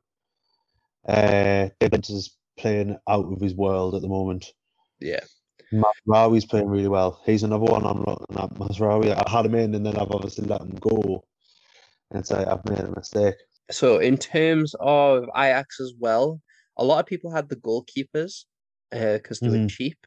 Uh, 1.07 1.69
is 1.79 2.37
playing 2.57 2.97
out 3.07 3.31
of 3.31 3.39
his 3.39 3.53
world 3.53 3.93
at 3.93 4.01
the 4.01 4.07
moment. 4.07 4.47
Yeah. 4.99 5.19
Mazraoui's 5.73 6.45
playing 6.45 6.69
really 6.69 6.87
well. 6.87 7.21
He's 7.25 7.43
another 7.43 7.65
one 7.65 7.85
I'm 7.85 8.03
looking 8.03 8.37
at. 8.37 8.53
Mazraoui, 8.55 9.11
I 9.11 9.29
had 9.29 9.45
him 9.45 9.55
in, 9.55 9.75
and 9.75 9.85
then 9.85 9.97
I've 9.97 10.11
obviously 10.11 10.45
let 10.45 10.61
him 10.61 10.75
go, 10.79 11.23
and 12.11 12.25
say 12.25 12.43
I've 12.45 12.65
made 12.69 12.79
a 12.79 12.91
mistake. 12.91 13.35
So 13.71 13.97
in 13.97 14.17
terms 14.17 14.75
of 14.79 15.23
Ajax 15.35 15.79
as 15.79 15.93
well, 15.97 16.41
a 16.77 16.83
lot 16.83 16.99
of 16.99 17.05
people 17.05 17.31
had 17.31 17.49
the 17.49 17.55
goalkeepers 17.55 18.45
because 18.91 19.41
uh, 19.41 19.47
they 19.47 19.47
mm. 19.47 19.63
were 19.63 19.69
cheap. 19.69 19.97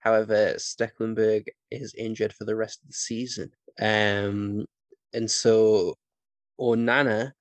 However, 0.00 0.54
Stekelenburg 0.56 1.44
is 1.70 1.94
injured 1.96 2.32
for 2.32 2.44
the 2.44 2.56
rest 2.56 2.80
of 2.82 2.88
the 2.88 2.94
season. 2.94 3.50
Um, 3.80 4.64
and 5.12 5.30
so 5.30 5.94
Onana, 6.58 7.32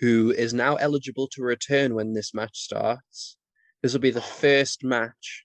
who 0.00 0.30
is 0.30 0.54
now 0.54 0.76
eligible 0.76 1.28
to 1.32 1.42
return 1.42 1.94
when 1.94 2.12
this 2.12 2.34
match 2.34 2.58
starts, 2.58 3.36
this 3.82 3.92
will 3.92 4.00
be 4.00 4.10
the 4.10 4.20
first 4.42 4.84
match 4.84 5.44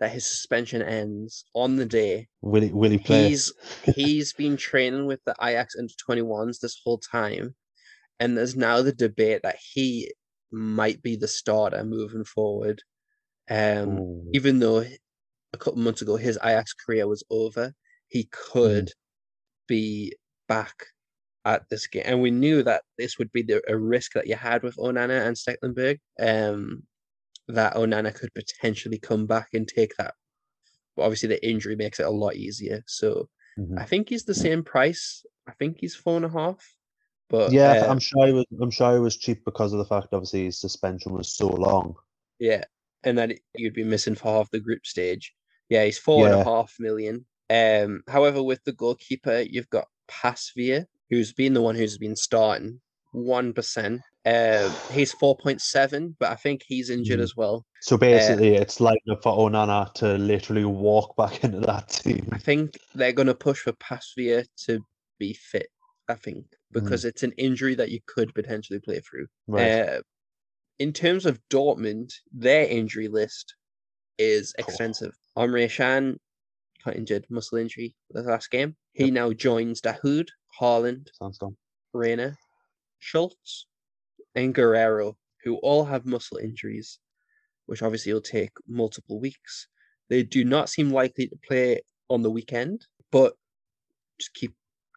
that 0.00 0.10
his 0.10 0.26
suspension 0.26 0.82
ends 0.82 1.44
on 1.54 1.76
the 1.76 1.86
day. 1.86 2.28
Will 2.42 2.62
he, 2.62 2.70
will 2.70 2.90
he 2.90 2.98
play? 2.98 3.28
He's, 3.28 3.52
he's 3.94 4.32
been 4.32 4.56
training 4.56 5.06
with 5.06 5.20
the 5.24 5.34
Ajax 5.40 5.76
under 5.78 5.92
21s 6.08 6.60
this 6.60 6.80
whole 6.84 6.98
time. 6.98 7.54
And 8.20 8.36
there's 8.36 8.56
now 8.56 8.82
the 8.82 8.92
debate 8.92 9.42
that 9.42 9.56
he 9.60 10.12
might 10.52 11.02
be 11.02 11.16
the 11.16 11.28
starter 11.28 11.84
moving 11.84 12.24
forward. 12.24 12.82
Um, 13.50 13.98
Ooh. 13.98 14.30
even 14.32 14.58
though 14.58 14.84
a 15.52 15.58
couple 15.58 15.80
months 15.80 16.02
ago 16.02 16.16
his 16.16 16.38
Ajax 16.42 16.72
career 16.72 17.06
was 17.06 17.24
over, 17.30 17.74
he 18.08 18.28
could 18.30 18.86
mm. 18.86 18.92
be 19.68 20.14
back 20.48 20.86
at 21.44 21.68
this 21.68 21.86
game, 21.86 22.04
and 22.06 22.22
we 22.22 22.30
knew 22.30 22.62
that 22.62 22.82
this 22.96 23.18
would 23.18 23.30
be 23.32 23.42
the, 23.42 23.62
a 23.68 23.76
risk 23.76 24.12
that 24.14 24.26
you 24.26 24.34
had 24.34 24.62
with 24.62 24.76
Onana 24.76 25.26
and 25.26 25.36
Stekelenburg. 25.36 25.98
Um, 26.18 26.84
that 27.48 27.74
Onana 27.74 28.14
could 28.14 28.32
potentially 28.34 28.98
come 28.98 29.26
back 29.26 29.48
and 29.54 29.68
take 29.68 29.94
that. 29.96 30.14
But 30.96 31.02
obviously, 31.02 31.28
the 31.28 31.46
injury 31.46 31.76
makes 31.76 32.00
it 32.00 32.06
a 32.06 32.10
lot 32.10 32.36
easier. 32.36 32.82
So 32.86 33.28
mm-hmm. 33.58 33.78
I 33.78 33.84
think 33.84 34.08
he's 34.08 34.24
the 34.24 34.34
same 34.34 34.62
price. 34.62 35.24
I 35.48 35.52
think 35.52 35.78
he's 35.80 35.94
four 35.94 36.16
and 36.16 36.24
a 36.24 36.30
half. 36.30 36.64
But 37.30 37.52
yeah, 37.52 37.84
uh, 37.84 37.90
I'm 37.90 37.98
sure 37.98 38.26
he 38.26 38.32
was. 38.32 38.44
I'm 38.60 38.70
sure 38.70 38.92
he 38.92 39.00
was 39.00 39.16
cheap 39.16 39.44
because 39.44 39.72
of 39.72 39.78
the 39.78 39.84
fact, 39.84 40.08
obviously, 40.12 40.44
his 40.44 40.60
suspension 40.60 41.12
was 41.12 41.34
so 41.34 41.48
long. 41.48 41.94
Yeah, 42.38 42.64
and 43.02 43.16
then 43.16 43.34
you'd 43.56 43.74
be 43.74 43.84
missing 43.84 44.14
for 44.14 44.32
half 44.32 44.50
the 44.50 44.60
group 44.60 44.86
stage. 44.86 45.34
Yeah, 45.68 45.84
he's 45.84 45.98
four 45.98 46.26
yeah. 46.26 46.32
and 46.32 46.40
a 46.42 46.44
half 46.44 46.74
million. 46.78 47.24
Um, 47.50 48.02
however, 48.08 48.42
with 48.42 48.62
the 48.64 48.72
goalkeeper, 48.72 49.40
you've 49.40 49.70
got 49.70 49.88
Pasveer, 50.08 50.86
who's 51.10 51.32
been 51.32 51.54
the 51.54 51.62
one 51.62 51.74
who's 51.74 51.98
been 51.98 52.16
starting 52.16 52.80
one 53.12 53.52
percent. 53.52 54.02
Uh, 54.24 54.70
he's 54.90 55.12
four 55.12 55.36
point 55.36 55.60
seven, 55.60 56.16
but 56.18 56.30
I 56.30 56.34
think 56.34 56.62
he's 56.66 56.88
injured 56.90 57.20
mm. 57.20 57.22
as 57.22 57.36
well. 57.36 57.66
So 57.80 57.98
basically, 57.98 58.56
uh, 58.56 58.62
it's 58.62 58.80
like 58.80 58.98
for 59.22 59.36
Onana 59.36 59.92
to 59.94 60.16
literally 60.16 60.64
walk 60.64 61.14
back 61.18 61.44
into 61.44 61.60
that 61.60 61.88
team. 61.88 62.28
I 62.32 62.38
think 62.38 62.78
they're 62.94 63.12
going 63.12 63.26
to 63.26 63.34
push 63.34 63.60
for 63.60 63.72
Pasveer 63.72 64.46
to 64.66 64.80
be 65.18 65.34
fit. 65.34 65.68
I 66.08 66.14
think 66.14 66.44
because 66.72 67.04
mm. 67.04 67.08
it's 67.08 67.22
an 67.22 67.32
injury 67.32 67.74
that 67.74 67.90
you 67.90 68.00
could 68.06 68.34
potentially 68.34 68.80
play 68.80 69.00
through. 69.00 69.26
Right. 69.46 69.70
Uh, 69.70 70.00
in 70.78 70.92
terms 70.92 71.24
of 71.24 71.40
Dortmund, 71.50 72.12
their 72.32 72.66
injury 72.66 73.08
list 73.08 73.54
is 74.18 74.54
extensive. 74.58 75.12
Oh. 75.36 75.42
Emre 75.42 75.74
Can 75.74 76.18
got 76.84 76.96
injured, 76.96 77.24
muscle 77.30 77.58
injury 77.58 77.94
the 78.10 78.22
last 78.22 78.50
game. 78.50 78.76
He 78.92 79.04
yep. 79.04 79.12
now 79.14 79.32
joins 79.32 79.80
Dahoud, 79.80 80.28
Haaland, 80.60 81.08
Reyna, 81.92 82.36
Schulz, 82.98 83.66
and 84.34 84.54
Guerrero, 84.54 85.16
who 85.42 85.56
all 85.56 85.84
have 85.84 86.06
muscle 86.06 86.38
injuries, 86.38 86.98
which 87.66 87.82
obviously 87.82 88.12
will 88.12 88.20
take 88.20 88.52
multiple 88.66 89.20
weeks. 89.20 89.68
They 90.10 90.22
do 90.22 90.44
not 90.44 90.68
seem 90.68 90.90
likely 90.90 91.28
to 91.28 91.36
play 91.46 91.80
on 92.10 92.22
the 92.22 92.30
weekend, 92.30 92.86
but 93.10 93.34
just 94.18 94.34
keep 94.34 94.54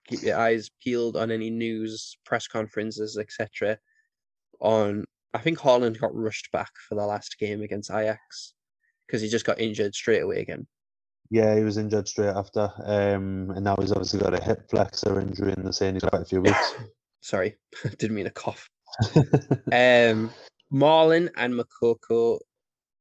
keep 0.07 0.22
your 0.22 0.38
eyes 0.38 0.69
peeled 0.81 1.18
on 1.18 1.31
any 1.31 1.49
news, 1.49 2.18
press 2.26 2.47
conferences, 2.47 3.18
etc. 3.18 3.77
On 4.59 5.05
I 5.34 5.39
think 5.39 5.59
Haaland 5.59 5.99
got 5.99 6.15
rushed 6.15 6.51
back 6.51 6.72
for 6.88 6.95
the 6.95 7.05
last 7.05 7.38
game 7.38 7.61
against 7.61 7.91
Ajax 7.91 8.53
because 9.05 9.22
he 9.22 9.30
just 9.30 9.45
got 9.45 9.59
injured 9.59 9.95
straight 9.95 10.23
away 10.23 10.41
again. 10.41 10.68
Yeah, 11.30 11.55
he 11.55 11.64
was 11.64 11.77
injured 11.77 12.07
straight 12.07 12.30
after, 12.30 12.72
um, 12.85 13.51
and 13.51 13.64
now 13.64 13.76
he's 13.80 13.91
obviously 13.91 14.19
got 14.19 14.34
a 14.34 14.41
hip 14.41 14.69
flexor 14.69 15.19
injury, 15.19 15.51
and 15.51 15.65
they're 15.65 15.73
saying 15.73 15.95
he's 15.95 16.03
got 16.03 16.22
a 16.22 16.26
few 16.26 16.41
weeks. 16.41 16.76
Sorry, 17.22 17.57
didn't 17.97 18.15
mean 18.15 18.27
a 18.27 18.31
cough. 18.31 18.69
um, 19.71 20.31
Marlon 20.71 21.29
and 21.35 21.53
Moukoko 21.53 22.39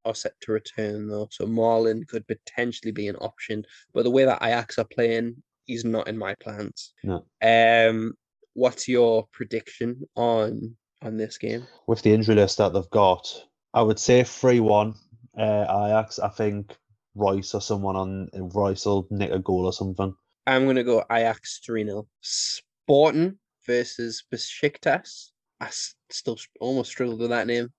are 0.04 0.14
set 0.14 0.32
to 0.40 0.52
return 0.52 1.08
though, 1.08 1.28
so 1.30 1.46
Marlin 1.46 2.04
could 2.04 2.26
potentially 2.26 2.92
be 2.92 3.08
an 3.08 3.16
option. 3.16 3.64
But 3.92 4.04
the 4.04 4.10
way 4.10 4.24
that 4.24 4.42
Ajax 4.42 4.78
are 4.78 4.84
playing, 4.84 5.42
he's 5.64 5.84
not 5.84 6.08
in 6.08 6.16
my 6.16 6.34
plans. 6.36 6.92
No. 7.02 7.24
Um, 7.42 8.14
what's 8.54 8.88
your 8.88 9.26
prediction 9.32 10.02
on 10.14 10.76
on 11.02 11.16
this 11.16 11.38
game? 11.38 11.66
With 11.86 12.02
the 12.02 12.12
injury 12.12 12.36
list 12.36 12.58
that 12.58 12.72
they've 12.72 12.90
got, 12.90 13.28
I 13.74 13.82
would 13.82 13.98
say 13.98 14.22
three 14.24 14.60
one 14.60 14.94
uh, 15.36 15.64
Ajax. 15.68 16.18
I 16.18 16.28
think 16.28 16.76
Reus 17.14 17.54
or 17.54 17.60
someone 17.60 17.96
on 17.96 18.28
Reus 18.32 18.86
will 18.86 19.06
nick 19.10 19.32
a 19.32 19.38
goal 19.38 19.66
or 19.66 19.72
something. 19.72 20.14
I'm 20.46 20.66
gonna 20.66 20.84
go 20.84 21.04
Ajax 21.10 21.60
three 21.64 21.84
0 21.84 22.06
Sporting 22.20 23.38
versus 23.66 24.24
Besiktas. 24.32 25.30
I 25.60 25.70
still 26.10 26.38
almost 26.60 26.90
struggled 26.90 27.20
with 27.20 27.30
that 27.30 27.46
name. 27.46 27.70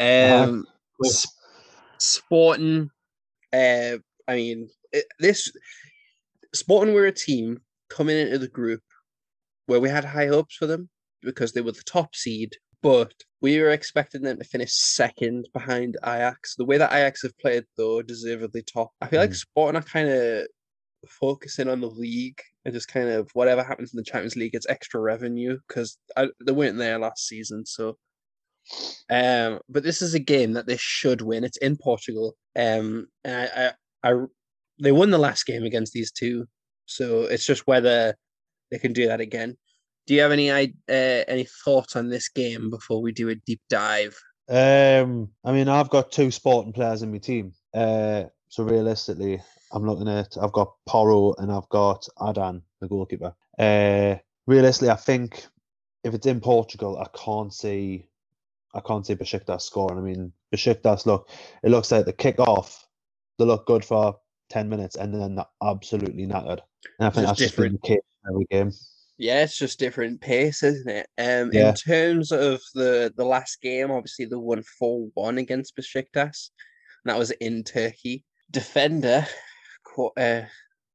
Um, 0.00 0.66
uh-huh. 1.02 1.28
Sporting. 1.98 2.90
Uh, 3.52 3.98
I 4.26 4.34
mean, 4.34 4.68
it, 4.92 5.04
this 5.18 5.50
Sporting 6.54 6.94
were 6.94 7.06
a 7.06 7.12
team 7.12 7.60
coming 7.88 8.16
into 8.16 8.38
the 8.38 8.48
group 8.48 8.80
where 9.66 9.80
we 9.80 9.88
had 9.88 10.04
high 10.04 10.26
hopes 10.26 10.56
for 10.56 10.66
them 10.66 10.88
because 11.22 11.52
they 11.52 11.60
were 11.60 11.72
the 11.72 11.82
top 11.84 12.14
seed, 12.14 12.56
but 12.82 13.12
we 13.40 13.60
were 13.60 13.70
expecting 13.70 14.22
them 14.22 14.38
to 14.38 14.44
finish 14.44 14.72
second 14.74 15.48
behind 15.52 15.96
Ajax. 16.02 16.54
The 16.56 16.64
way 16.64 16.78
that 16.78 16.92
Ajax 16.92 17.22
have 17.22 17.38
played, 17.38 17.64
though, 17.76 18.02
deservedly 18.02 18.62
top. 18.62 18.90
I 19.00 19.06
feel 19.06 19.20
like 19.20 19.30
Mm. 19.30 19.36
Sporting 19.36 19.80
are 19.80 19.84
kind 19.84 20.08
of 20.08 20.46
focusing 21.08 21.68
on 21.68 21.80
the 21.80 21.90
league 21.90 22.40
and 22.64 22.74
just 22.74 22.88
kind 22.88 23.08
of 23.08 23.30
whatever 23.34 23.62
happens 23.62 23.92
in 23.92 23.98
the 23.98 24.04
Champions 24.04 24.36
League, 24.36 24.54
it's 24.54 24.68
extra 24.68 25.00
revenue 25.00 25.58
because 25.68 25.98
they 26.16 26.52
weren't 26.52 26.78
there 26.78 26.98
last 26.98 27.26
season. 27.26 27.66
So, 27.66 27.98
um, 29.10 29.60
but 29.68 29.82
this 29.82 30.00
is 30.00 30.14
a 30.14 30.18
game 30.18 30.52
that 30.52 30.66
they 30.66 30.78
should 30.78 31.20
win. 31.20 31.44
It's 31.44 31.58
in 31.58 31.76
Portugal. 31.76 32.36
Um, 32.56 33.06
and 33.24 33.50
I, 33.54 33.72
I, 34.08 34.12
I, 34.12 34.24
they 34.80 34.92
won 34.92 35.10
the 35.10 35.18
last 35.18 35.44
game 35.44 35.64
against 35.64 35.92
these 35.92 36.10
two, 36.10 36.46
so 36.86 37.22
it's 37.22 37.46
just 37.46 37.66
whether 37.66 38.14
they 38.70 38.78
can 38.78 38.92
do 38.92 39.06
that 39.06 39.20
again. 39.20 39.56
Do 40.06 40.14
you 40.14 40.20
have 40.20 40.32
any 40.32 40.50
uh, 40.50 40.64
any 40.88 41.46
thoughts 41.64 41.96
on 41.96 42.08
this 42.08 42.28
game 42.28 42.70
before 42.70 43.00
we 43.00 43.12
do 43.12 43.28
a 43.30 43.34
deep 43.34 43.60
dive? 43.70 44.16
Um, 44.48 45.30
I 45.44 45.52
mean, 45.52 45.68
I've 45.68 45.88
got 45.88 46.12
two 46.12 46.30
sporting 46.30 46.72
players 46.72 47.02
in 47.02 47.10
my 47.10 47.18
team. 47.18 47.52
Uh, 47.72 48.24
so 48.48 48.64
realistically, 48.64 49.40
I'm 49.74 49.84
looking 49.84 50.08
at 50.08 50.36
I've 50.40 50.52
got 50.52 50.72
Porro 50.86 51.34
and 51.38 51.50
I've 51.50 51.68
got 51.68 52.08
Adan, 52.26 52.62
the 52.80 52.88
goalkeeper. 52.88 53.34
Uh, 53.58 54.16
realistically, 54.46 54.90
I 54.90 54.96
think 54.96 55.46
if 56.04 56.14
it's 56.14 56.26
in 56.26 56.40
Portugal, 56.40 56.96
I 56.96 57.06
can't 57.18 57.52
see, 57.52 58.08
I 58.72 58.80
can't 58.80 59.04
see 59.04 59.16
Besiktas 59.16 59.62
scoring. 59.62 59.98
I 59.98 60.00
mean, 60.00 60.32
Besiktas 60.54 61.06
look, 61.06 61.28
it 61.64 61.70
looks 61.70 61.90
like 61.90 62.06
the 62.06 62.12
kick 62.12 62.38
off, 62.38 62.86
they 63.38 63.44
look 63.44 63.66
good 63.66 63.84
for 63.84 64.16
ten 64.48 64.68
minutes 64.68 64.94
and 64.96 65.12
then 65.12 65.34
they're 65.34 65.46
absolutely 65.62 66.26
knackered. 66.26 66.60
And 67.00 67.08
I 67.08 67.10
think 67.10 67.26
Just 67.26 67.26
that's 67.26 67.38
just 67.40 67.56
been 67.56 67.72
the 67.72 67.78
case 67.78 68.00
every 68.28 68.46
game. 68.50 68.70
Yeah, 69.18 69.42
it's 69.42 69.58
just 69.58 69.78
different 69.78 70.20
pace, 70.20 70.62
isn't 70.62 70.88
it? 70.88 71.08
Um, 71.18 71.52
Yeah. 71.52 71.70
in 71.70 71.74
terms 71.74 72.30
of 72.30 72.60
the 72.74 73.12
the 73.16 73.24
last 73.24 73.60
game, 73.60 73.90
obviously 73.90 74.26
they 74.26 74.36
won 74.36 74.62
four 74.78 75.08
one 75.14 75.38
against 75.38 75.76
Besiktas. 75.76 76.50
And 77.04 77.10
that 77.10 77.18
was 77.18 77.32
in 77.32 77.64
Turkey. 77.64 78.24
Defender, 78.50 79.26
uh, 80.16 80.42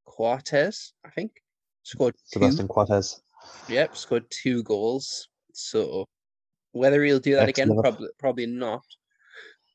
Coates, 0.05 0.93
I 1.05 1.09
think, 1.09 1.31
scored 1.83 2.15
two. 2.15 2.39
Sebastian 2.39 2.67
Coates. 2.67 3.21
Yep, 3.69 3.95
scored 3.95 4.29
two 4.29 4.63
goals. 4.63 5.29
So 5.53 6.05
whether 6.71 7.03
he'll 7.03 7.19
do 7.19 7.35
that 7.35 7.49
again, 7.49 7.75
probably 7.75 8.09
probably 8.17 8.45
not. 8.45 8.85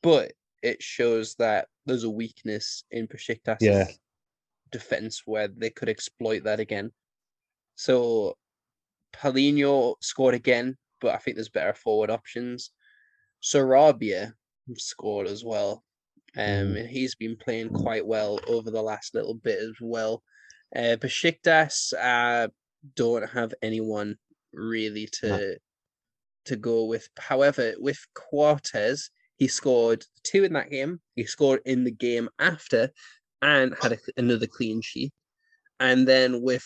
But 0.01 0.33
it 0.61 0.81
shows 0.81 1.35
that 1.35 1.67
there's 1.85 2.03
a 2.03 2.09
weakness 2.09 2.83
in 2.91 3.07
Besiktas' 3.07 3.57
Yeah. 3.61 3.87
defense 4.71 5.23
where 5.25 5.47
they 5.47 5.69
could 5.69 5.89
exploit 5.89 6.43
that 6.43 6.59
again. 6.59 6.91
So 7.75 8.37
Paulinho 9.13 9.95
scored 10.01 10.33
again, 10.33 10.77
but 11.01 11.13
I 11.13 11.17
think 11.17 11.35
there's 11.35 11.49
better 11.49 11.73
forward 11.73 12.09
options. 12.09 12.71
Sarabia 13.41 14.33
scored 14.75 15.27
as 15.27 15.43
well. 15.43 15.83
Um, 16.37 16.75
Mhm. 16.75 16.79
and 16.79 16.89
he's 16.89 17.15
been 17.15 17.37
playing 17.37 17.69
quite 17.71 18.05
well 18.05 18.39
over 18.47 18.71
the 18.71 18.81
last 18.83 19.15
little 19.15 19.35
bit 19.35 19.59
as 19.59 19.75
well. 19.81 20.23
Uh, 20.75 20.97
Besiktas 20.99 21.93
uh, 21.97 22.49
don't 22.95 23.29
have 23.29 23.53
anyone 23.61 24.17
really 24.53 25.07
to 25.21 25.57
to 26.45 26.55
go 26.55 26.85
with. 26.85 27.09
However, 27.17 27.73
with 27.79 27.99
Coates, 28.13 29.09
he 29.37 29.47
scored 29.47 30.05
two 30.23 30.43
in 30.43 30.53
that 30.53 30.69
game. 30.69 31.01
He 31.15 31.25
scored 31.25 31.61
in 31.65 31.83
the 31.83 31.91
game 31.91 32.29
after, 32.39 32.91
and 33.41 33.75
had 33.75 33.93
a, 33.93 33.97
another 34.17 34.47
clean 34.47 34.81
sheet. 34.81 35.13
And 35.79 36.07
then 36.07 36.41
with 36.41 36.65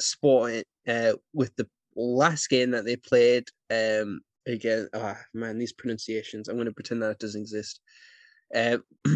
Sporting, 0.00 0.64
uh, 0.88 1.14
with 1.34 1.54
the 1.56 1.68
last 1.96 2.48
game 2.48 2.70
that 2.72 2.84
they 2.86 2.96
played, 2.96 3.48
um, 3.70 4.20
again, 4.46 4.88
ah 4.94 5.20
man, 5.34 5.58
these 5.58 5.72
pronunciations. 5.74 6.48
I'm 6.48 6.56
going 6.56 6.66
to 6.66 6.72
pretend 6.72 7.02
that 7.02 7.10
it 7.12 7.18
doesn't 7.18 7.40
exist. 7.40 7.80
Uh, 8.54 8.78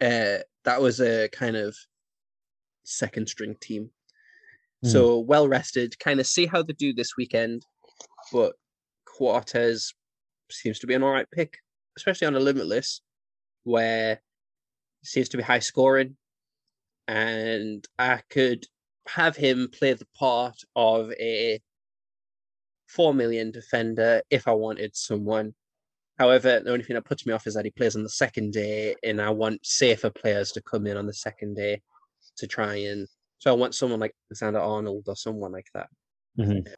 uh, 0.00 0.38
that 0.64 0.80
was 0.80 1.00
a 1.00 1.28
kind 1.28 1.56
of 1.56 1.76
second 2.84 3.28
string 3.28 3.56
team. 3.60 3.90
Mm. 4.84 4.90
So 4.92 5.18
well 5.18 5.48
rested, 5.48 5.98
kind 5.98 6.20
of 6.20 6.26
see 6.26 6.46
how 6.46 6.62
they 6.62 6.72
do 6.74 6.92
this 6.92 7.16
weekend. 7.16 7.62
But 8.32 8.54
Coates 9.04 9.94
seems 10.50 10.78
to 10.80 10.86
be 10.86 10.94
an 10.94 11.02
all 11.02 11.12
right 11.12 11.30
pick, 11.30 11.58
especially 11.96 12.26
on 12.26 12.36
a 12.36 12.40
limitless, 12.40 13.00
where 13.64 14.20
he 15.00 15.06
seems 15.06 15.28
to 15.30 15.36
be 15.36 15.42
high 15.42 15.58
scoring. 15.58 16.16
And 17.06 17.86
I 17.98 18.22
could 18.30 18.66
have 19.06 19.36
him 19.36 19.68
play 19.70 19.92
the 19.92 20.06
part 20.16 20.56
of 20.74 21.12
a 21.12 21.60
4 22.88 23.12
million 23.14 23.50
defender 23.50 24.22
if 24.30 24.48
I 24.48 24.52
wanted 24.52 24.96
someone. 24.96 25.54
However, 26.18 26.60
the 26.60 26.70
only 26.70 26.84
thing 26.84 26.94
that 26.94 27.04
puts 27.04 27.26
me 27.26 27.32
off 27.32 27.46
is 27.46 27.54
that 27.54 27.64
he 27.64 27.70
plays 27.72 27.96
on 27.96 28.02
the 28.04 28.08
second 28.08 28.52
day, 28.52 28.94
and 29.02 29.20
I 29.20 29.30
want 29.30 29.66
safer 29.66 30.10
players 30.10 30.52
to 30.52 30.62
come 30.62 30.86
in 30.86 30.96
on 30.96 31.06
the 31.06 31.14
second 31.14 31.54
day 31.56 31.82
to 32.36 32.46
try 32.46 32.74
and. 32.76 33.08
So 33.38 33.50
I 33.50 33.54
want 33.54 33.74
someone 33.74 34.00
like 34.00 34.14
Alexander 34.30 34.60
Arnold 34.60 35.04
or 35.06 35.16
someone 35.16 35.52
like 35.52 35.66
that. 35.74 35.88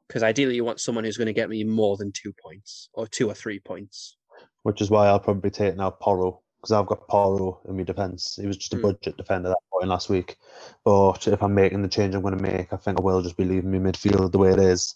Because 0.07 0.21
ideally, 0.23 0.55
you 0.55 0.65
want 0.65 0.79
someone 0.79 1.03
who's 1.03 1.17
going 1.17 1.27
to 1.27 1.33
get 1.33 1.49
me 1.49 1.63
more 1.63 1.97
than 1.97 2.11
two 2.11 2.33
points 2.43 2.89
or 2.93 3.07
two 3.07 3.29
or 3.29 3.33
three 3.33 3.59
points. 3.59 4.17
which 4.63 4.81
is 4.81 4.89
why 4.89 5.07
I'll 5.07 5.19
probably 5.19 5.49
take 5.49 5.77
now 5.77 5.89
Porro 5.91 6.41
because 6.57 6.73
I've 6.73 6.87
got 6.87 7.07
Porro 7.07 7.61
in 7.69 7.77
my 7.77 7.83
defence. 7.83 8.37
He 8.41 8.47
was 8.47 8.57
just 8.57 8.73
a 8.73 8.77
Mm. 8.77 8.81
budget 8.81 9.15
defender 9.17 9.49
that 9.49 9.57
point 9.71 9.87
last 9.87 10.09
week. 10.09 10.37
But 10.83 11.25
if 11.27 11.41
I'm 11.41 11.53
making 11.55 11.83
the 11.83 11.87
change 11.87 12.15
I'm 12.15 12.21
going 12.21 12.35
to 12.35 12.43
make, 12.43 12.73
I 12.73 12.77
think 12.77 12.99
I 12.99 13.01
will 13.01 13.21
just 13.21 13.37
be 13.37 13.45
leaving 13.45 13.71
my 13.71 13.77
midfield 13.77 14.31
the 14.31 14.37
way 14.39 14.51
it 14.51 14.59
is 14.59 14.95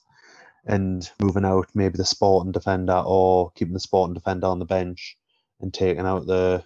and 0.66 1.10
moving 1.20 1.46
out 1.46 1.70
maybe 1.74 1.98
the 1.98 2.06
Sporting 2.06 2.52
defender 2.52 3.04
or 3.06 3.52
keeping 3.52 3.74
the 3.74 3.80
Sporting 3.80 4.14
defender 4.14 4.48
on 4.48 4.60
the 4.60 4.66
bench 4.66 5.18
and 5.60 5.74
taking 5.74 6.06
out 6.06 6.26
the 6.26 6.64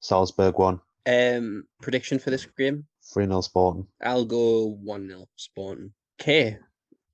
Salzburg 0.00 0.58
one. 0.58 0.80
Um, 1.06 1.64
prediction 1.82 2.18
for 2.18 2.30
this 2.30 2.46
game: 2.46 2.86
3 3.12 3.26
0 3.26 3.40
Sporting. 3.40 3.86
I'll 4.02 4.24
go 4.24 4.78
one 4.82 5.08
0 5.08 5.26
Spawn. 5.36 5.92
Okay, 6.20 6.58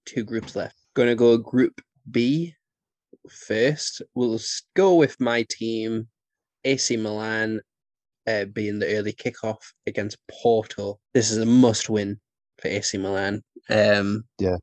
two 0.05 0.25
groups 0.25 0.57
left. 0.57 0.77
Gonna 0.95 1.15
go 1.15 1.37
Group 1.37 1.81
B 2.11 2.55
first. 3.31 4.03
We'll 4.15 4.41
go 4.75 4.95
with 4.95 5.21
my 5.21 5.45
team, 5.49 6.09
AC 6.65 6.97
Milan, 6.97 7.61
uh, 8.27 8.47
being 8.47 8.79
the 8.79 8.97
early 8.97 9.13
kickoff 9.13 9.59
against 9.87 10.19
Porto. 10.29 10.99
This 11.15 11.31
is 11.31 11.39
a 11.39 11.47
must-win 11.47 12.21
for 12.59 12.69
AC 12.69 12.99
Milan. 12.99 13.43
Um, 13.71 14.25
Yeah. 14.39 14.57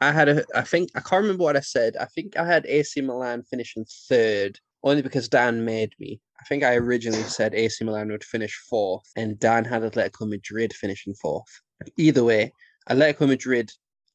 I 0.00 0.12
had 0.12 0.28
a. 0.28 0.44
I 0.54 0.62
think 0.62 0.90
I 0.94 1.00
can't 1.00 1.22
remember 1.22 1.44
what 1.44 1.56
I 1.56 1.60
said. 1.60 1.96
I 1.96 2.06
think 2.06 2.36
I 2.36 2.46
had 2.46 2.66
AC 2.66 3.00
Milan 3.00 3.42
finishing 3.42 3.84
third, 4.08 4.58
only 4.82 5.02
because 5.02 5.28
Dan 5.28 5.64
made 5.64 5.92
me. 5.98 6.20
I 6.40 6.44
think 6.44 6.62
I 6.62 6.76
originally 6.76 7.24
said 7.24 7.54
AC 7.54 7.84
Milan 7.84 8.08
would 8.10 8.24
finish 8.24 8.54
fourth, 8.70 9.10
and 9.16 9.38
Dan 9.38 9.64
had 9.64 9.82
Atletico 9.82 10.28
Madrid 10.28 10.72
finishing 10.72 11.14
fourth. 11.14 11.48
Either 11.96 12.22
way, 12.24 12.52
Atletico 12.88 13.26
Madrid 13.26 13.70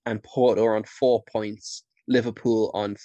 and 0.05 0.23
Porto 0.23 0.63
are 0.65 0.75
on 0.75 0.83
four 0.83 1.23
points. 1.31 1.83
Liverpool 2.07 2.71
on 2.73 2.95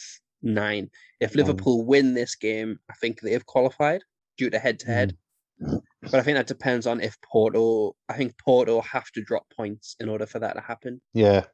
nine. 0.42 0.90
If. 1.20 1.34
Liverpool 1.34 1.84
win 1.84 2.14
this 2.14 2.34
game, 2.36 2.78
I 2.90 2.94
think 3.00 3.20
they've 3.20 3.46
qualified 3.46 4.02
due 4.36 4.50
to 4.50 4.58
head 4.58 4.78
to 4.80 4.86
head. 4.86 5.16
But 5.60 6.14
I 6.14 6.22
think 6.22 6.36
that 6.36 6.46
depends 6.46 6.86
on 6.86 7.00
if 7.00 7.16
Porto. 7.22 7.96
I 8.08 8.14
think 8.14 8.38
Porto 8.38 8.80
have 8.82 9.10
to 9.12 9.22
drop 9.22 9.46
points 9.56 9.96
in 9.98 10.08
order 10.08 10.26
for 10.26 10.38
that 10.38 10.54
to 10.54 10.60
happen. 10.60 11.00
Yeah. 11.12 11.44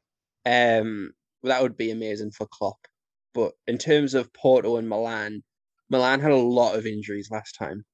Um, 0.45 1.11
that 1.43 1.61
would 1.61 1.77
be 1.77 1.91
amazing 1.91 2.31
for 2.31 2.47
Klopp. 2.47 2.79
But 3.33 3.53
in 3.67 3.77
terms 3.77 4.13
of 4.13 4.31
Porto 4.33 4.77
and 4.77 4.87
Milan, 4.89 5.43
Milan 5.89 6.19
had 6.19 6.31
a 6.31 6.35
lot 6.37 6.75
of 6.75 6.85
injuries 6.85 7.29
last 7.31 7.53
time. 7.53 7.85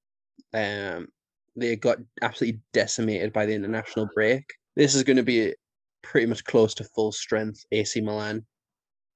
Um, 0.54 1.08
they 1.56 1.76
got 1.76 1.98
absolutely 2.22 2.62
decimated 2.74 3.34
by 3.34 3.46
the 3.46 3.54
international 3.54 4.08
break. 4.14 4.44
This 4.76 4.96
is 4.96 5.04
going 5.04 5.18
to 5.18 5.24
be 5.24 5.56
pretty 6.02 6.28
much 6.28 6.44
close 6.46 6.74
to 6.76 6.84
full 6.96 7.12
strength 7.12 7.64
AC 7.72 8.02
Milan, 8.02 8.46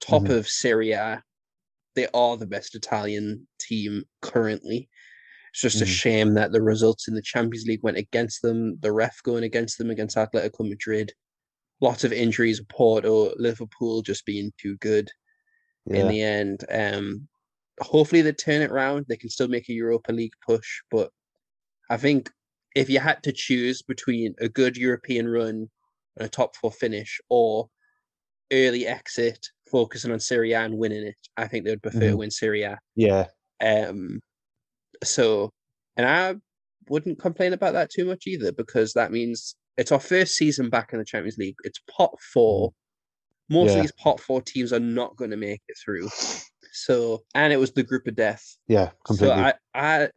top 0.02 0.24
Mhm. 0.24 0.30
of 0.30 0.48
Serie 0.50 0.92
A. 0.92 1.24
They 1.96 2.08
are 2.14 2.36
the 2.38 2.48
best 2.48 2.76
Italian 2.76 3.48
team 3.60 4.04
currently. 4.22 4.90
It's 5.52 5.62
just 5.62 5.82
a 5.82 5.86
Mhm. 5.86 5.90
shame 5.90 6.34
that 6.34 6.52
the 6.52 6.62
results 6.62 7.08
in 7.08 7.16
the 7.16 7.22
Champions 7.22 7.66
League 7.66 7.84
went 7.84 7.98
against 7.98 8.42
them. 8.42 8.78
The 8.82 8.92
ref 8.92 9.22
going 9.24 9.44
against 9.46 9.78
them 9.78 9.90
against 9.90 10.18
Atletico 10.18 10.68
Madrid. 10.68 11.14
Lots 11.82 12.04
of 12.04 12.14
injuries. 12.14 12.62
Porto, 12.70 13.34
Liverpool 13.38 14.02
just 14.02 14.26
being 14.26 14.52
too 14.58 14.78
good 14.78 15.10
in 15.88 16.08
the 16.08 16.22
end. 16.22 16.64
Um, 16.72 17.28
hopefully 17.82 18.22
they 18.22 18.32
turn 18.32 18.62
it 18.62 18.72
around. 18.72 19.06
They 19.08 19.18
can 19.18 19.30
still 19.30 19.48
make 19.48 19.70
a 19.70 19.74
Europa 19.74 20.12
League 20.12 20.34
push, 20.48 20.82
but 20.90 21.12
I 21.90 21.98
think 21.98 22.32
if 22.76 22.90
you 22.90 23.00
had 23.00 23.22
to 23.24 23.32
choose 23.32 23.82
between 23.82 24.34
a 24.40 24.50
good 24.50 24.78
European 24.78 25.28
run 25.28 25.70
and 26.18 26.26
a 26.26 26.30
top 26.30 26.56
four 26.56 26.72
finish, 26.72 27.20
or 27.30 27.70
early 28.52 28.88
exit, 28.88 29.46
focusing 29.72 30.12
on 30.12 30.20
Serie 30.20 30.54
A 30.54 30.62
and 30.62 30.78
winning 30.78 31.06
it, 31.06 31.16
I 31.38 31.48
think 31.48 31.66
they 31.66 31.72
would 31.72 31.84
prefer 31.84 32.00
to 32.00 32.16
Mhm. 32.16 32.18
win 32.18 32.32
Serie 32.32 32.64
A. 32.64 32.80
Yeah. 32.96 33.28
Um, 33.62 34.22
so, 35.04 35.52
and 35.98 36.08
I 36.08 36.36
wouldn't 36.90 37.20
complain 37.20 37.54
about 37.54 37.74
that 37.74 37.92
too 37.92 38.06
much 38.06 38.28
either 38.28 38.52
because 38.52 38.94
that 38.94 39.12
means 39.12 39.56
it's 39.78 39.92
our 39.92 40.00
first 40.00 40.36
season 40.36 40.70
back 40.70 40.94
in 40.94 41.00
the 41.00 41.06
Champions 41.06 41.38
League. 41.38 41.56
It's 41.64 41.80
pot 41.90 42.12
four. 42.34 42.74
Most 43.50 43.76
of 43.76 43.82
these 43.82 43.92
pot 43.92 44.20
four 44.20 44.42
teams 44.42 44.74
are 44.74 44.80
not 44.80 45.16
going 45.18 45.32
to 45.32 45.38
make 45.38 45.62
it 45.68 45.78
through. 45.84 46.10
So, 46.72 47.24
and 47.36 47.54
it 47.54 47.58
was 47.58 47.72
the 47.72 47.84
group 47.84 48.08
of 48.08 48.16
death. 48.16 48.44
Yeah, 48.68 48.90
completely. 49.06 49.38
So 49.38 49.44
I, 49.44 49.54
I, 49.76 50.10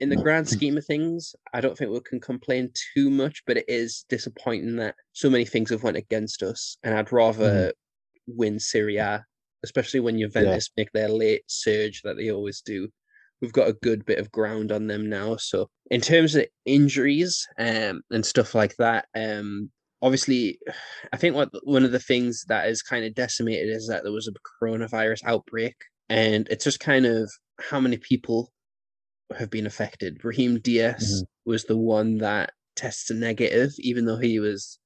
in 0.00 0.08
the 0.08 0.16
grand 0.16 0.48
scheme 0.48 0.76
of 0.78 0.86
things, 0.86 1.34
I 1.52 1.60
don't 1.60 1.76
think 1.76 1.90
we 1.90 2.00
can 2.00 2.20
complain 2.20 2.70
too 2.94 3.10
much. 3.10 3.42
But 3.46 3.58
it 3.58 3.66
is 3.68 4.04
disappointing 4.08 4.76
that 4.76 4.94
so 5.12 5.28
many 5.28 5.44
things 5.44 5.70
have 5.70 5.82
went 5.82 5.98
against 5.98 6.42
us, 6.42 6.78
and 6.82 6.94
I'd 6.94 7.12
rather 7.12 7.66
mm-hmm. 7.66 8.32
win 8.38 8.58
Serie 8.58 8.96
A, 8.96 9.24
especially 9.62 10.00
when 10.00 10.18
Juventus 10.18 10.70
make 10.76 10.90
their 10.92 11.08
late 11.08 11.42
surge 11.46 12.00
that 12.02 12.16
they 12.16 12.30
always 12.30 12.62
do. 12.62 12.88
We've 13.40 13.52
got 13.52 13.68
a 13.68 13.72
good 13.82 14.04
bit 14.04 14.18
of 14.18 14.30
ground 14.32 14.70
on 14.72 14.86
them 14.86 15.08
now. 15.08 15.36
So 15.36 15.68
in 15.90 16.00
terms 16.00 16.34
of 16.34 16.46
injuries 16.66 17.46
um, 17.58 18.02
and 18.10 18.24
stuff 18.24 18.54
like 18.54 18.74
that, 18.78 19.06
um, 19.14 19.70
obviously, 20.02 20.58
I 21.12 21.16
think 21.16 21.34
what 21.34 21.50
one 21.64 21.84
of 21.84 21.92
the 21.92 21.98
things 21.98 22.44
that 22.48 22.68
is 22.68 22.82
kind 22.82 23.04
of 23.04 23.14
decimated 23.14 23.70
is 23.70 23.86
that 23.88 24.02
there 24.02 24.12
was 24.12 24.28
a 24.28 24.64
coronavirus 24.64 25.20
outbreak, 25.24 25.74
and 26.08 26.46
it's 26.50 26.64
just 26.64 26.80
kind 26.80 27.06
of 27.06 27.30
how 27.60 27.80
many 27.80 27.96
people 27.96 28.52
have 29.36 29.50
been 29.50 29.66
affected. 29.66 30.18
Brahim 30.18 30.58
Diaz 30.60 31.22
Mhm. 31.22 31.26
was 31.46 31.64
the 31.64 31.76
one 31.76 32.18
that 32.18 32.52
tested 32.76 33.16
negative, 33.18 33.72
even 33.78 34.04
though 34.04 34.16
he 34.18 34.38
was 34.40 34.78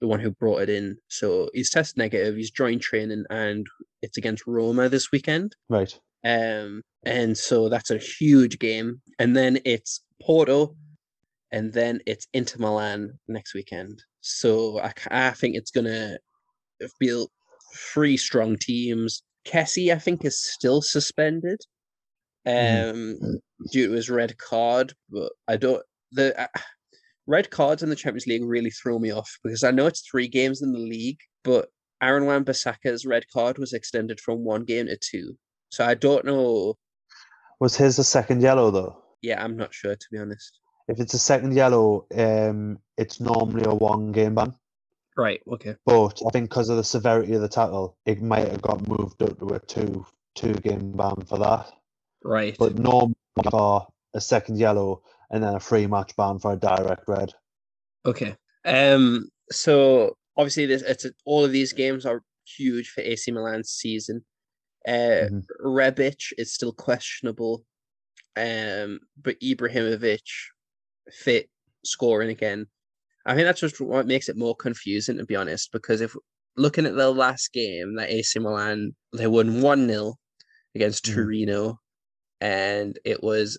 the 0.00 0.08
one 0.08 0.20
who 0.20 0.30
brought 0.30 0.62
it 0.62 0.70
in. 0.70 0.96
So 1.08 1.50
he's 1.52 1.70
tested 1.70 1.98
negative. 1.98 2.34
He's 2.36 2.50
joined 2.50 2.80
training, 2.80 3.24
and 3.30 3.66
it's 4.02 4.16
against 4.16 4.46
Roma 4.46 4.88
this 4.88 5.12
weekend. 5.12 5.54
right. 5.68 5.98
Um, 6.24 6.82
and 7.04 7.36
so 7.36 7.68
that's 7.68 7.90
a 7.90 7.98
huge 7.98 8.58
game. 8.58 9.00
And 9.18 9.36
then 9.36 9.58
it's 9.64 10.02
Porto, 10.22 10.76
and 11.52 11.72
then 11.72 12.00
it's 12.06 12.26
Inter 12.32 12.58
Milan 12.58 13.18
next 13.28 13.54
weekend. 13.54 14.02
So 14.20 14.80
I 15.10 15.30
think 15.30 15.56
it's 15.56 15.70
gonna 15.70 16.18
be 16.98 17.26
three 17.74 18.16
strong 18.16 18.56
teams. 18.56 19.22
Kessie, 19.46 19.92
I 19.92 19.98
think, 19.98 20.24
is 20.24 20.42
still 20.42 20.82
suspended 20.82 21.60
um, 22.46 23.16
due 23.72 23.88
to 23.88 23.92
his 23.92 24.10
red 24.10 24.36
card, 24.38 24.92
but 25.08 25.32
I 25.48 25.56
don't. 25.56 25.82
The 26.12 26.38
uh, 26.38 26.46
red 27.26 27.50
cards 27.50 27.82
in 27.82 27.88
the 27.88 27.96
Champions 27.96 28.26
League 28.26 28.44
really 28.44 28.70
throw 28.70 28.98
me 28.98 29.10
off 29.10 29.30
because 29.42 29.64
I 29.64 29.70
know 29.70 29.86
it's 29.86 30.02
three 30.08 30.28
games 30.28 30.60
in 30.62 30.72
the 30.72 30.78
league, 30.78 31.20
but 31.44 31.68
Aaron 32.02 32.26
Wan-Bissaka's 32.26 33.06
red 33.06 33.24
card 33.32 33.58
was 33.58 33.72
extended 33.72 34.20
from 34.20 34.44
one 34.44 34.64
game 34.64 34.86
to 34.86 34.98
two. 34.98 35.36
So 35.70 35.84
I 35.84 35.94
don't 35.94 36.24
know. 36.24 36.76
Was 37.60 37.76
his 37.76 37.98
a 37.98 38.04
second 38.04 38.42
yellow 38.42 38.70
though? 38.70 38.96
Yeah, 39.22 39.42
I'm 39.42 39.56
not 39.56 39.72
sure 39.72 39.94
to 39.94 40.06
be 40.10 40.18
honest. 40.18 40.58
If 40.88 40.98
it's 40.98 41.14
a 41.14 41.18
second 41.18 41.54
yellow, 41.54 42.06
um, 42.16 42.78
it's 42.96 43.20
normally 43.20 43.64
a 43.64 43.74
one 43.74 44.12
game 44.12 44.34
ban. 44.34 44.54
Right. 45.16 45.40
Okay. 45.46 45.76
But 45.86 46.20
I 46.26 46.30
think 46.30 46.48
because 46.48 46.68
of 46.68 46.76
the 46.76 46.84
severity 46.84 47.34
of 47.34 47.42
the 47.42 47.48
tackle, 47.48 47.96
it 48.06 48.20
might 48.20 48.48
have 48.48 48.62
got 48.62 48.86
moved 48.88 49.22
up 49.22 49.38
to 49.38 49.54
a 49.54 49.60
two 49.60 50.04
two 50.34 50.54
game 50.54 50.92
ban 50.92 51.16
for 51.26 51.38
that. 51.38 51.70
Right. 52.24 52.56
But 52.58 52.78
normally 52.78 53.14
for 53.50 53.86
a 54.14 54.20
second 54.20 54.58
yellow 54.58 55.02
and 55.30 55.42
then 55.44 55.54
a 55.54 55.60
free 55.60 55.86
match 55.86 56.16
ban 56.16 56.38
for 56.38 56.52
a 56.52 56.56
direct 56.56 57.04
red. 57.06 57.32
Okay. 58.04 58.34
Um. 58.64 59.28
So 59.52 60.16
obviously, 60.36 60.66
this 60.66 60.82
it's 60.82 61.04
a, 61.04 61.12
all 61.24 61.44
of 61.44 61.52
these 61.52 61.72
games 61.72 62.06
are 62.06 62.22
huge 62.44 62.88
for 62.88 63.02
AC 63.02 63.30
Milan's 63.30 63.70
season. 63.70 64.24
Uh, 64.86 65.26
Mhm. 65.26 65.50
Rebic 65.64 66.32
is 66.38 66.54
still 66.54 66.72
questionable. 66.72 67.64
Um, 68.36 69.00
but 69.22 69.40
Ibrahimovic 69.40 70.22
fit 71.12 71.50
scoring 71.84 72.30
again. 72.30 72.66
I 73.26 73.34
think 73.34 73.46
that's 73.46 73.60
just 73.60 73.80
what 73.80 74.06
makes 74.06 74.28
it 74.28 74.36
more 74.36 74.56
confusing, 74.56 75.18
to 75.18 75.26
be 75.26 75.36
honest. 75.36 75.70
Because 75.72 76.00
if 76.00 76.16
looking 76.56 76.86
at 76.86 76.96
the 76.96 77.10
last 77.12 77.52
game, 77.52 77.96
that 77.96 78.10
AC 78.10 78.38
Milan 78.40 78.96
they 79.16 79.26
won 79.28 79.62
one 79.62 79.88
0 79.88 80.16
against 80.74 81.04
Mhm. 81.04 81.30
Torino, 81.30 81.80
and 82.40 82.98
it 83.04 83.22
was 83.22 83.58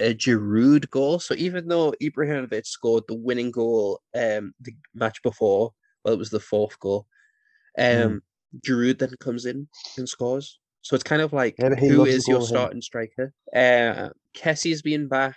a 0.00 0.14
Giroud 0.14 0.90
goal. 0.90 1.18
So 1.20 1.34
even 1.36 1.68
though 1.68 1.94
Ibrahimovic 2.02 2.66
scored 2.66 3.04
the 3.08 3.16
winning 3.16 3.50
goal 3.50 4.00
um 4.14 4.54
the 4.60 4.74
match 4.94 5.22
before, 5.22 5.72
well, 6.04 6.14
it 6.14 6.18
was 6.18 6.30
the 6.30 6.40
fourth 6.40 6.78
goal. 6.80 7.06
Um, 7.78 8.22
Giroud 8.66 8.98
then 8.98 9.14
comes 9.20 9.46
in 9.46 9.68
and 9.96 10.08
scores. 10.08 10.58
So 10.82 10.94
it's 10.94 11.04
kind 11.04 11.22
of 11.22 11.32
like 11.32 11.54
Yeah, 11.58 11.74
who 11.74 12.04
is 12.04 12.26
your 12.26 12.40
him. 12.40 12.46
starting 12.46 12.82
striker? 12.82 13.32
Uh, 13.54 14.10
Kessie's 14.34 14.82
been 14.82 15.08
back, 15.08 15.36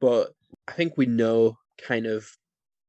but 0.00 0.32
I 0.68 0.72
think 0.72 0.94
we 0.96 1.06
know 1.06 1.56
kind 1.82 2.06
of 2.06 2.26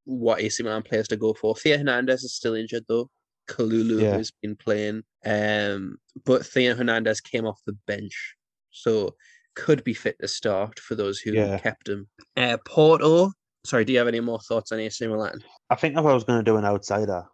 what 0.05 0.41
AC 0.41 0.63
Milan 0.63 0.83
players 0.83 1.07
to 1.09 1.17
go 1.17 1.33
for. 1.33 1.55
Theo 1.55 1.77
Hernandez 1.77 2.23
is 2.23 2.33
still 2.35 2.55
injured 2.55 2.85
though. 2.88 3.09
Kalulu 3.47 4.01
Yeah. 4.01 4.17
has 4.17 4.31
been 4.41 4.55
playing, 4.55 5.03
um, 5.25 5.97
but 6.25 6.45
Theo 6.45 6.75
Hernandez 6.75 7.19
came 7.19 7.45
off 7.45 7.59
the 7.65 7.73
bench, 7.88 8.35
so 8.71 9.15
could 9.55 9.83
be 9.83 9.93
fit 9.93 10.15
to 10.21 10.27
start 10.27 10.79
for 10.79 10.95
those 10.95 11.19
who 11.19 11.33
Yeah. 11.33 11.59
kept 11.59 11.89
him. 11.89 12.07
Uh, 12.38 12.57
Porto. 12.65 13.31
Sorry, 13.65 13.83
do 13.83 13.91
you 13.93 13.99
have 13.99 14.07
any 14.07 14.21
more 14.21 14.39
thoughts 14.39 14.71
on 14.71 14.79
AC 14.79 15.05
Milan? 15.05 15.43
I 15.69 15.75
think 15.75 15.93
if 15.97 16.05
I 16.05 16.13
was 16.13 16.23
going 16.23 16.39
to 16.39 16.43
do 16.49 16.55
an 16.57 16.63
outsider, 16.65 17.25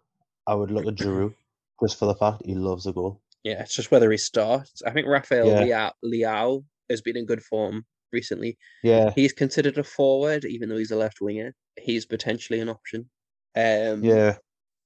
I 0.48 0.56
would 0.56 0.72
look 0.72 0.88
at 0.88 0.96
Giroud 0.96 1.36
just 1.82 1.98
for 2.00 2.06
the 2.06 2.16
fact 2.16 2.44
he 2.46 2.56
loves 2.56 2.86
a 2.88 2.94
goal. 2.94 3.22
Yeah, 3.44 3.62
it's 3.62 3.76
just 3.76 3.92
whether 3.92 4.12
he 4.12 4.18
starts. 4.18 4.82
I 4.84 4.92
think 4.92 5.08
Rafael 5.08 5.48
Yeah. 5.48 5.62
Leao, 5.64 5.92
Leao 6.04 6.66
has 6.90 7.02
been 7.02 7.18
in 7.18 7.26
good 7.26 7.44
form 7.44 7.86
recently. 8.12 8.58
Yeah, 8.84 9.12
He's 9.16 9.34
considered 9.34 9.78
a 9.78 9.84
forward, 9.84 10.46
even 10.46 10.70
though 10.70 10.78
he's 10.78 10.92
a 10.92 10.96
left 10.98 11.22
winger. 11.22 11.54
He's 11.80 12.06
potentially 12.06 12.60
an 12.60 12.70
option. 12.70 13.10
Um, 13.56 14.04
yeah, 14.04 14.38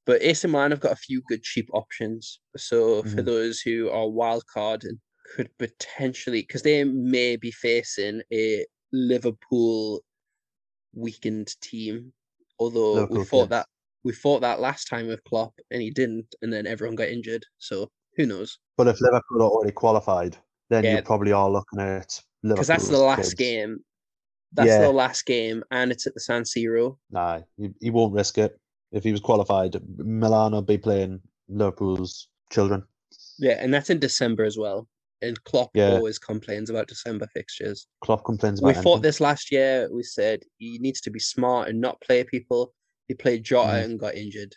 But 0.05 0.21
AC 0.21 0.47
Milan 0.47 0.71
have 0.71 0.79
got 0.79 0.91
a 0.93 0.95
few 0.97 1.21
good 1.27 1.43
cheap 1.43 1.69
options. 1.73 2.39
So 2.57 3.03
for 3.03 3.21
Mhm. 3.21 3.25
those 3.25 3.61
who 3.61 3.89
are 3.89 4.09
wild 4.09 4.45
card 4.47 4.83
and 4.83 4.99
could 5.35 5.55
potentially, 5.57 6.41
because 6.41 6.63
they 6.63 6.83
may 6.83 7.35
be 7.37 7.51
facing 7.51 8.21
a 8.33 8.65
Liverpool 8.91 10.03
weakened 10.93 11.55
team. 11.61 12.13
Although 12.59 13.05
we 13.05 13.23
thought 13.25 13.49
that 13.49 13.67
we 14.03 14.13
fought 14.13 14.41
that 14.41 14.59
last 14.59 14.87
time 14.87 15.07
with 15.07 15.23
Klopp 15.23 15.53
and 15.69 15.81
he 15.81 15.91
didn't, 15.91 16.33
and 16.41 16.51
then 16.51 16.65
everyone 16.67 16.95
got 16.95 17.09
injured. 17.09 17.45
So 17.59 17.89
who 18.17 18.25
knows? 18.25 18.57
but 18.77 18.87
if 18.87 18.99
Liverpool 19.01 19.43
are 19.43 19.49
already 19.49 19.71
qualified, 19.73 20.35
then 20.69 20.83
Yeah. 20.83 20.95
you 20.95 21.01
probably 21.03 21.31
are 21.31 21.49
looking 21.49 21.79
at 21.79 22.19
Liverpool. 22.41 22.55
Because 22.55 22.67
that's 22.67 22.89
the 22.89 22.97
last 22.97 23.37
game. 23.37 23.83
That's 24.53 24.67
Yeah. 24.67 24.79
the 24.79 24.91
last 24.91 25.25
game, 25.25 25.63
and 25.71 25.91
it's 25.91 26.07
at 26.07 26.13
the 26.15 26.19
San 26.19 26.43
Siro. 26.43 26.97
Nah, 27.11 27.41
he, 27.57 27.69
he 27.79 27.89
won't 27.91 28.13
risk 28.13 28.37
it. 28.37 28.59
If 28.91 29.03
he 29.03 29.11
was 29.11 29.21
qualified, 29.21 29.77
Milan 29.97 30.53
will 30.53 30.61
be 30.63 30.77
playing 30.77 31.21
Liverpool's 31.47 32.27
children. 32.49 32.83
Yeah, 33.37 33.57
and 33.63 33.73
that's 33.73 33.89
in 33.89 33.99
December 33.99 34.43
as 34.45 34.57
well. 34.57 34.87
And 35.21 35.41
Klopp 35.43 35.71
Yeah. 35.75 35.95
always 35.95 36.17
complains 36.17 36.69
about 36.69 36.87
December 36.87 37.27
fixtures. 37.27 37.87
Klopp 38.01 38.25
complains 38.25 38.59
about 38.59 38.75
we 38.75 38.81
fought 38.81 39.01
this 39.03 39.21
last 39.21 39.51
year. 39.51 39.87
We 39.93 40.03
said 40.03 40.43
he 40.57 40.79
needs 40.79 41.01
to 41.01 41.11
be 41.11 41.19
smart 41.19 41.69
and 41.69 41.79
not 41.79 42.01
play 42.01 42.23
people. 42.23 42.73
He 43.11 43.15
played 43.15 43.43
Jota 43.43 43.73
Mhm. 43.73 43.83
and 43.83 43.99
got 43.99 44.15
injured. 44.15 44.55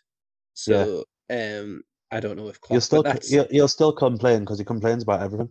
So 0.52 1.05
um, 1.28 1.82
I 2.12 2.20
don't 2.20 2.36
know 2.36 2.47
if 2.47 2.60
Klopp. 2.60 2.74
He'll 2.74 2.81
still 2.81 3.05
he'll, 3.28 3.48
he'll 3.51 3.66
still 3.66 3.93
complain 3.93 4.40
because 4.40 4.60
he 4.60 4.64
complains 4.64 5.02
about 5.02 5.22
everything. 5.22 5.48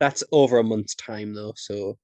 that's 0.00 0.24
over 0.32 0.58
a 0.58 0.64
month's 0.64 0.96
time 0.96 1.34
though. 1.34 1.52
So 1.56 1.98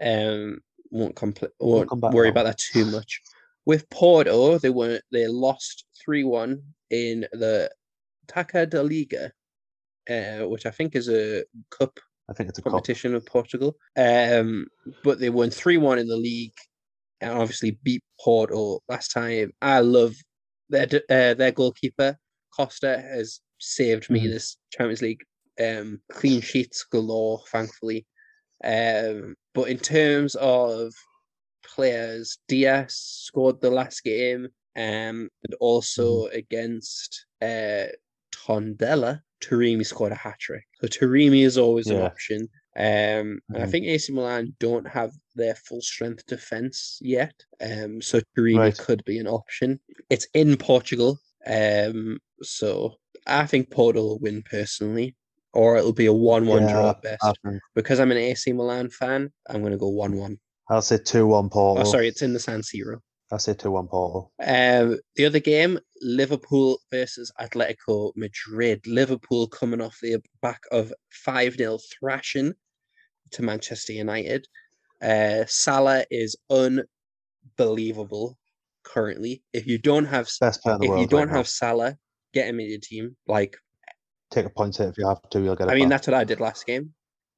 um, 0.00 0.58
won't 0.90 1.14
compl- 1.14 1.52
won't 1.60 1.88
come 1.88 2.00
back 2.00 2.12
worry 2.12 2.26
now. 2.26 2.32
about 2.32 2.46
that 2.46 2.58
too 2.58 2.84
much. 2.86 3.20
With 3.64 3.88
Porto, 3.88 4.58
they 4.58 4.70
were 4.70 5.00
they 5.12 5.28
lost 5.28 5.84
three 6.04 6.24
one 6.24 6.60
in 6.90 7.20
the 7.32 7.70
Taca 8.26 8.68
da 8.68 8.80
Liga, 8.82 9.30
uh, 10.10 10.48
which 10.48 10.66
I 10.66 10.72
think 10.72 10.96
is 10.96 11.08
a 11.08 11.44
cup 11.70 12.00
I 12.28 12.32
think 12.32 12.48
it's 12.48 12.58
a 12.58 12.62
cup. 12.62 12.72
competition 12.72 13.12
with 13.14 13.24
Portugal. 13.24 13.76
Um, 13.96 14.66
but 15.04 15.20
they 15.20 15.30
won 15.30 15.50
three 15.50 15.76
one 15.76 16.00
in 16.00 16.08
the 16.08 16.16
league, 16.16 16.58
and 17.20 17.32
obviously 17.32 17.78
beat 17.82 18.02
Porto 18.20 18.80
last 18.88 19.08
time. 19.12 19.52
I 19.62 19.80
love 19.80 20.14
their 20.68 20.86
uh, 21.10 21.34
their 21.34 21.52
goalkeeper 21.52 22.16
Costa 22.54 22.98
has 22.98 23.40
saved 23.58 24.10
me 24.10 24.20
Mhm. 24.20 24.30
this 24.30 24.56
Champions 24.70 25.02
League. 25.02 25.22
Um, 25.58 26.00
clean 26.12 26.40
sheets 26.42 26.84
galore, 26.84 27.42
thankfully. 27.48 28.06
Um, 28.62 29.34
but 29.54 29.68
in 29.68 29.78
terms 29.78 30.34
of 30.36 30.92
players, 31.64 32.38
Diaz 32.48 32.94
scored 32.94 33.60
the 33.60 33.70
last 33.70 34.02
game, 34.04 34.48
um, 34.76 35.30
and 35.44 35.54
also 35.60 36.26
against 36.26 37.26
uh 37.42 37.86
Tondela, 38.32 39.20
Taremi 39.42 39.84
scored 39.84 40.12
a 40.12 40.16
hat 40.16 40.38
trick. 40.38 40.64
So 40.80 40.88
Taremi 40.88 41.42
is 41.44 41.58
always 41.58 41.86
an 41.88 41.96
option. 42.02 42.48
Um, 42.76 43.40
and 43.48 43.62
I 43.62 43.66
Mhm. 43.66 43.70
think 43.70 43.86
AC 43.86 44.12
Milan 44.12 44.54
don't 44.60 44.86
have 44.86 45.12
their 45.34 45.54
full 45.54 45.80
strength 45.80 46.26
defense 46.26 46.98
yet. 47.00 47.34
Um, 47.60 48.02
so 48.02 48.20
Taremi 48.36 48.58
Right. 48.58 48.78
could 48.78 49.02
be 49.04 49.18
an 49.18 49.26
option. 49.26 49.80
It's 50.10 50.26
in 50.34 50.56
Portugal. 50.58 51.18
Um, 51.46 52.20
so 52.42 52.96
I 53.26 53.46
think 53.46 53.70
Porto 53.70 54.02
will 54.02 54.18
win 54.18 54.42
personally, 54.42 55.16
or 55.54 55.76
it'll 55.78 55.92
be 55.94 56.06
a 56.06 56.12
one-one 56.12 56.66
draw 56.66 56.90
at 56.90 57.02
best. 57.02 57.24
Because 57.74 57.98
I'm 57.98 58.10
an 58.12 58.18
AC 58.18 58.52
Milan 58.52 58.90
fan, 58.90 59.32
I'm 59.48 59.60
going 59.62 59.72
to 59.72 59.78
go 59.78 59.88
one-one. 59.88 60.38
I'll 60.68 60.82
say 60.82 60.98
two 60.98 61.26
one 61.26 61.48
Porto. 61.48 61.80
Oh, 61.80 61.84
sorry, 61.90 62.08
it's 62.08 62.22
in 62.22 62.32
the 62.34 62.40
San 62.40 62.60
Siro. 62.60 63.00
I'll 63.30 63.38
say 63.38 63.54
two 63.54 63.70
one 63.70 63.88
Porto. 63.88 64.30
Um, 64.40 64.98
the 65.14 65.24
other 65.24 65.40
game, 65.40 65.78
Liverpool 66.02 66.80
versus 66.90 67.32
Atletico 67.40 68.12
Madrid. 68.16 68.86
Liverpool 68.86 69.48
coming 69.48 69.80
off 69.80 69.98
the 70.02 70.22
back 70.42 70.60
of 70.72 70.92
5 71.10 71.54
0 71.56 71.78
thrashing 71.98 72.52
to 73.32 73.42
Manchester 73.42 73.92
United. 73.92 74.46
Uh, 75.02 75.44
Salah 75.46 76.04
is 76.10 76.36
unbelievable 76.50 78.38
currently. 78.84 79.42
If 79.52 79.66
you 79.66 79.78
don't 79.78 80.06
have 80.06 80.28
Best 80.40 80.62
player 80.62 80.74
in 80.76 80.80
the 80.80 80.84
if 80.86 80.90
world. 80.90 81.00
you 81.02 81.06
don't 81.08 81.28
right 81.28 81.36
have 81.36 81.48
Salah, 81.48 81.96
get 82.32 82.46
him 82.48 82.60
in 82.60 82.70
your 82.70 82.78
team. 82.80 83.16
Like, 83.26 83.56
take 84.30 84.46
a 84.46 84.50
point 84.50 84.76
hit 84.76 84.88
if 84.88 84.98
you 84.98 85.06
have 85.08 85.20
to, 85.30 85.40
you'll 85.40 85.56
get. 85.56 85.68
I 85.70 85.74
mean, 85.74 85.84
back. 85.88 85.98
that's 85.98 86.06
what 86.08 86.14
I 86.14 86.24
did 86.24 86.40
last 86.40 86.66
game. 86.66 86.92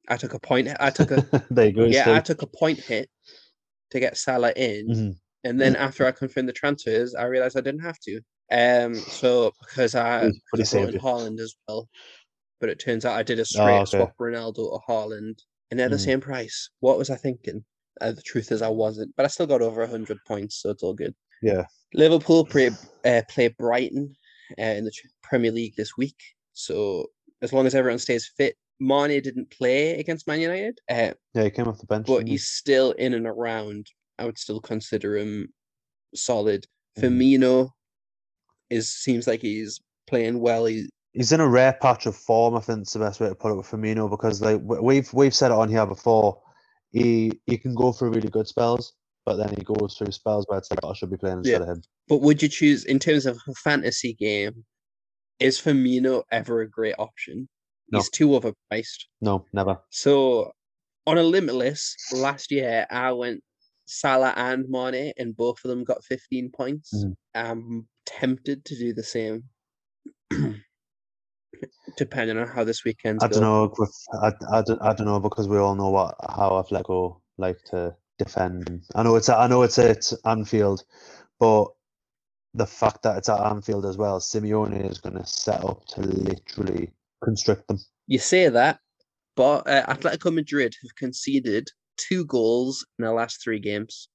I 0.07 0.17
took 0.17 0.33
a 0.33 0.39
point. 0.39 0.69
I 0.79 0.89
took 0.89 1.11
a 1.11 1.25
there 1.51 1.67
you 1.67 1.73
go. 1.73 1.85
yeah, 1.85 2.03
Steve. 2.03 2.15
I 2.15 2.19
took 2.21 2.41
a 2.41 2.47
point 2.47 2.79
hit 2.79 3.09
to 3.91 3.99
get 3.99 4.17
Salah 4.17 4.53
in, 4.55 4.87
Mhm. 4.87 5.15
and 5.43 5.59
then 5.59 5.75
after 5.75 6.05
I 6.05 6.11
confirmed 6.11 6.47
the 6.49 6.53
transfers, 6.53 7.15
I 7.15 7.23
realized 7.25 7.57
I 7.57 7.61
didn't 7.61 7.81
have 7.83 7.99
to. 8.01 8.21
Um, 8.51 8.95
so 8.95 9.51
because 9.59 9.93
I, 9.93 10.21
But 10.21 10.31
he 10.31 10.37
I 10.37 10.55
brought 10.57 10.67
saved 10.67 10.87
in 10.89 10.93
you. 10.95 10.99
Haaland 11.01 11.39
as 11.39 11.55
well, 11.67 11.87
but 12.59 12.69
it 12.69 12.79
turns 12.79 13.05
out 13.05 13.15
I 13.17 13.21
did 13.23 13.39
a 13.39 13.45
straight 13.45 13.81
okay. 13.81 13.97
swap 13.97 14.13
Ronaldo 14.19 14.55
to 14.55 14.79
Haaland, 14.87 15.39
and 15.69 15.79
they're 15.79 15.89
the 15.89 15.95
Mhm. 15.95 16.05
same 16.05 16.21
price. 16.21 16.69
What 16.79 16.97
was 16.97 17.09
I 17.09 17.15
thinking? 17.15 17.63
Uh, 18.01 18.11
the 18.11 18.21
truth 18.21 18.51
is, 18.51 18.61
I 18.61 18.69
wasn't, 18.69 19.15
but 19.15 19.25
I 19.25 19.27
still 19.27 19.47
got 19.47 19.61
over 19.61 19.85
hundred 19.85 20.19
points, 20.25 20.55
so 20.61 20.69
it's 20.69 20.83
all 20.83 20.93
good. 20.93 21.15
Yeah. 21.41 21.65
Liverpool 21.93 22.45
play 22.45 22.69
uh, 23.05 23.21
play 23.29 23.47
Brighton 23.49 24.15
uh, 24.57 24.61
in 24.61 24.85
the 24.85 24.91
Premier 25.21 25.51
League 25.51 25.75
this 25.75 25.97
week, 25.97 26.17
so 26.53 27.07
as 27.41 27.53
long 27.53 27.65
as 27.65 27.75
everyone 27.75 27.99
stays 27.99 28.27
fit, 28.27 28.57
Mane 28.79 29.21
didn't 29.21 29.49
play 29.51 29.99
against 29.99 30.27
Man 30.27 30.39
United, 30.41 30.79
uh, 30.89 31.13
Yeah, 31.33 31.43
he 31.43 31.49
came 31.49 31.67
off 31.67 31.79
the 31.79 31.85
bench. 31.85 32.07
but 32.07 32.17
didn't 32.19 32.27
he? 32.27 32.33
he's 32.33 32.45
still 32.49 32.91
in 32.93 33.13
and 33.13 33.27
around. 33.27 33.87
I 34.17 34.25
would 34.25 34.37
still 34.37 34.59
consider 34.61 35.17
him 35.17 35.53
solid. 36.15 36.65
Mhm. 36.97 37.03
Firmino 37.03 37.69
is 38.69 38.93
seems 38.93 39.27
like 39.27 39.41
he's 39.41 39.79
playing 40.07 40.39
well. 40.39 40.65
He, 40.65 40.89
he's 41.19 41.33
in 41.33 41.41
a 41.41 41.47
rare 41.47 41.73
patch 41.81 42.05
of 42.05 42.15
form. 42.15 42.55
I 42.55 42.61
think 42.61 42.79
it's 42.79 42.93
the 42.93 42.99
best 42.99 43.19
way 43.19 43.27
to 43.27 43.35
put 43.35 43.51
it 43.51 43.55
with 43.55 43.67
Firmino 43.69 44.09
because 44.09 44.41
like 44.41 44.61
we've 44.63 45.11
we've 45.13 45.35
said 45.35 45.51
it 45.51 45.57
on 45.57 45.69
here 45.69 45.85
before. 45.85 46.41
He 46.91 47.33
he 47.45 47.57
can 47.57 47.75
go 47.75 47.91
through 47.91 48.11
really 48.11 48.29
good 48.29 48.47
spells, 48.47 48.93
but 49.25 49.35
then 49.35 49.49
he 49.55 49.63
goes 49.63 49.95
through 49.97 50.11
spells 50.13 50.45
where 50.47 50.57
it's 50.59 50.71
like 50.71 50.79
I 50.83 50.93
should 50.93 51.11
be 51.11 51.17
playing 51.17 51.39
instead 51.39 51.61
of 51.61 51.67
him. 51.67 51.81
but 52.07 52.21
would 52.21 52.41
you 52.41 52.47
choose 52.47 52.85
in 52.85 52.99
terms 52.99 53.25
of 53.25 53.37
a 53.47 53.53
fantasy 53.53 54.13
game? 54.13 54.63
Is 55.39 55.59
Firmino 55.61 56.23
ever 56.31 56.61
a 56.61 56.69
great 56.69 56.95
option? 56.97 57.47
No. 57.91 57.99
He's 57.99 58.09
too 58.09 58.29
overpriced. 58.29 59.05
No, 59.21 59.45
never. 59.53 59.77
So 59.89 60.51
on 61.05 61.17
a 61.17 61.23
limitless 61.23 61.95
last 62.13 62.49
year, 62.51 62.85
I 62.89 63.11
went 63.11 63.41
Salah 63.85 64.33
and 64.37 64.65
Mane, 64.69 65.11
and 65.17 65.35
both 65.35 65.57
of 65.65 65.69
them 65.69 65.83
got 65.83 66.03
15 66.03 66.51
points. 66.51 66.93
Mhm. 66.93 67.13
I'm 67.35 67.87
tempted 68.05 68.65
to 68.65 68.75
do 68.77 68.93
the 68.93 69.03
same, 69.03 69.43
depending 71.97 72.37
on 72.37 72.47
how 72.47 72.63
this 72.63 72.83
weekend. 72.83 73.19
I 73.21 73.27
don't 73.27 73.41
know. 73.41 73.73
I, 74.21 74.31
I, 74.51 74.61
don't, 74.61 74.81
I 74.81 74.93
don't 74.93 75.07
know 75.07 75.19
because 75.19 75.47
we 75.47 75.57
all 75.57 75.75
know 75.75 75.89
what 75.89 76.15
how 76.35 76.51
Atletico 76.51 77.19
like 77.37 77.61
to 77.71 77.95
defend. 78.17 78.83
I 78.95 79.03
know 79.03 79.15
it's 79.15 79.29
I 79.29 79.47
know 79.47 79.63
it's 79.63 79.79
at 79.79 80.11
Anfield, 80.25 80.83
but 81.39 81.65
the 82.53 82.65
fact 82.65 83.03
that 83.03 83.17
it's 83.17 83.29
at 83.29 83.39
Anfield 83.39 83.85
as 83.85 83.97
well, 83.97 84.19
Simeone 84.19 84.89
is 84.89 84.97
going 84.97 85.15
to 85.15 85.25
set 85.25 85.63
up 85.63 85.85
to 85.87 86.01
literally 86.01 86.91
constrict 87.23 87.67
them. 87.67 87.77
You 88.07 88.19
say 88.19 88.49
that, 88.49 88.79
but 89.35 89.67
uh, 89.67 89.85
Atletico 89.85 90.33
Madrid 90.33 90.75
have 90.81 90.95
conceded 90.95 91.69
two 91.97 92.25
goals 92.25 92.85
in 92.97 93.05
the 93.05 93.11
last 93.11 93.43
three 93.43 93.59
games, 93.59 94.09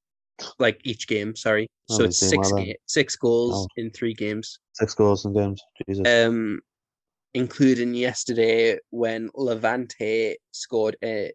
like 0.58 0.80
each 0.84 1.06
game. 1.06 1.36
Sorry, 1.36 1.68
Oh, 1.90 1.98
so 1.98 2.04
it's 2.04 2.18
six 2.18 2.50
ga- 2.52 2.76
six 2.86 3.14
goals 3.16 3.54
Oh. 3.54 3.68
in 3.76 3.90
three 3.90 4.14
games. 4.14 4.58
Six 4.72 4.94
goals 4.94 5.24
in 5.24 5.32
games. 5.34 5.62
Jesus. 5.86 6.06
um, 6.08 6.60
including 7.34 7.94
yesterday 7.94 8.78
when 8.90 9.28
Levante 9.34 10.36
scored 10.52 10.96
a 11.04 11.32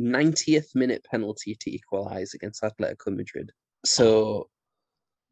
90th 0.00 0.74
minute 0.74 1.04
penalty 1.10 1.56
to 1.60 1.70
equalize 1.70 2.34
against 2.34 2.62
Atletico 2.62 3.14
Madrid. 3.14 3.52
So 3.84 4.48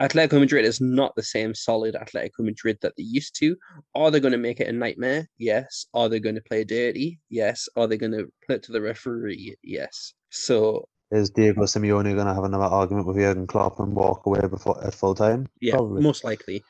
Atletico 0.01 0.38
Madrid 0.40 0.64
is 0.64 0.80
not 0.80 1.14
the 1.16 1.22
same 1.22 1.55
solid 1.55 1.94
Atletico 1.94 2.40
Madrid 2.40 2.78
that 2.82 2.94
they 2.97 3.02
used 3.02 3.34
to. 3.36 3.56
Are 3.94 4.10
they 4.10 4.20
going 4.20 4.32
to 4.32 4.38
make 4.38 4.60
it 4.60 4.68
a 4.68 4.72
nightmare? 4.72 5.28
Yes. 5.38 5.86
Are 5.94 6.09
they 6.09 6.20
going 6.20 6.36
to 6.36 6.42
play 6.42 6.64
dirty? 6.64 7.18
Yes. 7.28 7.68
Are 7.76 7.86
they 7.86 7.97
going 7.97 8.12
to 8.12 8.28
play 8.47 8.56
it 8.56 8.62
to 8.64 8.72
the 8.72 8.80
referee? 8.80 9.56
Yes. 9.62 10.14
So 10.30 10.86
Is 11.10 11.30
Diego 11.30 11.62
Simeone 11.62 12.14
going 12.14 12.26
to 12.26 12.34
have 12.34 12.44
another 12.44 12.64
argument 12.64 13.06
with 13.06 13.16
Jurgen 13.16 13.47
Klopp 13.47 13.78
and 13.80 13.94
walk 13.94 14.24
away 14.26 14.40
before 14.48 14.82
at 14.84 14.94
full 14.94 15.14
time? 15.14 15.48
Yeah, 15.60 15.74
Probably. 15.74 16.02
most 16.02 16.24
likely. 16.24 16.62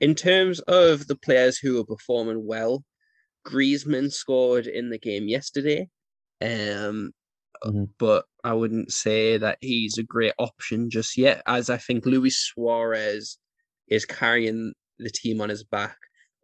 In 0.00 0.14
terms 0.14 0.60
of 0.60 1.06
the 1.06 1.16
players 1.16 1.58
who 1.58 1.80
are 1.80 1.84
performing 1.84 2.46
well, 2.46 2.84
Griezmann 3.46 4.12
scored 4.12 4.66
in 4.66 4.90
the 4.90 4.98
game 4.98 5.28
yesterday. 5.28 5.88
Um, 6.40 7.12
Mhm. 7.64 7.88
but 7.98 8.26
I 8.42 8.52
wouldn't 8.52 8.92
say 8.92 9.38
that 9.38 9.58
he's 9.60 9.96
a 9.96 10.02
great 10.02 10.34
option 10.38 10.90
just 10.90 11.16
yet, 11.16 11.42
as 11.46 11.70
I 11.70 11.76
think 11.78 12.04
Luis 12.04 12.36
Suarez 12.36 13.38
is 13.88 14.04
carrying 14.04 14.74
the 14.98 15.10
team 15.10 15.40
on 15.40 15.48
his 15.48 15.64
back. 15.64 15.96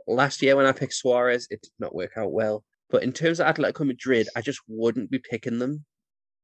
Last 0.06 0.40
year 0.42 0.56
when 0.56 0.66
I 0.66 0.72
picked 0.72 0.94
Suarez, 0.94 1.46
it 1.50 1.62
did 1.62 1.72
not 1.78 1.94
work 1.94 2.12
out 2.16 2.32
well. 2.32 2.64
But 2.88 3.02
in 3.02 3.12
terms 3.12 3.40
of 3.40 3.46
Atletico 3.46 3.86
Madrid, 3.86 4.28
I 4.34 4.40
just 4.42 4.60
wouldn't 4.66 5.10
be 5.10 5.18
picking 5.18 5.58
them 5.58 5.84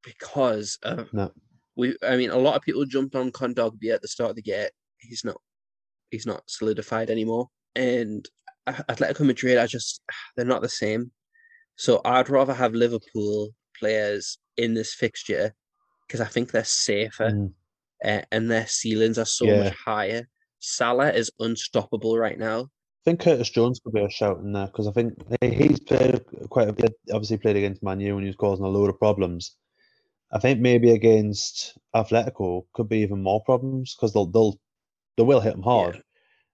because 0.03 0.79
of 0.83 1.13
No. 1.13 1.33
we 1.75 1.97
I 2.03 2.17
mean 2.17 2.31
a 2.31 2.39
lot 2.39 2.57
of 2.57 2.63
people 2.63 2.85
jumped 2.85 3.15
on 3.15 3.33
Kondogbia 3.33 3.95
at 3.95 4.03
the 4.03 4.09
start 4.09 4.31
of 4.31 4.37
the 4.37 4.43
year. 4.45 4.71
He's 4.99 5.25
not 5.25 5.41
he's 6.11 6.27
not 6.27 6.43
solidified 6.47 7.11
anymore. 7.11 7.49
And 7.75 8.27
Atletico 8.69 9.21
Madrid 9.27 9.59
are 9.59 9.67
just 9.67 10.01
they're 10.37 10.45
not 10.45 10.63
the 10.63 10.69
same. 10.69 11.11
So 11.77 12.01
I'd 12.05 12.31
rather 12.31 12.55
have 12.55 12.75
Liverpool 12.75 13.51
players 13.79 14.39
in 14.57 14.75
this 14.75 14.95
fixture 14.95 15.55
because 16.07 16.21
I 16.21 16.27
think 16.27 16.51
they're 16.51 16.65
safer 16.65 17.31
Mm. 17.31 17.53
uh, 18.05 18.23
and 18.33 18.51
their 18.51 18.67
ceilings 18.67 19.19
are 19.19 19.27
so 19.27 19.47
Yeah. 19.47 19.65
much 19.65 19.75
higher. 19.85 20.29
Salah 20.59 21.13
is 21.13 21.31
unstoppable 21.39 22.19
right 22.19 22.39
now. 22.39 22.63
I 22.63 23.11
think 23.11 23.21
Curtis 23.21 23.51
Jones 23.51 23.79
could 23.83 23.93
be 23.93 24.03
a 24.05 24.11
shout 24.11 24.39
in 24.41 24.53
there 24.53 24.67
because 24.67 24.89
I 24.89 24.93
think 24.93 25.15
he's 25.41 25.79
played 25.81 26.25
quite 26.49 26.69
a 26.69 26.73
bit. 26.73 26.93
Obviously, 27.13 27.37
played 27.37 27.57
against 27.57 27.83
Man 27.83 28.01
U 28.01 28.15
and 28.17 28.23
he 28.23 28.29
was 28.29 28.37
causing 28.37 28.65
a 28.65 28.69
load 28.69 28.91
of 28.91 28.99
problems. 28.99 29.57
I 30.33 30.41
think 30.41 30.59
maybe 30.59 30.91
against 30.91 31.79
Atletico 31.95 32.67
could 32.75 32.89
be 32.89 32.99
even 32.99 33.23
more 33.23 33.45
problems 33.45 33.95
because 33.95 34.13
they'll 34.13 34.27
they'll 34.27 34.59
they 35.17 35.23
will 35.23 35.41
hit 35.41 35.55
him 35.55 35.63
hard, 35.63 36.03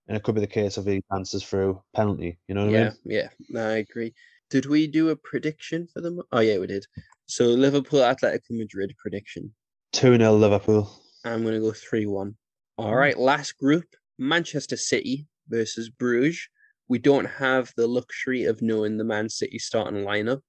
and 0.08 0.16
it 0.16 0.22
could 0.22 0.34
be 0.34 0.40
the 0.40 0.46
case 0.46 0.76
of 0.76 0.86
he 0.86 1.02
dances 1.12 1.42
through 1.44 1.82
penalty. 1.94 2.38
You 2.48 2.54
know 2.54 2.66
what 2.66 2.74
I 2.74 2.78
Yeah, 2.78 2.84
mean? 2.84 2.98
yeah, 3.04 3.28
no, 3.50 3.68
I 3.68 3.76
agree. 3.78 4.14
Did 4.50 4.66
we 4.66 4.86
do 4.86 5.08
a 5.10 5.16
prediction 5.16 5.88
for 5.92 6.00
them? 6.00 6.20
Oh 6.32 6.40
yeah, 6.40 6.58
we 6.58 6.66
did. 6.66 6.86
So 7.26 7.46
Liverpool 7.46 8.00
Atletico 8.00 8.50
Madrid 8.50 8.94
prediction. 8.98 9.52
Two 9.92 10.16
0 10.16 10.32
Liverpool. 10.34 10.90
I'm 11.24 11.42
going 11.42 11.54
to 11.54 11.60
go 11.60 11.72
3 11.72 12.06
1. 12.06 12.34
All 12.78 12.94
Mm. 12.94 13.16
last 13.18 13.56
group 13.58 13.84
Manchester 14.18 14.76
City 14.76 15.26
versus 15.48 15.88
Bruges. 15.90 16.48
We 16.88 16.98
don't 16.98 17.24
have 17.24 17.72
the 17.76 17.86
luxury 17.86 18.44
of 18.44 18.60
knowing 18.60 18.96
the 18.96 19.04
Man 19.04 19.28
City 19.28 19.58
starting 19.58 20.04
lineup 20.04 20.40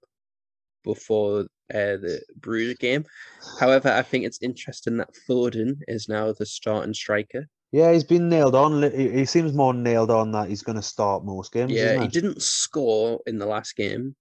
before 0.83 1.41
uh, 1.73 1.97
the 1.97 2.21
Bruges 2.37 2.77
game. 2.77 3.05
However, 3.59 3.89
I 3.89 4.01
think 4.01 4.25
it's 4.25 4.41
interesting 4.41 4.97
that 4.97 5.15
Foden 5.29 5.75
is 5.87 6.09
now 6.09 6.33
the 6.33 6.45
starting 6.45 6.93
striker. 6.93 7.47
Yeah, 7.73 7.91
he's 7.91 8.03
been 8.03 8.29
nailed 8.29 8.53
on. 8.53 8.83
He, 8.91 9.25
seems 9.25 9.51
more 9.51 9.73
nailed 9.73 10.11
on 10.11 10.31
that 10.33 10.47
he's 10.47 10.61
going 10.61 10.75
to 10.75 10.81
start 10.83 11.25
most 11.25 11.51
games. 11.51 11.71
Yeah, 11.71 11.95
he 11.95 12.01
he? 12.01 12.07
didn't 12.07 12.39
score 12.39 13.19
in 13.25 13.39
the 13.39 13.47
last 13.47 13.75
game, 13.75 14.15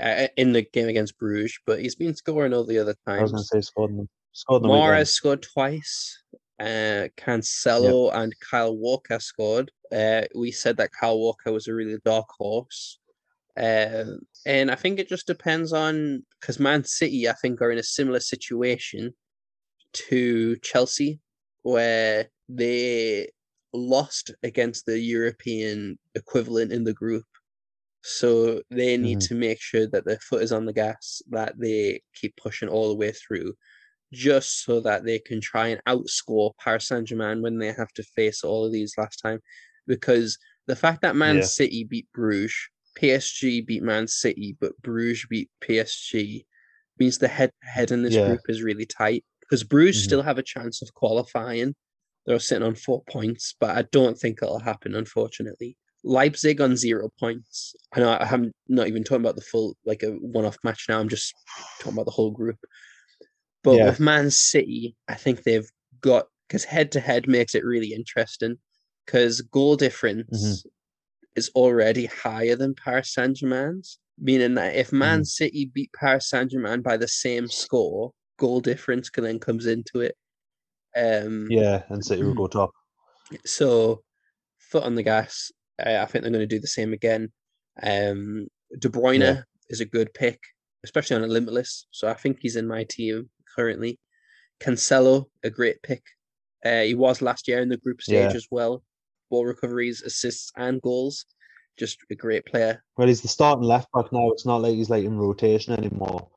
uh, 0.00 0.28
in 0.36 0.52
the 0.52 0.62
game 0.62 0.86
against 0.86 1.18
Bruges, 1.18 1.58
but 1.66 1.80
he's 1.80 1.96
been 1.96 2.14
scoring 2.14 2.54
all 2.54 2.64
the 2.64 2.78
other 2.78 2.94
times. 3.04 3.18
I 3.18 3.22
was 3.22 3.32
going 3.32 3.42
to 3.42 3.48
say 3.48 3.60
scored 3.60 3.90
in 3.90 3.96
the, 3.96 4.08
scored 4.30 4.62
in 4.62 4.68
the 4.68 4.74
weekend. 4.74 5.08
Scored 5.08 5.42
twice. 5.42 6.22
Uh, 6.60 7.08
Cancelo 7.16 8.14
and 8.14 8.32
Kyle 8.38 8.76
Walker 8.76 9.18
scored. 9.18 9.72
Uh, 9.90 10.22
we 10.36 10.52
said 10.52 10.76
that 10.76 10.92
Kyle 10.92 11.18
Walker 11.18 11.50
was 11.50 11.66
a 11.66 11.74
really 11.74 11.98
dark 12.04 12.28
horse. 12.38 13.00
Uh, 13.56 14.04
and 14.46 14.70
I 14.70 14.76
think 14.76 15.00
it 15.00 15.08
just 15.08 15.26
depends 15.26 15.72
on 15.72 16.24
because 16.40 16.60
Man 16.60 16.84
City, 16.84 17.28
I 17.28 17.32
think, 17.32 17.60
are 17.60 17.72
in 17.72 17.78
a 17.78 17.82
similar 17.82 18.20
situation 18.20 19.12
to 19.92 20.56
Chelsea, 20.58 21.18
where 21.62 22.28
they 22.56 23.28
lost 23.72 24.32
against 24.42 24.86
the 24.86 24.98
European 24.98 25.98
equivalent 26.14 26.72
in 26.72 26.84
the 26.84 26.92
group. 26.94 27.24
So 28.02 28.62
they 28.70 28.96
need 28.96 29.18
Mhm. 29.18 29.28
to 29.28 29.34
make 29.34 29.60
sure 29.60 29.86
that 29.88 30.04
their 30.06 30.18
foot 30.20 30.42
is 30.42 30.52
on 30.52 30.64
the 30.66 30.72
gas, 30.72 31.22
that 31.30 31.54
they 31.58 32.02
keep 32.14 32.34
pushing 32.36 32.68
all 32.68 32.88
the 32.88 32.96
way 32.96 33.12
through, 33.12 33.54
just 34.12 34.64
so 34.64 34.80
that 34.80 35.04
they 35.04 35.18
can 35.18 35.40
try 35.40 35.68
and 35.68 35.82
outscore 35.86 36.52
Paris 36.58 36.88
Saint 36.88 37.06
Germain 37.08 37.42
when 37.42 37.58
they 37.58 37.72
have 37.72 37.92
to 37.92 38.02
face 38.02 38.42
all 38.42 38.64
of 38.64 38.72
these 38.72 38.94
last 38.98 39.18
time. 39.18 39.40
Because 39.86 40.38
the 40.66 40.76
fact 40.76 41.02
that 41.02 41.16
Man 41.16 41.36
Yeah. 41.36 41.42
City 41.42 41.84
beat 41.84 42.08
Bruges, 42.12 42.56
PSG 42.96 43.60
beat 43.66 43.82
Man 43.82 44.08
City, 44.08 44.56
but 44.60 44.76
Bruges 44.82 45.26
beat 45.28 45.50
PSG 45.60 46.44
means 46.98 47.18
the 47.18 47.28
head 47.28 47.52
head 47.62 47.90
in 47.92 48.02
this 48.02 48.16
Yeah. 48.16 48.26
group 48.26 48.40
is 48.48 48.62
really 48.62 48.86
tight. 48.86 49.24
Because 49.40 49.62
Bruges 49.64 50.00
Mhm. 50.00 50.04
still 50.04 50.22
have 50.22 50.38
a 50.38 50.42
chance 50.42 50.80
of 50.82 50.94
qualifying, 50.94 51.74
They're 52.26 52.38
sitting 52.38 52.66
on 52.66 52.74
four 52.74 53.02
points, 53.10 53.54
but 53.58 53.76
I 53.76 53.82
don't 53.92 54.18
think 54.18 54.38
it'll 54.42 54.58
happen, 54.58 54.94
unfortunately. 54.94 55.76
Leipzig 56.04 56.60
on 56.60 56.76
zero 56.76 57.10
points. 57.18 57.74
I 57.92 58.00
know 58.00 58.16
I'm 58.18 58.52
not 58.68 58.88
even 58.88 59.04
talking 59.04 59.22
about 59.22 59.36
the 59.36 59.42
full 59.42 59.76
like 59.84 60.02
a 60.02 60.10
one-off 60.10 60.56
match 60.64 60.86
now. 60.88 60.98
I'm 60.98 61.08
just 61.08 61.34
talking 61.78 61.94
about 61.94 62.06
the 62.06 62.12
whole 62.12 62.30
group. 62.30 62.58
But 63.62 63.76
Yeah. 63.76 63.86
with 63.86 64.00
Man 64.00 64.30
City, 64.30 64.96
I 65.08 65.14
think 65.14 65.42
they've 65.42 65.68
got 66.00 66.26
because 66.48 66.64
head-to-head 66.64 67.28
makes 67.28 67.54
it 67.54 67.64
really 67.64 67.92
interesting 67.92 68.56
because 69.06 69.40
goal 69.40 69.76
difference 69.76 70.62
mm-hmm. 70.64 70.68
is 71.36 71.50
already 71.54 72.06
higher 72.06 72.56
than 72.56 72.74
Paris 72.74 73.14
Saint 73.14 73.36
Germain's, 73.36 73.98
meaning 74.18 74.54
that 74.54 74.74
if 74.74 74.92
Man 74.92 75.20
mm-hmm. 75.20 75.24
City 75.24 75.70
beat 75.72 75.92
Paris 75.92 76.30
Saint 76.30 76.50
Germain 76.50 76.80
by 76.80 76.96
the 76.96 77.08
same 77.08 77.46
score, 77.46 78.12
goal 78.38 78.60
difference 78.60 79.10
can 79.10 79.24
then 79.24 79.38
comes 79.38 79.66
into 79.66 80.00
it. 80.00 80.16
Um, 80.96 81.46
Yeah, 81.50 81.82
and 81.88 82.04
City 82.04 82.22
will 82.22 82.34
go 82.34 82.46
top. 82.46 82.70
so 83.44 84.02
foot 84.58 84.84
on 84.84 84.94
the 84.94 85.02
gas. 85.02 85.50
Uh, 85.84 85.98
I 86.00 86.06
think 86.06 86.22
they're 86.22 86.32
going 86.32 86.40
to 86.40 86.46
do 86.46 86.60
the 86.60 86.66
same 86.66 86.92
again. 86.92 87.30
Um, 87.82 88.48
De 88.78 88.88
Bruyne 88.88 89.20
Yeah. 89.20 89.42
is 89.68 89.80
a 89.80 89.84
good 89.84 90.12
pick, 90.14 90.38
especially 90.84 91.16
on 91.16 91.24
a 91.24 91.28
limitless. 91.28 91.86
So 91.90 92.08
I 92.08 92.14
think 92.14 92.38
he's 92.40 92.56
in 92.56 92.66
my 92.66 92.84
team 92.84 93.30
currently. 93.56 93.98
Cancelo, 94.60 95.26
a 95.42 95.50
great 95.50 95.82
pick. 95.82 96.02
Uh, 96.64 96.82
he 96.82 96.94
was 96.94 97.22
last 97.22 97.48
year 97.48 97.60
in 97.60 97.68
the 97.68 97.78
group 97.78 98.02
stage 98.02 98.32
Yeah. 98.32 98.36
as 98.36 98.46
well. 98.50 98.82
Ball 99.30 99.46
recoveries, 99.46 100.02
assists, 100.02 100.52
and 100.56 100.82
goals. 100.82 101.24
Just 101.78 101.98
a 102.10 102.14
great 102.14 102.44
player. 102.44 102.82
Well, 102.98 103.08
he's 103.08 103.22
the 103.22 103.28
starting 103.28 103.64
left 103.64 103.88
back 103.94 104.12
now. 104.12 104.30
It's 104.32 104.44
not 104.44 104.60
like 104.60 104.74
he's 104.74 104.90
like 104.90 105.04
in 105.04 105.16
rotation 105.16 105.72
anymore. 105.72 106.28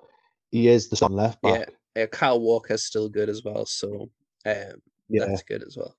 He 0.52 0.70
is 0.70 0.88
the 0.88 0.96
starting 0.96 1.18
left 1.18 1.40
Yeah. 1.44 1.66
back. 1.66 1.74
Uh, 1.96 2.08
Kyle 2.08 2.40
Walker's 2.40 2.84
still 2.84 3.10
good 3.10 3.30
as 3.30 3.44
well, 3.44 3.66
so 3.66 4.10
um, 4.46 4.82
Yeah. 5.10 5.26
that's 5.26 5.44
good 5.44 5.64
as 5.64 5.78
well. 5.78 5.96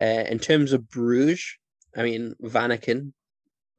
Uh, 0.00 0.24
in 0.28 0.38
terms 0.38 0.72
of 0.72 0.88
Bruges, 0.88 1.44
I 1.96 2.02
mean 2.02 2.34
Vanaken, 2.42 3.12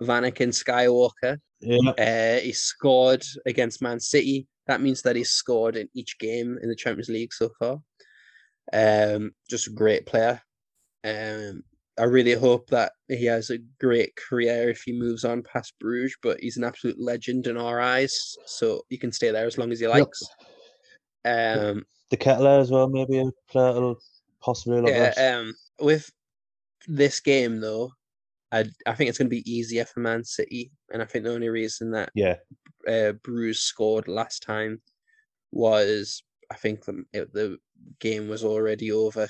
Vanaken 0.02 0.50
Skywalker. 0.50 1.38
Yeah. 1.62 1.92
Uh, 1.92 2.40
he 2.42 2.52
scored 2.54 3.26
against 3.46 3.82
Man 3.82 4.00
City. 4.00 4.48
That 4.68 4.82
means 4.82 5.02
that 5.04 5.16
he's 5.16 5.32
scored 5.32 5.76
in 5.76 5.90
each 5.94 6.18
game 6.20 6.58
in 6.62 6.70
the 6.70 6.76
Champions 6.76 7.10
League 7.10 7.34
so 7.34 7.50
far. 7.60 7.80
Um, 8.74 9.32
just 9.50 9.68
a 9.68 9.72
great 9.72 10.06
player. 10.06 10.42
Um, 11.04 11.64
I 11.98 12.04
really 12.04 12.34
hope 12.34 12.68
that 12.72 12.92
he 13.08 13.26
has 13.26 13.50
a 13.52 13.60
great 13.80 14.16
career 14.16 14.70
if 14.70 14.82
he 14.82 14.92
moves 14.92 15.24
on 15.24 15.44
past 15.44 15.74
Bruges, 15.80 16.18
but 16.22 16.40
he's 16.42 16.58
an 16.58 16.64
absolute 16.64 17.00
legend 17.00 17.48
in 17.48 17.58
our 17.58 17.80
eyes, 17.80 18.36
so 18.46 18.82
he 18.90 18.98
can 18.98 19.12
stay 19.12 19.32
there 19.32 19.46
as 19.46 19.58
long 19.58 19.72
as 19.72 19.80
he 19.80 19.86
Yep. 19.86 19.94
likes. 19.94 20.24
Um, 21.24 21.86
De 22.16 22.24
Ketelaere 22.24 22.62
as 22.62 22.72
well, 22.72 22.88
maybe 22.88 23.18
a 23.20 23.26
player 23.50 23.74
that'll 23.74 24.00
possibly 24.42 24.80
look 24.80 24.96
yeah, 24.96 25.38
um, 25.38 25.54
with 25.80 26.10
this 26.88 27.20
game 27.20 27.60
though, 27.60 27.92
I 28.52 28.66
I 28.86 28.94
think 28.94 29.10
it's 29.10 29.18
going 29.18 29.28
to 29.30 29.36
be 29.36 29.50
easier 29.52 29.86
for 29.86 30.00
Man 30.00 30.24
City, 30.24 30.72
and 30.94 31.02
I 31.02 31.06
think 31.06 31.26
the 31.26 31.34
only 31.34 31.50
reason 31.50 31.92
that 31.92 32.12
Yeah. 32.16 32.38
uh, 32.88 33.14
Bruges 33.24 33.62
scored 33.62 34.08
last 34.08 34.44
time 34.44 34.82
was 35.52 36.24
I 36.52 36.56
think 36.56 36.86
the 36.86 37.04
it, 37.12 37.34
the 37.34 37.58
game 38.00 38.30
was 38.30 38.44
already 38.46 38.92
over 38.92 39.28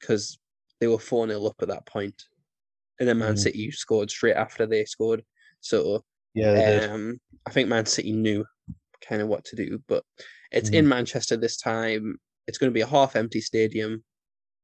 because 0.00 0.38
they 0.80 0.86
were 0.86 0.98
four 0.98 1.26
0 1.28 1.44
up 1.46 1.56
at 1.62 1.68
that 1.68 1.86
point, 1.86 2.24
and 2.98 3.08
then 3.08 3.18
Man 3.18 3.34
Mhm. 3.34 3.38
City 3.42 3.70
scored 3.70 4.10
straight 4.10 4.36
after 4.36 4.66
they 4.66 4.84
scored. 4.84 5.24
So 5.60 6.04
Yeah, 6.34 6.52
they 6.54 6.80
um, 6.80 7.18
I 7.46 7.50
think 7.50 7.68
Man 7.68 7.86
City 7.86 8.12
knew 8.12 8.44
kind 9.00 9.22
of 9.22 9.28
what 9.28 9.44
to 9.46 9.56
do, 9.56 9.82
but 9.86 10.04
it's 10.50 10.70
Mhm. 10.70 10.74
in 10.74 10.88
Manchester 10.88 11.36
this 11.36 11.56
time. 11.56 12.18
It's 12.46 12.58
going 12.58 12.70
to 12.70 12.74
be 12.74 12.80
a 12.80 12.86
half 12.86 13.16
empty 13.16 13.40
stadium, 13.40 14.04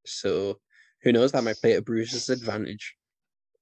so 0.05 0.59
who 1.03 1.11
knows? 1.11 1.31
That 1.31 1.43
might 1.43 1.57
play 1.61 1.73
to 1.73 1.81
Bruges's 1.81 2.29
advantage. 2.29 2.95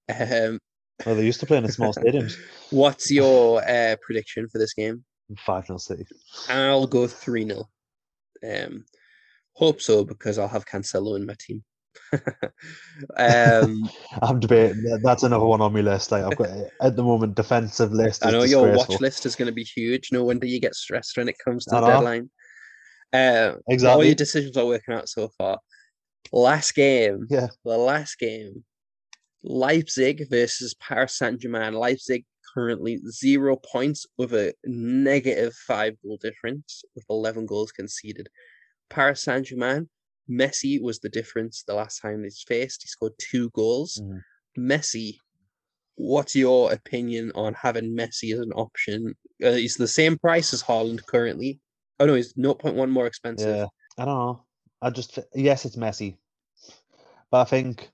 Um, 0.10 0.60
Well, 1.06 1.16
they 1.16 1.26
used 1.26 1.40
to 1.42 1.46
play 1.46 1.58
in 1.58 1.70
small 1.72 1.94
stadiums. 1.94 2.38
what's 2.70 3.12
your 3.12 3.62
uh, 3.68 3.96
prediction 4.02 4.48
for 4.50 4.58
this 4.60 4.74
game? 4.74 5.04
5 5.38 5.66
0 5.68 5.78
City. 5.78 6.06
I'll 6.50 6.88
go 6.88 7.08
3 7.08 7.46
0. 7.46 7.70
Um, 8.44 8.86
hope 9.54 9.82
so 9.82 10.04
because 10.06 10.38
I'll 10.38 10.48
have 10.48 10.66
Cancelo 10.66 11.16
in 11.18 11.26
my 11.26 11.36
team. 11.40 11.64
Um, 13.18 13.90
I'm 14.22 14.40
debating. 14.40 14.84
that- 14.84 15.02
That's 15.04 15.24
another 15.24 15.46
one 15.46 15.62
on 15.62 15.74
my 15.74 15.82
list. 15.82 16.12
Like 16.12 16.24
I've 16.24 16.38
got 16.38 16.50
at 16.82 16.96
the 16.96 17.04
moment 17.04 17.36
defensive 17.36 17.92
list. 17.92 18.26
I 18.26 18.32
know 18.32 18.44
your 18.44 18.76
watch 18.76 19.00
list 19.00 19.26
is 19.26 19.36
going 19.36 19.48
to 19.48 19.52
be 19.54 19.64
huge. 19.64 20.10
No 20.12 20.24
wonder 20.24 20.46
you 20.46 20.60
get 20.60 20.76
stressed 20.76 21.18
when 21.18 21.30
it 21.30 21.36
comes 21.44 21.66
to 21.66 21.76
I 21.76 21.82
the 21.82 21.88
know. 21.88 21.94
deadline. 21.94 22.30
Uh, 23.14 23.56
all 23.88 24.04
your 24.04 24.16
decisions 24.16 24.58
are 24.58 24.66
working 24.66 24.96
out 24.96 25.08
so 25.08 25.30
far. 25.38 25.60
Last 26.32 26.74
game, 26.74 27.28
Yeah. 27.30 27.48
the 27.64 27.78
last 27.78 28.18
game, 28.18 28.64
Leipzig 29.44 30.30
versus 30.30 30.74
Paris 30.76 31.18
Saint 31.18 31.40
Germain. 31.40 31.74
Leipzig 31.74 32.26
currently 32.56 33.00
zero 33.10 33.56
points 33.56 34.06
with 34.18 34.34
a 34.34 34.54
negative 34.66 35.54
five 35.68 35.96
goal 36.04 36.18
difference 36.22 36.84
with 36.96 37.04
11 37.10 37.46
goals 37.46 37.72
conceded. 37.72 38.30
Paris 38.90 39.22
Saint 39.22 39.46
Germain, 39.46 39.90
Messi 40.30 40.82
was 40.82 41.00
the 41.00 41.10
difference 41.10 41.64
the 41.64 41.74
last 41.76 42.00
time 42.00 42.22
they 42.24 42.30
faced. 42.48 42.84
He 42.84 42.88
scored 42.88 43.14
two 43.20 43.50
goals. 43.52 44.02
Mhm. 44.02 44.22
Messi, 44.58 45.18
what's 45.96 46.36
your 46.36 46.72
opinion 46.72 47.32
on 47.36 47.54
having 47.54 47.96
Messi 47.96 48.34
as 48.34 48.40
an 48.40 48.52
option? 48.54 49.16
Uh, 49.44 49.52
he's 49.54 49.76
the 49.76 49.88
same 49.88 50.18
price 50.18 50.54
as 50.54 50.64
Haaland 50.64 51.06
currently. 51.06 51.60
Oh 52.00 52.06
no, 52.06 52.14
he's 52.16 52.34
0.1 52.34 52.90
more 52.90 53.06
expensive. 53.08 53.56
Yeah. 53.56 53.66
I 53.98 54.06
don't 54.06 54.18
know. 54.18 54.46
I 54.82 54.90
just 54.90 55.20
yes, 55.34 55.66
it's 55.66 55.78
messy, 55.78 56.18
but 57.32 57.42
I 57.42 57.44
think 57.46 57.92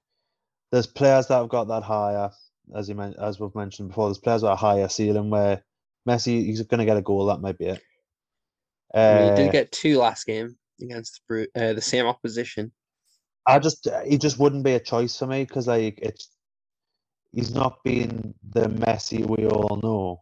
there's 0.71 0.87
players 0.87 1.27
that 1.27 1.35
have 1.37 1.49
got 1.49 1.67
that 1.67 1.83
higher, 1.83 2.31
as 2.75 2.87
you 2.89 2.95
men- 2.95 3.15
as 3.19 3.39
we've 3.39 3.53
mentioned 3.53 3.89
before. 3.89 4.07
There's 4.07 4.17
players 4.17 4.41
with 4.43 4.51
a 4.51 4.55
higher 4.55 4.87
ceiling 4.87 5.29
where 5.29 5.63
Messi 6.07 6.45
he's 6.45 6.61
going 6.63 6.79
to 6.79 6.85
get 6.85 6.97
a 6.97 7.01
goal. 7.01 7.25
That 7.25 7.41
might 7.41 7.57
be 7.57 7.65
it. 7.65 7.81
I 8.93 9.13
mean, 9.13 9.23
he 9.25 9.29
Uh, 9.31 9.35
did 9.35 9.51
get 9.51 9.71
two 9.71 9.97
last 9.99 10.25
game 10.25 10.57
against 10.81 11.21
Bru- 11.27 11.47
uh, 11.55 11.73
the 11.73 11.81
same 11.81 12.05
opposition. 12.05 12.71
I 13.45 13.59
just 13.59 13.87
he 14.05 14.17
just 14.17 14.39
wouldn't 14.39 14.63
be 14.63 14.73
a 14.73 14.79
choice 14.79 15.17
for 15.17 15.25
me 15.27 15.43
because 15.43 15.67
like 15.67 15.99
it's 16.01 16.29
he's 17.31 17.53
not 17.53 17.83
been 17.83 18.33
the 18.51 18.67
Messi 18.67 19.25
we 19.25 19.47
all 19.47 19.77
know 19.77 20.21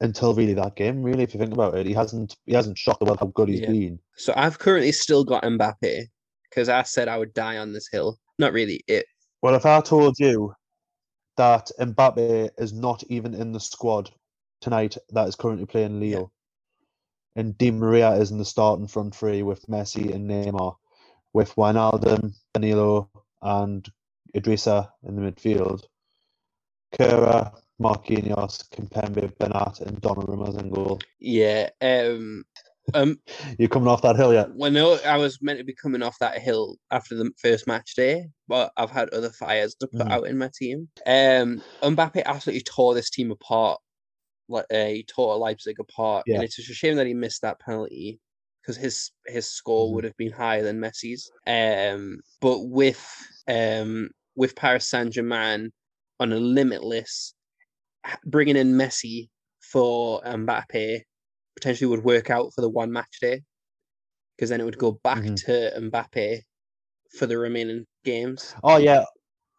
until 0.00 0.34
really 0.34 0.54
that 0.54 0.76
game. 0.76 1.02
Really, 1.02 1.22
if 1.22 1.34
you 1.34 1.40
think 1.40 1.52
about 1.52 1.76
it, 1.76 1.86
he 1.86 1.92
hasn't 1.92 2.36
he 2.46 2.54
hasn't 2.54 2.78
shocked 2.78 3.00
the 3.00 3.06
world 3.06 3.20
how 3.20 3.26
good 3.26 3.48
he's 3.48 3.60
Yeah. 3.60 3.70
been. 3.70 3.98
So 4.16 4.32
I've 4.36 4.58
currently 4.58 4.92
still 4.92 5.24
got 5.24 5.44
Mbappe 5.44 6.06
because 6.48 6.68
I 6.68 6.82
said 6.82 7.08
I 7.08 7.18
would 7.18 7.32
die 7.34 7.58
on 7.58 7.72
this 7.72 7.88
hill. 7.90 8.18
Not 8.38 8.52
really. 8.52 8.82
It 8.86 9.06
Well, 9.42 9.54
if 9.54 9.64
I 9.66 9.80
told 9.80 10.18
you 10.18 10.54
that 11.36 11.70
Mbappe 11.78 12.50
is 12.58 12.72
not 12.72 13.02
even 13.08 13.34
in 13.34 13.52
the 13.52 13.60
squad 13.60 14.10
tonight 14.60 14.96
that 15.10 15.28
is 15.28 15.36
currently 15.36 15.64
playing 15.66 16.00
Lille, 16.00 16.32
and 17.36 17.56
Di 17.58 17.70
Maria 17.70 18.12
is 18.12 18.30
in 18.30 18.38
the 18.38 18.44
starting 18.44 18.88
front 18.88 19.14
three 19.14 19.42
with 19.42 19.66
Messi 19.66 20.12
and 20.14 20.28
Neymar, 20.28 20.76
with 21.32 21.54
Wijnaldum, 21.56 22.34
Danilo, 22.54 23.08
and 23.42 23.88
Idrissa 24.34 24.90
in 25.06 25.16
the 25.16 25.22
midfield, 25.30 25.82
Kura, 26.92 27.52
Marquinhos, 27.80 28.68
Kimpembe, 28.70 29.32
Bernat, 29.38 29.80
and 29.80 30.00
Donnarumma 30.02 30.48
as 30.48 30.56
in 30.56 30.70
goal. 30.70 31.00
yeah. 31.18 31.70
Um. 31.80 32.44
Um. 32.94 33.20
You 33.58 33.68
coming 33.68 33.88
off 33.88 34.02
that 34.02 34.16
hill 34.16 34.32
yet? 34.32 34.48
Well, 34.54 34.70
no, 34.70 34.98
I 35.06 35.16
was 35.16 35.40
meant 35.40 35.58
to 35.58 35.64
be 35.64 35.74
coming 35.74 36.02
off 36.02 36.16
that 36.20 36.38
hill 36.38 36.76
after 36.90 37.14
the 37.14 37.30
first 37.40 37.66
match 37.66 37.94
day, 37.94 38.26
but 38.48 38.72
I've 38.76 38.90
had 38.90 39.08
other 39.10 39.30
fires 39.30 39.74
to 39.76 39.86
put 39.86 40.06
Mhm. 40.06 40.10
out 40.10 40.26
in 40.26 40.38
my 40.38 40.50
team. 40.54 40.88
Um. 41.06 41.62
Mbappe 41.82 42.24
absolutely 42.24 42.62
tore 42.62 42.94
this 42.94 43.10
team 43.10 43.30
apart. 43.30 43.80
Like 44.50 44.66
uh, 44.72 44.86
he 44.86 45.04
tore 45.04 45.36
Leipzig 45.36 45.78
apart, 45.80 46.24
Yeah. 46.26 46.36
and 46.36 46.44
it's 46.44 46.56
just 46.56 46.70
a 46.70 46.74
shame 46.74 46.96
that 46.96 47.06
he 47.06 47.14
missed 47.14 47.42
that 47.42 47.60
penalty 47.60 48.20
because 48.62 48.76
his 48.76 49.10
his 49.26 49.46
score 49.50 49.88
Mhm. 49.88 49.94
would 49.94 50.04
have 50.04 50.16
been 50.16 50.32
higher 50.32 50.62
than 50.62 50.80
Messi's. 50.80 51.30
Um. 51.46 52.20
But 52.40 52.60
with 52.64 53.02
um 53.48 54.10
with 54.36 54.56
Paris 54.56 54.88
Saint 54.88 55.12
Germain 55.12 55.72
on 56.18 56.32
a 56.32 56.36
limitless, 56.40 57.34
bringing 58.26 58.56
in 58.56 58.72
Messi 58.74 59.28
for 59.72 60.20
Mbappe 60.22 61.02
potentially 61.56 61.88
would 61.90 62.04
work 62.04 62.30
out 62.30 62.52
for 62.54 62.60
the 62.62 62.68
one 62.70 62.92
match 62.92 63.18
day 63.20 63.42
because 64.36 64.50
then 64.50 64.60
it 64.60 64.64
would 64.64 64.78
go 64.78 64.92
back 65.04 65.18
Mhm. 65.22 65.36
to 65.46 65.72
Mbappe 65.80 66.42
for 67.18 67.26
the 67.26 67.38
remaining 67.38 67.86
games. 68.04 68.54
Oh 68.64 68.78
yeah, 68.78 69.04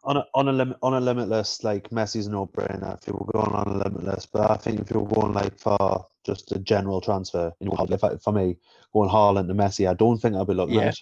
on 0.04 0.16
a 0.16 0.26
on 0.34 0.48
a 0.48 0.52
lim- 0.52 0.74
on 0.82 0.94
a 0.94 1.00
limitless 1.00 1.62
like 1.62 1.90
Messi's 1.90 2.28
no 2.28 2.46
brainer 2.46 2.98
if 2.98 3.06
you 3.06 3.14
were 3.14 3.32
going 3.32 3.54
on 3.54 3.68
a 3.68 3.78
limitless. 3.78 4.26
But 4.26 4.50
I 4.50 4.56
think 4.56 4.80
if 4.80 4.90
you 4.90 5.00
were 5.00 5.14
going 5.14 5.32
like 5.32 5.58
for 5.58 6.06
just 6.24 6.52
a 6.52 6.58
general 6.58 7.00
transfer, 7.00 7.52
you 7.60 7.68
know, 7.68 7.86
if 7.88 8.02
I, 8.02 8.16
for 8.16 8.32
me 8.32 8.56
going 8.92 9.08
Haaland 9.10 9.48
to 9.48 9.54
Messi, 9.54 9.88
I 9.88 9.94
don't 9.94 10.18
think 10.18 10.34
I'd 10.34 10.46
be 10.46 10.54
looking 10.54 10.74
Yeah. 10.76 10.92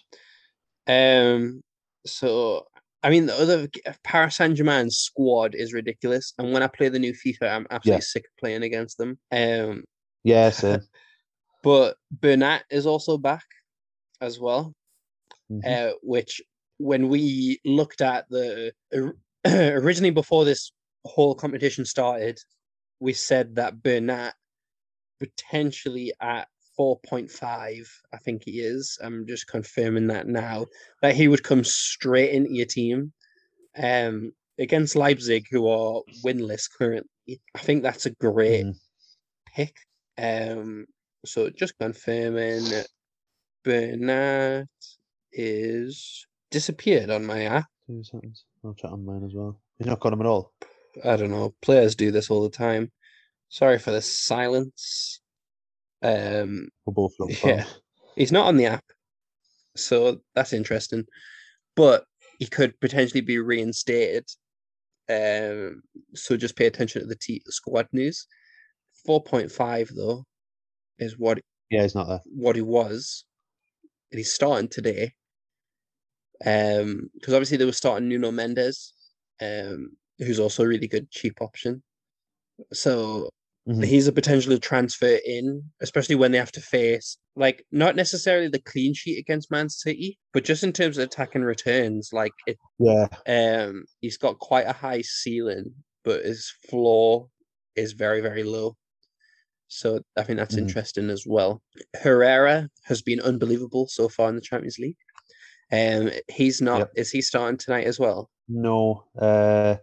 at. 0.86 1.26
Um, 1.26 1.62
so 2.06 2.66
I 3.02 3.08
mean, 3.08 3.26
the 3.26 3.34
other 3.34 3.68
Paris 4.04 4.36
Saint 4.36 4.56
Germain's 4.56 4.98
squad 4.98 5.54
is 5.54 5.72
ridiculous, 5.72 6.34
and 6.38 6.52
when 6.52 6.62
I 6.62 6.66
play 6.66 6.90
the 6.90 6.98
new 6.98 7.14
FIFA, 7.14 7.50
I'm 7.54 7.66
absolutely 7.70 8.02
sick 8.02 8.24
of 8.24 8.36
playing 8.38 8.62
against 8.62 8.98
them. 8.98 9.18
Um, 9.32 9.84
Yeah, 10.24 10.50
same. 10.50 10.80
but 11.62 11.96
Bernat 12.10 12.64
is 12.70 12.84
also 12.84 13.16
back 13.16 13.44
as 14.20 14.38
well, 14.38 14.74
Mhm. 15.50 15.64
uh, 15.64 15.94
which 16.02 16.42
when 16.80 17.08
we 17.08 17.60
looked 17.66 18.00
at 18.00 18.26
the 18.30 18.72
originally 19.46 20.10
before 20.10 20.46
this 20.46 20.72
whole 21.04 21.34
competition 21.34 21.84
started, 21.84 22.38
we 23.00 23.12
said 23.12 23.54
that 23.56 23.82
Bernat 23.82 24.32
potentially 25.18 26.12
at 26.22 26.48
4.5, 26.78 27.86
I 28.14 28.16
think 28.16 28.42
he 28.44 28.60
is. 28.60 28.98
I'm 29.02 29.26
just 29.26 29.46
confirming 29.46 30.06
that 30.06 30.26
now. 30.26 30.64
That 31.02 31.14
he 31.14 31.28
would 31.28 31.42
come 31.42 31.64
straight 31.64 32.30
into 32.30 32.54
your 32.54 32.66
team. 32.66 33.12
Um 33.76 34.32
against 34.58 34.96
Leipzig, 34.96 35.46
who 35.50 35.68
are 35.68 36.02
winless 36.24 36.68
currently. 36.70 37.40
I 37.54 37.58
think 37.58 37.82
that's 37.82 38.06
a 38.06 38.10
great 38.10 38.64
mm. 38.64 38.74
pick. 39.54 39.76
Um 40.16 40.86
so 41.26 41.50
just 41.50 41.78
confirming 41.78 42.64
Bernat 43.64 44.66
is 45.32 46.26
disappeared 46.50 47.10
on 47.10 47.26
my 47.26 47.44
app. 47.44 47.66
Two 47.86 48.02
seconds. 48.04 48.44
I'll 48.64 48.74
chat 48.74 48.92
on 48.92 49.04
mine 49.04 49.24
as 49.24 49.34
well. 49.34 49.60
You've 49.78 49.88
not 49.88 50.00
got 50.00 50.12
him 50.12 50.20
at 50.20 50.26
all. 50.26 50.52
I 51.04 51.16
don't 51.16 51.30
know. 51.30 51.54
Players 51.62 51.94
do 51.94 52.10
this 52.10 52.30
all 52.30 52.42
the 52.42 52.50
time. 52.50 52.90
Sorry 53.48 53.78
for 53.78 53.90
the 53.90 54.02
silence. 54.02 55.20
Um, 56.02 56.68
We're 56.86 56.92
both 56.94 57.12
yeah, 57.44 57.64
he's 58.16 58.32
not 58.32 58.46
on 58.46 58.56
the 58.56 58.66
app, 58.66 58.84
so 59.76 60.20
that's 60.34 60.52
interesting. 60.52 61.04
But 61.76 62.04
he 62.38 62.46
could 62.46 62.78
potentially 62.80 63.20
be 63.20 63.38
reinstated. 63.38 64.26
Um, 65.08 65.82
so 66.14 66.36
just 66.36 66.56
pay 66.56 66.66
attention 66.66 67.02
to 67.02 67.06
the 67.06 67.16
t- 67.16 67.42
squad 67.46 67.88
news. 67.92 68.26
Four 69.04 69.22
point 69.22 69.50
five 69.50 69.90
though 69.94 70.24
is 70.98 71.18
what. 71.18 71.40
Yeah, 71.70 71.82
he's 71.82 71.94
not 71.94 72.08
there. 72.08 72.20
What 72.24 72.56
he 72.56 72.62
was, 72.62 73.24
and 74.10 74.18
he's 74.18 74.32
starting 74.32 74.68
today. 74.68 75.12
Um, 76.44 77.10
because 77.14 77.34
obviously 77.34 77.58
they 77.58 77.64
were 77.64 77.72
starting 77.72 78.08
Nuno 78.08 78.30
Mendes, 78.30 78.94
um, 79.42 79.96
who's 80.18 80.40
also 80.40 80.64
a 80.64 80.68
really 80.68 80.88
good 80.88 81.10
cheap 81.10 81.40
option. 81.40 81.82
So 82.72 83.30
mm-hmm. 83.68 83.82
he's 83.82 84.06
a 84.06 84.12
potential 84.12 84.58
transfer 84.58 85.18
in, 85.24 85.62
especially 85.80 86.14
when 86.14 86.32
they 86.32 86.38
have 86.38 86.52
to 86.52 86.60
face 86.60 87.18
like 87.36 87.64
not 87.72 87.96
necessarily 87.96 88.48
the 88.48 88.60
clean 88.60 88.92
sheet 88.94 89.18
against 89.18 89.50
Man 89.50 89.68
City, 89.68 90.18
but 90.32 90.44
just 90.44 90.62
in 90.62 90.72
terms 90.72 90.98
of 90.98 91.04
attacking 91.04 91.42
returns, 91.42 92.10
like 92.12 92.32
it. 92.46 92.58
Yeah. 92.78 93.08
Um, 93.26 93.84
he's 94.00 94.18
got 94.18 94.38
quite 94.38 94.66
a 94.66 94.72
high 94.72 95.02
ceiling, 95.02 95.72
but 96.04 96.24
his 96.24 96.52
floor 96.68 97.28
is 97.76 97.92
very 97.92 98.20
very 98.20 98.42
low. 98.42 98.76
So 99.68 100.00
I 100.16 100.24
think 100.24 100.38
that's 100.38 100.56
mm-hmm. 100.56 100.66
interesting 100.66 101.10
as 101.10 101.24
well. 101.26 101.62
Herrera 102.02 102.68
has 102.84 103.02
been 103.02 103.20
unbelievable 103.20 103.86
so 103.88 104.08
far 104.08 104.28
in 104.28 104.34
the 104.34 104.40
Champions 104.40 104.78
League. 104.78 104.96
Um, 105.72 106.10
he's 106.28 106.60
not. 106.60 106.78
Yep. 106.78 106.92
Is 106.96 107.10
he 107.10 107.20
starting 107.20 107.58
tonight 107.58 107.86
as 107.86 107.98
well? 107.98 108.30
No. 108.48 109.04
Uh, 109.18 109.76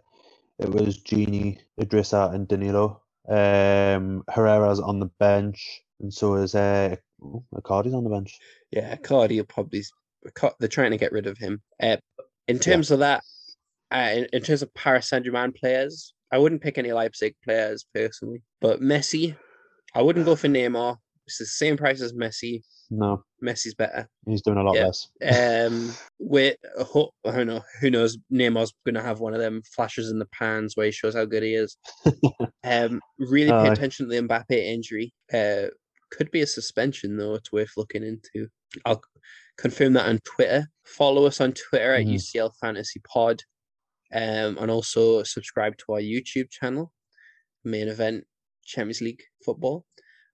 it 0.58 0.70
was 0.70 0.98
Gini, 1.02 1.58
Idrissa, 1.80 2.34
and 2.34 2.46
Danilo. 2.48 3.02
Um, 3.28 4.24
Herrera's 4.28 4.80
on 4.80 5.00
the 5.00 5.10
bench, 5.18 5.82
and 6.00 6.12
so 6.12 6.34
is 6.34 6.54
uh, 6.54 6.96
Icardi's 7.54 7.94
on 7.94 8.04
the 8.04 8.10
bench. 8.10 8.38
Yeah, 8.70 8.96
Cardi 8.96 9.38
will 9.38 9.46
probably. 9.46 9.84
They're 10.58 10.68
trying 10.68 10.90
to 10.90 10.98
get 10.98 11.12
rid 11.12 11.26
of 11.26 11.38
him. 11.38 11.62
Uh, 11.82 11.98
in 12.48 12.58
terms 12.58 12.90
yeah. 12.90 12.94
of 12.94 13.00
that, 13.00 13.22
uh, 13.92 14.10
in, 14.14 14.26
in 14.32 14.42
terms 14.42 14.62
of 14.62 14.74
Paris 14.74 15.08
Saint 15.08 15.24
Germain 15.24 15.52
players, 15.52 16.12
I 16.32 16.38
wouldn't 16.38 16.62
pick 16.62 16.76
any 16.76 16.92
Leipzig 16.92 17.34
players 17.44 17.86
personally, 17.94 18.42
but 18.60 18.80
Messi, 18.80 19.36
I 19.94 20.02
wouldn't 20.02 20.26
go 20.26 20.36
for 20.36 20.48
Neymar. 20.48 20.96
It's 21.26 21.38
the 21.38 21.46
same 21.46 21.76
price 21.76 22.00
as 22.00 22.12
Messi. 22.12 22.62
No, 22.90 23.22
Messi's 23.42 23.74
better. 23.74 24.08
He's 24.26 24.42
doing 24.42 24.56
a 24.56 24.62
lot 24.62 24.74
yeah. 24.74 24.86
less. 24.86 25.08
um, 25.70 25.92
with 26.18 26.56
I 26.76 27.30
don't 27.30 27.46
know 27.46 27.62
who 27.80 27.90
knows. 27.90 28.16
Neymar's 28.32 28.72
going 28.86 28.94
to 28.94 29.02
have 29.02 29.20
one 29.20 29.34
of 29.34 29.40
them 29.40 29.62
flashes 29.74 30.10
in 30.10 30.18
the 30.18 30.26
pans 30.26 30.74
where 30.74 30.86
he 30.86 30.92
shows 30.92 31.14
how 31.14 31.26
good 31.26 31.42
he 31.42 31.54
is. 31.54 31.76
um, 32.64 33.00
really 33.18 33.50
pay 33.50 33.68
attention 33.68 34.08
to 34.08 34.14
the 34.14 34.26
Mbappe 34.26 34.50
injury. 34.50 35.12
Uh, 35.32 35.68
could 36.10 36.30
be 36.30 36.40
a 36.40 36.46
suspension 36.46 37.16
though. 37.16 37.34
It's 37.34 37.52
worth 37.52 37.72
looking 37.76 38.02
into. 38.02 38.48
I'll 38.86 39.02
confirm 39.58 39.92
that 39.94 40.08
on 40.08 40.20
Twitter. 40.24 40.66
Follow 40.84 41.26
us 41.26 41.40
on 41.40 41.52
Twitter 41.52 41.92
at 41.94 42.06
mm. 42.06 42.14
UCL 42.14 42.52
Fantasy 42.58 43.00
Pod, 43.06 43.42
um, 44.14 44.56
and 44.58 44.70
also 44.70 45.22
subscribe 45.24 45.76
to 45.78 45.92
our 45.92 46.00
YouTube 46.00 46.50
channel, 46.50 46.90
main 47.64 47.88
event 47.88 48.24
Champions 48.64 49.02
League 49.02 49.22
football. 49.44 49.84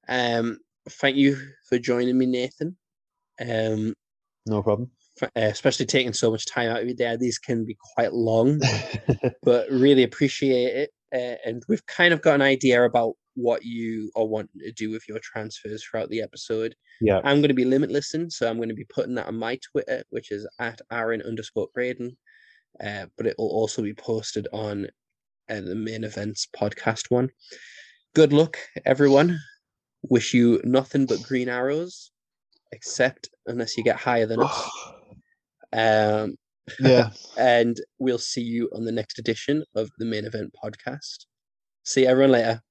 Um, 0.09 0.59
thank 0.89 1.17
you 1.17 1.37
for 1.69 1.79
joining 1.79 2.17
me, 2.19 2.27
Nathan. 2.27 2.77
Um, 3.41 3.95
no 4.47 4.63
problem. 4.63 4.91
For, 5.19 5.27
uh, 5.27 5.43
especially 5.43 5.87
taking 5.87 6.13
so 6.13 6.31
much 6.31 6.47
time 6.47 6.71
out 6.71 6.81
of 6.81 6.87
your 6.87 6.97
day. 6.97 7.17
These 7.17 7.39
can 7.39 7.65
be 7.65 7.77
quite 7.95 8.13
long, 8.13 8.61
but 9.43 9.71
really 9.71 10.03
appreciate 10.03 10.77
it. 10.77 10.91
Uh, 11.15 11.37
and 11.49 11.63
we've 11.69 11.87
kind 11.87 12.13
of 12.13 12.21
got 12.21 12.35
an 12.35 12.43
idea 12.43 12.85
about 12.85 13.15
what 13.37 13.65
you 13.65 14.11
are 14.17 14.25
wanting 14.25 14.61
to 14.61 14.73
do 14.73 14.91
with 14.91 15.09
your 15.09 15.21
transfers 15.21 15.85
throughout 15.85 16.09
the 16.09 16.21
episode. 16.21 16.75
Yeah. 17.01 17.21
I'm 17.25 17.39
going 17.39 17.49
to 17.49 17.55
be 17.55 17.65
limitlessing, 17.65 18.31
so 18.33 18.49
I'm 18.49 18.57
going 18.57 18.69
to 18.69 18.75
be 18.75 18.87
putting 18.93 19.15
that 19.15 19.29
on 19.29 19.37
my 19.37 19.59
Twitter, 19.71 20.03
which 20.11 20.33
is 20.33 20.47
at 20.59 20.81
Aaron 20.91 21.23
underscore 21.23 21.69
Braden. 21.75 22.17
Uh, 22.85 23.07
but 23.17 23.27
it 23.27 23.37
will 23.39 23.51
also 23.51 23.83
be 23.83 23.95
posted 23.95 24.49
on 24.53 24.89
uh, 25.49 25.61
the 25.61 25.77
main 25.77 26.03
events 26.03 26.49
podcast 26.57 27.11
one. 27.11 27.31
Good 28.15 28.33
luck, 28.33 28.59
everyone 28.85 29.39
wish 30.09 30.35
you 30.35 30.61
nothing 30.65 31.07
but 31.07 31.23
green 31.23 31.49
arrows, 31.49 32.11
except 32.73 33.31
unless 33.47 33.77
you 33.77 33.85
get 33.85 33.97
higher 33.97 34.27
than 34.27 34.43
us. 34.43 34.71
Um, 35.77 36.37
yeah. 36.79 37.11
and 37.37 37.77
we'll 37.99 38.17
see 38.17 38.41
you 38.41 38.71
on 38.73 38.85
the 38.85 38.93
next 38.93 39.19
edition 39.19 39.65
of 39.75 39.91
the 39.99 40.05
main 40.05 40.25
event 40.25 40.55
podcast. 40.63 41.27
See 41.83 42.07
everyone 42.07 42.31
later. 42.31 42.63